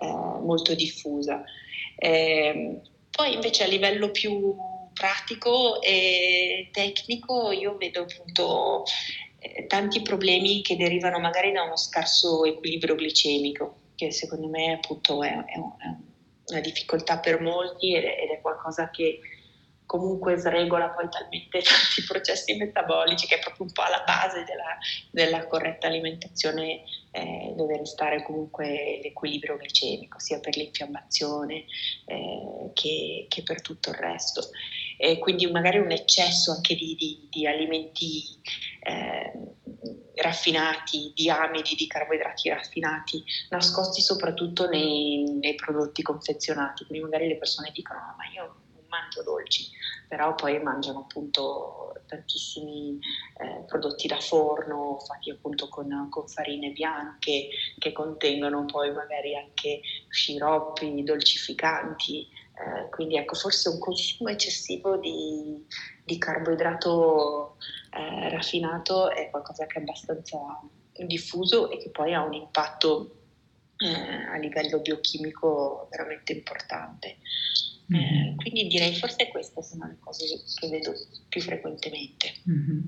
eh, 0.00 0.06
molto 0.06 0.74
diffusa. 0.74 1.42
Eh, 1.96 2.80
poi 3.10 3.34
invece 3.34 3.64
a 3.64 3.66
livello 3.66 4.12
più 4.12 4.54
pratico 4.94 5.82
e 5.82 6.70
tecnico 6.72 7.50
io 7.50 7.76
vedo 7.76 8.02
appunto 8.02 8.84
eh, 9.38 9.66
tanti 9.66 10.02
problemi 10.02 10.62
che 10.62 10.76
derivano 10.76 11.18
magari 11.18 11.52
da 11.52 11.62
uno 11.62 11.76
scarso 11.76 12.44
equilibrio 12.44 12.94
glicemico, 12.94 13.76
che 13.94 14.10
secondo 14.10 14.48
me 14.48 14.72
appunto 14.72 15.22
è, 15.22 15.30
è, 15.30 15.58
una 16.50 16.60
difficoltà 16.60 17.18
per 17.18 17.40
molti 17.40 17.94
ed 17.94 18.04
è, 18.04 18.22
ed 18.22 18.30
è 18.30 18.40
qualcosa 18.40 18.90
che 18.90 19.20
comunque 19.88 20.36
sregola 20.36 20.90
poi 20.90 21.08
talmente 21.08 21.62
tanti 21.64 22.04
processi 22.06 22.54
metabolici 22.56 23.26
che 23.26 23.36
è 23.36 23.38
proprio 23.38 23.66
un 23.66 23.72
po' 23.72 23.82
alla 23.82 24.04
base 24.04 24.44
della, 24.44 24.76
della 25.10 25.46
corretta 25.46 25.86
alimentazione 25.86 26.82
eh, 27.10 27.54
deve 27.56 27.78
restare 27.78 28.22
comunque 28.22 29.00
l'equilibrio 29.02 29.56
glicemico 29.56 30.18
sia 30.18 30.40
per 30.40 30.56
l'infiammazione 30.56 31.64
eh, 32.04 32.70
che, 32.74 33.26
che, 33.28 33.42
per 33.42 33.62
tutto 33.62 33.88
il 33.88 33.96
resto 33.96 34.50
e 35.00 35.18
quindi 35.18 35.48
magari 35.48 35.78
un 35.78 35.92
eccesso 35.92 36.52
anche 36.52 36.74
di, 36.74 36.96
di, 36.96 37.28
di 37.30 37.46
alimenti 37.46 38.24
eh, 38.82 39.32
raffinati, 40.16 41.12
di 41.14 41.30
amidi, 41.30 41.76
di 41.76 41.86
carboidrati 41.86 42.48
raffinati, 42.48 43.22
nascosti 43.50 44.00
soprattutto 44.00 44.68
nei, 44.68 45.22
nei 45.40 45.54
prodotti 45.54 46.02
confezionati, 46.02 46.84
quindi 46.84 47.04
magari 47.04 47.28
le 47.28 47.38
persone 47.38 47.70
dicono 47.72 48.00
ma 48.16 48.24
io 48.34 48.66
mangio 48.88 49.22
dolci, 49.22 49.68
però 50.08 50.34
poi 50.34 50.60
mangiano 50.60 51.00
appunto 51.00 51.92
tantissimi 52.06 52.98
eh, 53.36 53.64
prodotti 53.66 54.08
da 54.08 54.18
forno 54.18 54.98
fatti 55.06 55.30
appunto 55.30 55.68
con, 55.68 56.08
con, 56.10 56.26
farine 56.26 56.70
bianche 56.70 57.48
che 57.78 57.92
contengono 57.92 58.64
poi 58.64 58.92
magari 58.92 59.36
anche 59.36 59.80
sciroppi, 60.08 61.02
dolcificanti, 61.04 62.26
eh, 62.58 62.88
quindi 62.90 63.16
ecco 63.16 63.34
forse 63.34 63.68
un 63.68 63.78
consumo 63.78 64.30
eccessivo 64.30 64.96
di, 64.96 65.64
di 66.04 66.18
carboidrato 66.18 67.56
eh, 67.92 68.28
raffinato 68.30 69.10
è 69.10 69.30
qualcosa 69.30 69.66
che 69.66 69.78
è 69.78 69.82
abbastanza 69.82 70.38
diffuso 71.06 71.70
e 71.70 71.78
che 71.78 71.90
poi 71.90 72.14
ha 72.14 72.24
un 72.24 72.32
impatto 72.32 73.18
eh, 73.76 74.24
a 74.32 74.36
livello 74.38 74.80
biochimico 74.80 75.88
veramente 75.90 76.32
importante. 76.32 77.16
Mm-hmm. 77.90 78.36
quindi 78.36 78.66
direi 78.66 78.94
forse 78.94 79.28
queste 79.28 79.62
sono 79.62 79.86
le 79.86 79.96
cose 79.98 80.26
che 80.60 80.68
vedo 80.68 80.92
più 81.26 81.40
frequentemente. 81.40 82.34
Mm-hmm. 82.46 82.80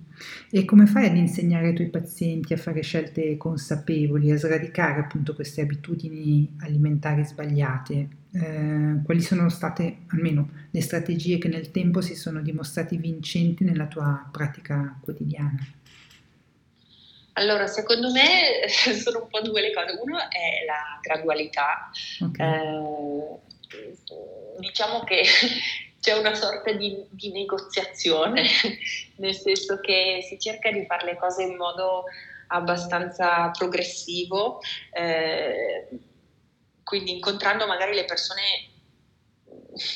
E 0.50 0.64
come 0.66 0.84
fai 0.84 1.06
ad 1.06 1.16
insegnare 1.16 1.68
ai 1.68 1.74
tuoi 1.74 1.88
pazienti 1.88 2.52
a 2.52 2.58
fare 2.58 2.82
scelte 2.82 3.38
consapevoli, 3.38 4.30
a 4.30 4.36
sradicare 4.36 5.00
appunto 5.00 5.34
queste 5.34 5.62
abitudini 5.62 6.54
alimentari 6.60 7.24
sbagliate? 7.24 8.19
Eh, 8.32 9.02
quali 9.04 9.20
sono 9.20 9.48
state 9.48 10.02
almeno 10.08 10.48
le 10.70 10.80
strategie 10.80 11.38
che 11.38 11.48
nel 11.48 11.70
tempo 11.72 12.00
si 12.00 12.14
sono 12.14 12.40
dimostrate 12.40 12.96
vincenti 12.96 13.64
nella 13.64 13.86
tua 13.86 14.28
pratica 14.30 14.98
quotidiana? 15.02 15.58
Allora, 17.34 17.66
secondo 17.66 18.10
me 18.12 18.68
sono 18.68 19.22
un 19.22 19.28
po' 19.28 19.40
due 19.40 19.60
le 19.60 19.72
cose. 19.72 19.98
Uno 20.00 20.18
è 20.18 20.64
la 20.66 20.98
gradualità. 21.00 21.90
Okay. 22.20 22.48
Eh, 22.48 23.38
diciamo 24.58 25.04
che 25.04 25.22
c'è 26.00 26.16
una 26.16 26.34
sorta 26.34 26.72
di, 26.72 27.04
di, 27.10 27.30
negoziazione, 27.32 28.44
nel 29.16 29.34
senso 29.34 29.80
che 29.80 30.24
si 30.26 30.38
cerca 30.38 30.70
di 30.70 30.84
fare 30.86 31.04
le 31.04 31.16
cose 31.16 31.42
in 31.42 31.56
modo 31.56 32.04
abbastanza 32.48 33.50
progressivo, 33.50 34.60
eh, 34.92 35.88
quindi 36.90 37.12
incontrando 37.12 37.68
magari 37.68 37.94
le 37.94 38.04
persone 38.04 38.42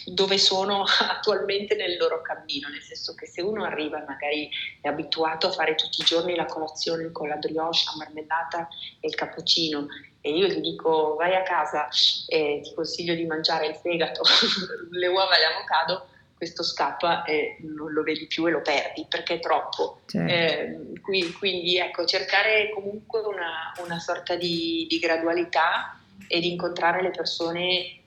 dove 0.07 0.39
sono 0.39 0.85
attualmente 1.11 1.75
nel 1.75 1.97
loro 1.97 2.23
cammino, 2.23 2.69
nel 2.69 2.83
senso 2.83 3.17
che 3.17 3.27
se 3.27 3.43
uno 3.43 3.65
arriva 3.65 4.01
e 4.01 4.07
magari 4.07 4.49
è 4.81 4.87
abituato 4.87 5.49
a 5.49 5.51
fare 5.51 5.75
tutti 5.75 6.03
i 6.03 6.05
giorni 6.05 6.37
la 6.37 6.47
colazione 6.47 7.11
con 7.11 7.27
la 7.27 7.35
brioche, 7.35 7.83
la 7.87 8.05
marmellata 8.05 8.69
e 9.01 9.09
il 9.09 9.15
cappuccino 9.17 9.89
e 10.21 10.31
io 10.31 10.47
gli 10.47 10.61
dico 10.61 11.17
vai 11.17 11.35
a 11.35 11.43
casa 11.43 11.89
e 12.29 12.61
ti 12.63 12.73
consiglio 12.75 13.15
di 13.15 13.27
mangiare 13.27 13.67
il 13.67 13.75
fegato, 13.75 14.23
le 14.91 15.09
uova 15.09 15.37
e 15.37 15.41
l'avocado, 15.41 16.07
questo 16.37 16.63
scappa 16.63 17.25
e 17.25 17.57
non 17.63 17.93
lo 17.93 18.05
vedi 18.05 18.29
più 18.29 18.47
e 18.47 18.53
lo 18.53 18.63
perdi 18.63 19.05
perché 19.09 19.35
è 19.35 19.41
troppo. 19.41 20.03
Certo. 20.07 20.33
Eh, 20.33 21.01
qui, 21.03 21.33
quindi 21.33 21.77
ecco, 21.77 22.05
cercare 22.05 22.71
comunque 22.73 23.19
una, 23.19 23.73
una 23.85 23.99
sorta 23.99 24.37
di, 24.37 24.87
di 24.89 24.99
gradualità 25.01 25.99
e 26.29 26.41
di 26.41 26.51
incontrare 26.51 27.03
le 27.03 27.11
persone 27.11 28.03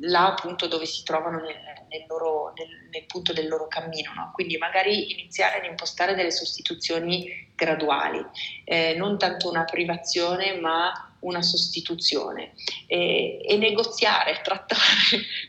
là 0.00 0.28
appunto 0.28 0.66
dove 0.66 0.86
si 0.86 1.02
trovano 1.02 1.38
nel, 1.40 1.56
nel, 1.88 2.04
loro, 2.08 2.52
nel, 2.56 2.88
nel 2.90 3.04
punto 3.06 3.32
del 3.32 3.48
loro 3.48 3.68
cammino. 3.68 4.12
No? 4.14 4.30
Quindi 4.32 4.56
magari 4.56 5.12
iniziare 5.12 5.58
ad 5.58 5.64
impostare 5.64 6.14
delle 6.14 6.30
sostituzioni 6.30 7.52
graduali, 7.54 8.24
eh, 8.64 8.94
non 8.96 9.18
tanto 9.18 9.48
una 9.48 9.64
privazione 9.64 10.58
ma 10.58 11.08
una 11.20 11.40
sostituzione 11.40 12.52
e, 12.86 13.40
e, 13.46 13.56
negoziare, 13.56 14.40
trattare, 14.44 14.82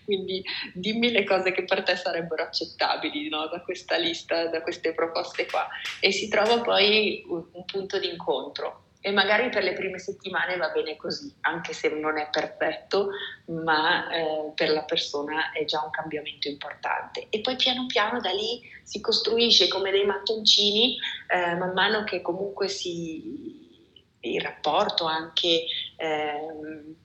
quindi 0.06 0.44
dimmi 0.74 1.12
le 1.12 1.26
cose 1.26 1.52
che 1.52 1.66
per 1.66 1.84
te 1.84 1.96
sarebbero 1.98 2.44
accettabili 2.44 3.28
no? 3.28 3.48
da 3.48 3.62
questa 3.62 3.98
lista, 3.98 4.48
da 4.48 4.62
queste 4.62 4.94
proposte 4.94 5.46
qua 5.46 5.68
e 6.00 6.12
si 6.12 6.30
trova 6.30 6.62
poi 6.62 7.26
un, 7.28 7.46
un 7.52 7.66
punto 7.66 8.00
di 8.00 8.10
incontro 8.10 8.85
e 9.06 9.12
magari 9.12 9.50
per 9.50 9.62
le 9.62 9.74
prime 9.74 10.00
settimane 10.00 10.58
va 10.58 10.70
bene 10.70 10.96
così, 10.96 11.32
anche 11.42 11.74
se 11.74 11.90
non 11.90 12.18
è 12.18 12.28
perfetto, 12.32 13.10
ma 13.46 14.10
eh, 14.10 14.52
per 14.56 14.72
la 14.72 14.82
persona 14.82 15.52
è 15.52 15.64
già 15.64 15.84
un 15.84 15.92
cambiamento 15.92 16.48
importante. 16.48 17.28
E 17.30 17.40
poi 17.42 17.56
piano 17.56 17.86
piano 17.86 18.20
da 18.20 18.32
lì 18.32 18.62
si 18.82 19.02
costruisce 19.02 19.68
come 19.68 19.92
dei 19.92 20.08
mattoncini, 20.08 20.98
eh, 21.28 21.54
man 21.54 21.74
mano 21.74 22.04
che 22.04 22.24
comunque 22.24 22.68
si, 22.68 23.94
il 24.22 24.42
rapporto 24.42 25.06
anche... 25.06 25.66
Eh, 25.98 26.96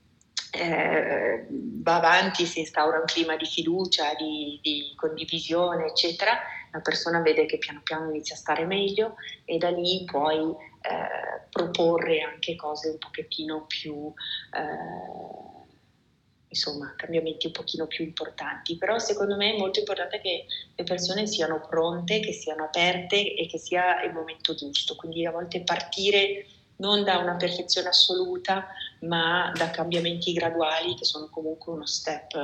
eh, 0.52 1.46
va 1.48 1.96
avanti, 1.96 2.44
si 2.44 2.58
instaura 2.58 2.98
un 2.98 3.04
clima 3.04 3.36
di 3.36 3.46
fiducia, 3.46 4.14
di, 4.18 4.58
di, 4.60 4.92
condivisione, 4.96 5.86
eccetera, 5.86 6.40
la 6.72 6.80
persona 6.80 7.20
vede 7.20 7.46
che 7.46 7.58
piano 7.58 7.82
piano 7.84 8.10
inizia 8.10 8.34
a 8.34 8.38
stare 8.38 8.64
meglio 8.64 9.14
e 9.44 9.58
da 9.58 9.70
lì 9.70 10.04
poi 10.10 10.52
eh, 10.80 11.48
proporre 11.50 12.20
anche 12.22 12.56
cose 12.56 12.90
un 12.90 12.98
pochettino 12.98 13.66
più, 13.66 14.12
eh, 14.54 15.66
insomma, 16.48 16.94
cambiamenti 16.96 17.46
un 17.46 17.52
pochino 17.52 17.86
più 17.86 18.04
importanti. 18.04 18.76
Però 18.76 18.98
secondo 18.98 19.36
me 19.36 19.54
è 19.54 19.58
molto 19.58 19.78
importante 19.78 20.20
che 20.20 20.46
le 20.74 20.84
persone 20.84 21.26
siano 21.26 21.60
pronte, 21.60 22.20
che 22.20 22.32
siano 22.32 22.64
aperte 22.64 23.34
e 23.34 23.46
che 23.46 23.58
sia 23.58 24.02
il 24.02 24.12
momento 24.12 24.54
giusto. 24.54 24.96
Quindi 24.96 25.26
a 25.26 25.30
volte 25.30 25.62
partire 25.62 26.46
non 26.76 27.04
da 27.04 27.18
una 27.18 27.36
perfezione 27.36 27.88
assoluta, 27.88 28.66
ma 29.00 29.52
da 29.54 29.70
cambiamenti 29.70 30.32
graduali 30.32 30.94
che 30.94 31.04
sono 31.04 31.28
comunque 31.28 31.72
uno 31.72 31.86
step 31.86 32.34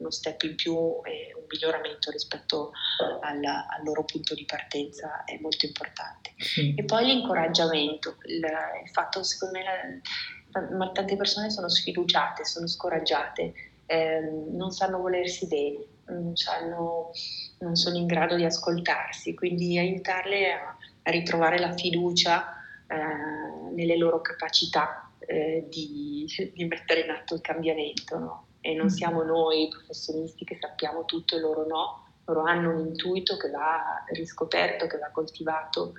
uno 0.00 0.10
step 0.10 0.42
in 0.42 0.56
più 0.56 0.74
e 1.04 1.32
un 1.36 1.44
miglioramento 1.48 2.10
rispetto 2.10 2.72
al, 3.20 3.44
al 3.44 3.84
loro 3.84 4.04
punto 4.04 4.34
di 4.34 4.44
partenza 4.44 5.24
è 5.24 5.38
molto 5.40 5.66
importante. 5.66 6.32
Sì. 6.38 6.74
E 6.74 6.84
poi 6.84 7.06
l'incoraggiamento, 7.06 8.16
il, 8.24 8.36
il 8.36 8.90
fatto 8.90 9.22
secondo 9.22 9.58
me 9.58 9.64
la, 9.64 10.90
tante 10.92 11.16
persone 11.16 11.50
sono 11.50 11.68
sfiduciate, 11.68 12.44
sono 12.44 12.66
scoraggiate, 12.66 13.52
eh, 13.86 14.20
non 14.50 14.70
sanno 14.70 14.98
volersi 14.98 15.46
bene, 15.46 15.84
non, 16.06 16.36
sanno, 16.36 17.10
non, 17.58 17.76
sono 17.76 17.96
in 17.96 18.06
grado 18.06 18.36
di 18.36 18.44
ascoltarsi, 18.44 19.34
quindi 19.34 19.78
aiutarle 19.78 20.52
a, 20.52 20.76
a 21.02 21.10
ritrovare 21.10 21.58
la 21.58 21.72
fiducia 21.72 22.56
eh, 22.86 23.74
nelle 23.74 23.96
loro 23.96 24.20
capacità 24.20 25.10
eh, 25.20 25.66
di, 25.68 26.26
di, 26.54 26.64
mettere 26.64 27.00
in 27.00 27.10
atto 27.10 27.34
il 27.34 27.40
cambiamento. 27.40 28.18
No? 28.18 28.46
E 28.60 28.74
non 28.74 28.86
mm. 28.86 28.88
siamo 28.88 29.22
noi 29.22 29.68
professionisti 29.68 30.44
che 30.44 30.58
sappiamo 30.60 31.04
tutto 31.04 31.36
e 31.36 31.40
loro 31.40 31.66
no, 31.66 32.06
loro 32.26 32.42
hanno 32.42 32.70
un 32.70 32.86
intuito 32.86 33.36
che 33.36 33.50
va 33.50 34.04
riscoperto, 34.12 34.86
che 34.86 34.98
va 34.98 35.08
coltivato 35.08 35.94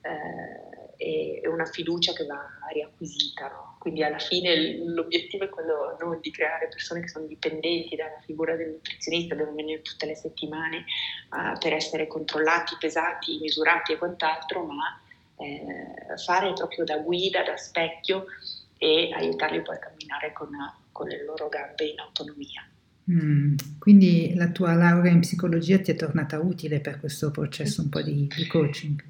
eh, 0.00 1.40
e, 1.42 1.48
una 1.48 1.64
fiducia 1.66 2.12
che 2.12 2.24
va 2.24 2.40
riacquisita. 2.72 3.48
No? 3.48 3.76
Quindi 3.78 4.02
alla 4.02 4.18
fine 4.18 4.78
l'obiettivo 4.78 5.44
è 5.44 5.48
quello 5.48 5.96
non 6.00 6.18
di 6.20 6.30
creare 6.30 6.68
persone 6.68 7.00
che 7.00 7.08
sono 7.08 7.26
dipendenti 7.26 7.96
dalla 7.96 8.20
figura 8.24 8.56
del 8.56 8.70
nutrizionista, 8.70 9.34
devono 9.34 9.56
venire 9.56 9.82
tutte 9.82 10.06
le 10.06 10.14
settimane 10.14 10.84
uh, 11.30 11.58
per 11.58 11.72
essere 11.72 12.06
controllati, 12.06 12.76
pesati, 12.78 13.38
misurati 13.40 13.92
e 13.92 13.98
quant'altro, 13.98 14.64
ma 14.64 15.00
eh, 15.36 16.16
fare 16.24 16.52
proprio 16.52 16.84
da 16.84 16.98
guida, 16.98 17.42
da 17.42 17.56
specchio 17.56 18.26
e 18.78 19.10
aiutarli 19.12 19.62
poi 19.62 19.76
a 19.76 19.78
camminare 19.78 20.32
con 20.32 20.48
con 20.94 21.08
le 21.08 21.24
loro 21.24 21.48
gambe 21.48 21.84
in 21.84 21.98
autonomia. 21.98 22.66
Mm, 23.10 23.56
quindi 23.80 24.32
la 24.34 24.48
tua 24.48 24.74
laurea 24.74 25.10
in 25.10 25.20
psicologia 25.20 25.78
ti 25.80 25.90
è 25.90 25.96
tornata 25.96 26.38
utile 26.38 26.80
per 26.80 27.00
questo 27.00 27.32
processo 27.32 27.82
un 27.82 27.88
po' 27.90 28.00
di, 28.00 28.28
di 28.34 28.46
coaching? 28.46 29.04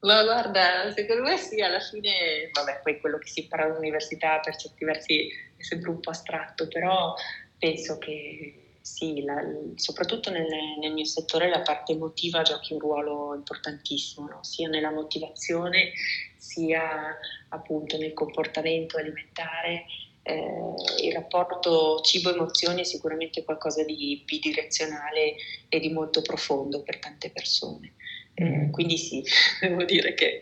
Ma 0.00 0.22
guarda, 0.22 0.92
secondo 0.92 1.22
me 1.22 1.38
sì, 1.38 1.62
alla 1.62 1.80
fine, 1.80 2.50
vabbè, 2.52 2.80
poi 2.82 3.00
quello 3.00 3.16
che 3.16 3.28
si 3.28 3.40
impara 3.40 3.64
all'università 3.64 4.38
per 4.38 4.54
certi 4.56 4.84
versi 4.84 5.28
è 5.56 5.62
sempre 5.62 5.88
un 5.88 6.00
po' 6.00 6.10
astratto, 6.10 6.68
però 6.68 7.14
penso 7.58 7.96
che 7.96 8.78
sì, 8.82 9.24
la, 9.24 9.42
soprattutto 9.76 10.30
nel, 10.30 10.46
nel, 10.78 10.92
mio 10.92 11.06
settore 11.06 11.48
la 11.48 11.62
parte 11.62 11.92
emotiva 11.92 12.42
giochi 12.42 12.74
un 12.74 12.80
ruolo 12.80 13.34
importantissimo, 13.34 14.28
no? 14.28 14.44
sia 14.44 14.68
nella 14.68 14.90
motivazione 14.90 15.92
sia 16.36 17.16
appunto 17.48 17.96
nel 17.96 18.12
comportamento 18.12 18.98
alimentare. 18.98 19.86
Eh, 20.26 21.06
il 21.06 21.12
rapporto 21.12 22.00
cibo-emozioni 22.00 22.80
è 22.80 22.84
sicuramente 22.84 23.44
qualcosa 23.44 23.84
di 23.84 24.22
bidirezionale 24.24 25.34
e 25.68 25.78
di 25.78 25.90
molto 25.90 26.22
profondo 26.22 26.82
per 26.82 26.98
tante 26.98 27.30
persone. 27.30 27.92
Eh, 28.36 28.66
mm. 28.66 28.70
quindi 28.70 28.96
sì, 28.96 29.22
devo 29.60 29.84
dire 29.84 30.14
che 30.14 30.40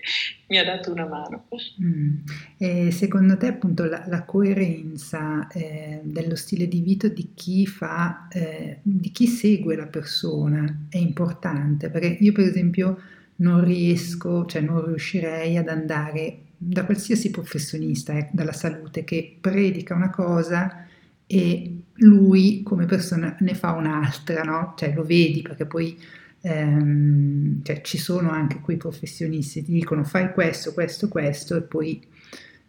mi 0.48 0.58
ha 0.58 0.64
dato 0.64 0.90
una 0.92 1.06
mano. 1.06 1.46
Mm. 1.82 2.88
Secondo 2.90 3.36
te 3.36 3.48
appunto 3.48 3.84
la, 3.84 4.04
la 4.06 4.24
coerenza 4.24 5.48
eh, 5.48 6.00
dello 6.02 6.36
stile 6.36 6.68
di 6.68 6.80
vita 6.80 7.08
di 7.08 7.32
chi 7.34 7.66
fa, 7.66 8.28
eh, 8.32 8.78
di 8.82 9.10
chi 9.10 9.26
segue 9.26 9.76
la 9.76 9.86
persona 9.86 10.86
è 10.88 10.96
importante? 10.96 11.90
Perché 11.90 12.16
io 12.20 12.32
per 12.32 12.46
esempio 12.46 13.00
non 13.36 13.64
riesco, 13.64 14.46
cioè 14.46 14.62
non 14.62 14.86
riuscirei 14.86 15.56
ad 15.56 15.68
andare 15.68 16.41
da 16.64 16.84
qualsiasi 16.84 17.30
professionista 17.30 18.12
eh, 18.16 18.28
dalla 18.32 18.52
salute 18.52 19.02
che 19.04 19.36
predica 19.40 19.94
una 19.94 20.10
cosa 20.10 20.86
e 21.26 21.82
lui 21.94 22.62
come 22.62 22.86
persona 22.86 23.36
ne 23.40 23.54
fa 23.54 23.72
un'altra, 23.72 24.42
no? 24.42 24.74
Cioè 24.76 24.92
lo 24.94 25.02
vedi 25.02 25.42
perché 25.42 25.66
poi 25.66 25.98
ehm, 26.40 27.62
cioè, 27.62 27.80
ci 27.82 27.98
sono 27.98 28.30
anche 28.30 28.60
quei 28.60 28.76
professionisti, 28.76 29.64
ti 29.64 29.72
dicono 29.72 30.04
fai 30.04 30.32
questo, 30.32 30.72
questo, 30.72 31.08
questo 31.08 31.56
e 31.56 31.62
poi 31.62 32.00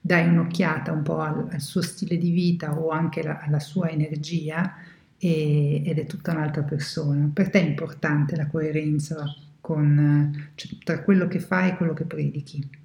dai 0.01 0.27
un'occhiata 0.27 0.91
un 0.91 1.03
po' 1.03 1.19
al, 1.19 1.47
al 1.51 1.61
suo 1.61 1.81
stile 1.81 2.17
di 2.17 2.31
vita 2.31 2.77
o 2.77 2.89
anche 2.89 3.23
la, 3.23 3.39
alla 3.39 3.59
sua 3.59 3.89
energia 3.89 4.75
e, 5.17 5.83
ed 5.85 5.99
è 5.99 6.05
tutta 6.05 6.31
un'altra 6.31 6.63
persona. 6.63 7.29
Per 7.33 7.49
te 7.49 7.61
è 7.61 7.65
importante 7.65 8.35
la 8.35 8.47
coerenza 8.47 9.23
con, 9.61 10.49
cioè, 10.55 10.77
tra 10.83 11.01
quello 11.03 11.27
che 11.27 11.39
fai 11.39 11.69
e 11.69 11.75
quello 11.77 11.93
che 11.93 12.05
predichi? 12.05 12.81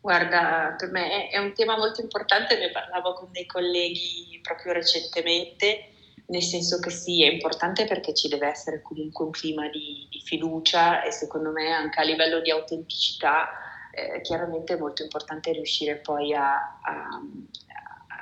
Guarda, 0.00 0.74
per 0.78 0.90
me 0.90 1.28
è 1.28 1.38
un 1.38 1.52
tema 1.52 1.76
molto 1.76 2.00
importante, 2.00 2.58
ne 2.58 2.70
parlavo 2.70 3.12
con 3.12 3.28
dei 3.32 3.46
colleghi 3.46 4.40
proprio 4.42 4.72
recentemente 4.72 5.90
nel 6.30 6.42
senso 6.42 6.78
che 6.78 6.90
sì, 6.90 7.24
è 7.24 7.30
importante 7.30 7.86
perché 7.86 8.14
ci 8.14 8.28
deve 8.28 8.46
essere 8.46 8.82
comunque 8.82 9.24
un 9.24 9.32
clima 9.32 9.68
di, 9.68 10.06
di 10.08 10.20
fiducia 10.20 11.02
e 11.02 11.10
secondo 11.10 11.50
me 11.50 11.72
anche 11.72 12.00
a 12.00 12.04
livello 12.04 12.40
di 12.40 12.50
autenticità 12.50 13.48
eh, 13.92 14.20
chiaramente 14.20 14.74
è 14.74 14.78
molto 14.78 15.02
importante 15.02 15.52
riuscire 15.52 15.96
poi 15.96 16.32
a, 16.32 16.78
a, 16.82 17.20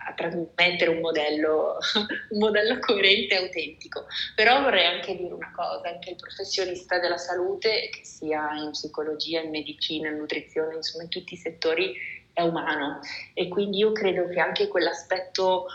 a 0.09 0.15
trasmettere 0.15 0.91
un 0.91 1.01
modello, 1.01 1.79
un 2.31 2.39
modello 2.39 2.79
coerente 2.81 3.35
e 3.35 3.45
autentico. 3.45 4.07
Però 4.35 4.63
vorrei 4.63 4.87
anche 4.87 5.17
dire 5.17 5.33
una 5.33 5.53
cosa, 5.55 5.89
anche 5.89 6.11
il 6.11 6.17
professionista 6.17 6.99
della 6.99 7.19
salute, 7.19 7.91
che 7.91 8.05
sia 8.05 8.55
in 8.55 8.71
psicologia, 8.71 9.41
in 9.41 9.51
medicina, 9.51 10.09
in 10.09 10.17
nutrizione, 10.17 10.77
insomma 10.77 11.05
in 11.05 11.11
tutti 11.11 11.35
i 11.35 11.37
settori, 11.39 11.95
è 12.33 12.43
umano 12.43 13.01
e 13.35 13.49
quindi 13.49 13.79
io 13.79 13.91
credo 13.91 14.29
che 14.29 14.39
anche 14.39 14.69
quell'aspetto 14.69 15.67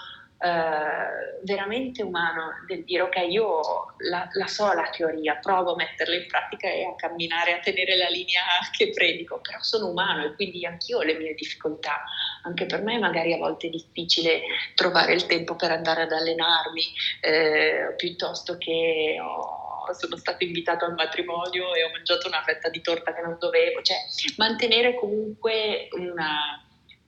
eh, 0.43 1.39
veramente 1.43 2.03
umano 2.03 2.51
del 2.68 2.84
dire 2.84 3.03
ok 3.03 3.15
io 3.30 3.61
la, 4.10 4.27
la, 4.34 4.47
so 4.47 4.72
la 4.73 4.89
teoria, 4.89 5.35
provo 5.35 5.73
a 5.73 5.76
metterla 5.76 6.15
in 6.15 6.27
pratica 6.27 6.68
e 6.68 6.85
a 6.85 6.95
camminare, 6.95 7.53
a 7.53 7.60
tenere 7.60 7.95
la 7.95 8.10
linea 8.10 8.43
che 8.76 8.91
predico, 8.91 9.39
però 9.39 9.61
sono 9.61 9.88
umano 9.88 10.26
e 10.26 10.35
quindi 10.35 10.65
anch'io 10.65 10.97
ho 10.97 11.03
le 11.03 11.15
mie 11.15 11.34
difficoltà, 11.34 12.03
anche 12.44 12.65
per 12.65 12.82
me 12.82 12.98
magari 12.98 13.34
a 13.34 13.38
volte 13.38 13.68
è 13.68 13.70
difficile 13.70 14.41
trovare 14.76 15.14
il 15.14 15.26
tempo 15.26 15.56
per 15.56 15.72
andare 15.72 16.03
ad 16.03 16.11
allenarmi 16.11 16.84
eh, 17.22 17.94
piuttosto 17.98 18.57
che 18.57 19.18
oh, 19.22 19.94
sono 19.94 20.15
stato 20.15 20.44
invitato 20.44 20.86
al 20.86 20.94
matrimonio 20.94 21.74
e 21.74 21.84
ho 21.84 21.90
mangiato 21.90 22.28
una 22.28 22.44
fetta 22.44 22.70
di 22.70 22.82
torta 22.82 23.14
che 23.14 23.22
non 23.22 23.38
dovevo, 23.40 23.82
cioè 23.82 23.98
mantenere 24.38 24.95
comunque 24.95 25.88
una 25.91 26.64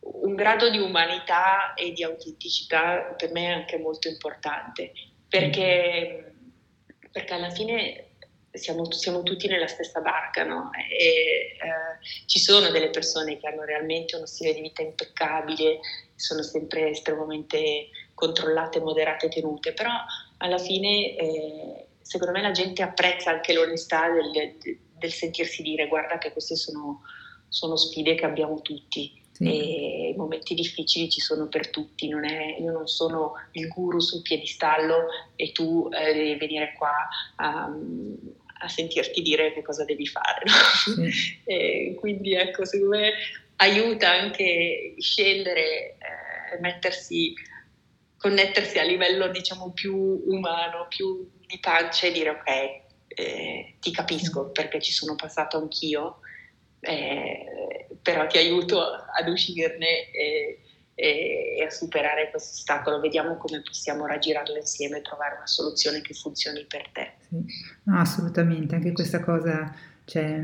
un 0.06 0.36
grado 0.36 0.70
di 0.70 0.78
umanità 0.78 1.74
e 1.74 1.92
di 1.92 2.04
autenticità 2.04 3.16
per 3.18 3.32
me 3.32 3.48
è 3.48 3.52
anche 3.52 3.78
molto 3.78 4.08
importante, 4.08 4.92
perché, 5.28 6.34
perché 7.12 7.34
alla 7.34 7.50
fine 7.50 8.05
siamo, 8.58 8.92
siamo, 8.92 9.24
tutti 9.24 9.48
nella 9.48 9.68
stessa 9.68 10.02
barca, 10.02 10.44
no? 10.44 10.70
E, 10.74 11.58
eh, 11.58 12.26
ci 12.26 12.40
sono 12.40 12.70
delle 12.70 12.90
persone 12.90 13.38
che 13.38 13.48
hanno 13.48 13.64
realmente 13.64 14.16
uno 14.16 14.26
stile 14.26 14.54
di 14.54 14.62
vita 14.62 14.82
impeccabile, 14.82 15.80
sono 16.16 16.42
sempre 16.42 16.90
estremamente 16.90 17.90
controllate, 18.14 18.80
moderate, 18.80 19.30
tenute, 19.30 19.74
però 19.74 19.92
alla 20.38 20.58
fine 20.58 21.16
eh, 21.16 21.86
secondo 22.02 22.34
me 22.34 22.42
la 22.42 22.52
gente 22.52 22.82
apprezza 22.82 23.32
anche 23.32 23.54
l'onestà 23.54 24.10
del, 24.10 24.78
del, 24.98 25.12
sentirsi 25.12 25.62
dire 25.62 25.88
guarda 25.88 26.18
che 26.18 26.32
queste 26.32 26.56
sono, 26.56 27.02
sono 27.50 27.76
sfide 27.76 28.16
che 28.16 28.26
abbiamo 28.26 28.62
tutti 28.62 29.24
sì. 29.36 29.44
E 29.44 30.10
i 30.12 30.16
momenti 30.16 30.54
difficili 30.54 31.10
ci 31.10 31.20
sono 31.20 31.48
per 31.48 31.70
tutti, 31.70 32.08
non 32.08 32.24
è, 32.24 32.56
io 32.58 32.72
non 32.72 32.88
sono 32.88 33.34
il 33.52 33.68
guru 33.68 34.00
sul 34.00 34.22
piedistallo 34.22 35.08
e 35.36 35.52
tu 35.52 35.90
eh, 35.92 36.14
devi 36.14 36.36
venire 36.36 36.74
qua 36.78 36.94
a, 37.36 37.70
a, 38.60 38.68
sentirti 38.68 39.22
dire 39.22 39.54
che 39.54 39.62
cosa 39.62 39.84
devi 39.86 40.08
fare. 40.08 40.44
No? 40.46 41.12
Sì. 41.44 41.96
quindi 42.00 42.34
ecco, 42.34 42.66
secondo 42.66 42.98
me 42.98 43.12
aiuta 43.58 44.10
anche 44.10 44.96
scendere, 44.98 45.98
eh, 45.98 46.60
mettersi, 46.60 47.34
connettersi 48.18 48.80
a 48.80 48.84
livello 48.84 49.28
diciamo 49.30 49.72
più 49.72 49.96
umano, 50.26 50.88
più 50.90 51.30
di 51.46 51.60
pancia 51.60 52.08
e 52.08 52.12
dire 52.12 52.30
ok, 52.30 52.48
eh, 53.08 53.76
ti 53.80 53.92
capisco 53.92 54.50
perché 54.50 54.82
ci 54.82 54.92
sono 54.92 55.16
passato 55.16 55.58
anch'io 55.58 56.20
eh, 56.86 57.88
però 58.02 58.28
ti 58.28 58.38
aiuto 58.38 58.82
ad 58.82 59.28
uscirne 59.28 60.12
e, 60.12 60.60
e, 60.96 61.64
a 61.66 61.70
superare 61.70 62.30
questo 62.32 62.56
ostacolo. 62.56 63.00
Vediamo 63.00 63.38
come 63.38 63.62
possiamo 63.62 64.06
raggirarlo 64.08 64.56
insieme 64.56 64.98
e 64.98 65.02
trovare 65.02 65.36
una 65.36 65.48
soluzione 65.48 66.02
che 66.02 66.14
funzioni 66.14 66.66
per 66.68 66.90
te. 66.92 67.14
Sì. 67.28 67.46
No, 67.84 68.00
assolutamente, 68.00 68.76
anche 68.76 68.94
questa 68.94 69.20
cosa. 69.20 69.76
Cioè, 70.08 70.40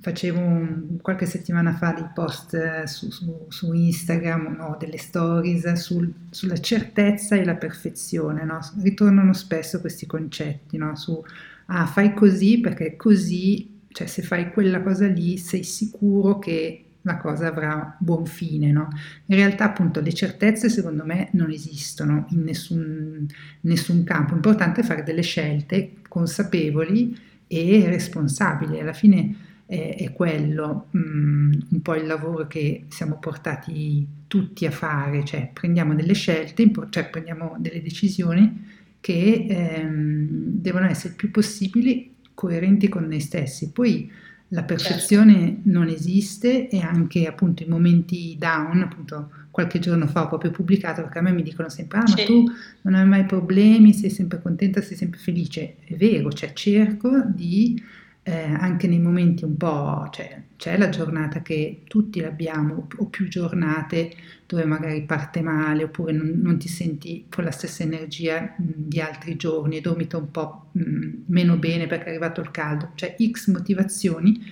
facevo 0.00 0.40
un, 0.40 0.98
qualche 1.02 1.26
settimana 1.26 1.74
fa 1.74 1.92
dei 1.92 2.08
post 2.14 2.84
su, 2.84 3.10
su, 3.10 3.44
su 3.48 3.72
Instagram, 3.72 4.56
no, 4.56 4.76
delle 4.78 4.96
stories 4.96 5.70
sul, 5.74 6.10
sulla 6.30 6.58
certezza 6.58 7.36
e 7.36 7.44
la 7.44 7.56
perfezione. 7.56 8.44
No? 8.44 8.58
Ritornano 8.82 9.34
spesso 9.34 9.80
questi 9.80 10.06
concetti 10.06 10.78
no? 10.78 10.96
su 10.96 11.22
ah, 11.66 11.86
fai 11.86 12.14
così 12.14 12.60
perché 12.60 12.96
così 12.96 13.74
cioè 13.88 14.06
se 14.06 14.22
fai 14.22 14.52
quella 14.52 14.82
cosa 14.82 15.06
lì 15.06 15.38
sei 15.38 15.62
sicuro 15.62 16.38
che 16.38 16.85
la 17.06 17.16
cosa 17.16 17.46
avrà 17.46 17.96
buon 18.00 18.26
fine, 18.26 18.72
no? 18.72 18.88
In 19.26 19.36
realtà 19.36 19.64
appunto 19.64 20.00
le 20.00 20.12
certezze 20.12 20.68
secondo 20.68 21.04
me 21.04 21.28
non 21.32 21.50
esistono 21.52 22.26
in 22.30 22.42
nessun, 22.42 23.26
nessun 23.60 24.02
campo, 24.02 24.32
l'importante 24.32 24.80
è 24.80 24.84
fare 24.84 25.04
delle 25.04 25.22
scelte 25.22 25.92
consapevoli 26.08 27.16
e 27.46 27.84
responsabili, 27.86 28.80
alla 28.80 28.92
fine 28.92 29.36
è, 29.66 29.94
è 29.98 30.12
quello 30.12 30.88
um, 30.90 31.56
un 31.70 31.80
po' 31.80 31.94
il 31.94 32.06
lavoro 32.06 32.48
che 32.48 32.86
siamo 32.88 33.18
portati 33.18 34.04
tutti 34.26 34.66
a 34.66 34.72
fare, 34.72 35.24
cioè 35.24 35.48
prendiamo 35.52 35.94
delle 35.94 36.14
scelte, 36.14 36.68
cioè 36.90 37.08
prendiamo 37.08 37.54
delle 37.60 37.80
decisioni 37.82 38.64
che 39.00 39.46
ehm, 39.48 40.26
devono 40.28 40.86
essere 40.86 41.10
il 41.10 41.14
più 41.14 41.30
possibili 41.30 42.14
coerenti 42.34 42.88
con 42.88 43.04
noi 43.04 43.20
stessi. 43.20 43.70
Poi 43.70 44.10
la 44.48 44.62
perfezione 44.62 45.34
certo. 45.34 45.60
non 45.64 45.88
esiste 45.88 46.68
e 46.68 46.80
anche 46.80 47.26
appunto 47.26 47.62
i 47.62 47.66
momenti 47.66 48.36
down, 48.38 48.82
appunto 48.82 49.30
qualche 49.50 49.78
giorno 49.78 50.06
fa 50.06 50.24
ho 50.24 50.28
proprio 50.28 50.50
pubblicato 50.50 51.02
perché 51.02 51.18
a 51.18 51.22
me 51.22 51.32
mi 51.32 51.42
dicono 51.42 51.68
sempre 51.68 51.98
ah 51.98 52.04
ma 52.06 52.14
tu 52.24 52.44
non 52.82 52.94
hai 52.94 53.06
mai 53.06 53.24
problemi, 53.24 53.92
sei 53.92 54.10
sempre 54.10 54.40
contenta, 54.40 54.82
sei 54.82 54.96
sempre 54.96 55.18
felice. 55.18 55.76
È 55.84 55.94
vero, 55.94 56.30
cioè 56.30 56.52
cerco 56.52 57.22
di 57.26 57.82
eh, 58.28 58.42
anche 58.58 58.88
nei 58.88 58.98
momenti 58.98 59.44
un 59.44 59.56
po', 59.56 60.08
cioè 60.10 60.42
c'è 60.56 60.76
la 60.76 60.88
giornata 60.88 61.42
che 61.42 61.82
tutti 61.86 62.20
l'abbiamo, 62.20 62.88
o 62.96 63.06
più 63.06 63.28
giornate 63.28 64.16
dove 64.46 64.64
magari 64.64 65.04
parte 65.04 65.42
male 65.42 65.84
oppure 65.84 66.10
non, 66.12 66.40
non 66.42 66.58
ti 66.58 66.66
senti 66.66 67.26
con 67.30 67.44
la 67.44 67.52
stessa 67.52 67.84
energia 67.84 68.52
mh, 68.58 68.64
di 68.74 69.00
altri 69.00 69.36
giorni 69.36 69.76
e 69.76 69.80
dormi 69.80 70.08
un 70.12 70.30
po' 70.32 70.70
mh, 70.72 71.08
meno 71.26 71.56
bene 71.56 71.86
perché 71.86 72.06
è 72.06 72.08
arrivato 72.08 72.40
il 72.40 72.50
caldo, 72.50 72.90
cioè 72.96 73.14
x 73.30 73.48
motivazioni 73.48 74.42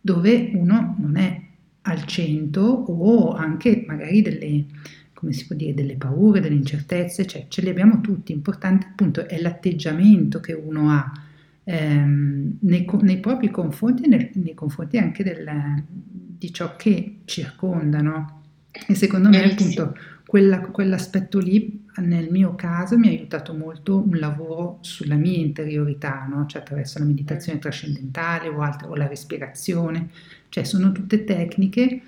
dove 0.00 0.50
uno 0.54 0.96
non 0.98 1.16
è 1.16 1.40
al 1.82 2.04
100 2.04 2.60
o 2.60 3.32
anche 3.32 3.84
magari 3.86 4.22
delle 4.22 4.64
come 5.14 5.32
si 5.32 5.46
può 5.46 5.54
dire, 5.54 5.74
delle 5.74 5.96
paure, 5.96 6.40
delle 6.40 6.54
incertezze, 6.54 7.26
cioè 7.26 7.44
ce 7.48 7.60
le 7.60 7.70
abbiamo 7.70 8.00
tutti, 8.00 8.32
importante 8.32 8.86
appunto 8.86 9.28
è 9.28 9.38
l'atteggiamento 9.38 10.40
che 10.40 10.54
uno 10.54 10.90
ha 10.90 11.12
ehm, 11.64 12.58
nei, 12.60 12.86
nei, 13.02 13.18
propri 13.18 13.50
confronti 13.50 14.04
e 14.04 14.08
nei, 14.08 14.30
nei 14.34 14.54
confronti 14.54 14.98
anche 14.98 15.22
del, 15.22 15.82
di 15.86 16.52
ciò 16.52 16.76
che 16.76 17.20
circonda, 17.24 18.00
no? 18.00 18.42
E 18.86 18.94
secondo 18.94 19.28
me 19.28 19.42
appunto 19.42 19.94
quella, 20.30 20.60
quell'aspetto 20.60 21.40
lì 21.40 21.84
nel 21.96 22.30
mio 22.30 22.54
caso 22.54 22.96
mi 22.96 23.08
ha 23.08 23.10
aiutato 23.10 23.52
molto 23.52 23.98
un 23.98 24.16
lavoro 24.16 24.78
sulla 24.80 25.16
mia 25.16 25.36
interiorità, 25.36 26.26
no? 26.30 26.46
cioè 26.46 26.60
attraverso 26.60 27.00
la 27.00 27.04
meditazione 27.04 27.58
trascendentale 27.58 28.48
o, 28.48 28.60
altre, 28.60 28.86
o 28.86 28.94
la 28.94 29.08
respirazione, 29.08 30.10
cioè 30.48 30.62
sono 30.62 30.92
tutte 30.92 31.24
tecniche 31.24 32.02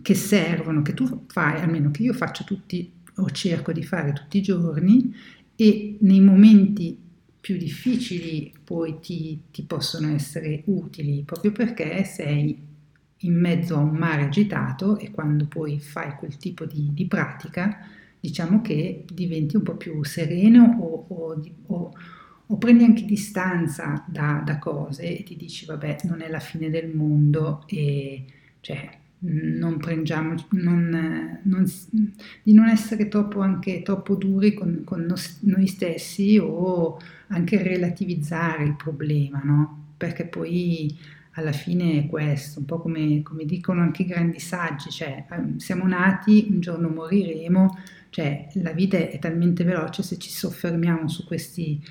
che 0.00 0.14
servono, 0.14 0.82
che 0.82 0.94
tu 0.94 1.24
fai, 1.26 1.60
almeno 1.60 1.90
che 1.90 2.02
io 2.02 2.12
faccio 2.12 2.44
tutti 2.44 2.90
o 3.16 3.30
cerco 3.30 3.72
di 3.72 3.82
fare 3.82 4.12
tutti 4.12 4.38
i 4.38 4.42
giorni 4.42 5.12
e 5.56 5.96
nei 6.00 6.20
momenti 6.20 6.96
più 7.44 7.58
difficili 7.58 8.50
poi 8.64 9.00
ti, 9.00 9.38
ti 9.50 9.64
possono 9.64 10.14
essere 10.14 10.62
utili 10.64 11.24
proprio 11.26 11.52
perché 11.52 12.02
sei 12.04 12.58
in 13.18 13.38
mezzo 13.38 13.76
a 13.76 13.80
un 13.80 13.94
mare 13.96 14.22
agitato 14.22 14.96
e 14.96 15.10
quando 15.10 15.44
poi 15.44 15.78
fai 15.78 16.14
quel 16.14 16.38
tipo 16.38 16.64
di, 16.64 16.88
di 16.94 17.06
pratica 17.06 17.86
diciamo 18.18 18.62
che 18.62 19.04
diventi 19.12 19.56
un 19.56 19.62
po' 19.62 19.76
più 19.76 20.02
sereno 20.04 20.78
o, 20.80 21.04
o, 21.06 21.42
o, 21.66 21.92
o 22.46 22.56
prendi 22.56 22.84
anche 22.84 23.04
distanza 23.04 24.02
da, 24.08 24.42
da, 24.42 24.58
cose 24.58 25.18
e 25.18 25.22
ti 25.22 25.36
dici 25.36 25.66
vabbè 25.66 25.98
non 26.04 26.22
è 26.22 26.30
la 26.30 26.40
fine 26.40 26.70
del 26.70 26.96
mondo 26.96 27.64
e 27.66 28.24
cioè 28.60 28.88
non 29.26 29.78
prendiamo, 29.78 30.34
non, 30.50 31.40
non, 31.42 31.72
di 32.42 32.52
non 32.52 32.68
essere 32.68 33.08
troppo, 33.08 33.40
anche 33.40 33.82
troppo 33.82 34.14
duri 34.16 34.52
con, 34.52 34.82
con 34.84 35.12
noi 35.40 35.66
stessi 35.66 36.38
o 36.38 36.98
anche 37.28 37.62
relativizzare 37.62 38.64
il 38.64 38.74
problema, 38.74 39.40
no? 39.42 39.92
Perché 39.96 40.26
poi 40.26 40.94
alla 41.32 41.52
fine 41.52 41.98
è 41.98 42.06
questo, 42.06 42.60
un 42.60 42.66
po' 42.66 42.80
come, 42.80 43.22
come 43.22 43.44
dicono 43.44 43.80
anche 43.80 44.02
i 44.02 44.06
grandi 44.06 44.38
saggi, 44.38 44.90
cioè 44.90 45.24
ehm, 45.30 45.56
siamo 45.56 45.86
nati, 45.86 46.46
un 46.50 46.60
giorno 46.60 46.88
moriremo, 46.88 47.78
cioè 48.10 48.48
la 48.54 48.72
vita 48.72 48.98
è 48.98 49.18
talmente 49.18 49.64
veloce 49.64 50.02
se 50.02 50.18
ci 50.18 50.30
soffermiamo 50.30 51.08
su 51.08 51.24
questi 51.24 51.82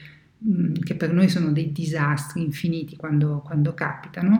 mm, 0.48 0.76
che 0.76 0.96
per 0.96 1.12
noi 1.12 1.30
sono 1.30 1.52
dei 1.52 1.72
disastri 1.72 2.44
infiniti 2.44 2.96
quando, 2.96 3.42
quando 3.44 3.74
capitano, 3.74 4.40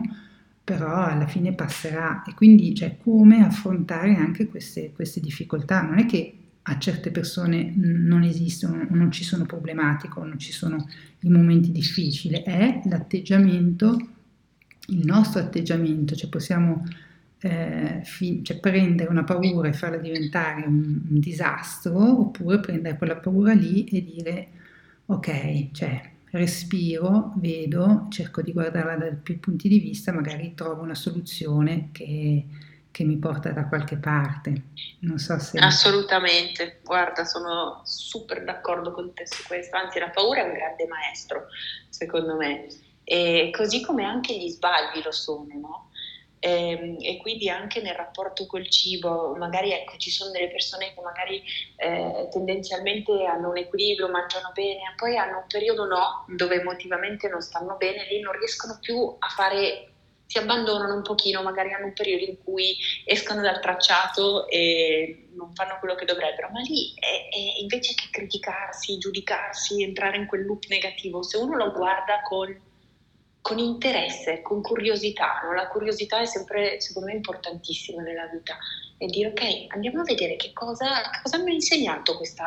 però 0.64 1.04
alla 1.04 1.26
fine 1.26 1.52
passerà. 1.52 2.24
E 2.26 2.34
quindi 2.34 2.74
cioè, 2.74 2.96
come 2.96 3.44
affrontare 3.44 4.16
anche 4.16 4.46
queste, 4.46 4.92
queste 4.92 5.20
difficoltà. 5.20 5.82
Non 5.82 5.98
è 5.98 6.06
che 6.06 6.38
a 6.66 6.78
certe 6.78 7.10
persone 7.10 7.74
non 7.76 8.22
esistono, 8.22 8.86
non 8.88 9.10
ci 9.12 9.22
sono 9.22 9.44
problematiche, 9.44 10.18
non 10.18 10.38
ci 10.38 10.52
sono 10.52 10.88
i 11.20 11.28
momenti 11.28 11.70
difficili, 11.70 12.42
è 12.42 12.80
l'atteggiamento, 12.86 13.96
il 14.88 15.04
nostro 15.04 15.40
atteggiamento, 15.40 16.14
cioè 16.14 16.30
possiamo 16.30 16.86
eh, 17.40 18.00
fi- 18.04 18.42
cioè 18.42 18.58
prendere 18.60 19.10
una 19.10 19.24
paura 19.24 19.68
e 19.68 19.74
farla 19.74 19.98
diventare 19.98 20.64
un, 20.66 21.02
un, 21.10 21.18
disastro, 21.18 22.20
oppure 22.20 22.60
prendere 22.60 22.96
quella 22.96 23.16
paura 23.16 23.52
lì 23.52 23.84
e 23.84 24.02
dire 24.02 24.48
ok, 25.06 25.70
cioè 25.72 26.12
respiro, 26.34 27.32
vedo, 27.36 28.08
cerco 28.10 28.42
di 28.42 28.52
guardarla 28.52 28.96
da 28.96 29.10
più 29.14 29.38
punti 29.38 29.68
di 29.68 29.78
vista, 29.78 30.12
magari 30.12 30.54
trovo 30.54 30.82
una 30.82 30.94
soluzione 30.94 31.90
che, 31.92 32.44
che 32.90 33.04
mi 33.04 33.16
porta 33.18 33.50
da 33.50 33.68
qualche 33.68 33.96
parte. 33.96 34.62
Non 35.00 35.18
so 35.18 35.38
se... 35.38 35.58
Assolutamente, 35.58 36.80
guarda, 36.82 37.24
sono 37.24 37.82
super 37.84 38.42
d'accordo 38.42 38.92
con 38.92 39.14
te 39.14 39.26
su 39.26 39.44
questo, 39.46 39.76
anzi 39.76 40.00
la 40.00 40.10
paura 40.10 40.42
è 40.42 40.48
un 40.48 40.54
grande 40.54 40.86
maestro, 40.88 41.46
secondo 41.88 42.36
me, 42.36 42.66
e 43.04 43.50
così 43.56 43.80
come 43.82 44.04
anche 44.04 44.36
gli 44.36 44.48
sbagli 44.48 45.02
lo 45.04 45.12
sono, 45.12 45.46
no? 45.60 45.90
E, 46.44 46.70
ehm, 46.70 46.96
e 47.00 47.16
quindi 47.16 47.48
anche 47.48 47.80
nel 47.80 47.94
rapporto 47.94 48.46
col 48.46 48.68
cibo, 48.68 49.34
magari 49.36 49.72
ecco, 49.72 49.96
ci 49.96 50.10
sono 50.10 50.30
delle 50.30 50.50
persone 50.50 50.92
che 50.94 51.00
magari 51.00 51.42
eh, 51.76 52.28
tendenzialmente 52.30 53.24
hanno 53.24 53.48
un 53.48 53.56
equilibrio, 53.56 54.08
mangiano 54.08 54.50
bene, 54.52 54.92
poi 54.96 55.16
hanno 55.16 55.38
un 55.38 55.46
periodo 55.48 55.86
no, 55.86 56.26
dove 56.28 56.56
emotivamente 56.56 57.28
non 57.28 57.40
stanno 57.40 57.76
bene, 57.76 58.06
lì 58.10 58.20
non 58.20 58.38
riescono 58.38 58.78
più 58.80 59.16
a 59.18 59.28
fare 59.28 59.88
si 60.26 60.38
abbandonano 60.38 60.94
un 60.94 61.02
pochino, 61.02 61.42
magari 61.42 61.72
hanno 61.72 61.86
un 61.86 61.92
periodo 61.92 62.24
in 62.24 62.42
cui 62.42 62.76
escono 63.04 63.42
dal 63.42 63.60
tracciato 63.60 64.48
e 64.48 65.28
non 65.34 65.54
fanno 65.54 65.76
quello 65.78 65.94
che 65.94 66.06
dovrebbero, 66.06 66.48
ma 66.50 66.60
lì 66.60 66.92
è, 66.98 67.28
è 67.30 67.60
invece 67.60 67.94
che 67.94 68.08
criticarsi, 68.10 68.98
giudicarsi, 68.98 69.82
entrare 69.82 70.16
in 70.16 70.26
quel 70.26 70.44
loop 70.44 70.64
negativo, 70.68 71.22
se 71.22 71.36
uno 71.36 71.56
lo 71.56 71.72
guarda 71.72 72.20
con 72.22 72.72
con 73.44 73.58
interesse, 73.58 74.40
con 74.40 74.62
curiosità. 74.62 75.42
No? 75.44 75.52
La 75.52 75.68
curiosità 75.68 76.18
è 76.18 76.24
sempre, 76.24 76.80
secondo 76.80 77.10
me, 77.10 77.14
importantissima 77.14 78.00
nella 78.00 78.24
vita. 78.32 78.56
E 78.96 79.04
dire, 79.04 79.28
ok, 79.28 79.66
andiamo 79.74 80.00
a 80.00 80.04
vedere 80.04 80.36
che 80.36 80.54
cosa, 80.54 80.86
cosa 81.22 81.36
mi 81.42 81.50
ha 81.50 81.52
insegnato 81.54 82.16
questo 82.16 82.42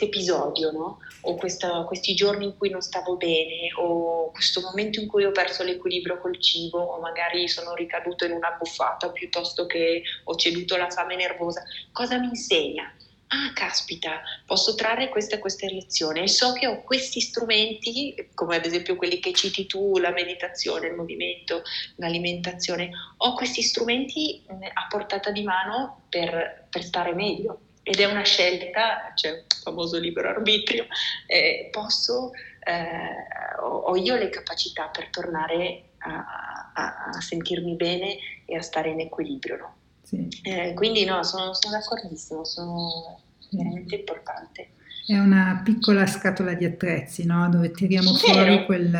episodio, 0.00 0.70
no? 0.70 1.00
o 1.20 1.34
questa, 1.34 1.82
questi 1.82 2.14
giorni 2.14 2.46
in 2.46 2.56
cui 2.56 2.70
non 2.70 2.80
stavo 2.80 3.18
bene, 3.18 3.68
o 3.76 4.30
questo 4.30 4.62
momento 4.62 5.00
in 5.00 5.06
cui 5.06 5.26
ho 5.26 5.32
perso 5.32 5.62
l'equilibrio 5.64 6.18
col 6.18 6.40
cibo, 6.40 6.80
o 6.80 6.98
magari 7.00 7.46
sono 7.46 7.74
ricaduto 7.74 8.24
in 8.24 8.32
una 8.32 8.56
buffata 8.58 9.10
piuttosto 9.10 9.66
che 9.66 10.00
ho 10.24 10.34
ceduto 10.36 10.76
alla 10.76 10.88
fame 10.88 11.14
nervosa. 11.14 11.62
Cosa 11.92 12.16
mi 12.16 12.28
insegna? 12.28 12.90
Ah 13.28 13.52
caspita, 13.52 14.22
posso 14.46 14.74
trarre 14.74 15.08
questa 15.08 15.36
e 15.36 15.38
questa 15.38 15.66
lezione 15.66 16.22
e 16.22 16.28
so 16.28 16.52
che 16.52 16.66
ho 16.66 16.82
questi 16.82 17.20
strumenti, 17.20 18.30
come 18.34 18.56
ad 18.56 18.64
esempio 18.64 18.96
quelli 18.96 19.18
che 19.18 19.32
citi 19.32 19.66
tu, 19.66 19.98
la 19.98 20.10
meditazione, 20.10 20.88
il 20.88 20.94
movimento, 20.94 21.62
l'alimentazione, 21.96 22.90
ho 23.18 23.34
questi 23.34 23.62
strumenti 23.62 24.44
a 24.48 24.86
portata 24.88 25.30
di 25.30 25.42
mano 25.42 26.04
per, 26.08 26.66
per 26.70 26.82
stare 26.82 27.14
meglio. 27.14 27.60
Ed 27.82 28.00
è 28.00 28.04
una 28.04 28.22
scelta, 28.22 29.12
c'è 29.14 29.30
il 29.30 29.44
famoso 29.62 29.98
libero 29.98 30.28
arbitrio, 30.28 30.86
eh, 31.26 31.68
posso, 31.70 32.32
eh, 32.60 33.60
ho, 33.60 33.96
io 33.96 34.16
le 34.16 34.28
capacità 34.28 34.88
per 34.88 35.08
tornare 35.08 35.84
a, 35.98 36.72
a, 36.74 37.10
a, 37.14 37.20
sentirmi 37.20 37.76
bene 37.76 38.18
e 38.44 38.56
a 38.56 38.62
stare 38.62 38.90
in 38.90 39.00
equilibrio. 39.00 39.56
No? 39.56 39.77
Sì. 40.08 40.26
Eh, 40.42 40.72
quindi 40.72 41.04
no, 41.04 41.22
sono, 41.22 41.52
sono 41.52 41.76
d'accordissimo, 41.76 42.42
sono 42.42 43.20
veramente 43.50 43.96
importante. 43.96 44.68
È 45.06 45.18
una 45.18 45.60
piccola 45.62 46.06
scatola 46.06 46.54
di 46.54 46.64
attrezzi, 46.64 47.26
no? 47.26 47.46
dove 47.50 47.70
tiriamo 47.72 48.14
fuori 48.14 48.64
quel, 48.64 48.98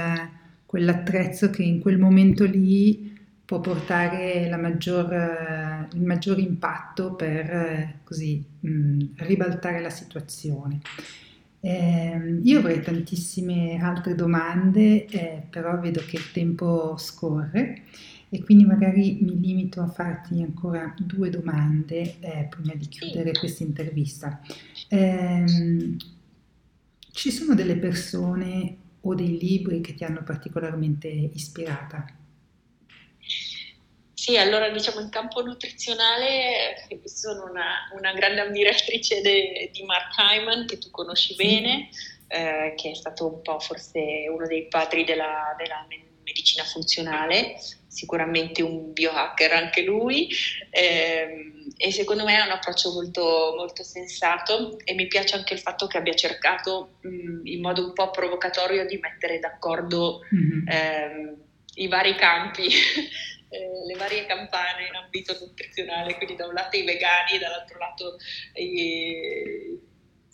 quell'attrezzo 0.67 1.49
che 1.49 1.63
in 1.63 1.81
quel 1.81 1.99
momento 1.99 2.45
lì 2.45 3.17
può 3.43 3.59
portare 3.61 4.55
maggior, 4.59 5.89
il 5.95 6.03
maggior 6.03 6.39
impatto 6.39 7.15
per 7.15 8.01
così 8.05 8.45
mh, 8.61 9.05
ribaltare 9.17 9.81
la 9.81 9.91
situazione. 9.91 10.81
Eh, 11.61 12.39
io 12.43 12.59
avrei 12.59 12.83
tantissime 12.83 13.79
altre 13.81 14.15
domande, 14.15 15.07
eh, 15.07 15.43
però 15.49 15.79
vedo 15.81 16.03
che 16.07 16.17
il 16.17 16.31
tempo 16.33 16.99
scorre 16.99 17.85
e 18.31 18.43
quindi 18.43 18.65
magari 18.65 19.19
mi 19.21 19.39
limito 19.41 19.81
a 19.81 19.89
farti 19.89 20.43
ancora 20.43 20.95
due 20.99 21.31
domande 21.31 22.17
eh, 22.21 22.47
prima 22.51 22.75
di 22.75 22.87
chiudere 22.89 23.33
questa 23.33 23.63
intervista. 23.63 24.41
Eh, 24.89 25.45
ci 27.13 27.31
sono 27.31 27.55
delle 27.55 27.77
persone 27.77 28.77
o 29.01 29.15
dei 29.15 29.39
libri 29.39 29.81
che 29.81 29.95
ti 29.95 30.05
hanno 30.05 30.23
particolarmente 30.23 31.09
ispirata? 31.09 32.05
Sì, 34.13 34.37
allora 34.37 34.69
diciamo 34.69 35.01
in 35.01 35.09
campo 35.09 35.43
nutrizionale 35.43 36.87
sono 37.05 37.49
una, 37.49 37.89
una 37.97 38.13
grande 38.13 38.41
ammiratrice 38.41 39.23
de, 39.23 39.71
di 39.73 39.83
Mark 39.85 40.13
Hyman 40.19 40.67
che 40.67 40.77
tu 40.77 40.91
conosci 40.91 41.35
sì. 41.35 41.43
bene, 41.43 41.89
eh, 42.27 42.75
che 42.77 42.91
è 42.91 42.95
stato 42.95 43.27
un 43.27 43.41
po' 43.43 43.59
forse 43.59 44.27
uno 44.29 44.47
dei 44.47 44.67
padri 44.69 45.05
della, 45.05 45.55
della 45.57 45.87
medicina 46.25 46.65
funzionale, 46.65 47.57
sicuramente 47.99 48.63
un 48.63 48.93
biohacker 48.93 49.53
anche 49.53 49.83
lui 49.83 50.29
ehm, 50.71 51.73
e 51.77 51.91
secondo 51.91 52.25
me 52.25 52.37
ha 52.37 52.45
un 52.45 52.53
approccio 52.53 52.93
molto, 52.93 53.55
molto, 53.57 53.83
sensato 53.83 54.79
e 54.85 54.95
mi 54.95 55.09
piace 55.09 55.35
anche 55.35 55.55
il 55.55 55.59
fatto 55.59 55.89
che 55.89 55.99
abbia 55.99 56.15
cercato 56.15 56.99
mh, 57.01 57.41
in 57.47 57.61
modo 57.61 57.87
un 57.87 57.93
po' 57.93 58.11
provocatorio 58.11 58.87
di 58.87 58.99
mettere 58.99 59.41
d'accordo 59.41 60.21
mm-hmm. 60.33 60.69
ehm, 60.69 61.37
i 61.75 61.89
vari 61.89 62.15
campi. 62.15 62.69
Eh, 63.51 63.87
le 63.87 63.97
varie 63.97 64.27
campane 64.27 64.89
in 64.89 64.95
ambito 64.95 65.35
nutrizionale, 65.41 66.17
quindi 66.17 66.37
da 66.37 66.47
un 66.47 66.53
lato 66.53 66.77
i 66.77 66.85
vegani 66.85 67.33
e 67.33 67.39
dall'altro 67.39 67.79
lato 67.79 68.19
i, 68.53 69.81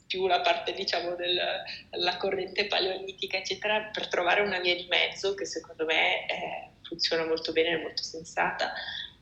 più 0.08 0.26
la 0.26 0.40
parte 0.40 0.72
diciamo 0.72 1.14
della 1.14 2.16
corrente 2.16 2.66
paleolitica 2.66 3.36
eccetera 3.36 3.88
per 3.92 4.08
trovare 4.08 4.40
una 4.40 4.58
via 4.58 4.74
di 4.74 4.88
mezzo 4.88 5.34
che 5.34 5.44
secondo 5.44 5.84
me 5.84 6.26
è, 6.26 6.68
funziona 6.94 7.26
molto 7.26 7.52
bene, 7.52 7.78
è 7.78 7.82
molto 7.82 8.02
sensata. 8.02 8.72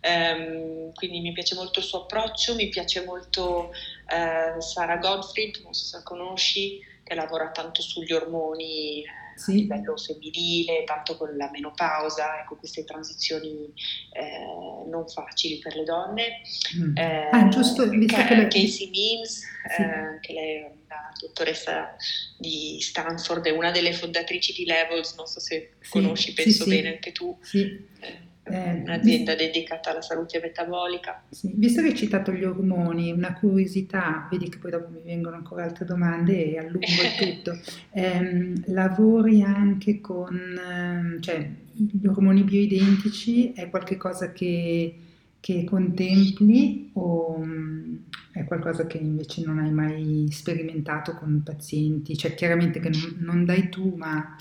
Um, 0.04 0.92
quindi 0.94 1.20
mi 1.20 1.32
piace 1.32 1.54
molto 1.54 1.78
il 1.78 1.84
suo 1.84 2.02
approccio, 2.02 2.54
mi 2.54 2.68
piace 2.68 3.04
molto 3.04 3.70
uh, 3.70 4.60
Sara 4.60 4.96
Gottfried, 4.96 5.60
non 5.62 5.72
so 5.72 5.84
se 5.84 5.96
la 5.98 6.02
conosci, 6.02 6.80
che 7.04 7.14
lavora 7.14 7.50
tanto 7.50 7.82
sugli 7.82 8.12
ormoni 8.12 9.04
sì. 9.36 9.50
a 9.50 9.54
livello 9.54 9.96
femminile, 9.96 10.84
tanto 10.84 11.16
con 11.16 11.36
la 11.36 11.48
menopausa, 11.50 12.40
ecco 12.40 12.56
queste 12.56 12.84
transizioni 12.84 13.72
eh, 14.12 14.88
non 14.88 15.08
facili 15.08 15.58
per 15.58 15.76
le 15.76 15.84
donne. 15.84 16.40
Mm. 16.76 16.96
Eh, 16.96 17.28
ah, 17.30 17.48
giusto, 17.48 17.88
che 17.88 17.96
le... 17.96 18.06
Casey 18.06 18.90
Means, 18.90 19.38
sì. 19.74 19.82
eh, 19.82 20.18
che 20.20 20.32
lei 20.32 20.56
è 20.56 20.70
la 20.92 21.12
dottoressa 21.18 21.96
di 22.36 22.78
Stanford, 22.80 23.46
è 23.46 23.50
una 23.50 23.70
delle 23.70 23.92
fondatrici 23.92 24.52
di 24.52 24.64
Levels, 24.64 25.14
non 25.14 25.26
so 25.26 25.40
se 25.40 25.72
sì, 25.80 25.90
conosci, 25.90 26.32
penso 26.32 26.66
bene 26.66 26.94
anche 26.94 27.12
tu. 27.12 27.36
Sì. 27.40 27.60
Eh, 28.00 28.30
eh, 28.44 28.72
un'azienda 28.72 29.34
dedicata 29.36 29.90
alla 29.90 30.02
salute 30.02 30.40
metabolica. 30.40 31.22
Sì, 31.30 31.52
visto 31.54 31.80
che 31.80 31.88
hai 31.88 31.96
citato 31.96 32.32
gli 32.32 32.44
ormoni, 32.44 33.12
una 33.12 33.34
curiosità, 33.34 34.26
vedi 34.30 34.48
che 34.48 34.58
poi 34.58 34.72
dopo 34.72 34.88
mi 34.88 35.00
vengono 35.04 35.36
ancora 35.36 35.64
altre 35.64 35.84
domande 35.84 36.52
e 36.52 36.58
allungo 36.58 36.78
il 36.80 37.14
tutto. 37.18 37.58
Eh, 37.92 38.52
lavori 38.66 39.42
anche 39.42 40.00
con 40.00 40.58
ehm, 40.58 41.20
cioè, 41.20 41.48
gli 41.72 42.06
ormoni 42.06 42.42
bioidentici? 42.42 43.52
È 43.52 43.70
qualcosa 43.70 44.32
che, 44.32 44.94
che 45.42 45.64
contempli 45.64 46.92
o 46.94 47.36
mm, 47.36 47.96
è 48.32 48.44
qualcosa 48.44 48.86
che 48.86 48.98
invece 48.98 49.42
non 49.44 49.58
hai 49.58 49.72
mai 49.72 50.28
sperimentato 50.30 51.16
con 51.16 51.42
pazienti? 51.44 52.16
Cioè 52.16 52.34
chiaramente 52.34 52.78
che 52.78 52.90
non, 52.90 53.16
non 53.18 53.44
dai 53.44 53.68
tu, 53.68 53.96
ma... 53.96 54.36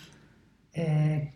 Eh, 0.69 1.31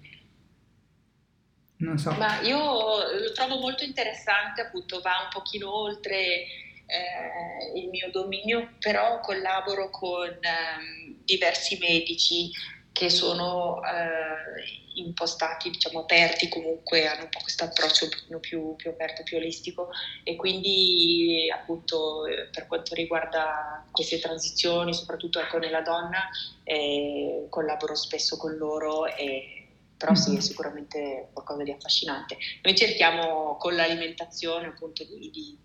non 1.78 1.98
so. 1.98 2.12
Ma 2.12 2.42
io 2.42 2.58
lo 2.58 3.32
trovo 3.34 3.58
molto 3.60 3.84
interessante, 3.84 4.62
appunto 4.62 5.02
va 5.02 5.14
un 5.24 5.30
pochino 5.34 5.74
oltre 5.74 6.16
eh, 6.16 7.80
il 7.80 7.90
mio 7.90 8.12
dominio, 8.12 8.76
però 8.80 9.20
collaboro 9.20 9.90
con 9.90 10.30
eh, 10.30 11.16
diversi 11.24 11.80
medici 11.82 12.52
che 12.96 13.10
sono 13.10 13.82
eh, 13.84 15.02
impostati, 15.02 15.70
diciamo 15.70 16.00
aperti, 16.00 16.48
comunque 16.48 17.06
hanno 17.06 17.24
un 17.24 17.30
po' 17.30 17.42
questo 17.42 17.66
approccio 17.66 18.08
più, 18.40 18.78
più 18.78 18.90
aperto, 18.90 19.24
più 19.24 19.36
olistico 19.36 19.90
e 20.24 20.38
quindi 20.38 21.52
appunto 21.54 22.26
eh, 22.26 22.46
per 22.46 22.68
quanto 22.68 22.96
riguarda 22.96 23.86
queste 23.92 24.18
transizioni, 24.20 24.94
soprattutto 24.94 25.42
ecco 25.42 25.58
nella 25.58 25.82
donna, 25.82 26.30
eh, 26.64 27.48
collaboro 27.50 27.96
spesso 27.96 28.38
con 28.38 28.56
loro 28.56 29.08
e 29.08 29.68
però 29.98 30.16
sì, 30.16 30.30
è 30.30 30.32
mm-hmm. 30.32 30.40
sicuramente 30.40 31.30
qualcosa 31.34 31.64
di 31.64 31.72
affascinante. 31.72 32.38
Noi 32.64 32.76
cerchiamo 32.76 33.58
con 33.58 33.76
l'alimentazione 33.76 34.68
appunto 34.68 35.04
di, 35.04 35.30
di 35.32 35.58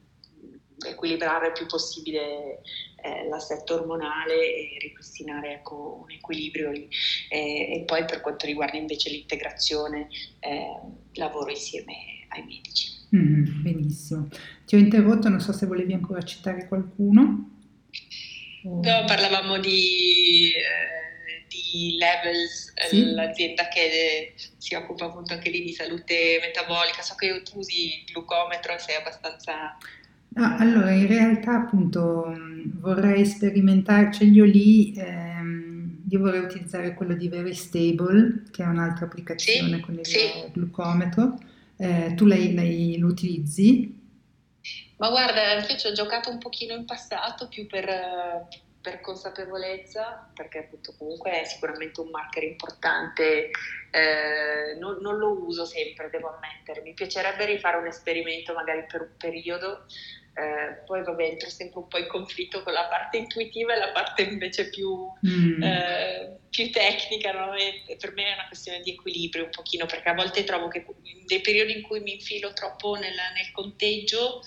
equilibrare 0.86 1.48
il 1.48 1.52
più 1.52 1.66
possibile 1.66 2.62
eh, 3.02 3.28
l'assetto 3.28 3.74
ormonale 3.74 4.34
e 4.34 4.78
ripristinare 4.80 5.54
ecco, 5.54 6.00
un 6.02 6.10
equilibrio 6.10 6.70
lì. 6.70 6.88
E, 7.28 7.72
e, 7.72 7.82
poi 7.86 8.04
per 8.04 8.20
quanto 8.20 8.46
riguarda 8.46 8.76
invece 8.76 9.10
l'integrazione 9.10 10.08
eh, 10.40 10.80
lavoro 11.14 11.50
insieme 11.50 12.26
ai 12.28 12.44
medici. 12.44 12.88
Mm, 13.14 13.62
benissimo. 13.62 14.28
Ti 14.66 14.76
ho 14.76 14.78
interrotto, 14.78 15.28
non 15.28 15.40
so 15.40 15.52
se 15.52 15.66
volevi 15.66 15.92
ancora 15.92 16.22
citare 16.22 16.68
qualcuno. 16.68 17.58
O... 18.64 18.80
No, 18.82 19.04
parlavamo 19.06 19.58
di... 19.58 20.52
Eh, 20.54 20.98
di 21.50 21.96
Levels, 21.98 22.72
eh, 22.74 22.88
sì. 22.88 23.04
l'azienda 23.10 23.66
che 23.68 24.34
si 24.56 24.74
occupa 24.74 25.06
appunto 25.06 25.32
anche 25.32 25.50
lì 25.50 25.62
di 25.62 25.72
salute 25.72 26.38
metabolica. 26.40 27.02
So 27.02 27.14
che 27.16 27.42
tu 27.42 27.58
usi 27.58 27.98
il 27.98 28.04
glucometro 28.12 28.78
sei 28.78 28.96
abbastanza... 28.96 29.76
Ah, 30.34 30.56
allora, 30.56 30.90
in 30.90 31.06
realtà 31.06 31.56
appunto 31.56 32.32
vorrei 32.78 33.26
sperimentarci 33.26 34.28
io 34.30 34.44
lì, 34.44 34.94
ehm, 34.96 36.04
io 36.08 36.18
vorrei 36.20 36.40
utilizzare 36.40 36.94
quello 36.94 37.14
di 37.14 37.28
Very 37.28 37.54
Stable, 37.54 38.44
che 38.50 38.62
è 38.62 38.66
un'altra 38.66 39.06
applicazione 39.06 39.76
sì, 39.76 39.82
con 39.82 39.94
il 39.94 40.06
sì. 40.06 40.18
glucometro. 40.52 41.38
Eh, 41.76 42.12
tu 42.14 42.26
lei, 42.26 42.54
lei 42.54 42.98
lo 42.98 43.08
utilizzi? 43.08 43.98
Ma 44.98 45.08
guarda, 45.08 45.52
anche 45.52 45.72
io 45.72 45.78
ci 45.78 45.86
ho 45.86 45.92
giocato 45.92 46.30
un 46.30 46.38
pochino 46.38 46.74
in 46.74 46.84
passato, 46.84 47.48
più 47.48 47.66
per 47.66 48.48
per 48.80 49.00
consapevolezza, 49.00 50.30
perché 50.34 50.60
appunto 50.60 50.94
comunque 50.96 51.42
è 51.42 51.44
sicuramente 51.44 52.00
un 52.00 52.08
marker 52.08 52.44
importante, 52.44 53.50
eh, 53.90 54.76
non, 54.78 54.98
non, 55.00 55.18
lo 55.18 55.44
uso 55.44 55.66
sempre, 55.66 56.08
devo 56.10 56.34
ammettere, 56.34 56.80
mi 56.80 56.94
piacerebbe 56.94 57.44
rifare 57.44 57.76
un 57.76 57.86
esperimento 57.86 58.54
magari 58.54 58.86
per 58.90 59.02
un 59.02 59.16
periodo, 59.18 59.84
eh, 60.34 60.82
poi 60.86 61.02
vabbè 61.02 61.24
entro 61.24 61.50
sempre 61.50 61.80
un 61.80 61.88
po' 61.88 61.98
in 61.98 62.06
conflitto 62.06 62.62
con 62.62 62.72
la 62.72 62.84
parte 62.84 63.18
intuitiva 63.18 63.74
e 63.74 63.78
la 63.78 63.90
parte 63.90 64.22
invece 64.22 64.68
più, 64.70 65.10
mm. 65.26 65.62
eh, 65.62 66.38
più 66.48 66.70
tecnica, 66.70 67.32
no? 67.32 67.52
per 67.98 68.12
me 68.12 68.24
è 68.24 68.34
una 68.34 68.46
questione 68.46 68.80
di 68.80 68.92
equilibrio 68.92 69.44
un 69.44 69.50
pochino, 69.50 69.86
perché 69.86 70.08
a 70.08 70.14
volte 70.14 70.44
trovo 70.44 70.68
che 70.68 70.84
nei 71.28 71.40
periodi 71.40 71.72
in 71.72 71.82
cui 71.82 72.00
mi 72.00 72.14
infilo 72.14 72.52
troppo 72.52 72.94
nella, 72.94 73.30
nel 73.34 73.50
conteggio 73.52 74.40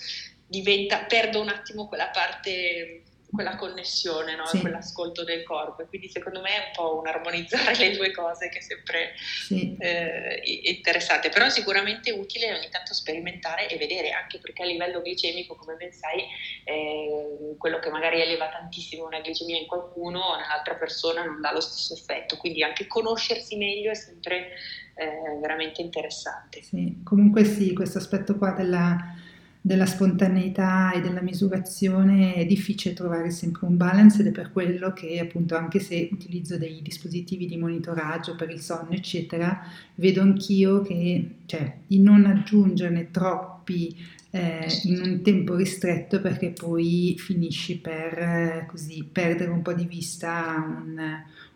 diventa, 0.46 1.04
perdo 1.04 1.40
un 1.40 1.48
attimo 1.48 1.86
quella 1.86 2.08
parte 2.08 3.02
quella 3.34 3.56
connessione, 3.56 4.36
no? 4.36 4.46
sì. 4.46 4.60
quell'ascolto 4.60 5.24
del 5.24 5.42
corpo. 5.42 5.82
E 5.82 5.86
quindi 5.86 6.08
secondo 6.08 6.40
me 6.40 6.50
è 6.50 6.66
un 6.66 6.72
po' 6.74 6.98
un 6.98 7.06
armonizzare 7.06 7.76
le 7.76 7.96
due 7.96 8.10
cose 8.12 8.48
che 8.48 8.58
è 8.58 8.62
sempre 8.62 9.14
sì. 9.16 9.76
eh, 9.78 10.40
interessante, 10.64 11.28
però 11.28 11.48
sicuramente 11.48 12.10
utile 12.12 12.54
ogni 12.54 12.68
tanto 12.70 12.94
sperimentare 12.94 13.68
e 13.68 13.76
vedere, 13.76 14.10
anche 14.10 14.38
perché 14.38 14.62
a 14.62 14.66
livello 14.66 15.02
glicemico, 15.02 15.56
come 15.56 15.74
ben 15.74 15.92
sai, 15.92 16.24
eh, 16.64 17.56
quello 17.58 17.78
che 17.78 17.90
magari 17.90 18.20
eleva 18.20 18.48
tantissimo 18.48 19.04
una 19.04 19.18
glicemia 19.18 19.58
in 19.58 19.66
qualcuno, 19.66 20.36
nell'altra 20.36 20.74
persona 20.74 21.24
non 21.24 21.40
dà 21.40 21.52
lo 21.52 21.60
stesso 21.60 21.94
effetto. 21.94 22.36
Quindi 22.36 22.62
anche 22.62 22.86
conoscersi 22.86 23.56
meglio 23.56 23.90
è 23.90 23.94
sempre 23.94 24.52
eh, 24.94 25.38
veramente 25.40 25.82
interessante. 25.82 26.62
Sì, 26.62 27.00
comunque 27.02 27.44
sì, 27.44 27.72
questo 27.72 27.98
aspetto 27.98 28.36
qua 28.36 28.52
della 28.52 29.22
della 29.66 29.86
spontaneità 29.86 30.92
e 30.92 31.00
della 31.00 31.22
misurazione 31.22 32.34
è 32.34 32.44
difficile 32.44 32.92
trovare 32.92 33.30
sempre 33.30 33.64
un 33.64 33.78
balance 33.78 34.20
ed 34.20 34.26
è 34.26 34.30
per 34.30 34.52
quello 34.52 34.92
che 34.92 35.18
appunto 35.18 35.56
anche 35.56 35.80
se 35.80 36.10
utilizzo 36.12 36.58
dei 36.58 36.82
dispositivi 36.82 37.46
di 37.46 37.56
monitoraggio 37.56 38.36
per 38.36 38.50
il 38.50 38.60
sonno 38.60 38.90
eccetera, 38.90 39.62
vedo 39.94 40.20
anch'io 40.20 40.82
che 40.82 41.36
cioè, 41.46 41.78
di 41.86 41.98
non 41.98 42.26
aggiungerne 42.26 43.10
troppi 43.10 43.96
eh, 44.32 44.66
in 44.82 45.00
un 45.00 45.22
tempo 45.22 45.56
ristretto 45.56 46.20
perché 46.20 46.50
poi 46.50 47.14
finisci 47.16 47.78
per 47.78 48.18
eh, 48.18 48.66
così 48.68 49.08
perdere 49.10 49.50
un 49.50 49.62
po' 49.62 49.72
di 49.72 49.86
vista 49.86 50.62
un, 50.62 51.00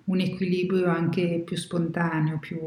un 0.05 0.18
equilibrio 0.18 0.86
anche 0.86 1.43
più 1.44 1.59
spontaneo, 1.59 2.39
più, 2.39 2.59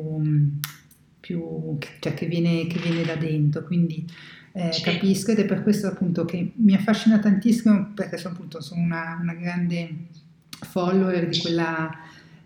più 1.19 1.79
cioè 1.99 2.13
che 2.13 2.27
viene, 2.27 2.67
che 2.67 2.77
viene 2.77 3.03
da 3.03 3.15
dentro. 3.15 3.63
Quindi 3.63 4.05
eh, 4.53 4.69
capisco 4.83 5.31
ed 5.31 5.39
è 5.39 5.45
per 5.45 5.63
questo 5.63 5.87
appunto 5.87 6.25
che 6.25 6.51
mi 6.55 6.73
affascina 6.73 7.19
tantissimo 7.19 7.91
perché 7.93 8.17
sono 8.17 8.33
appunto 8.33 8.61
sono 8.61 8.81
una, 8.81 9.17
una 9.21 9.33
grande 9.33 10.07
follower 10.49 11.27
di 11.27 11.39
quella 11.39 11.89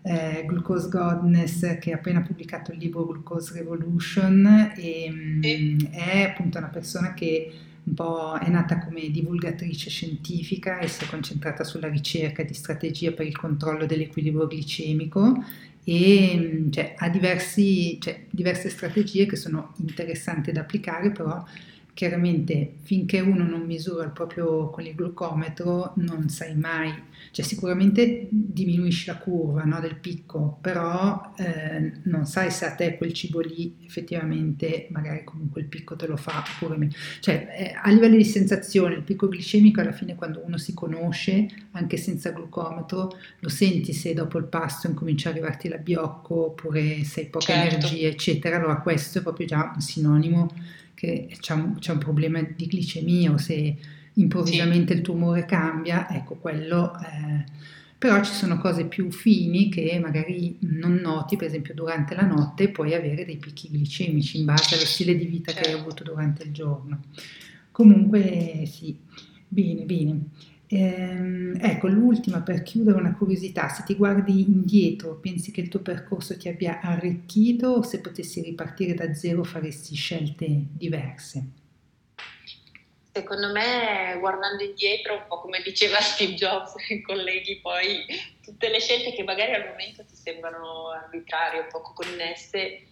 eh, 0.02 0.44
Glucose 0.46 0.88
Godness 0.88 1.78
che 1.78 1.92
ha 1.92 1.96
appena 1.96 2.20
pubblicato 2.20 2.70
il 2.70 2.78
libro 2.78 3.04
Glucose 3.06 3.54
Revolution 3.54 4.72
e 4.76 5.10
mh, 5.10 5.46
mm, 5.46 5.78
è 5.92 6.22
appunto 6.22 6.58
una 6.58 6.68
persona 6.68 7.12
che 7.12 7.52
un 7.82 7.94
po' 7.94 8.36
è 8.38 8.48
nata 8.48 8.78
come 8.78 9.10
divulgatrice 9.10 9.90
scientifica 9.90 10.78
e 10.78 10.88
si 10.88 11.04
è 11.04 11.08
concentrata 11.08 11.64
sulla 11.64 11.88
ricerca 11.88 12.42
di 12.42 12.54
strategie 12.54 13.12
per 13.12 13.26
il 13.26 13.36
controllo 13.36 13.86
dell'equilibrio 13.86 14.46
glicemico 14.46 15.42
e 15.82 16.36
mm, 16.36 16.70
cioè, 16.70 16.94
ha 16.96 17.08
diversi, 17.08 17.98
cioè, 18.00 18.26
diverse 18.30 18.68
strategie 18.70 19.26
che 19.26 19.36
sono 19.36 19.74
interessanti 19.78 20.52
da 20.52 20.60
applicare 20.60 21.10
però 21.10 21.44
chiaramente 21.96 22.74
finché 22.82 23.20
uno 23.20 23.42
non 23.42 23.62
misura 23.62 24.04
il 24.04 24.10
proprio 24.10 24.68
con 24.68 24.84
il 24.84 24.94
glucometro 24.94 25.94
non 25.96 26.28
sai 26.28 26.54
mai, 26.54 26.92
cioè 27.30 27.42
sicuramente 27.42 28.28
diminuisci 28.30 29.06
la 29.06 29.16
curva 29.16 29.64
no, 29.64 29.80
del 29.80 29.96
picco, 29.96 30.58
però 30.60 31.32
eh, 31.38 31.92
non 32.02 32.26
sai 32.26 32.50
se 32.50 32.66
a 32.66 32.74
te 32.74 32.98
quel 32.98 33.14
cibo 33.14 33.40
lì 33.40 33.76
effettivamente 33.86 34.88
magari 34.90 35.24
comunque 35.24 35.62
il 35.62 35.68
picco 35.68 35.96
te 35.96 36.06
lo 36.06 36.18
fa 36.18 36.44
oppure 36.46 36.76
meno. 36.76 36.92
Cioè 37.20 37.48
eh, 37.58 37.74
a 37.82 37.90
livello 37.90 38.16
di 38.16 38.24
sensazione 38.24 38.94
il 38.94 39.02
picco 39.02 39.28
glicemico 39.28 39.80
alla 39.80 39.92
fine 39.92 40.16
quando 40.16 40.42
uno 40.44 40.58
si 40.58 40.74
conosce 40.74 41.48
anche 41.70 41.96
senza 41.96 42.30
glucometro 42.30 43.10
lo 43.38 43.48
senti 43.48 43.94
se 43.94 44.12
dopo 44.12 44.36
il 44.36 44.44
pasto 44.44 44.86
incomincia 44.86 45.30
a 45.30 45.32
arrivarti 45.32 45.70
la 45.70 45.78
biocco 45.78 46.48
oppure 46.48 47.04
se 47.04 47.20
hai 47.20 47.26
poca 47.28 47.54
certo. 47.54 47.74
energia 47.76 48.08
eccetera, 48.08 48.56
allora 48.56 48.82
questo 48.82 49.20
è 49.20 49.22
proprio 49.22 49.46
già 49.46 49.72
un 49.74 49.80
sinonimo 49.80 50.84
che 50.96 51.28
c'è 51.38 51.52
un, 51.52 51.78
c'è 51.78 51.92
un 51.92 51.98
problema 51.98 52.40
di 52.42 52.66
glicemia 52.66 53.30
o 53.30 53.36
se 53.38 53.76
improvvisamente 54.14 54.92
sì. 54.92 54.98
il 54.98 55.04
tumore 55.04 55.44
cambia, 55.44 56.08
ecco 56.10 56.36
quello. 56.36 56.98
Eh, 56.98 57.44
però 57.98 58.22
ci 58.22 58.32
sono 58.32 58.58
cose 58.58 58.86
più 58.86 59.10
fini 59.10 59.68
che 59.68 59.98
magari 60.02 60.56
non 60.60 60.94
noti, 60.94 61.36
per 61.36 61.46
esempio 61.46 61.74
durante 61.74 62.14
la 62.14 62.26
notte 62.26 62.70
puoi 62.70 62.94
avere 62.94 63.24
dei 63.24 63.36
picchi 63.36 63.68
glicemici 63.68 64.38
in 64.38 64.44
base 64.44 64.74
allo 64.74 64.84
stile 64.84 65.16
di 65.16 65.26
vita 65.26 65.52
certo. 65.52 65.60
che 65.60 65.68
hai 65.68 65.74
certo. 65.74 65.88
avuto 65.88 66.04
durante 66.04 66.42
il 66.42 66.52
giorno. 66.52 67.02
Comunque 67.70 68.64
sì, 68.66 68.96
bene, 69.48 69.82
bene. 69.82 70.20
Ehm, 70.68 71.58
ecco, 71.60 71.86
l'ultima 71.86 72.40
per 72.40 72.62
chiudere 72.62 72.98
una 72.98 73.14
curiosità, 73.16 73.68
se 73.68 73.84
ti 73.84 73.94
guardi 73.94 74.40
indietro, 74.40 75.14
pensi 75.14 75.52
che 75.52 75.60
il 75.60 75.68
tuo 75.68 75.80
percorso 75.80 76.36
ti 76.36 76.48
abbia 76.48 76.80
arricchito 76.80 77.68
o 77.68 77.82
se 77.82 78.00
potessi 78.00 78.42
ripartire 78.42 78.94
da 78.94 79.14
zero 79.14 79.44
faresti 79.44 79.94
scelte 79.94 80.46
diverse? 80.72 81.44
Secondo 83.12 83.50
me, 83.50 84.16
guardando 84.18 84.62
indietro, 84.62 85.14
un 85.14 85.24
po' 85.26 85.40
come 85.40 85.62
diceva 85.62 86.00
Steve 86.00 86.34
Jobs 86.34 86.74
ai 86.90 87.00
colleghi, 87.00 87.60
poi 87.60 88.04
tutte 88.42 88.68
le 88.68 88.78
scelte 88.78 89.14
che 89.14 89.22
magari 89.22 89.54
al 89.54 89.68
momento 89.68 90.04
ti 90.04 90.14
sembrano 90.14 90.90
arbitrarie, 90.90 91.60
un 91.60 91.68
poco 91.70 91.94
connesse, 91.94 92.58
eh, 92.58 92.86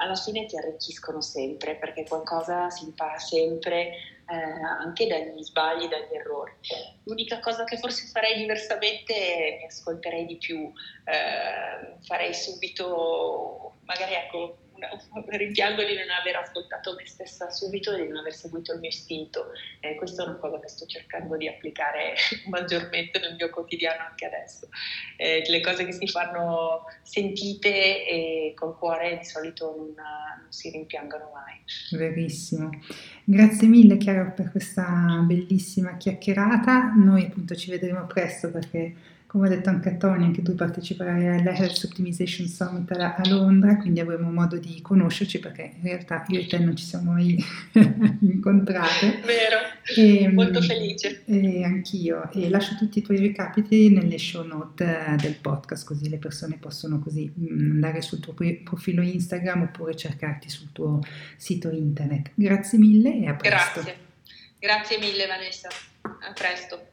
alla 0.00 0.16
fine 0.16 0.46
ti 0.46 0.56
arricchiscono 0.56 1.20
sempre, 1.20 1.76
perché 1.76 2.04
qualcosa 2.04 2.70
si 2.70 2.86
impara 2.86 3.18
sempre, 3.18 3.92
eh, 4.32 4.62
anche 4.80 5.06
dagli 5.06 5.42
sbagli, 5.42 5.88
dagli 5.88 6.14
errori. 6.14 6.52
L'unica 7.04 7.38
cosa 7.40 7.64
che 7.64 7.76
forse 7.76 8.06
farei 8.06 8.38
diversamente, 8.38 9.56
mi 9.58 9.66
ascolterei 9.66 10.24
di 10.24 10.36
più, 10.36 10.72
eh, 11.04 11.98
farei 12.06 12.32
subito, 12.32 13.74
magari 13.84 14.14
ecco, 14.14 14.56
rimpiango 15.28 15.82
di 15.82 15.94
non 15.94 16.10
aver 16.18 16.36
ascoltato 16.36 16.94
me 16.94 17.06
stessa 17.06 17.50
subito 17.50 17.92
e 17.92 18.02
di 18.02 18.08
non 18.08 18.18
aver 18.18 18.34
seguito 18.34 18.72
il 18.72 18.80
mio 18.80 18.88
istinto. 18.88 19.52
Eh, 19.80 19.94
questa 19.94 20.24
è 20.24 20.26
una 20.26 20.36
cosa 20.36 20.58
che 20.60 20.68
sto 20.68 20.86
cercando 20.86 21.36
di 21.36 21.48
applicare 21.48 22.14
maggiormente 22.48 23.18
nel 23.18 23.34
mio 23.34 23.50
quotidiano 23.50 24.04
anche 24.08 24.26
adesso. 24.26 24.68
Eh, 25.16 25.44
le 25.46 25.60
cose 25.60 25.84
che 25.84 25.92
si 25.92 26.06
fanno 26.06 26.84
sentite 27.02 28.06
e 28.06 28.52
col 28.54 28.76
cuore 28.76 29.18
di 29.18 29.24
solito 29.24 29.74
non, 29.76 29.94
non 29.94 30.46
si 30.50 30.70
rimpiangono 30.70 31.30
mai. 31.32 31.60
Verissimo. 31.98 32.70
Grazie 33.24 33.68
mille 33.68 33.96
Chiara 33.96 34.24
per 34.24 34.50
questa 34.50 35.22
bellissima 35.24 35.96
chiacchierata. 35.96 36.92
Noi 36.96 37.24
appunto 37.24 37.54
ci 37.54 37.70
vedremo 37.70 38.06
presto 38.06 38.50
perché 38.50 38.94
come 39.32 39.46
ha 39.46 39.48
detto 39.48 39.70
anche 39.70 39.96
Tony, 39.96 40.24
anche 40.24 40.42
tu 40.42 40.54
parteciperai 40.54 41.26
all'Health 41.26 41.84
Optimization 41.84 42.46
Summit 42.46 42.90
a, 42.90 43.22
Londra, 43.24 43.78
quindi 43.78 43.98
avremo 43.98 44.30
modo 44.30 44.58
di 44.58 44.82
conoscerci 44.82 45.38
perché 45.38 45.72
in 45.76 45.84
realtà 45.84 46.26
io 46.28 46.40
e 46.40 46.46
te 46.46 46.58
non 46.58 46.76
ci 46.76 46.84
siamo 46.84 47.12
mai 47.12 47.42
incontrate. 48.20 49.22
Vero, 49.24 49.56
e, 49.96 50.24
ehm, 50.24 50.34
molto 50.34 50.60
felice. 50.60 51.22
E 51.24 51.64
anch'io. 51.64 52.30
E 52.32 52.50
lascio 52.50 52.76
tutti 52.76 52.98
i 52.98 53.02
tuoi 53.02 53.20
recapiti 53.20 53.88
nelle 53.88 54.18
show 54.18 54.44
note 54.44 55.16
del 55.18 55.36
podcast, 55.36 55.86
così 55.86 56.10
le 56.10 56.18
persone 56.18 56.58
possono 56.60 56.98
così 56.98 57.32
mm, 57.34 57.70
andare 57.70 58.02
sul 58.02 58.20
tuo 58.20 58.34
profilo 58.62 59.00
Instagram 59.00 59.62
oppure 59.62 59.96
cercarti 59.96 60.50
sul 60.50 60.72
tuo 60.72 61.00
sito 61.38 61.70
internet. 61.70 62.32
Grazie 62.34 62.76
mille 62.76 63.16
e 63.16 63.28
a 63.28 63.34
presto. 63.34 63.80
Grazie, 63.80 63.96
grazie 64.58 64.98
mille 64.98 65.26
Vanessa, 65.26 65.68
a 66.02 66.32
presto. 66.34 66.91